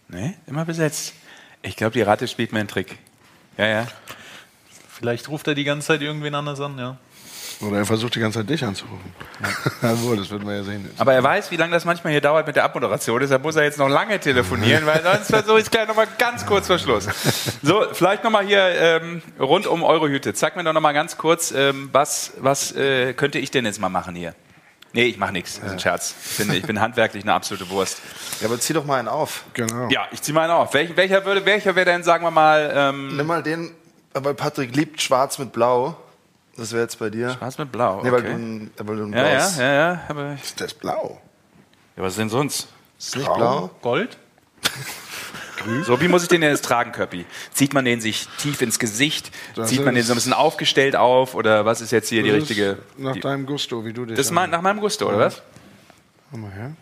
Nee, 0.08 0.34
immer 0.46 0.66
besetzt. 0.66 1.14
Ich 1.64 1.76
glaube, 1.76 1.92
die 1.92 2.02
Ratte 2.02 2.28
spielt 2.28 2.52
mir 2.52 2.60
einen 2.60 2.68
Trick. 2.68 2.98
Ja, 3.56 3.66
ja. 3.66 3.86
Vielleicht 4.90 5.28
ruft 5.28 5.48
er 5.48 5.54
die 5.54 5.64
ganze 5.64 5.88
Zeit 5.88 6.02
irgendwen 6.02 6.34
anders 6.34 6.60
an, 6.60 6.78
ja. 6.78 6.98
Oder 7.60 7.78
er 7.78 7.86
versucht 7.86 8.14
die 8.16 8.20
ganze 8.20 8.40
Zeit 8.40 8.50
dich 8.50 8.62
anzurufen. 8.64 9.12
Ja, 9.80 10.02
wohl, 10.02 10.16
das 10.16 10.28
wird 10.28 10.44
man 10.44 10.56
ja 10.56 10.62
sehen. 10.62 10.90
Aber 10.98 11.14
er 11.14 11.22
weiß, 11.22 11.50
wie 11.50 11.56
lange 11.56 11.72
das 11.72 11.86
manchmal 11.86 12.12
hier 12.12 12.20
dauert 12.20 12.46
mit 12.46 12.56
der 12.56 12.64
Abmoderation. 12.64 13.18
Deshalb 13.20 13.42
muss 13.42 13.56
er 13.56 13.64
jetzt 13.64 13.78
noch 13.78 13.88
lange 13.88 14.20
telefonieren, 14.20 14.84
weil 14.84 15.02
sonst 15.02 15.28
versuche 15.28 15.58
ich 15.58 15.64
es 15.64 15.70
gleich 15.70 15.88
nochmal 15.88 16.08
ganz 16.18 16.44
kurz 16.44 16.66
vor 16.66 16.78
Schluss. 16.78 17.08
So, 17.62 17.86
vielleicht 17.92 18.24
nochmal 18.24 18.44
hier 18.44 18.60
ähm, 18.60 19.22
rund 19.38 19.66
um 19.66 19.84
eure 19.84 20.10
Hütte. 20.10 20.34
Zeig 20.34 20.56
mir 20.56 20.64
doch 20.64 20.74
nochmal 20.74 20.94
ganz 20.94 21.16
kurz, 21.16 21.50
ähm, 21.52 21.88
was, 21.92 22.32
was 22.38 22.72
äh, 22.72 23.14
könnte 23.14 23.38
ich 23.38 23.50
denn 23.50 23.64
jetzt 23.64 23.80
mal 23.80 23.88
machen 23.88 24.14
hier? 24.14 24.34
Nee, 24.94 25.04
ich 25.06 25.18
mache 25.18 25.32
nichts. 25.32 25.56
Das 25.56 25.66
ist 25.66 25.72
ein 25.72 25.78
Scherz. 25.80 26.14
Ich 26.30 26.36
bin, 26.38 26.52
ich 26.54 26.62
bin 26.62 26.80
handwerklich 26.80 27.24
eine 27.24 27.34
absolute 27.34 27.68
Wurst. 27.68 27.98
Ja, 28.40 28.46
aber 28.46 28.58
zieh 28.60 28.72
doch 28.72 28.84
mal 28.86 28.98
einen 29.00 29.08
auf. 29.08 29.42
Genau. 29.52 29.88
Ja, 29.90 30.06
ich 30.12 30.22
ziehe 30.22 30.32
mal 30.34 30.42
einen 30.44 30.52
auf. 30.52 30.72
Welch, 30.72 30.96
welcher 30.96 31.24
würde, 31.24 31.44
welcher 31.44 31.74
wäre 31.74 31.84
denn, 31.84 32.02
sagen 32.04 32.24
wir 32.24 32.30
mal, 32.30 32.72
ähm, 32.74 33.16
Nimm 33.16 33.26
mal 33.26 33.42
den, 33.42 33.74
weil 34.14 34.34
Patrick 34.34 34.74
liebt 34.74 35.02
schwarz 35.02 35.38
mit 35.38 35.52
blau. 35.52 35.96
Das 36.56 36.70
wäre 36.72 36.82
jetzt 36.82 37.00
bei 37.00 37.10
dir. 37.10 37.36
was 37.40 37.58
mit 37.58 37.72
Blau? 37.72 38.00
Nee, 38.04 38.12
weil 38.12 38.22
du 38.22 38.28
Okay. 38.28 38.36
ein, 38.36 38.70
äh, 38.78 38.86
weil 38.86 38.96
du 38.96 39.04
ein 39.06 39.12
Ja, 39.12 39.26
ja, 39.26 39.50
ja, 39.58 39.72
ja. 39.74 40.00
Aber 40.08 40.36
Das 40.40 40.66
ist 40.68 40.78
blau. 40.78 41.20
ja, 41.96 42.02
was 42.04 42.14
denn 42.14 42.28
sonst? 42.30 42.68
Ist 42.96 43.16
nicht 43.16 43.34
blau? 43.34 43.70
Gold? 43.82 44.16
So, 45.84 46.00
wie 46.00 46.08
muss 46.08 46.22
ich 46.22 46.28
den 46.28 46.40
denn 46.40 46.50
jetzt 46.50 46.64
tragen, 46.64 46.92
Köppi? 46.92 47.24
Zieht 47.52 47.74
man 47.74 47.84
den 47.84 48.00
sich 48.00 48.28
tief 48.38 48.60
ins 48.62 48.78
Gesicht? 48.78 49.30
Das 49.54 49.68
Zieht 49.70 49.84
man 49.84 49.94
den 49.94 50.04
so 50.04 50.12
ein 50.12 50.16
bisschen 50.16 50.32
aufgestellt 50.32 50.96
auf? 50.96 51.34
Oder 51.34 51.64
was 51.64 51.80
ist 51.80 51.90
jetzt 51.90 52.08
hier 52.08 52.22
die 52.22 52.30
Das 52.30 52.38
richtige? 52.42 52.70
ist 52.70 52.98
Nach 52.98 53.12
die, 53.12 53.20
deinem 53.20 53.46
Gusto, 53.46 53.84
wie 53.84 53.92
du 53.92 54.04
dich. 54.04 54.16
das 54.16 54.26
ist 54.26 54.32
mein, 54.32 54.50
nach 54.50 54.60
meinem 54.62 54.80
Gusto, 54.80 55.08
oder 55.08 55.18
was? 55.18 55.42
Komm 56.30 56.42
mal 56.42 56.50
her. 56.52 56.72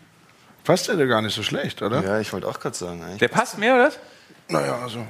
Passt 0.63 0.87
dir 0.87 1.07
gar 1.07 1.21
nicht 1.21 1.35
so 1.35 1.43
schlecht, 1.43 1.81
oder? 1.81 2.01
Ja, 2.03 2.19
ich 2.19 2.31
wollte 2.33 2.47
auch 2.47 2.59
gerade 2.59 2.75
sagen. 2.75 3.03
Eigentlich. 3.03 3.19
Der 3.19 3.27
passt 3.27 3.57
mir, 3.57 3.73
oder? 3.75 3.91
Naja, 4.49 4.79
also. 4.81 5.05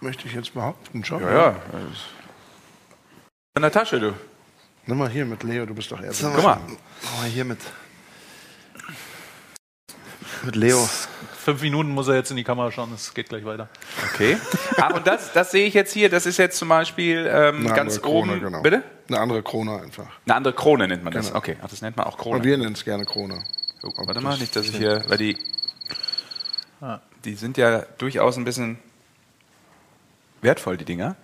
Möchte 0.00 0.26
ich 0.26 0.34
jetzt 0.34 0.54
behaupten, 0.54 1.04
schon. 1.04 1.22
Ja. 1.22 1.56
In 3.54 3.62
der 3.62 3.70
Tasche, 3.72 4.00
du. 4.00 4.14
Nimm 4.86 4.98
mal 4.98 5.08
hier 5.08 5.24
mit 5.26 5.42
Leo, 5.42 5.66
du 5.66 5.74
bist 5.74 5.92
doch 5.92 6.00
so. 6.10 6.30
Guck 6.34 6.42
mal. 6.42 6.60
Oh, 6.68 7.24
hier 7.24 7.44
mit. 7.44 7.58
Mit 10.42 10.56
Leo. 10.56 10.88
Fünf 11.44 11.62
Minuten 11.62 11.90
muss 11.90 12.06
er 12.08 12.16
jetzt 12.16 12.30
in 12.30 12.36
die 12.36 12.44
Kamera 12.44 12.70
schauen, 12.70 12.92
es 12.94 13.14
geht 13.14 13.28
gleich 13.30 13.44
weiter. 13.44 13.68
Okay. 14.12 14.36
Ah, 14.76 14.92
und 14.94 15.06
das, 15.06 15.32
das 15.32 15.50
sehe 15.50 15.66
ich 15.66 15.74
jetzt 15.74 15.92
hier. 15.92 16.10
Das 16.10 16.26
ist 16.26 16.36
jetzt 16.36 16.58
zum 16.58 16.68
Beispiel 16.68 17.26
ähm, 17.32 17.66
Eine 17.66 17.74
ganz 17.74 17.96
andere 17.96 18.00
Krone, 18.00 18.32
oben. 18.32 18.40
genau. 18.42 18.62
Bitte? 18.62 18.82
Eine 19.08 19.20
andere 19.20 19.42
Krone 19.42 19.80
einfach. 19.80 20.06
Eine 20.26 20.34
andere 20.36 20.54
Krone 20.54 20.86
nennt 20.86 21.02
man 21.02 21.12
das. 21.12 21.28
Genau. 21.28 21.38
Okay, 21.38 21.56
Ach, 21.62 21.68
das 21.68 21.80
nennt 21.80 21.96
man 21.96 22.06
auch 22.06 22.12
Und 22.14 22.20
Krone. 22.20 22.44
wir 22.44 22.58
nennen 22.58 22.74
es 22.74 22.84
gerne 22.84 23.04
Krone. 23.06 23.42
Oh, 23.82 23.90
warte 24.06 24.20
mal, 24.20 24.36
nicht, 24.38 24.54
dass 24.54 24.66
ich 24.68 24.76
hier, 24.76 25.02
weil 25.08 25.16
die, 25.16 25.38
die 27.24 27.34
sind 27.34 27.56
ja 27.56 27.80
durchaus 27.98 28.36
ein 28.36 28.44
bisschen 28.44 28.78
wertvoll, 30.42 30.76
die 30.76 30.84
Dinger. 30.84 31.16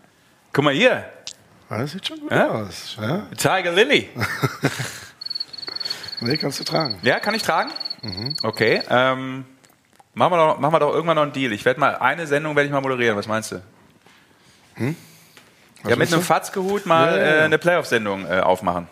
Guck 0.52 0.64
mal 0.64 0.72
hier, 0.74 1.04
Ah, 1.68 1.78
Das 1.78 1.92
sieht 1.92 2.06
schon 2.06 2.20
gut 2.20 2.30
Ja? 2.30 2.48
aus. 2.48 2.96
Ja? 3.00 3.26
Tiger 3.36 3.72
Lily. 3.72 4.08
Nee, 6.20 6.38
kannst 6.38 6.58
du 6.60 6.64
tragen. 6.64 6.98
Ja, 7.02 7.20
kann 7.20 7.34
ich 7.34 7.42
tragen? 7.42 7.70
Okay. 8.42 8.80
Ähm, 8.88 9.44
machen, 10.16 10.32
wir 10.32 10.36
doch, 10.38 10.58
machen 10.58 10.74
wir 10.74 10.80
doch 10.80 10.92
irgendwann 10.92 11.16
noch 11.16 11.22
einen 11.22 11.32
Deal. 11.32 11.52
Ich 11.52 11.64
werde 11.64 11.78
mal 11.78 11.96
eine 11.96 12.26
Sendung 12.26 12.56
werde 12.56 12.66
ich 12.66 12.72
mal 12.72 12.80
moderieren. 12.80 13.16
Was 13.16 13.26
meinst 13.28 13.52
du? 13.52 13.62
Was 14.76 15.90
ja, 15.90 15.96
mit 15.96 16.08
einem 16.12 16.20
du? 16.20 16.26
Fatzke-Hut 16.26 16.86
mal 16.86 17.12
Ja, 17.12 17.16
ja, 17.16 17.24
ja. 17.24 17.34
Äh, 17.36 17.44
eine 17.44 17.58
Playoff-Sendung 17.58 18.26
äh, 18.26 18.40
aufmachen. 18.40 18.88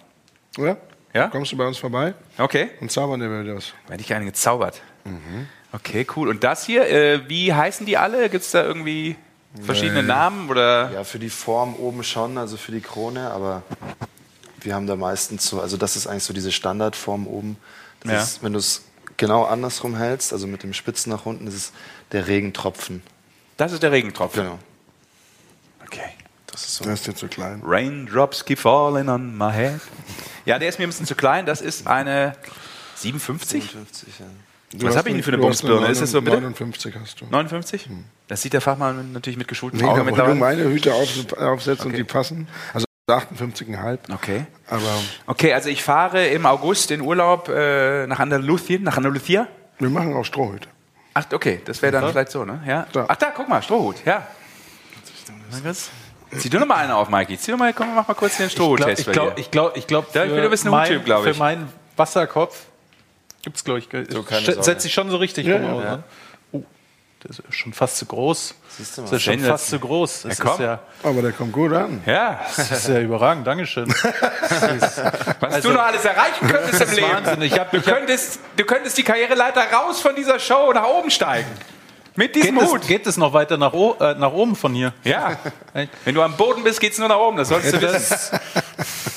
Oder? 0.59 0.77
Ja? 1.13 1.29
Kommst 1.29 1.53
du 1.53 1.57
bei 1.57 1.67
uns 1.67 1.79
vorbei 1.79 2.15
Okay. 2.39 2.71
und 2.81 2.91
zaubern 2.91 3.21
dir 3.21 3.43
wieder 3.43 3.57
was. 3.57 3.73
Werde 3.89 4.01
ich 4.01 4.07
gerne 4.09 4.25
gezaubert. 4.25 4.81
Okay, 5.73 6.07
cool. 6.17 6.29
Und 6.29 6.45
das 6.45 6.65
hier, 6.65 6.89
äh, 6.89 7.29
wie 7.29 7.53
heißen 7.53 7.85
die 7.87 7.97
alle? 7.97 8.29
Gibt 8.31 8.45
es 8.45 8.51
da 8.53 8.63
irgendwie 8.63 9.17
verschiedene 9.63 10.03
Namen? 10.03 10.49
Oder? 10.49 10.91
Ja, 10.93 11.05
für 11.05 11.19
die 11.19 11.31
Form 11.31 11.75
oben 11.77 12.03
schon, 12.05 12.39
also 12.39 12.57
für 12.57 12.73
die 12.73 12.81
Krone, 12.81 13.31
aber 13.31 13.63
wir 14.61 14.75
haben 14.75 14.87
da 14.87 14.97
meistens 14.97 15.47
so, 15.47 15.61
also 15.61 15.77
das 15.77 15.97
ist 15.97 16.07
eigentlich 16.07 16.23
so 16.25 16.33
diese 16.33 16.53
Standardform 16.53 17.27
oben. 17.27 17.57
Das 18.03 18.13
Ja. 18.13 18.19
ist, 18.23 18.43
wenn 18.43 18.53
du 18.53 18.59
es 18.61 18.85
genau 19.17 19.45
andersrum 19.45 19.97
hältst, 19.97 20.33
also 20.33 20.47
mit 20.47 20.63
dem 20.63 20.73
Spitzen 20.73 21.11
nach 21.13 21.27
unten, 21.27 21.47
das 21.47 21.55
ist 21.55 21.73
der 22.13 22.27
Regentropfen. 22.27 23.03
Das 23.57 23.73
ist 23.73 23.83
der 23.83 23.93
Regentropfen. 23.93 24.45
Genau. 24.45 24.59
Okay. 25.85 26.11
Das 26.47 26.65
ist 26.65 26.77
so. 26.77 26.85
Der 26.85 26.95
ist 26.95 27.07
dir 27.07 27.15
zu 27.15 27.29
klein. 27.29 27.63
Raindrops 27.65 28.45
keep 28.45 28.59
falling 28.59 29.09
on 29.09 29.37
my 29.37 29.53
head. 29.53 29.81
Ja, 30.45 30.59
der 30.59 30.69
ist 30.69 30.79
mir 30.79 30.87
ein 30.87 30.91
bisschen 30.91 31.07
zu 31.07 31.15
klein. 31.15 31.47
Das 31.47 31.61
ist 31.61 31.87
eine 31.87 32.37
57? 32.97 33.71
50, 33.71 34.09
ja. 34.21 34.27
Du 34.71 34.79
Was 34.79 34.91
hast 34.91 34.97
hab 34.99 35.07
ich 35.07 35.15
denn 35.15 35.23
für 35.23 35.33
eine 35.33 35.39
Bumsbirne? 35.39 35.87
Ist 35.87 36.01
das 36.01 36.11
so, 36.11 36.21
bitte? 36.21 36.37
59 36.37 36.95
hast 37.01 37.21
du. 37.21 37.27
59? 37.27 37.89
Das 38.27 38.43
sieht 38.43 38.53
der 38.53 38.61
Fachmann 38.61 39.13
natürlich 39.13 39.37
mit 39.37 39.47
geschultem 39.47 39.81
Nee, 39.81 39.87
Auge 39.87 40.01
obwohl 40.03 40.27
du 40.27 40.35
meine 40.35 40.65
Hüte 40.65 40.95
auf, 40.95 41.09
aufsetzt 41.37 41.85
und 41.85 41.97
die 41.97 42.05
passen. 42.05 42.49
Also 42.73 42.87
58,5. 43.09 43.99
Okay. 44.15 44.47
Aber 44.69 44.83
Okay, 45.27 45.53
also 45.53 45.69
ich 45.69 45.83
fahre 45.83 46.27
im 46.29 46.47
August 46.47 46.91
in 46.91 47.01
Urlaub 47.03 47.49
äh, 47.49 48.07
nach 48.07 48.19
Andalusien, 48.19 48.83
nach 48.83 48.97
Andalusia. 48.97 49.47
wir 49.79 49.91
machen 49.91 50.15
auch 50.15 50.25
Strohhüte. 50.25 50.69
Ach, 51.13 51.27
okay, 51.33 51.61
das 51.65 51.81
wäre 51.83 51.93
dann 51.93 52.11
vielleicht 52.11 52.31
so, 52.31 52.45
ne? 52.45 52.61
Ja. 52.67 52.87
Da. 52.93 53.05
Ach 53.07 53.17
da, 53.17 53.31
guck 53.31 53.49
mal, 53.49 53.63
Strohhut, 53.63 53.97
ja. 54.05 54.27
Zieh 56.37 56.49
du 56.51 56.59
noch 56.59 56.67
mal 56.67 56.77
eine 56.77 56.97
auf, 56.97 57.09
Mikey. 57.09 57.39
Zieh 57.39 57.53
doch 57.53 57.59
mal, 57.59 57.73
komm, 57.73 57.95
mach 57.95 58.09
mal 58.09 58.15
kurz 58.15 58.39
den 58.39 58.47
Ich 58.49 58.55
glaube, 58.57 58.77
Strohhut-Test. 58.79 59.07
ich 59.07 59.13
glaube, 59.13 59.33
ich 59.39 59.51
glaube, 59.51 59.79
ich 59.79 59.87
glaube, 59.87 60.09
Ja, 60.15 60.25
ich 60.25 60.33
bin 60.33 60.41
ein 60.43 60.51
bisschen 60.51 60.73
Huttyp, 60.73 61.05
glaub 61.05 61.25
ich. 61.27 61.33
Für 61.35 61.39
meinen 61.39 61.69
Wasserkopf 61.97 62.65
gibt 63.43 63.57
es, 63.57 63.65
glaube 63.65 63.79
ich, 63.81 63.89
Sorge. 64.11 64.35
setzt 64.63 64.81
sich 64.83 64.93
schon 64.93 65.11
so 65.11 65.19
richtig 65.19 65.47
Ja, 65.47 65.57
rum 65.59 65.83
ja. 65.83 66.03
Der 67.25 67.31
ist 67.31 67.43
schon 67.51 67.73
fast 67.73 67.97
zu 67.97 68.07
groß. 68.07 68.55
Siehst 68.77 68.97
du 68.99 69.03
mal. 69.03 69.07
Das 69.11 69.17
ist 69.17 69.23
schon 69.23 69.41
fast 69.41 69.69
zu 69.71 69.79
groß. 69.79 70.23
Das 70.23 70.39
Ja, 70.39 70.53
ist 70.53 70.61
ja, 70.61 70.79
Aber 71.03 71.23
der 71.23 71.33
kommt 71.33 71.53
gut 71.53 71.73
an. 71.73 72.03
ja, 72.07 72.41
das 72.57 72.71
ist 72.71 72.89
ja 72.89 73.01
überragend. 73.01 73.47
Dankeschön. 73.47 73.89
was 75.41 75.61
du 75.63 75.71
noch 75.73 75.83
alles 75.83 76.05
erreichen 76.05 76.47
könntest 76.49 76.81
im 76.83 76.91
Leben. 76.97 77.13
Wahnsinn. 77.13 77.43
Ich 77.43 77.59
hab- 77.59 77.71
du, 77.71 77.79
ich 77.79 77.85
könntest, 77.85 78.41
du 78.57 78.65
könntest 78.65 78.99
die 78.99 79.03
Karriereleiter 79.03 79.63
raus 79.73 80.01
von 80.01 80.15
dieser 80.15 80.39
Show 80.39 80.73
nach 80.75 80.85
oben 80.87 81.11
steigen. 81.11 81.49
Mit 82.17 82.37
diesem 82.37 82.59
Geht 82.59 82.69
Hut. 82.69 82.81
es, 82.83 82.87
geht 82.87 83.07
es 83.09 83.17
noch 83.17 83.33
weiter 83.33 83.57
nach, 83.57 83.73
äh, 83.75 84.15
nach 84.15 84.33
oben 84.33 84.55
von 84.55 84.73
hier? 84.73 84.93
Ja. 85.03 85.37
Wenn 86.05 86.15
du 86.15 86.23
am 86.23 86.37
Boden 86.37 86.63
bist, 86.63 86.79
geht's 86.81 86.99
nur 86.99 87.09
nach 87.09 87.19
oben. 87.19 87.39
Das 87.39 87.49
solltest 87.49 87.75
du 87.75 87.81
wissen. 87.83 88.39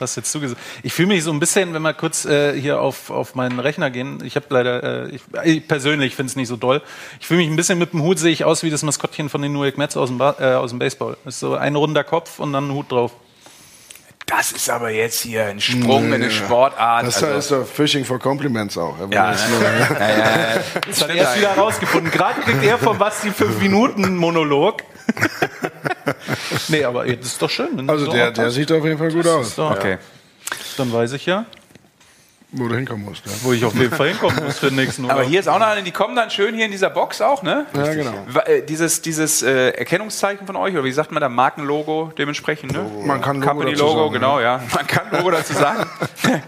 Das, 0.00 0.10
das 0.10 0.10
hast 0.10 0.16
jetzt 0.16 0.32
zugesagt. 0.32 0.60
Ich 0.82 0.92
fühle 0.92 1.08
mich 1.08 1.22
so 1.22 1.30
ein 1.30 1.38
bisschen, 1.40 1.74
wenn 1.74 1.82
wir 1.82 1.94
kurz 1.94 2.24
äh, 2.24 2.58
hier 2.58 2.80
auf, 2.80 3.10
auf 3.10 3.34
meinen 3.34 3.60
Rechner 3.60 3.90
gehen. 3.90 4.22
Ich 4.24 4.34
habe 4.36 4.46
leider, 4.48 5.06
äh, 5.06 5.10
ich, 5.10 5.22
ich 5.44 5.68
persönlich 5.68 6.16
finde 6.16 6.30
es 6.30 6.36
nicht 6.36 6.48
so 6.48 6.56
doll. 6.56 6.82
Ich 7.20 7.26
fühle 7.26 7.40
mich 7.40 7.50
ein 7.50 7.56
bisschen 7.56 7.78
mit 7.78 7.92
dem 7.92 8.02
Hut, 8.02 8.18
sehe 8.18 8.32
ich 8.32 8.44
aus 8.44 8.62
wie 8.62 8.70
das 8.70 8.82
Maskottchen 8.82 9.28
von 9.28 9.42
den 9.42 9.52
New 9.52 9.62
York 9.62 9.78
Mets 9.78 9.96
aus 9.96 10.08
dem, 10.08 10.18
ba 10.18 10.36
äh, 10.40 10.54
aus 10.54 10.70
dem 10.70 10.78
Baseball. 10.78 11.16
Das 11.24 11.34
ist 11.34 11.40
so 11.40 11.54
ein 11.54 11.76
runder 11.76 12.04
Kopf 12.04 12.38
und 12.38 12.52
dann 12.52 12.68
ein 12.68 12.72
Hut 12.72 12.90
drauf. 12.90 13.12
Das 14.26 14.52
ist 14.52 14.70
aber 14.70 14.90
jetzt 14.90 15.20
hier 15.22 15.46
ein 15.46 15.60
Sprung 15.60 16.06
in 16.06 16.14
eine 16.14 16.30
Sportart. 16.30 17.04
Das 17.06 17.22
also, 17.22 17.36
ist 17.36 17.50
doch 17.50 17.66
Fishing 17.66 18.04
for 18.04 18.18
Compliments 18.20 18.78
auch. 18.78 18.96
Ja, 19.10 19.32
ne? 19.32 19.36
nur- 19.50 19.62
ja, 19.62 20.08
ja, 20.08 20.18
ja. 20.18 20.62
Das 20.86 21.02
hat 21.02 21.08
er 21.10 21.16
erst 21.16 21.38
wieder 21.38 21.52
rausgefunden. 21.54 22.12
Gerade 22.12 22.40
kriegt 22.40 22.62
er 22.62 22.78
von 22.78 22.96
Basti 22.96 23.30
fünf 23.32 23.60
Minuten 23.60 24.16
Monolog. 24.16 24.84
nee, 26.68 26.84
aber 26.84 27.04
das 27.06 27.26
ist 27.26 27.42
doch 27.42 27.50
schön. 27.50 27.88
Also 27.88 28.06
so 28.06 28.12
der, 28.12 28.30
der 28.30 28.50
sieht 28.50 28.70
auf 28.72 28.84
jeden 28.84 28.98
Fall 28.98 29.10
gut 29.12 29.26
aus. 29.26 29.54
So, 29.56 29.66
Okay. 29.66 29.98
Dann 30.76 30.92
weiß 30.92 31.12
ich 31.12 31.26
ja. 31.26 31.44
Wo 32.52 32.66
du 32.66 32.74
hinkommen 32.74 33.04
musst. 33.04 33.24
Ja, 33.26 33.32
Wo 33.42 33.52
ich 33.52 33.64
auf 33.64 33.74
jeden 33.76 33.94
Fall 33.94 34.08
hinkommen 34.08 34.42
muss 34.44 34.58
für 34.58 34.66
den 34.70 34.76
nächsten 34.76 35.04
Aber 35.04 35.18
Urlaub. 35.18 35.30
hier 35.30 35.38
ist 35.38 35.48
auch 35.48 35.60
noch 35.60 35.68
eine, 35.68 35.84
die 35.84 35.92
kommen 35.92 36.16
dann 36.16 36.30
schön 36.30 36.52
hier 36.54 36.64
in 36.64 36.72
dieser 36.72 36.90
Box 36.90 37.20
auch, 37.20 37.44
ne? 37.44 37.66
ja 37.74 37.94
genau. 37.94 38.12
Äh, 38.44 38.62
Dieses, 38.62 39.02
dieses 39.02 39.42
äh, 39.42 39.68
Erkennungszeichen 39.70 40.48
von 40.48 40.56
euch, 40.56 40.74
oder 40.74 40.82
wie 40.82 40.90
sagt 40.90 41.12
man 41.12 41.20
da, 41.20 41.28
Markenlogo 41.28 42.12
dementsprechend, 42.18 42.72
ne? 42.72 42.84
Man 43.04 43.20
kann 43.20 43.36
Logo 43.36 43.46
Company 43.48 43.72
dazu 43.72 43.84
Logo, 43.84 44.00
sagen, 44.00 44.12
genau, 44.14 44.40
ja. 44.40 44.60
Man 44.74 44.86
kann 44.88 45.10
Logo 45.12 45.30
dazu 45.30 45.52
sagen. 45.52 45.88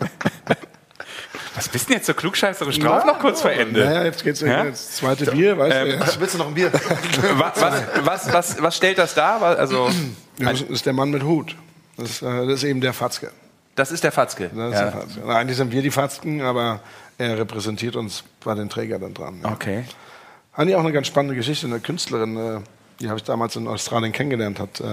Was 1.55 1.69
bist 1.69 1.89
denn 1.89 1.97
jetzt 1.97 2.07
so 2.07 2.15
klugscheißerisch 2.15 2.79
drauf 2.79 3.05
noch 3.05 3.19
kurz 3.19 3.43
vor 3.43 3.51
Ende? 3.51 3.85
Naja, 3.85 4.05
jetzt 4.05 4.25
geht's 4.25 4.41
Ja? 4.41 4.63
ins 4.63 4.93
zweite 4.97 5.31
Bier, 5.31 5.59
weißt 5.59 5.77
du. 5.87 5.95
Ja. 5.97 6.21
Willst 6.21 6.35
du 6.35 6.39
noch 6.39 6.49
ein 6.49 6.55
Bier? 6.55 6.73
Was, 7.37 7.61
was, 7.61 7.83
was, 8.05 8.33
was, 8.33 8.63
was 8.63 8.77
stellt 8.77 8.99
das 8.99 9.15
dar? 9.15 9.43
Also, 9.43 9.91
Ja, 10.39 10.51
Das 10.51 10.63
ist 10.63 10.87
der 10.87 10.93
Mann 10.95 11.11
mit 11.11 11.23
Hut. 11.25 11.55
Das, 11.99 12.23
äh, 12.23 12.47
das 12.47 12.55
ist 12.55 12.65
eben 12.65 12.81
der 12.81 12.93
Fatzke. 12.95 13.31
das 13.75 13.93
ist 13.93 14.03
der 14.03 14.13
Fatzke. 14.13 14.51
Das 14.55 14.73
ist 14.73 14.79
Ja. 14.81 14.83
der 14.85 14.93
Fatzke. 14.93 15.27
Eigentlich 15.29 15.57
sind 15.59 15.73
wir 15.73 15.83
die 15.83 15.91
Fatzken, 15.91 16.41
aber 16.41 16.81
er 17.19 17.39
repräsentiert 17.39 17.97
uns 17.97 18.25
bei 18.43 18.55
den 18.55 18.69
Trägern 18.71 19.01
dann 19.03 19.15
dran. 19.15 19.41
Ja. 19.43 19.53
Okay. 19.53 19.85
Eigentlich 20.55 20.77
auch 20.77 20.81
eine 20.81 20.93
ganz 20.93 21.07
spannende 21.07 21.35
Geschichte. 21.37 21.67
Eine 21.67 21.81
Künstlerin, 21.81 22.37
äh, 22.37 22.61
die 23.01 23.09
habe 23.09 23.19
ich 23.19 23.25
damals 23.25 23.57
in 23.57 23.67
Australien 23.69 24.13
kennengelernt, 24.13 24.59
hat 24.59 24.81
äh, 24.81 24.85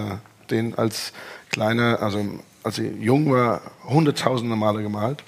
den 0.51 0.77
als 0.77 1.13
kleine, 1.51 1.99
also 2.01 2.23
als 2.63 2.75
sie 2.75 2.87
jung 2.99 3.31
war, 3.31 3.61
hunderttausende 3.85 4.55
Male 4.57 4.81
gemalt. 4.81 5.23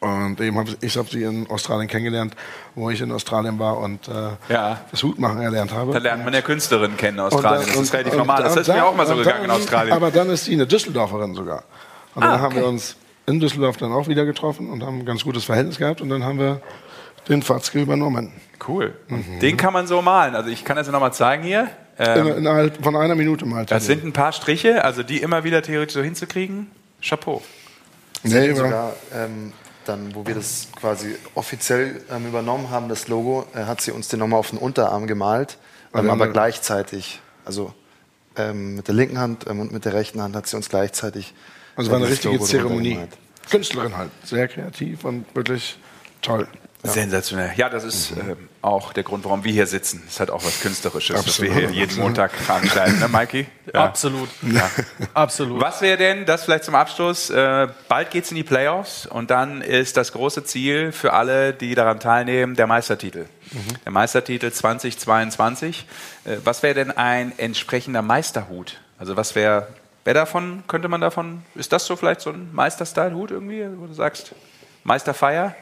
Und 0.00 0.40
eben 0.40 0.56
hab, 0.56 0.66
ich 0.80 0.96
habe 0.96 1.08
sie 1.10 1.22
in 1.24 1.46
Australien 1.50 1.86
kennengelernt, 1.86 2.34
wo 2.74 2.88
ich 2.88 3.02
in 3.02 3.12
Australien 3.12 3.58
war 3.58 3.76
und 3.78 4.08
äh, 4.08 4.12
Ja. 4.52 4.80
das 4.90 5.02
Hutmachen 5.02 5.42
erlernt 5.42 5.72
habe. 5.74 5.92
Da 5.92 5.98
lernt 5.98 6.24
man 6.24 6.32
ja 6.32 6.40
Künstlerin 6.40 6.96
kennen 6.96 7.18
in 7.18 7.24
Und 7.24 7.34
Australien. 7.34 7.60
dann- 7.60 7.68
Das 7.68 7.74
ist 7.76 7.88
und- 7.90 7.92
relativ 7.92 8.12
und- 8.12 8.18
normal. 8.18 8.42
Das 8.42 8.52
und 8.54 8.60
ist 8.62 8.68
mir 8.68 8.84
auch 8.86 8.96
mal 8.96 9.06
so 9.06 9.12
und 9.12 9.18
gegangen 9.18 9.42
in 9.42 9.48
dann- 9.48 9.56
Australien. 9.58 9.92
Aber 9.92 10.10
dann 10.10 10.30
ist 10.30 10.46
sie 10.46 10.54
eine 10.54 10.66
Düsseldorferin 10.66 11.34
sogar. 11.34 11.64
Und 12.14 12.22
Ah, 12.22 12.32
dann 12.32 12.40
haben 12.40 12.52
okay. 12.54 12.62
wir 12.62 12.68
uns 12.68 12.96
in 13.26 13.40
Düsseldorf 13.40 13.76
dann 13.76 13.92
auch 13.92 14.08
wieder 14.08 14.24
getroffen 14.24 14.70
und 14.70 14.82
haben 14.82 15.00
ein 15.00 15.04
ganz 15.04 15.22
gutes 15.22 15.44
Verhältnis 15.44 15.76
gehabt. 15.76 16.00
Und 16.00 16.08
dann 16.08 16.24
haben 16.24 16.38
wir 16.38 16.62
den 17.28 17.42
Fatzke 17.42 17.80
übernommen. 17.82 18.32
Cool. 18.66 18.94
Den 19.42 19.56
kann 19.58 19.74
man 19.74 19.86
so 19.86 20.00
malen. 20.00 20.34
Also 20.34 20.48
ich 20.48 20.64
kann 20.64 20.76
das 20.76 20.86
ja 20.86 20.92
nochmal 20.92 21.12
zeigen 21.12 21.42
hier. 21.42 21.68
Ähm, 21.98 22.26
In, 22.26 22.36
innerhalb 22.38 22.82
von 22.82 22.96
einer 22.96 23.14
Minute 23.14 23.44
mal. 23.44 23.66
das 23.66 23.84
sind 23.84 24.02
ein 24.04 24.14
paar 24.14 24.32
Striche, 24.32 24.82
also 24.82 25.02
die 25.02 25.18
immer 25.18 25.44
wieder 25.44 25.60
theoretisch 25.60 25.92
so 25.94 26.00
hinzukriegen. 26.02 26.70
Chapeau. 27.02 27.42
nee, 28.22 28.54
Sogar 28.54 28.94
ähm, 29.14 29.52
dann, 29.84 30.14
wo 30.14 30.26
wir 30.26 30.34
das 30.34 30.68
quasi 30.78 31.16
offiziell 31.34 32.02
ähm, 32.10 32.26
übernommen 32.26 32.70
haben, 32.70 32.88
das 32.88 33.08
Logo, 33.08 33.46
äh, 33.54 33.64
hat 33.64 33.80
sie 33.80 33.90
uns 33.92 34.08
den 34.08 34.18
nochmal 34.20 34.38
auf 34.38 34.50
den 34.50 34.58
Unterarm 34.58 35.06
gemalt, 35.06 35.58
ähm, 35.94 36.10
aber 36.10 36.24
eine- 36.24 36.32
gleichzeitig, 36.32 37.20
also 37.44 37.72
ähm, 38.36 38.76
mit 38.76 38.86
der 38.88 38.94
linken 38.94 39.18
Hand 39.18 39.46
ähm, 39.48 39.60
und 39.60 39.72
mit 39.72 39.84
der 39.84 39.94
rechten 39.94 40.20
Hand 40.22 40.36
hat 40.36 40.46
sie 40.46 40.56
uns 40.56 40.68
gleichzeitig. 40.68 41.34
also 41.76 41.90
war 41.90 41.96
eine 41.96 42.06
äh, 42.06 42.08
das 42.10 42.18
richtige 42.18 42.34
Logo 42.34 42.46
Zeremonie. 42.46 42.98
Künstlerin 43.50 43.96
halt. 43.96 44.10
Sehr 44.24 44.46
kreativ 44.48 45.04
und 45.04 45.24
wirklich 45.34 45.78
toll. 46.22 46.46
Sensationell. 46.84 47.52
Ja, 47.56 47.68
das 47.68 47.84
ist 47.84 48.12
ähm, 48.12 48.48
auch 48.62 48.92
der 48.92 49.04
Grund, 49.04 49.24
warum 49.24 49.44
wir 49.44 49.52
hier 49.52 49.66
sitzen. 49.66 50.02
Das 50.06 50.20
hat 50.20 50.30
auch 50.30 50.44
was 50.44 50.60
Künstlerisches, 50.60 51.16
was 51.16 51.40
wir 51.40 51.50
Absolut. 51.50 51.70
hier 51.70 51.80
jeden 51.80 51.98
Montag 51.98 52.32
veranstalten, 52.32 52.98
ne, 52.98 53.08
Mikey? 53.08 53.46
Ja. 53.72 53.84
Absolut. 53.84 54.28
Absolut. 55.14 55.60
Was 55.60 55.80
wäre 55.80 55.96
denn, 55.96 56.26
das 56.26 56.42
vielleicht 56.42 56.64
zum 56.64 56.74
Abschluss, 56.74 57.30
äh, 57.30 57.68
bald 57.86 58.10
geht's 58.10 58.32
in 58.32 58.34
die 58.34 58.42
Playoffs 58.42 59.06
und 59.06 59.30
dann 59.30 59.62
ist 59.62 59.96
das 59.96 60.10
große 60.10 60.42
Ziel 60.42 60.90
für 60.90 61.12
alle, 61.12 61.52
die 61.52 61.76
daran 61.76 62.00
teilnehmen, 62.00 62.56
der 62.56 62.66
Meistertitel. 62.66 63.26
Der 63.84 63.92
Meistertitel 63.92 64.50
2022. 64.50 65.86
Äh, 66.24 66.38
was 66.42 66.64
wäre 66.64 66.74
denn 66.74 66.90
ein 66.90 67.32
entsprechender 67.38 68.02
Meisterhut? 68.02 68.80
Also 68.98 69.16
was 69.16 69.36
wäre, 69.36 69.68
wer 70.04 70.14
davon, 70.14 70.64
könnte 70.66 70.88
man 70.88 71.00
davon, 71.00 71.42
ist 71.54 71.72
das 71.72 71.86
so 71.86 71.94
vielleicht 71.94 72.22
so 72.22 72.30
ein 72.30 72.52
Meister-Style-Hut 72.52 73.30
irgendwie, 73.30 73.64
wo 73.76 73.86
du 73.86 73.94
sagst, 73.94 74.34
Meisterfeier? 74.82 75.54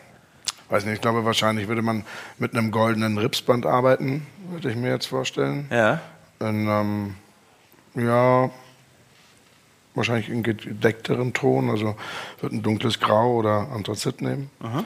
Weiß 0.70 0.85
nicht, 0.85 0.95
ich 0.95 1.01
glaube, 1.01 1.24
wahrscheinlich 1.24 1.69
würde 1.69 1.82
man 1.82 2.05
mit 2.39 2.55
einem 2.55 2.70
goldenen 2.70 3.16
Ripsband 3.16 3.65
arbeiten, 3.65 4.27
würde 4.51 4.70
ich 4.70 4.77
mir 4.77 4.90
jetzt 4.90 5.07
vorstellen. 5.07 5.66
Ja. 5.70 6.01
In, 6.40 6.69
ähm, 6.69 7.15
ja, 7.95 8.51
wahrscheinlich 9.95 10.28
in 10.28 10.43
gedeckteren 10.43 11.32
Ton, 11.32 11.70
also 11.70 11.97
wird 12.40 12.53
ein 12.53 12.62
dunkles 12.62 13.01
Grau 13.01 13.35
oder 13.36 13.69
Anthrazit 13.73 14.20
nehmen. 14.20 14.51
Aber 14.61 14.85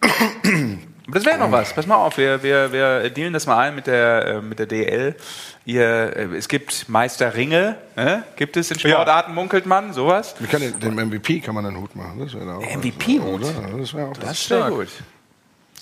das 1.18 1.26
wäre 1.26 1.38
noch 1.38 1.50
was. 1.50 1.72
Pass 1.72 1.86
mal 1.86 1.96
auf, 1.96 2.16
wir, 2.16 2.42
wir, 2.42 2.72
wir 2.72 3.10
dealen 3.10 3.32
das 3.32 3.46
mal 3.46 3.58
ein 3.58 3.74
mit 3.74 3.86
der, 3.86 4.26
äh, 4.26 4.40
mit 4.40 4.58
der 4.58 4.66
DL. 4.66 5.16
Ihr, 5.64 6.16
äh, 6.16 6.36
es 6.36 6.48
gibt 6.48 6.88
Meisterringe, 6.88 7.76
äh? 7.96 8.18
gibt 8.36 8.56
es 8.56 8.70
in 8.70 8.78
Sportarten, 8.78 9.34
munkelt 9.34 9.66
man, 9.66 9.92
sowas? 9.92 10.34
Wir 10.38 10.48
können 10.48 10.78
den, 10.78 10.96
dem 10.96 11.08
MVP 11.08 11.40
kann 11.40 11.54
man 11.54 11.66
einen 11.66 11.78
Hut 11.78 11.94
machen. 11.96 12.20
Das 12.20 12.34
wäre 12.34 12.54
auch 12.54 12.62
was. 12.62 12.76
MVP-Hut? 12.76 13.42
Das 13.78 13.94
wäre 13.94 14.08
auch 14.08 14.16
Das 14.16 14.46
sehr 14.46 14.70
gut. 14.70 14.88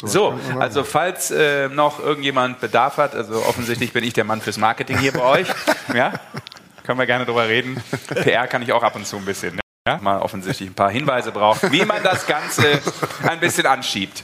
So, 0.02 0.38
also 0.58 0.84
falls 0.84 1.30
äh, 1.30 1.68
noch 1.68 2.00
irgendjemand 2.00 2.60
Bedarf 2.60 2.98
hat, 2.98 3.14
also 3.14 3.36
offensichtlich 3.36 3.92
bin 3.92 4.04
ich 4.04 4.12
der 4.12 4.24
Mann 4.24 4.42
fürs 4.42 4.58
Marketing 4.58 4.98
hier 4.98 5.12
bei 5.12 5.22
euch, 5.22 5.48
ja, 5.94 6.12
können 6.84 6.98
wir 6.98 7.06
gerne 7.06 7.24
drüber 7.24 7.48
reden. 7.48 7.82
PR 8.08 8.46
kann 8.46 8.60
ich 8.62 8.72
auch 8.72 8.82
ab 8.82 8.94
und 8.94 9.06
zu 9.06 9.16
ein 9.16 9.24
bisschen, 9.24 9.56
ne? 9.56 9.62
ja? 9.86 9.98
mal 10.02 10.18
offensichtlich 10.20 10.68
ein 10.68 10.74
paar 10.74 10.90
Hinweise 10.90 11.32
braucht, 11.32 11.72
wie 11.72 11.84
man 11.84 12.02
das 12.02 12.26
Ganze 12.26 12.80
ein 13.26 13.40
bisschen 13.40 13.66
anschiebt. 13.66 14.22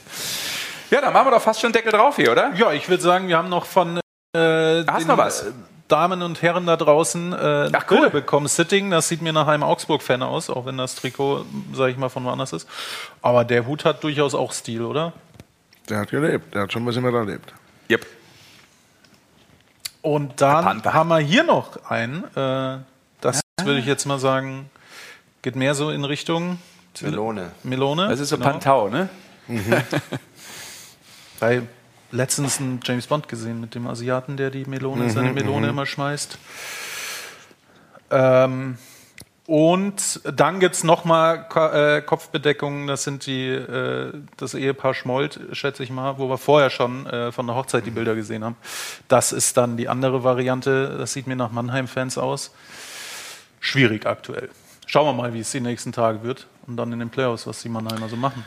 Ja, 0.92 1.00
dann 1.00 1.14
machen 1.14 1.28
wir 1.28 1.30
doch 1.30 1.40
fast 1.40 1.58
schon 1.58 1.72
Deckel 1.72 1.90
drauf 1.90 2.16
hier, 2.16 2.32
oder? 2.32 2.52
Ja, 2.54 2.70
ich 2.72 2.86
würde 2.86 3.02
sagen, 3.02 3.26
wir 3.26 3.38
haben 3.38 3.48
noch 3.48 3.64
von 3.64 3.96
äh, 3.96 4.84
Hast 4.86 5.00
den 5.00 5.08
noch 5.08 5.16
was? 5.16 5.44
äh, 5.44 5.52
Damen 5.88 6.20
und 6.20 6.42
Herren 6.42 6.66
da 6.66 6.76
draußen 6.76 7.32
äh, 7.32 7.70
Ach, 7.72 7.86
cool. 7.90 8.10
Bekommen. 8.10 8.46
Sitting, 8.46 8.90
das 8.90 9.08
sieht 9.08 9.22
mir 9.22 9.32
nach 9.32 9.46
einem 9.46 9.62
Augsburg-Fan 9.62 10.22
aus, 10.22 10.50
auch 10.50 10.66
wenn 10.66 10.76
das 10.76 10.94
Trikot, 10.94 11.46
sage 11.72 11.92
ich 11.92 11.96
mal, 11.96 12.10
von 12.10 12.24
woanders 12.24 12.52
ist. 12.52 12.68
Aber 13.22 13.46
der 13.46 13.66
Hut 13.66 13.86
hat 13.86 14.04
durchaus 14.04 14.34
auch 14.34 14.52
Stil, 14.52 14.82
oder? 14.82 15.14
Der 15.88 16.00
hat 16.00 16.10
gelebt. 16.10 16.54
Der 16.54 16.62
hat 16.62 16.72
schon 16.74 16.82
ein 16.82 16.86
bisschen 16.86 17.04
was 17.04 17.14
erlebt. 17.14 17.54
Yep. 17.90 18.06
Und 20.02 20.42
dann 20.42 20.64
Panther. 20.64 20.92
haben 20.92 21.08
wir 21.08 21.20
hier 21.20 21.44
noch 21.44 21.86
einen. 21.88 22.24
Äh, 22.36 22.80
das 23.22 23.40
würde 23.62 23.78
ich 23.78 23.86
jetzt 23.86 24.04
mal 24.04 24.18
sagen, 24.18 24.70
geht 25.40 25.56
mehr 25.56 25.74
so 25.74 25.90
in 25.90 26.04
Richtung 26.04 26.58
Melone. 27.00 27.52
Melone. 27.62 28.08
Das 28.08 28.20
ist 28.20 28.28
so 28.28 28.36
genau. 28.36 28.50
Pantau, 28.50 28.88
ne? 28.90 29.08
Bei 31.42 31.60
letztens 32.12 32.60
einen 32.60 32.78
James 32.84 33.08
Bond 33.08 33.26
gesehen 33.26 33.60
mit 33.60 33.74
dem 33.74 33.88
Asiaten, 33.88 34.36
der 34.36 34.50
die 34.50 34.64
Melone, 34.64 35.10
seine 35.10 35.32
Melone 35.32 35.66
immer 35.70 35.86
schmeißt. 35.86 36.38
Ähm, 38.12 38.78
und 39.48 40.20
dann 40.22 40.60
gibt 40.60 40.76
es 40.76 40.84
nochmal 40.84 41.48
äh, 41.52 42.00
Kopfbedeckungen, 42.00 42.86
das 42.86 43.02
sind 43.02 43.26
die, 43.26 43.48
äh, 43.48 44.12
das 44.36 44.54
Ehepaar 44.54 44.94
Schmold, 44.94 45.40
schätze 45.50 45.82
ich 45.82 45.90
mal, 45.90 46.16
wo 46.16 46.28
wir 46.28 46.38
vorher 46.38 46.70
schon 46.70 47.06
äh, 47.06 47.32
von 47.32 47.48
der 47.48 47.56
Hochzeit 47.56 47.86
die 47.86 47.90
Bilder 47.90 48.14
gesehen 48.14 48.44
haben. 48.44 48.54
Das 49.08 49.32
ist 49.32 49.56
dann 49.56 49.76
die 49.76 49.88
andere 49.88 50.22
Variante, 50.22 50.96
das 50.96 51.12
sieht 51.12 51.26
mir 51.26 51.34
nach 51.34 51.50
Mannheim-Fans 51.50 52.18
aus. 52.18 52.54
Schwierig 53.58 54.06
aktuell. 54.06 54.48
Schauen 54.86 55.06
wir 55.06 55.12
mal, 55.12 55.34
wie 55.34 55.40
es 55.40 55.50
die 55.50 55.60
nächsten 55.60 55.90
Tage 55.90 56.22
wird 56.22 56.46
und 56.68 56.76
dann 56.76 56.92
in 56.92 57.00
den 57.00 57.10
Playoffs, 57.10 57.48
was 57.48 57.62
die 57.62 57.68
Mannheimer 57.68 58.08
so 58.08 58.14
machen. 58.14 58.44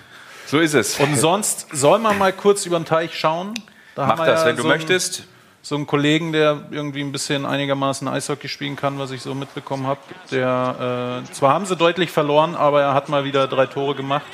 So 0.47 0.59
ist 0.59 0.73
es. 0.73 0.99
Und 0.99 1.15
sonst 1.17 1.67
soll 1.72 1.99
man 1.99 2.17
mal 2.17 2.31
kurz 2.34 2.65
über 2.65 2.77
den 2.80 2.85
Teich 2.85 3.17
schauen. 3.17 3.53
Da 3.95 4.03
Mach 4.03 4.11
haben 4.11 4.19
wir 4.19 4.26
das, 4.27 4.41
ja 4.41 4.47
wenn 4.47 4.55
du 4.55 4.61
so 4.63 4.67
einen- 4.69 4.77
möchtest. 4.77 5.23
So 5.61 5.73
einen 5.73 5.88
Kollegen, 5.88 6.31
der 6.31 6.61
irgendwie 6.69 7.01
ein 7.01 7.11
bisschen 7.11 7.43
einigermaßen 7.43 8.07
Eishockey 8.07 8.47
spielen 8.47 8.76
kann, 8.76 8.99
was 8.99 9.09
ich 9.09 9.23
so 9.23 9.34
mitbekommen 9.34 9.88
habe. 9.88 9.99
Der 10.30 11.23
äh, 11.27 11.34
zwar 11.34 11.53
haben 11.55 11.65
sie 11.65 11.76
deutlich 11.76 12.11
verloren, 12.11 12.55
aber 12.55 12.84
er 12.84 12.93
hat 12.93 13.09
mal 13.09 13.23
wieder 13.23 13.47
drei 13.47 13.65
Tore 13.65 13.95
gemacht. 13.95 14.26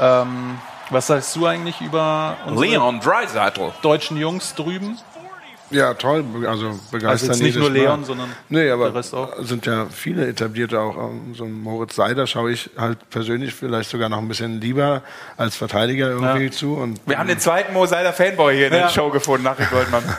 Ähm, 0.00 0.58
was 0.88 1.08
sagst 1.08 1.36
du 1.36 1.46
eigentlich 1.46 1.82
über 1.82 2.38
unsere 2.46 2.66
Leon 2.70 3.00
Dreiseitel. 3.00 3.72
deutschen 3.82 4.16
Jungs 4.16 4.54
drüben? 4.54 4.98
Ja, 5.70 5.94
toll. 5.94 6.24
Also 6.46 6.78
begeistern 6.90 7.10
Also 7.10 7.26
jetzt 7.26 7.42
nicht 7.42 7.56
nur 7.58 7.70
Mal. 7.70 7.74
Leon, 7.78 8.04
sondern 8.04 8.28
nee, 8.48 8.68
aber 8.70 8.86
der 8.90 8.94
Rest 8.96 9.14
auch. 9.14 9.32
sind 9.42 9.66
ja 9.66 9.86
viele 9.90 10.26
etablierte 10.28 10.78
auch. 10.80 10.96
ähm, 11.10 11.34
So 11.34 11.44
ein 11.44 11.52
Moritz 11.52 11.96
Seider 11.96 12.26
schaue 12.26 12.52
ich 12.52 12.70
halt 12.76 12.98
persönlich 13.10 13.54
vielleicht 13.54 13.90
sogar 13.90 14.08
noch 14.08 14.18
ein 14.18 14.28
bisschen 14.28 14.60
lieber 14.60 15.02
als 15.36 15.56
Verteidiger 15.56 16.10
irgendwie 16.10 16.44
Ja. 16.46 16.50
zu. 16.50 16.74
Und 16.74 17.00
Wir 17.06 17.18
haben 17.18 17.28
den 17.28 17.38
zweiten 17.40 17.72
Mo 17.72 17.86
Seider 17.86 18.12
Fanboy 18.12 18.54
hier 18.56 18.66
in 18.66 18.72
der 18.72 18.80
Ja. 18.82 18.88
Show 18.90 19.10
gefunden, 19.10 19.44
nach 19.44 19.56
Goldmann. 19.70 20.04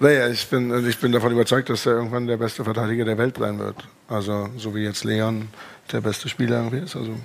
Naja, 0.00 0.28
ich 0.28 0.46
bin, 0.46 0.86
ich 0.88 0.96
bin 0.98 1.10
davon 1.10 1.32
überzeugt, 1.32 1.68
dass 1.70 1.84
er 1.84 1.94
irgendwann 1.94 2.28
der 2.28 2.36
beste 2.36 2.62
Verteidiger 2.62 3.04
der 3.04 3.18
Welt 3.18 3.36
sein 3.36 3.58
wird. 3.58 3.74
Also, 4.08 4.48
so 4.56 4.72
wie 4.72 4.84
jetzt 4.84 5.02
Leon 5.02 5.48
der 5.90 6.00
beste 6.00 6.28
Spieler 6.28 6.58
irgendwie 6.58 6.78
ist. 6.84 6.94
Also, 6.94 7.16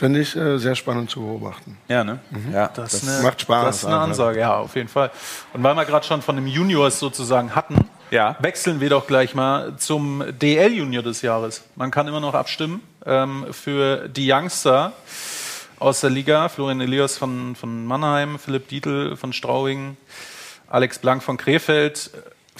finde 0.00 0.20
ich 0.20 0.34
äh, 0.34 0.56
sehr 0.58 0.74
spannend 0.74 1.10
zu 1.10 1.20
beobachten. 1.20 1.76
Ja, 1.86 2.02
ne? 2.02 2.18
Ja. 2.52 2.68
Das, 2.74 3.00
Das 3.00 3.08
eine, 3.08 3.22
macht 3.22 3.42
Spaß 3.42 3.64
Das 3.66 3.76
ist 3.76 3.84
eine 3.84 3.96
einfach. 3.96 4.08
Ansage, 4.08 4.40
ja, 4.40 4.56
auf 4.56 4.74
jeden 4.74 4.88
Fall. 4.88 5.10
Und 5.52 5.62
weil 5.62 5.74
wir 5.76 5.84
gerade 5.84 6.06
schon 6.06 6.22
von 6.22 6.36
dem 6.36 6.46
Juniors 6.46 6.98
sozusagen 6.98 7.54
hatten, 7.54 7.76
Ja. 8.10 8.34
wechseln 8.40 8.80
wir 8.80 8.88
doch 8.88 9.06
gleich 9.06 9.34
mal 9.34 9.76
zum 9.76 10.24
DL 10.40 10.72
Junior 10.72 11.02
des 11.02 11.20
Jahres. 11.20 11.64
Man 11.76 11.90
kann 11.90 12.08
immer 12.08 12.20
noch 12.20 12.32
abstimmen 12.32 12.80
ähm, 13.04 13.46
für 13.52 14.08
die 14.08 14.32
Youngster 14.32 14.92
aus 15.78 16.00
der 16.00 16.08
Liga. 16.10 16.48
Florian 16.48 16.80
Elias 16.80 17.18
von, 17.18 17.54
von 17.54 17.84
Mannheim, 17.84 18.38
Philipp 18.38 18.68
Dietl 18.68 19.16
von 19.16 19.34
Straubing, 19.34 19.98
Alex 20.68 20.98
Blank 20.98 21.22
von 21.22 21.36
Krefeld, 21.36 22.10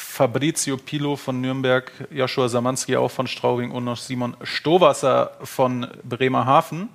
Fabrizio 0.01 0.77
Pilo 0.77 1.15
von 1.17 1.41
Nürnberg, 1.41 1.93
Joshua 2.11 2.49
Samanski 2.49 2.97
auch 2.97 3.11
von 3.11 3.27
Straubing 3.27 3.71
und 3.71 3.85
noch 3.85 3.97
Simon 3.99 4.37
Stowasser 4.43 5.33
von 5.43 5.87
Bremerhaven. 6.03 6.89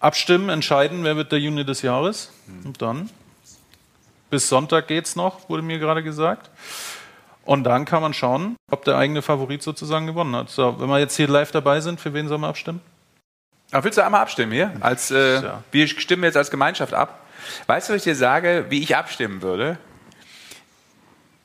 abstimmen, 0.00 0.48
entscheiden, 0.48 1.04
wer 1.04 1.16
wird 1.16 1.30
der 1.32 1.38
Juni 1.40 1.64
des 1.64 1.82
Jahres. 1.82 2.32
Und 2.64 2.80
dann, 2.82 3.10
bis 4.30 4.48
Sonntag 4.48 4.88
geht's 4.88 5.14
noch, 5.16 5.48
wurde 5.48 5.62
mir 5.62 5.78
gerade 5.78 6.02
gesagt. 6.02 6.50
Und 7.44 7.64
dann 7.64 7.84
kann 7.84 8.02
man 8.02 8.14
schauen, 8.14 8.56
ob 8.70 8.84
der 8.84 8.96
eigene 8.96 9.20
Favorit 9.20 9.62
sozusagen 9.62 10.06
gewonnen 10.06 10.34
hat. 10.36 10.48
So, 10.48 10.80
wenn 10.80 10.88
wir 10.88 10.98
jetzt 11.00 11.16
hier 11.16 11.28
live 11.28 11.50
dabei 11.50 11.80
sind, 11.80 12.00
für 12.00 12.14
wen 12.14 12.28
sollen 12.28 12.40
wir 12.40 12.48
abstimmen? 12.48 12.80
Aber 13.72 13.84
willst 13.84 13.98
du 13.98 14.04
einmal 14.04 14.20
abstimmen 14.22 14.52
hier? 14.52 14.72
Als, 14.80 15.10
äh, 15.10 15.42
Ja. 15.42 15.62
Wir 15.72 15.88
stimmen 15.88 16.22
jetzt 16.24 16.36
als 16.36 16.50
Gemeinschaft 16.50 16.94
ab. 16.94 17.18
Weißt 17.66 17.88
du, 17.88 17.94
was 17.94 17.98
ich 17.98 18.04
dir 18.04 18.14
sage, 18.16 18.66
wie 18.68 18.80
ich 18.80 18.96
abstimmen 18.96 19.42
würde? 19.42 19.78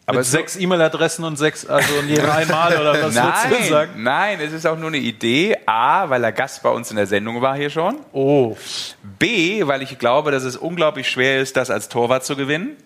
Aber 0.09 0.21
ist 0.21 0.31
sechs 0.31 0.55
E-Mail-Adressen 0.55 1.25
und 1.25 1.35
sechs, 1.35 1.65
also 1.65 1.95
in 1.99 2.07
jedem 2.07 2.29
einmal 2.31 2.77
oder 2.79 2.93
was 2.93 3.13
würdest 3.13 3.17
du 3.17 3.49
Nein, 3.49 3.69
sagen? 3.69 4.03
nein, 4.03 4.39
es 4.39 4.53
ist 4.53 4.65
auch 4.65 4.77
nur 4.77 4.88
eine 4.88 4.97
Idee. 4.99 5.57
A, 5.65 6.09
weil 6.09 6.23
er 6.23 6.31
Gast 6.31 6.63
bei 6.63 6.69
uns 6.69 6.89
in 6.89 6.95
der 6.95 7.07
Sendung 7.07 7.41
war 7.41 7.57
hier 7.57 7.69
schon. 7.69 7.97
Oh, 8.13 8.55
B, 9.03 9.67
weil 9.67 9.81
ich 9.81 9.99
glaube, 9.99 10.31
dass 10.31 10.43
es 10.43 10.55
unglaublich 10.55 11.09
schwer 11.09 11.41
ist, 11.41 11.57
das 11.57 11.69
als 11.69 11.89
Torwart 11.89 12.23
zu 12.23 12.38
gewinnen. 12.38 12.77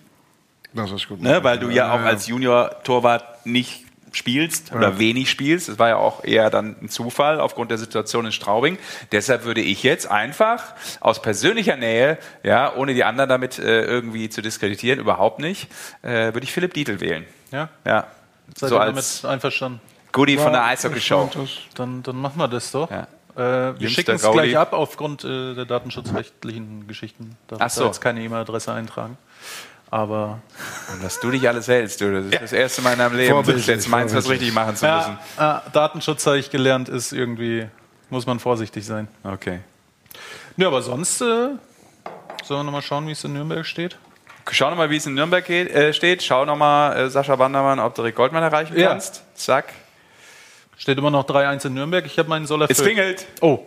Das 0.73 0.91
ist 0.91 1.07
gut. 1.07 1.21
Ne? 1.21 1.43
Weil 1.43 1.59
du 1.59 1.69
ja 1.69 1.93
auch 1.93 1.99
als 2.01 2.25
Junior-Torwart 2.25 3.45
nicht 3.45 3.85
spielst 4.11 4.73
oder 4.73 4.99
wenig 4.99 5.29
spielst. 5.29 5.69
Das 5.69 5.79
war 5.79 5.89
ja 5.89 5.95
auch 5.97 6.23
eher 6.23 6.49
dann 6.49 6.75
ein 6.81 6.89
Zufall 6.89 7.39
aufgrund 7.39 7.71
der 7.71 7.77
Situation 7.77 8.25
in 8.25 8.31
Straubing. 8.31 8.77
Deshalb 9.11 9.45
würde 9.45 9.61
ich 9.61 9.83
jetzt 9.83 10.09
einfach 10.09 10.63
aus 10.99 11.21
persönlicher 11.21 11.77
Nähe, 11.77 12.17
ja, 12.43 12.73
ohne 12.75 12.93
die 12.93 13.03
anderen 13.03 13.29
damit 13.29 13.57
äh, 13.59 13.83
irgendwie 13.83 14.29
zu 14.29 14.41
diskreditieren, 14.41 14.99
überhaupt 14.99 15.39
nicht, 15.39 15.69
äh, 16.01 16.33
würde 16.33 16.43
ich 16.43 16.51
Philipp 16.51 16.73
Dietl 16.73 16.99
wählen. 16.99 17.25
ja. 17.51 17.69
Ja. 17.85 18.07
Seid 18.57 18.69
so 18.69 18.75
ihr 18.75 18.81
als 18.81 19.21
damit 19.21 19.33
einverstanden? 19.33 19.79
Goodie 20.11 20.35
von 20.35 20.51
der 20.51 20.61
Ja, 20.61 20.67
Eishockey-Show. 20.67 21.29
Dann, 21.75 22.03
dann 22.03 22.17
machen 22.17 22.37
wir 22.37 22.49
das 22.49 22.71
doch. 22.71 22.91
Ja. 22.91 23.07
Äh, 23.37 23.79
wir 23.79 23.89
schicken 23.89 24.15
es 24.15 24.29
gleich 24.29 24.57
ab 24.57 24.73
aufgrund 24.73 25.23
äh, 25.23 25.55
der 25.55 25.63
datenschutzrechtlichen 25.63 26.85
Geschichten. 26.87 27.37
Darf 27.47 27.59
Ach 27.61 27.69
so. 27.69 27.81
da 27.81 27.87
jetzt 27.87 28.01
keine 28.01 28.21
E-Mail-Adresse 28.21 28.73
eintragen. 28.73 29.17
Aber 29.93 30.39
Was 31.01 31.19
du 31.19 31.29
dich 31.31 31.47
alles 31.49 31.67
hältst, 31.67 31.99
du. 31.99 32.13
Das 32.13 32.25
ist 32.25 32.41
das 32.41 32.53
erste 32.53 32.81
Mal 32.81 32.93
in 32.93 32.99
deinem 32.99 33.17
Leben, 33.17 33.27
dass 33.27 33.35
Vorbildlich, 33.35 33.67
jetzt 33.67 33.89
meinst, 33.89 34.15
was 34.15 34.29
richtig 34.29 34.53
machen 34.53 34.75
zu 34.77 34.85
müssen. 34.85 35.17
ja, 35.37 35.57
äh, 35.67 35.69
Datenschutz 35.71 36.25
habe 36.25 36.39
ich 36.39 36.49
gelernt, 36.49 36.87
ist 36.87 37.11
irgendwie, 37.11 37.67
muss 38.09 38.25
man 38.25 38.39
vorsichtig 38.39 38.85
sein. 38.85 39.09
Okay. 39.23 39.59
Ja, 40.55 40.67
aber 40.67 40.81
sonst 40.81 41.19
äh, 41.21 41.25
sollen 41.25 41.59
wir 42.47 42.63
nochmal 42.63 42.81
schauen, 42.81 43.05
wie 43.07 43.11
es 43.11 43.23
in 43.25 43.33
Nürnberg 43.33 43.65
steht. 43.65 43.97
Schau 44.49 44.69
nochmal, 44.69 44.89
wie 44.89 44.95
es 44.95 45.05
in 45.05 45.13
Nürnberg 45.13 45.43
geht, 45.45 45.69
äh, 45.69 45.93
steht. 45.93 46.23
Schau 46.23 46.45
nochmal, 46.45 46.97
äh, 46.97 47.09
Sascha 47.09 47.37
Wandermann, 47.37 47.79
ob 47.79 47.93
du 47.93 48.01
Rick 48.01 48.15
Goldmann 48.15 48.43
erreichen 48.43 48.77
Ja. 48.77 48.89
kannst. 48.91 49.23
Zack. 49.35 49.73
Steht 50.77 50.97
immer 50.97 51.11
noch 51.11 51.25
3-1 51.25 51.65
in 51.67 51.73
Nürnberg. 51.73 52.05
Ich 52.05 52.17
habe 52.17 52.29
meinen 52.29 52.47
Soll 52.47 52.61
erfüllt. 52.61 52.79
Es 52.79 52.83
klingelt. 52.83 53.25
Oh, 53.41 53.59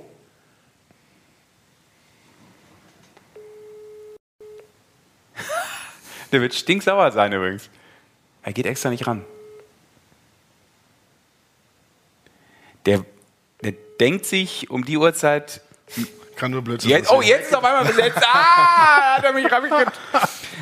Der 6.35 6.41
wird 6.41 6.53
stinksauer 6.53 7.13
sein 7.13 7.33
übrigens. 7.33 7.71
Er 8.43 8.53
geht 8.53 8.67
extra 8.67 8.91
nicht 8.91 9.07
ran. 9.07 9.25
Der, 12.87 13.05
der 13.63 13.75
denkt 14.01 14.27
sich 14.27 14.69
um 14.69 14.85
die 14.85 14.97
Uhrzeit. 14.97 15.61
Kann 16.35 16.51
nur 16.51 16.63
Blödsinn 16.63 16.91
Jetzt, 16.91 17.13
oh, 17.13 17.23
jetzt 17.23 17.47
ist 17.51 17.55
auf 17.57 17.63
einmal 17.63 17.85
besetzt. 17.85 18.19
Ah, 18.21 19.19
hat 19.19 19.25
er 19.25 19.33
mich. 19.33 19.47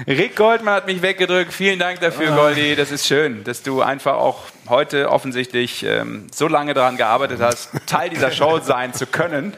Rick 0.06 0.36
Goldmann 0.36 0.74
hat 0.74 0.86
mich 0.86 1.00
weggedrückt. 1.00 1.54
Vielen 1.54 1.78
Dank 1.78 2.00
dafür, 2.00 2.32
Goldi. 2.32 2.76
Das 2.76 2.90
ist 2.90 3.06
schön, 3.06 3.42
dass 3.44 3.62
du 3.62 3.80
einfach 3.80 4.16
auch 4.16 4.42
heute 4.68 5.10
offensichtlich 5.10 5.84
ähm, 5.84 6.26
so 6.30 6.48
lange 6.48 6.74
daran 6.74 6.98
gearbeitet 6.98 7.40
hast, 7.40 7.70
Teil 7.86 8.10
dieser 8.10 8.30
Show 8.30 8.58
sein 8.60 8.92
zu 8.92 9.06
können. 9.06 9.56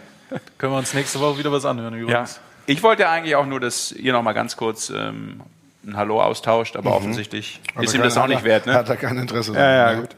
können 0.58 0.74
wir 0.74 0.78
uns 0.78 0.94
nächste 0.94 1.18
Woche 1.18 1.38
wieder 1.38 1.50
was 1.50 1.64
anhören 1.64 1.94
Ja. 1.94 2.00
übrigens. 2.02 2.38
Ich 2.66 2.84
wollte 2.84 3.02
ja 3.02 3.10
eigentlich 3.10 3.34
auch 3.34 3.46
nur, 3.46 3.58
dass 3.58 3.90
ihr 3.90 4.12
noch 4.12 4.22
mal 4.22 4.32
ganz 4.32 4.56
kurz 4.56 4.90
ähm, 4.90 5.40
ein 5.86 5.96
Hallo 5.96 6.20
austauscht, 6.22 6.76
aber 6.76 6.94
offensichtlich 6.94 7.60
Hat 7.74 7.84
ist 7.84 7.94
ihm 7.94 8.02
das 8.02 8.16
auch 8.16 8.26
nicht 8.26 8.38
er- 8.40 8.44
wert. 8.44 8.66
Ne? 8.66 8.74
Hat 8.74 8.88
er 8.88 8.96
kein 8.96 9.16
Interesse 9.18 9.52
Ja, 9.52 9.58
dran, 9.58 9.94
ja, 9.96 10.00
gut. 10.00 10.10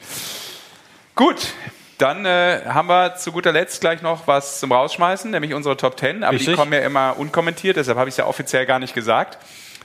Gut, 1.14 1.46
dann 1.98 2.26
äh, 2.26 2.60
haben 2.66 2.88
wir 2.88 3.14
zu 3.16 3.32
guter 3.32 3.52
Letzt 3.52 3.80
gleich 3.80 4.02
noch 4.02 4.26
was 4.26 4.60
zum 4.60 4.72
Rausschmeißen, 4.72 5.30
nämlich 5.30 5.54
unsere 5.54 5.76
Top 5.76 5.98
10. 5.98 6.22
Aber 6.24 6.32
die 6.32 6.36
Richtig. 6.38 6.56
kommen 6.56 6.72
ja 6.72 6.80
immer 6.80 7.14
unkommentiert, 7.18 7.76
deshalb 7.76 7.98
habe 7.98 8.08
ich 8.08 8.12
es 8.12 8.16
ja 8.18 8.26
offiziell 8.26 8.66
gar 8.66 8.78
nicht 8.78 8.94
gesagt. 8.94 9.38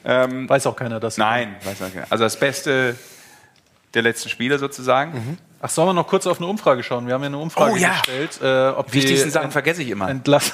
Ähm, 0.04 0.50
Weiß 0.50 0.66
auch 0.68 0.76
keiner 0.76 1.00
das. 1.00 1.18
nein, 1.18 1.56
weiß 1.64 1.82
auch 1.84 1.94
keiner. 1.94 2.08
also 2.10 2.24
das 2.24 2.38
Beste 2.40 2.96
der 3.94 4.02
letzten 4.02 4.30
Spiele 4.30 4.58
sozusagen. 4.58 5.38
Ach, 5.62 5.70
sollen 5.70 5.90
wir 5.90 5.94
noch 5.94 6.08
kurz 6.08 6.26
auf 6.28 6.38
eine 6.40 6.48
Umfrage 6.48 6.82
schauen? 6.84 7.08
Wir 7.08 7.14
haben 7.14 7.22
ja 7.22 7.28
eine 7.28 7.38
Umfrage 7.38 7.74
Oh, 7.74 7.76
ja. 7.76 7.90
gestellt, 7.92 8.40
äh, 8.42 8.70
ob 8.70 8.88
Die 8.88 8.94
wichtigsten 8.94 9.28
die, 9.28 9.32
Sachen 9.32 9.52
vergesse 9.52 9.82
ich 9.84 9.90
immer. 9.90 10.10
Entlass 10.10 10.54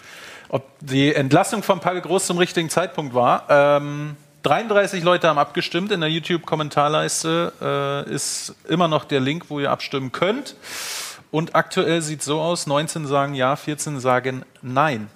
ob 0.50 0.66
die 0.80 1.14
Entlassung 1.14 1.62
von 1.62 1.80
Paul 1.80 2.00
Groß 2.00 2.26
zum 2.26 2.38
richtigen 2.38 2.70
Zeitpunkt 2.70 3.14
war. 3.14 3.44
Ähm, 3.48 4.16
33 4.42 5.02
Leute 5.02 5.28
haben 5.28 5.38
abgestimmt. 5.38 5.90
In 5.92 6.00
der 6.00 6.10
YouTube-Kommentarleiste 6.10 7.52
äh, 8.08 8.12
ist 8.12 8.54
immer 8.68 8.88
noch 8.88 9.04
der 9.04 9.20
Link, 9.20 9.46
wo 9.48 9.60
ihr 9.60 9.70
abstimmen 9.70 10.12
könnt. 10.12 10.54
Und 11.30 11.54
aktuell 11.54 12.00
sieht 12.02 12.20
es 12.20 12.26
so 12.26 12.40
aus: 12.40 12.66
19 12.66 13.06
sagen 13.06 13.34
ja, 13.34 13.56
14 13.56 14.00
sagen 14.00 14.44
nein. 14.62 15.08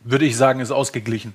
Würde 0.00 0.24
ich 0.24 0.36
sagen, 0.36 0.60
ist 0.60 0.72
ausgeglichen. 0.72 1.34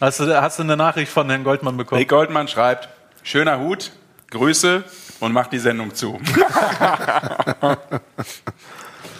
Hast 0.00 0.20
du, 0.20 0.42
hast 0.42 0.58
du 0.58 0.64
eine 0.64 0.76
Nachricht 0.76 1.10
von 1.12 1.28
Herrn 1.28 1.44
Goldmann 1.44 1.76
bekommen? 1.76 1.98
Rick 2.00 2.08
Goldmann 2.08 2.48
schreibt, 2.48 2.88
schöner 3.22 3.60
Hut, 3.60 3.92
Grüße 4.30 4.84
und 5.20 5.32
macht 5.32 5.52
die 5.52 5.58
Sendung 5.58 5.94
zu. 5.94 6.20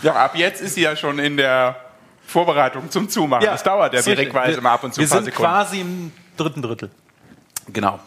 ja, 0.03 0.15
ab 0.15 0.35
jetzt 0.35 0.61
ist 0.61 0.74
sie 0.74 0.83
ja 0.83 0.97
schon 0.97 1.19
in 1.20 1.37
der 1.37 1.77
Vorbereitung 2.33 2.91
zum 2.91 3.09
Zumachen. 3.09 3.45
das 3.45 3.63
dauert 3.63 3.95
ja, 3.95 4.05
wie 4.05 4.11
Rick 4.13 4.35
weiß, 4.35 4.49
wir, 4.51 4.59
immer 4.59 4.71
ab 4.73 4.83
und 4.85 4.93
zu 4.95 5.01
Wir 5.01 5.07
ein 5.07 5.11
paar 5.11 5.19
sind 5.19 5.25
Sekunden. 5.27 5.51
quasi 5.53 5.81
im 5.81 6.13
dritten 6.37 6.63
Drittel. 6.63 6.91
Genau. 7.73 8.01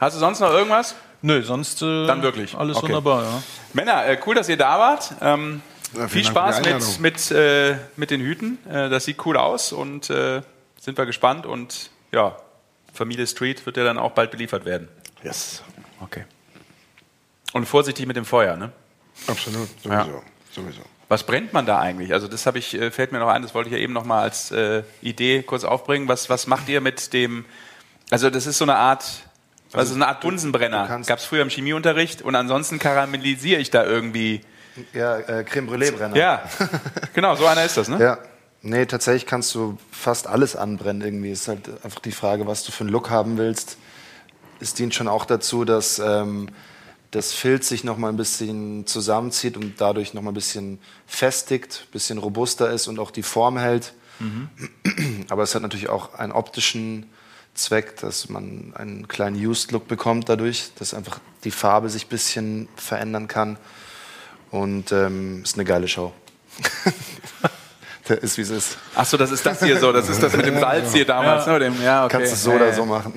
Hast 0.00 0.16
du 0.16 0.20
sonst 0.20 0.40
noch 0.40 0.50
irgendwas? 0.50 0.94
Nö, 1.22 1.42
sonst 1.42 1.82
äh, 1.82 2.06
Dann 2.06 2.22
wirklich. 2.22 2.56
alles 2.56 2.76
Okay. 2.78 2.86
wunderbar, 2.88 3.22
ja. 3.24 3.42
Männer, 3.74 4.06
äh, 4.06 4.18
cool, 4.26 4.34
dass 4.34 4.48
ihr 4.48 4.56
da 4.56 4.78
wart. 4.78 5.14
Ähm, 5.20 5.60
Ja, 5.96 6.08
viel 6.08 6.24
Spaß 6.24 6.62
mit, 6.62 7.00
mit, 7.00 7.30
äh, 7.30 7.76
mit 7.96 8.10
den 8.10 8.20
Hüten. 8.20 8.58
Äh, 8.68 8.88
das 8.88 9.04
sieht 9.04 9.24
cool 9.26 9.36
aus 9.36 9.72
und 9.72 10.08
äh, 10.08 10.40
sind 10.80 10.96
wir 10.96 11.04
gespannt. 11.04 11.44
Und 11.46 11.90
ja, 12.12 12.36
Familie 12.94 13.26
Street 13.26 13.66
wird 13.66 13.76
ja 13.76 13.84
dann 13.84 13.98
auch 13.98 14.12
bald 14.12 14.30
beliefert 14.30 14.64
werden. 14.64 14.88
Yes. 15.22 15.62
Okay. 16.00 16.24
Und 17.52 17.66
vorsichtig 17.66 18.06
mit 18.06 18.16
dem 18.16 18.24
Feuer, 18.24 18.56
ne? 18.56 18.70
Absolut, 19.26 19.68
sowieso. 19.82 19.90
Ja. 19.92 20.06
sowieso. 20.54 20.80
Was 21.10 21.24
brennt 21.24 21.52
man 21.52 21.66
da 21.66 21.80
eigentlich? 21.80 22.12
Also 22.12 22.28
das 22.28 22.46
habe 22.46 22.60
ich, 22.60 22.72
äh, 22.72 22.92
fällt 22.92 23.10
mir 23.10 23.18
noch 23.18 23.26
ein, 23.26 23.42
das 23.42 23.52
wollte 23.52 23.68
ich 23.68 23.74
ja 23.74 23.80
eben 23.80 23.92
noch 23.92 24.04
mal 24.04 24.22
als 24.22 24.52
äh, 24.52 24.84
Idee 25.02 25.42
kurz 25.42 25.64
aufbringen. 25.64 26.06
Was, 26.06 26.30
was 26.30 26.46
macht 26.46 26.68
ihr 26.68 26.80
mit 26.80 27.12
dem, 27.12 27.44
also 28.12 28.30
das 28.30 28.46
ist 28.46 28.58
so 28.58 28.64
eine 28.64 28.76
Art, 28.76 29.04
also, 29.72 29.90
so 29.90 29.96
eine 29.96 30.06
Art 30.06 30.20
Bunsenbrenner. 30.20 31.00
Gab 31.04 31.18
es 31.18 31.24
früher 31.24 31.42
im 31.42 31.50
Chemieunterricht 31.50 32.22
und 32.22 32.36
ansonsten 32.36 32.78
karamellisiere 32.78 33.60
ich 33.60 33.72
da 33.72 33.84
irgendwie. 33.84 34.42
Ja, 34.92 35.18
äh, 35.18 35.42
Creme 35.42 35.68
Brûlée 35.68 35.90
Brenner. 35.90 36.14
Ja, 36.14 36.44
genau, 37.12 37.34
so 37.34 37.44
einer 37.44 37.64
ist 37.64 37.76
das, 37.76 37.88
ne? 37.88 38.00
Ja. 38.00 38.18
Nee, 38.62 38.86
tatsächlich 38.86 39.26
kannst 39.26 39.52
du 39.56 39.78
fast 39.90 40.28
alles 40.28 40.54
anbrennen 40.54 41.02
irgendwie. 41.02 41.32
Es 41.32 41.40
ist 41.40 41.48
halt 41.48 41.70
einfach 41.82 41.98
die 41.98 42.12
Frage, 42.12 42.46
was 42.46 42.62
du 42.62 42.70
für 42.70 42.84
einen 42.84 42.90
Look 42.90 43.10
haben 43.10 43.36
willst. 43.36 43.78
Es 44.60 44.74
dient 44.74 44.94
schon 44.94 45.08
auch 45.08 45.24
dazu, 45.24 45.64
dass 45.64 45.98
ähm, 45.98 46.50
das 47.10 47.32
Filz 47.32 47.68
sich 47.68 47.84
noch 47.84 47.96
mal 47.96 48.08
ein 48.08 48.16
bisschen 48.16 48.86
zusammenzieht 48.86 49.56
und 49.56 49.80
dadurch 49.80 50.14
noch 50.14 50.22
mal 50.22 50.30
ein 50.30 50.34
bisschen 50.34 50.78
festigt, 51.06 51.86
ein 51.88 51.92
bisschen 51.92 52.18
robuster 52.18 52.70
ist 52.70 52.86
und 52.86 52.98
auch 52.98 53.10
die 53.10 53.22
Form 53.22 53.58
hält. 53.58 53.94
Aber 55.30 55.42
es 55.42 55.54
hat 55.54 55.62
natürlich 55.62 55.88
auch 55.88 56.14
einen 56.14 56.32
optischen 56.32 57.10
Zweck, 57.54 57.96
dass 57.96 58.28
man 58.28 58.72
einen 58.76 59.08
kleinen 59.08 59.36
Used-Look 59.36 59.88
bekommt 59.88 60.28
dadurch, 60.28 60.70
dass 60.78 60.94
einfach 60.94 61.20
die 61.44 61.50
Farbe 61.50 61.88
sich 61.88 62.06
ein 62.06 62.08
bisschen 62.08 62.68
verändern 62.76 63.28
kann. 63.28 63.58
Und 64.50 64.92
ähm, 64.92 65.42
ist 65.42 65.54
eine 65.54 65.64
geile 65.64 65.88
Show. 65.88 66.12
Ist, 68.22 68.38
wie 68.38 68.42
es 68.42 68.50
ist. 68.50 68.76
Ach 68.96 69.06
so, 69.06 69.16
das 69.16 69.30
ist 69.30 69.46
das 69.46 69.62
hier 69.62 69.78
so, 69.78 69.92
das 69.92 70.08
ist 70.08 70.20
das 70.20 70.36
mit 70.36 70.44
dem 70.44 70.58
Salz 70.58 70.92
hier 70.92 71.04
damals, 71.04 71.46
ne? 71.46 71.60
Dem, 71.60 71.80
ja, 71.80 72.04
okay. 72.04 72.16
Kannst 72.16 72.32
du 72.32 72.34
es 72.34 72.42
so 72.42 72.50
ja, 72.50 72.56
oder 72.56 72.66
ja. 72.66 72.74
so 72.74 72.84
machen. 72.84 73.14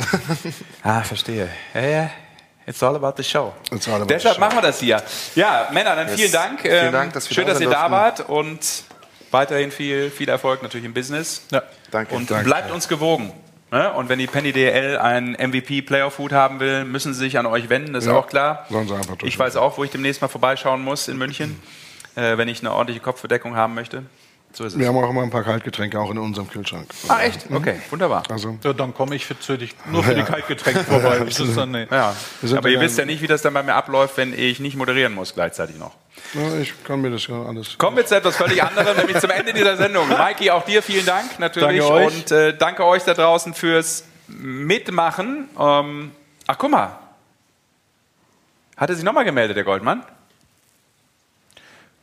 Ah, 0.84 1.02
verstehe. 1.02 1.50
Ja, 1.74 1.82
ja. 1.82 2.12
It's 2.66 2.82
all 2.82 2.96
about 2.96 3.14
the 3.18 3.24
show. 3.24 3.54
It's 3.72 3.88
all 3.88 3.96
about 3.96 4.08
Deshalb 4.08 4.36
the 4.36 4.40
show. 4.40 4.40
machen 4.40 4.58
wir 4.58 4.62
das 4.62 4.80
hier. 4.80 5.02
Ja, 5.36 5.68
Männer, 5.72 5.96
dann 5.96 6.08
Yes. 6.08 6.16
vielen 6.18 6.32
Dank. 6.32 6.62
Vielen 6.62 6.86
Ähm, 6.88 6.92
Dank, 6.94 7.14
dass 7.14 7.30
wir 7.30 7.36
Schön, 7.36 7.46
da 7.46 7.54
dass 7.54 7.62
ihr 7.62 7.70
da 7.70 7.92
wart 7.92 8.22
und 8.30 8.60
weiterhin 9.32 9.72
viel, 9.72 10.10
viel 10.12 10.30
Erfolg 10.30 10.64
natürlich 10.64 10.86
im 10.86 10.94
Business. 10.94 11.46
Ja. 11.52 11.64
Danke. 11.92 12.16
Und 12.16 12.32
Danke. 12.32 12.46
bleibt 12.46 12.72
uns 12.72 12.88
gewogen. 12.88 13.34
Ne? 13.72 13.92
Und 13.94 14.08
wenn 14.08 14.20
die 14.20 14.28
Penny 14.28 14.54
DL 14.54 14.98
einen 15.00 15.34
MVP 15.34 15.82
Playoff 15.82 16.14
Food 16.14 16.32
haben 16.32 16.60
will, 16.60 16.86
müssen 16.86 17.14
sie 17.14 17.20
sich 17.22 17.38
an 17.40 17.46
euch 17.48 17.70
wenden, 17.70 17.92
das 17.94 18.04
ist 18.06 18.12
Ja, 18.12 18.16
auch 18.16 18.28
klar. 18.28 18.66
sollen 18.70 18.88
sie 18.88 18.94
einfach 18.96 19.18
tun. 19.18 19.28
Ich 19.28 19.38
weiß 19.38 19.56
auch, 19.56 19.78
wo 19.78 19.84
ich 19.84 19.90
demnächst 19.92 20.22
mal 20.22 20.28
vorbeischauen 20.28 20.84
muss 20.84 21.08
in 21.08 21.18
München, 21.18 21.60
äh, 22.16 22.38
wenn 22.38 22.48
ich 22.48 22.60
eine 22.60 22.72
ordentliche 22.72 23.00
Kopfbedeckung 23.00 23.56
haben 23.56 23.74
möchte. 23.74 24.04
So 24.56 24.66
ist 24.66 24.74
es. 24.74 24.80
Wir 24.80 24.88
haben 24.88 24.98
auch 24.98 25.10
immer 25.10 25.24
ein 25.24 25.32
paar 25.32 25.44
Kaltgetränke 25.44 26.00
auch 26.00 26.12
in 26.12 26.18
unserem 26.20 26.48
Kühlschrank. 26.48 26.88
Ah, 27.08 27.22
echt? 27.22 27.48
Okay, 27.52 27.82
wunderbar. 27.90 28.24
Also, 28.30 28.58
Ja, 28.64 28.74
dann 28.74 28.94
komme 28.94 29.16
ich 29.16 29.26
für, 29.26 29.34
für 29.34 29.58
dich 29.58 29.76
nur 29.90 30.04
für 30.04 30.14
die 30.14 30.22
Kaltgetränke 30.22 30.84
vorbei. 30.84 31.26
Dann, 31.56 31.72
nee. 31.72 31.88
Ja, 31.90 32.16
aber 32.56 32.70
ihr 32.70 32.80
wisst 32.80 32.98
ja 33.00 33.06
nicht, 33.06 33.22
wie 33.24 33.28
das 33.28 33.42
dann 33.42 33.54
bei 33.54 33.64
mir 33.64 33.74
abläuft, 33.74 34.18
wenn 34.18 34.38
ich 34.38 34.60
nicht 34.60 34.78
moderieren 34.78 35.14
muss 35.14 35.34
gleichzeitig 35.34 35.78
noch. 35.78 35.96
ja, 36.36 36.60
ich 36.62 36.72
kann 36.84 37.02
mir 37.02 37.10
das 37.10 37.26
ja 37.28 37.42
alles. 37.44 37.78
Kommen 37.80 37.98
wir 37.98 38.06
zu 38.06 38.16
etwas 38.16 38.36
völlig 38.38 38.62
anderem, 38.64 38.96
nämlich 38.96 39.18
zum 39.20 39.32
Ende 39.32 39.54
dieser 39.54 39.76
Sendung. 39.76 40.08
Maiki, 40.08 40.52
auch 40.52 40.64
dir 40.66 40.84
vielen 40.84 41.06
Dank 41.06 41.40
natürlich 41.40 41.80
Danke 41.80 41.92
euch. 41.94 42.16
und 42.16 42.32
äh, 42.32 42.56
danke 42.56 42.86
euch 42.86 43.04
da 43.04 43.14
draußen 43.16 43.54
fürs 43.56 44.06
Mitmachen. 44.28 45.50
Ähm, 45.60 46.12
ach, 46.46 46.58
guck 46.60 46.70
mal. 46.72 47.00
Hat 48.78 48.90
er 48.90 48.96
sich 48.96 49.04
nochmal 49.04 49.26
gemeldet, 49.26 49.58
der 49.58 49.64
Goldmann? 49.64 50.04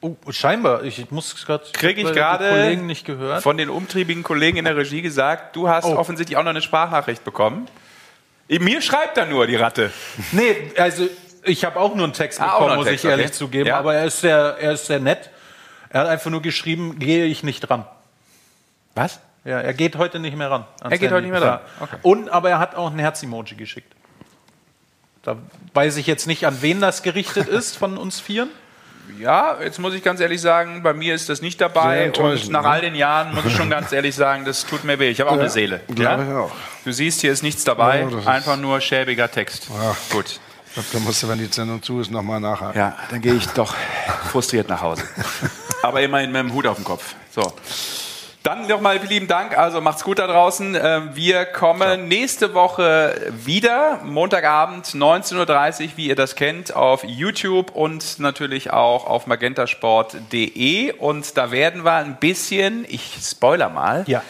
Oh, 0.03 0.17
scheinbar. 0.31 0.83
Ich 0.85 1.11
muss 1.11 1.45
gerade. 1.45 1.65
Kriege 1.73 2.01
ich 2.01 2.13
gerade 2.13 2.79
von 3.43 3.57
den 3.59 3.69
umtriebigen 3.69 4.23
Kollegen 4.23 4.57
in 4.57 4.65
der 4.65 4.77
Regie 4.77 5.03
gesagt, 5.03 5.57
du 5.57 5.69
hast 5.69 5.85
Oh. 5.85 5.97
offensichtlich 5.97 6.39
auch 6.39 6.43
noch 6.43 6.51
eine 6.51 6.63
Sprachnachricht 6.63 7.23
bekommen. 7.25 7.69
Mir 8.49 8.81
schreibt 8.83 9.17
er 9.19 9.27
nur 9.27 9.47
die 9.47 9.57
Ratte. 9.57 9.93
Nee, 10.33 10.73
also 10.77 11.07
ich 11.45 11.65
habe 11.65 11.79
auch 11.79 11.95
nur 11.95 12.05
einen 12.05 12.13
Text 12.15 12.41
Ah, 12.41 12.47
bekommen, 12.47 12.71
einen 12.71 12.77
muss 12.79 12.87
Text, 12.89 13.05
ich 13.05 13.11
ehrlich 13.11 13.27
okay. 13.27 13.35
zugeben. 13.35 13.67
Ja. 13.69 13.79
Aber 13.79 13.95
er 13.95 14.07
ist, 14.07 14.21
sehr, 14.21 14.57
er 14.59 14.73
ist 14.73 14.87
sehr 14.87 15.01
nett. 15.01 15.31
Er 15.91 16.01
hat 16.03 16.09
einfach 16.09 16.31
nur 16.31 16.43
geschrieben, 16.43 16.99
gehe 16.99 17.27
ich 17.27 17.43
nicht 17.43 17.61
dran. 17.61 17.85
Was? 18.95 19.21
Ja, 19.45 19.61
er 19.61 19.73
geht 19.75 19.97
heute 19.97 20.19
nicht 20.19 20.37
mehr 20.37 20.51
ran. 20.51 20.67
Er 20.83 20.91
geht 20.91 21.11
heute 21.11 21.17
Handy. 21.17 21.31
nicht 21.31 21.41
mehr 21.41 21.49
ran. 21.49 21.61
Okay. 21.81 21.97
Und, 22.03 22.29
aber 22.29 22.51
er 22.51 22.59
hat 22.59 22.75
auch 22.75 22.91
ein 22.91 22.99
Herz-Emoji 22.99 23.55
geschickt. 23.57 23.93
Da 25.23 25.37
weiß 25.75 25.97
ich 25.97 26.07
jetzt 26.07 26.27
nicht, 26.27 26.47
an 26.47 26.59
wen 26.63 26.81
das 26.81 27.03
gerichtet 27.03 27.49
ist 27.49 27.77
von 27.77 27.97
uns 27.99 28.21
Vieren. 28.21 28.51
Ja, 29.19 29.57
jetzt 29.63 29.79
muss 29.79 29.95
ich 29.95 30.03
ganz 30.03 30.21
ehrlich 30.21 30.41
sagen, 30.41 30.83
bei 30.83 30.93
mir 30.93 31.15
ist 31.15 31.29
das 31.29 31.43
nicht 31.43 31.61
dabei. 31.61 32.11
Und 32.11 32.51
nach 32.51 32.63
ne? 32.63 32.69
all 32.69 32.81
den 32.81 32.95
Jahren 32.95 33.35
muss 33.35 33.45
ich 33.45 33.55
schon 33.55 33.71
ganz 33.71 33.93
ehrlich 33.93 34.15
sagen, 34.15 34.45
das 34.45 34.67
tut 34.67 34.85
mir 34.85 34.99
weh. 34.99 35.09
Ich 35.09 35.21
habe 35.21 35.31
auch 35.31 35.39
eine 35.39 35.51
Seele. 35.51 35.81
Glaube 35.95 36.25
ich 36.25 36.35
auch. 36.35 36.53
Du 36.85 36.93
siehst, 36.93 37.21
hier 37.21 37.33
ist 37.33 37.43
nichts 37.43 37.65
dabei, 37.65 38.07
Ja, 38.11 38.31
einfach 38.31 38.57
nur 38.57 38.81
schäbiger 38.81 39.31
Text. 39.31 39.69
Ja. 39.69 39.97
Gut. 40.11 40.41
Ich 40.67 40.75
glaube, 40.75 40.89
da 40.93 40.99
musst 41.01 41.23
du, 41.23 41.29
wenn 41.29 41.39
die 41.39 41.47
Sendung 41.47 41.83
zu 41.83 42.01
ist, 42.01 42.11
nochmal 42.11 42.39
nachhaken. 42.41 42.79
Ja, 42.79 42.97
dann 43.11 43.21
gehe 43.21 43.35
ich 43.35 43.47
doch 43.49 43.75
frustriert 44.31 44.69
nach 44.69 44.81
Hause. 44.81 45.03
Aber 45.83 46.01
immerhin 46.01 46.31
mit 46.31 46.41
dem 46.43 46.53
Hut 46.53 46.67
auf 46.67 46.77
dem 46.77 46.85
Kopf. 46.85 47.15
So. 47.35 47.53
Dann 48.43 48.67
nochmal 48.67 48.97
lieben 49.07 49.27
Dank. 49.29 49.57
Also 49.59 49.83
macht's 49.83 50.03
gut 50.03 50.19
da 50.19 50.27
draußen. 50.27 50.75
Ähm, 50.81 51.11
Wir 51.13 51.45
kommen 51.45 52.09
nächste 52.09 52.55
Woche 52.55 53.15
wieder. 53.45 54.01
Montagabend 54.03 54.87
19.30 54.87 55.83
Uhr, 55.85 55.91
wie 55.97 56.07
ihr 56.07 56.17
das 56.17 56.37
kennt, 56.37 56.75
auf 56.75 57.05
YouTube 57.05 57.71
und 57.73 58.19
natürlich 58.19 58.71
auch 58.73 59.07
auf 59.07 59.27
magentasport.de. 59.27 60.93
Und 60.93 61.37
da 61.37 61.51
werden 61.51 61.85
wir 61.85 61.93
ein 61.95 62.17
bisschen, 62.17 62.87
ich 62.89 63.19
spoiler 63.23 63.69
mal, 63.69 64.05
Ja. 64.07 64.23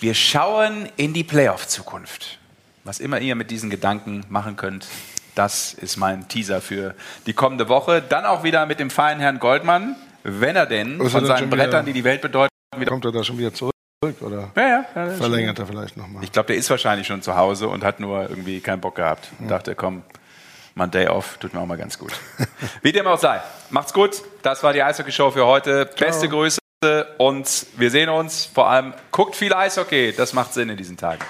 wir 0.00 0.14
schauen 0.14 0.86
in 0.96 1.14
die 1.14 1.24
Playoff-Zukunft. 1.24 2.38
Was 2.84 3.00
immer 3.00 3.20
ihr 3.20 3.36
mit 3.36 3.50
diesen 3.50 3.70
Gedanken 3.70 4.24
machen 4.28 4.56
könnt, 4.56 4.86
das 5.34 5.72
ist 5.72 5.96
mein 5.96 6.28
Teaser 6.28 6.60
für 6.60 6.94
die 7.26 7.32
kommende 7.32 7.70
Woche. 7.70 8.02
Dann 8.06 8.26
auch 8.26 8.42
wieder 8.44 8.66
mit 8.66 8.80
dem 8.80 8.90
feinen 8.90 9.20
Herrn 9.20 9.38
Goldmann, 9.38 9.96
wenn 10.24 10.56
er 10.56 10.66
denn 10.66 11.00
er 11.00 11.08
von 11.08 11.24
seinen 11.24 11.48
Brettern, 11.48 11.86
die 11.86 11.92
die 11.94 12.04
Welt 12.04 12.20
bedeuten, 12.20 12.50
wieder. 12.80 12.90
Kommt 12.90 13.04
er 13.04 13.12
da 13.12 13.22
schon 13.24 13.38
wieder 13.38 13.52
zurück? 13.52 13.72
Oder 14.20 14.50
Ja, 14.54 14.62
ja, 14.68 14.84
ja, 14.94 15.10
verlängert 15.14 15.58
er 15.58 15.66
vielleicht 15.66 15.96
nochmal? 15.96 16.22
ich 16.22 16.30
glaube, 16.30 16.48
der 16.48 16.56
ist 16.56 16.68
wahrscheinlich 16.70 17.06
schon 17.06 17.22
zu 17.22 17.34
Hause 17.36 17.68
und 17.68 17.82
hat 17.82 17.98
nur 17.98 18.28
irgendwie 18.28 18.60
keinen 18.60 18.80
Bock 18.80 18.96
gehabt. 18.96 19.30
Und 19.38 19.48
dachte, 19.48 19.74
komm, 19.74 20.02
mal 20.74 20.84
ein 20.84 20.90
Day 20.90 21.08
off, 21.08 21.38
tut 21.38 21.54
mir 21.54 21.60
auch 21.60 21.66
mal 21.66 21.78
ganz 21.78 21.98
gut. 21.98 22.12
Wie 22.82 22.92
dem 22.92 23.06
auch 23.06 23.18
sei. 23.18 23.40
Macht's 23.70 23.92
gut. 23.92 24.22
Das 24.42 24.62
war 24.62 24.72
die 24.72 24.82
Eishockey-Show 24.82 25.30
für 25.30 25.46
heute. 25.46 25.86
Beste 25.98 26.28
Grüße 26.28 26.58
und 27.18 27.66
wir 27.76 27.90
sehen 27.90 28.10
uns. 28.10 28.44
Vor 28.44 28.68
allem 28.68 28.92
guckt 29.10 29.34
viel 29.34 29.54
Eishockey. 29.54 30.12
Das 30.16 30.34
macht 30.34 30.52
Sinn 30.52 30.68
in 30.68 30.76
diesen 30.76 30.96
Tagen. 30.96 31.20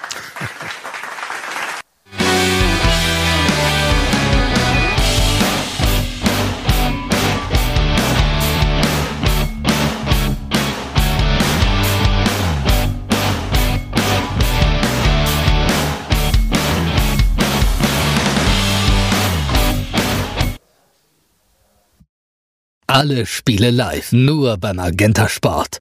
Alle 22.99 23.27
Spiele 23.27 23.69
live, 23.69 24.11
nur 24.11 24.57
beim 24.57 24.77
Magenta 24.77 25.29
Sport. 25.29 25.75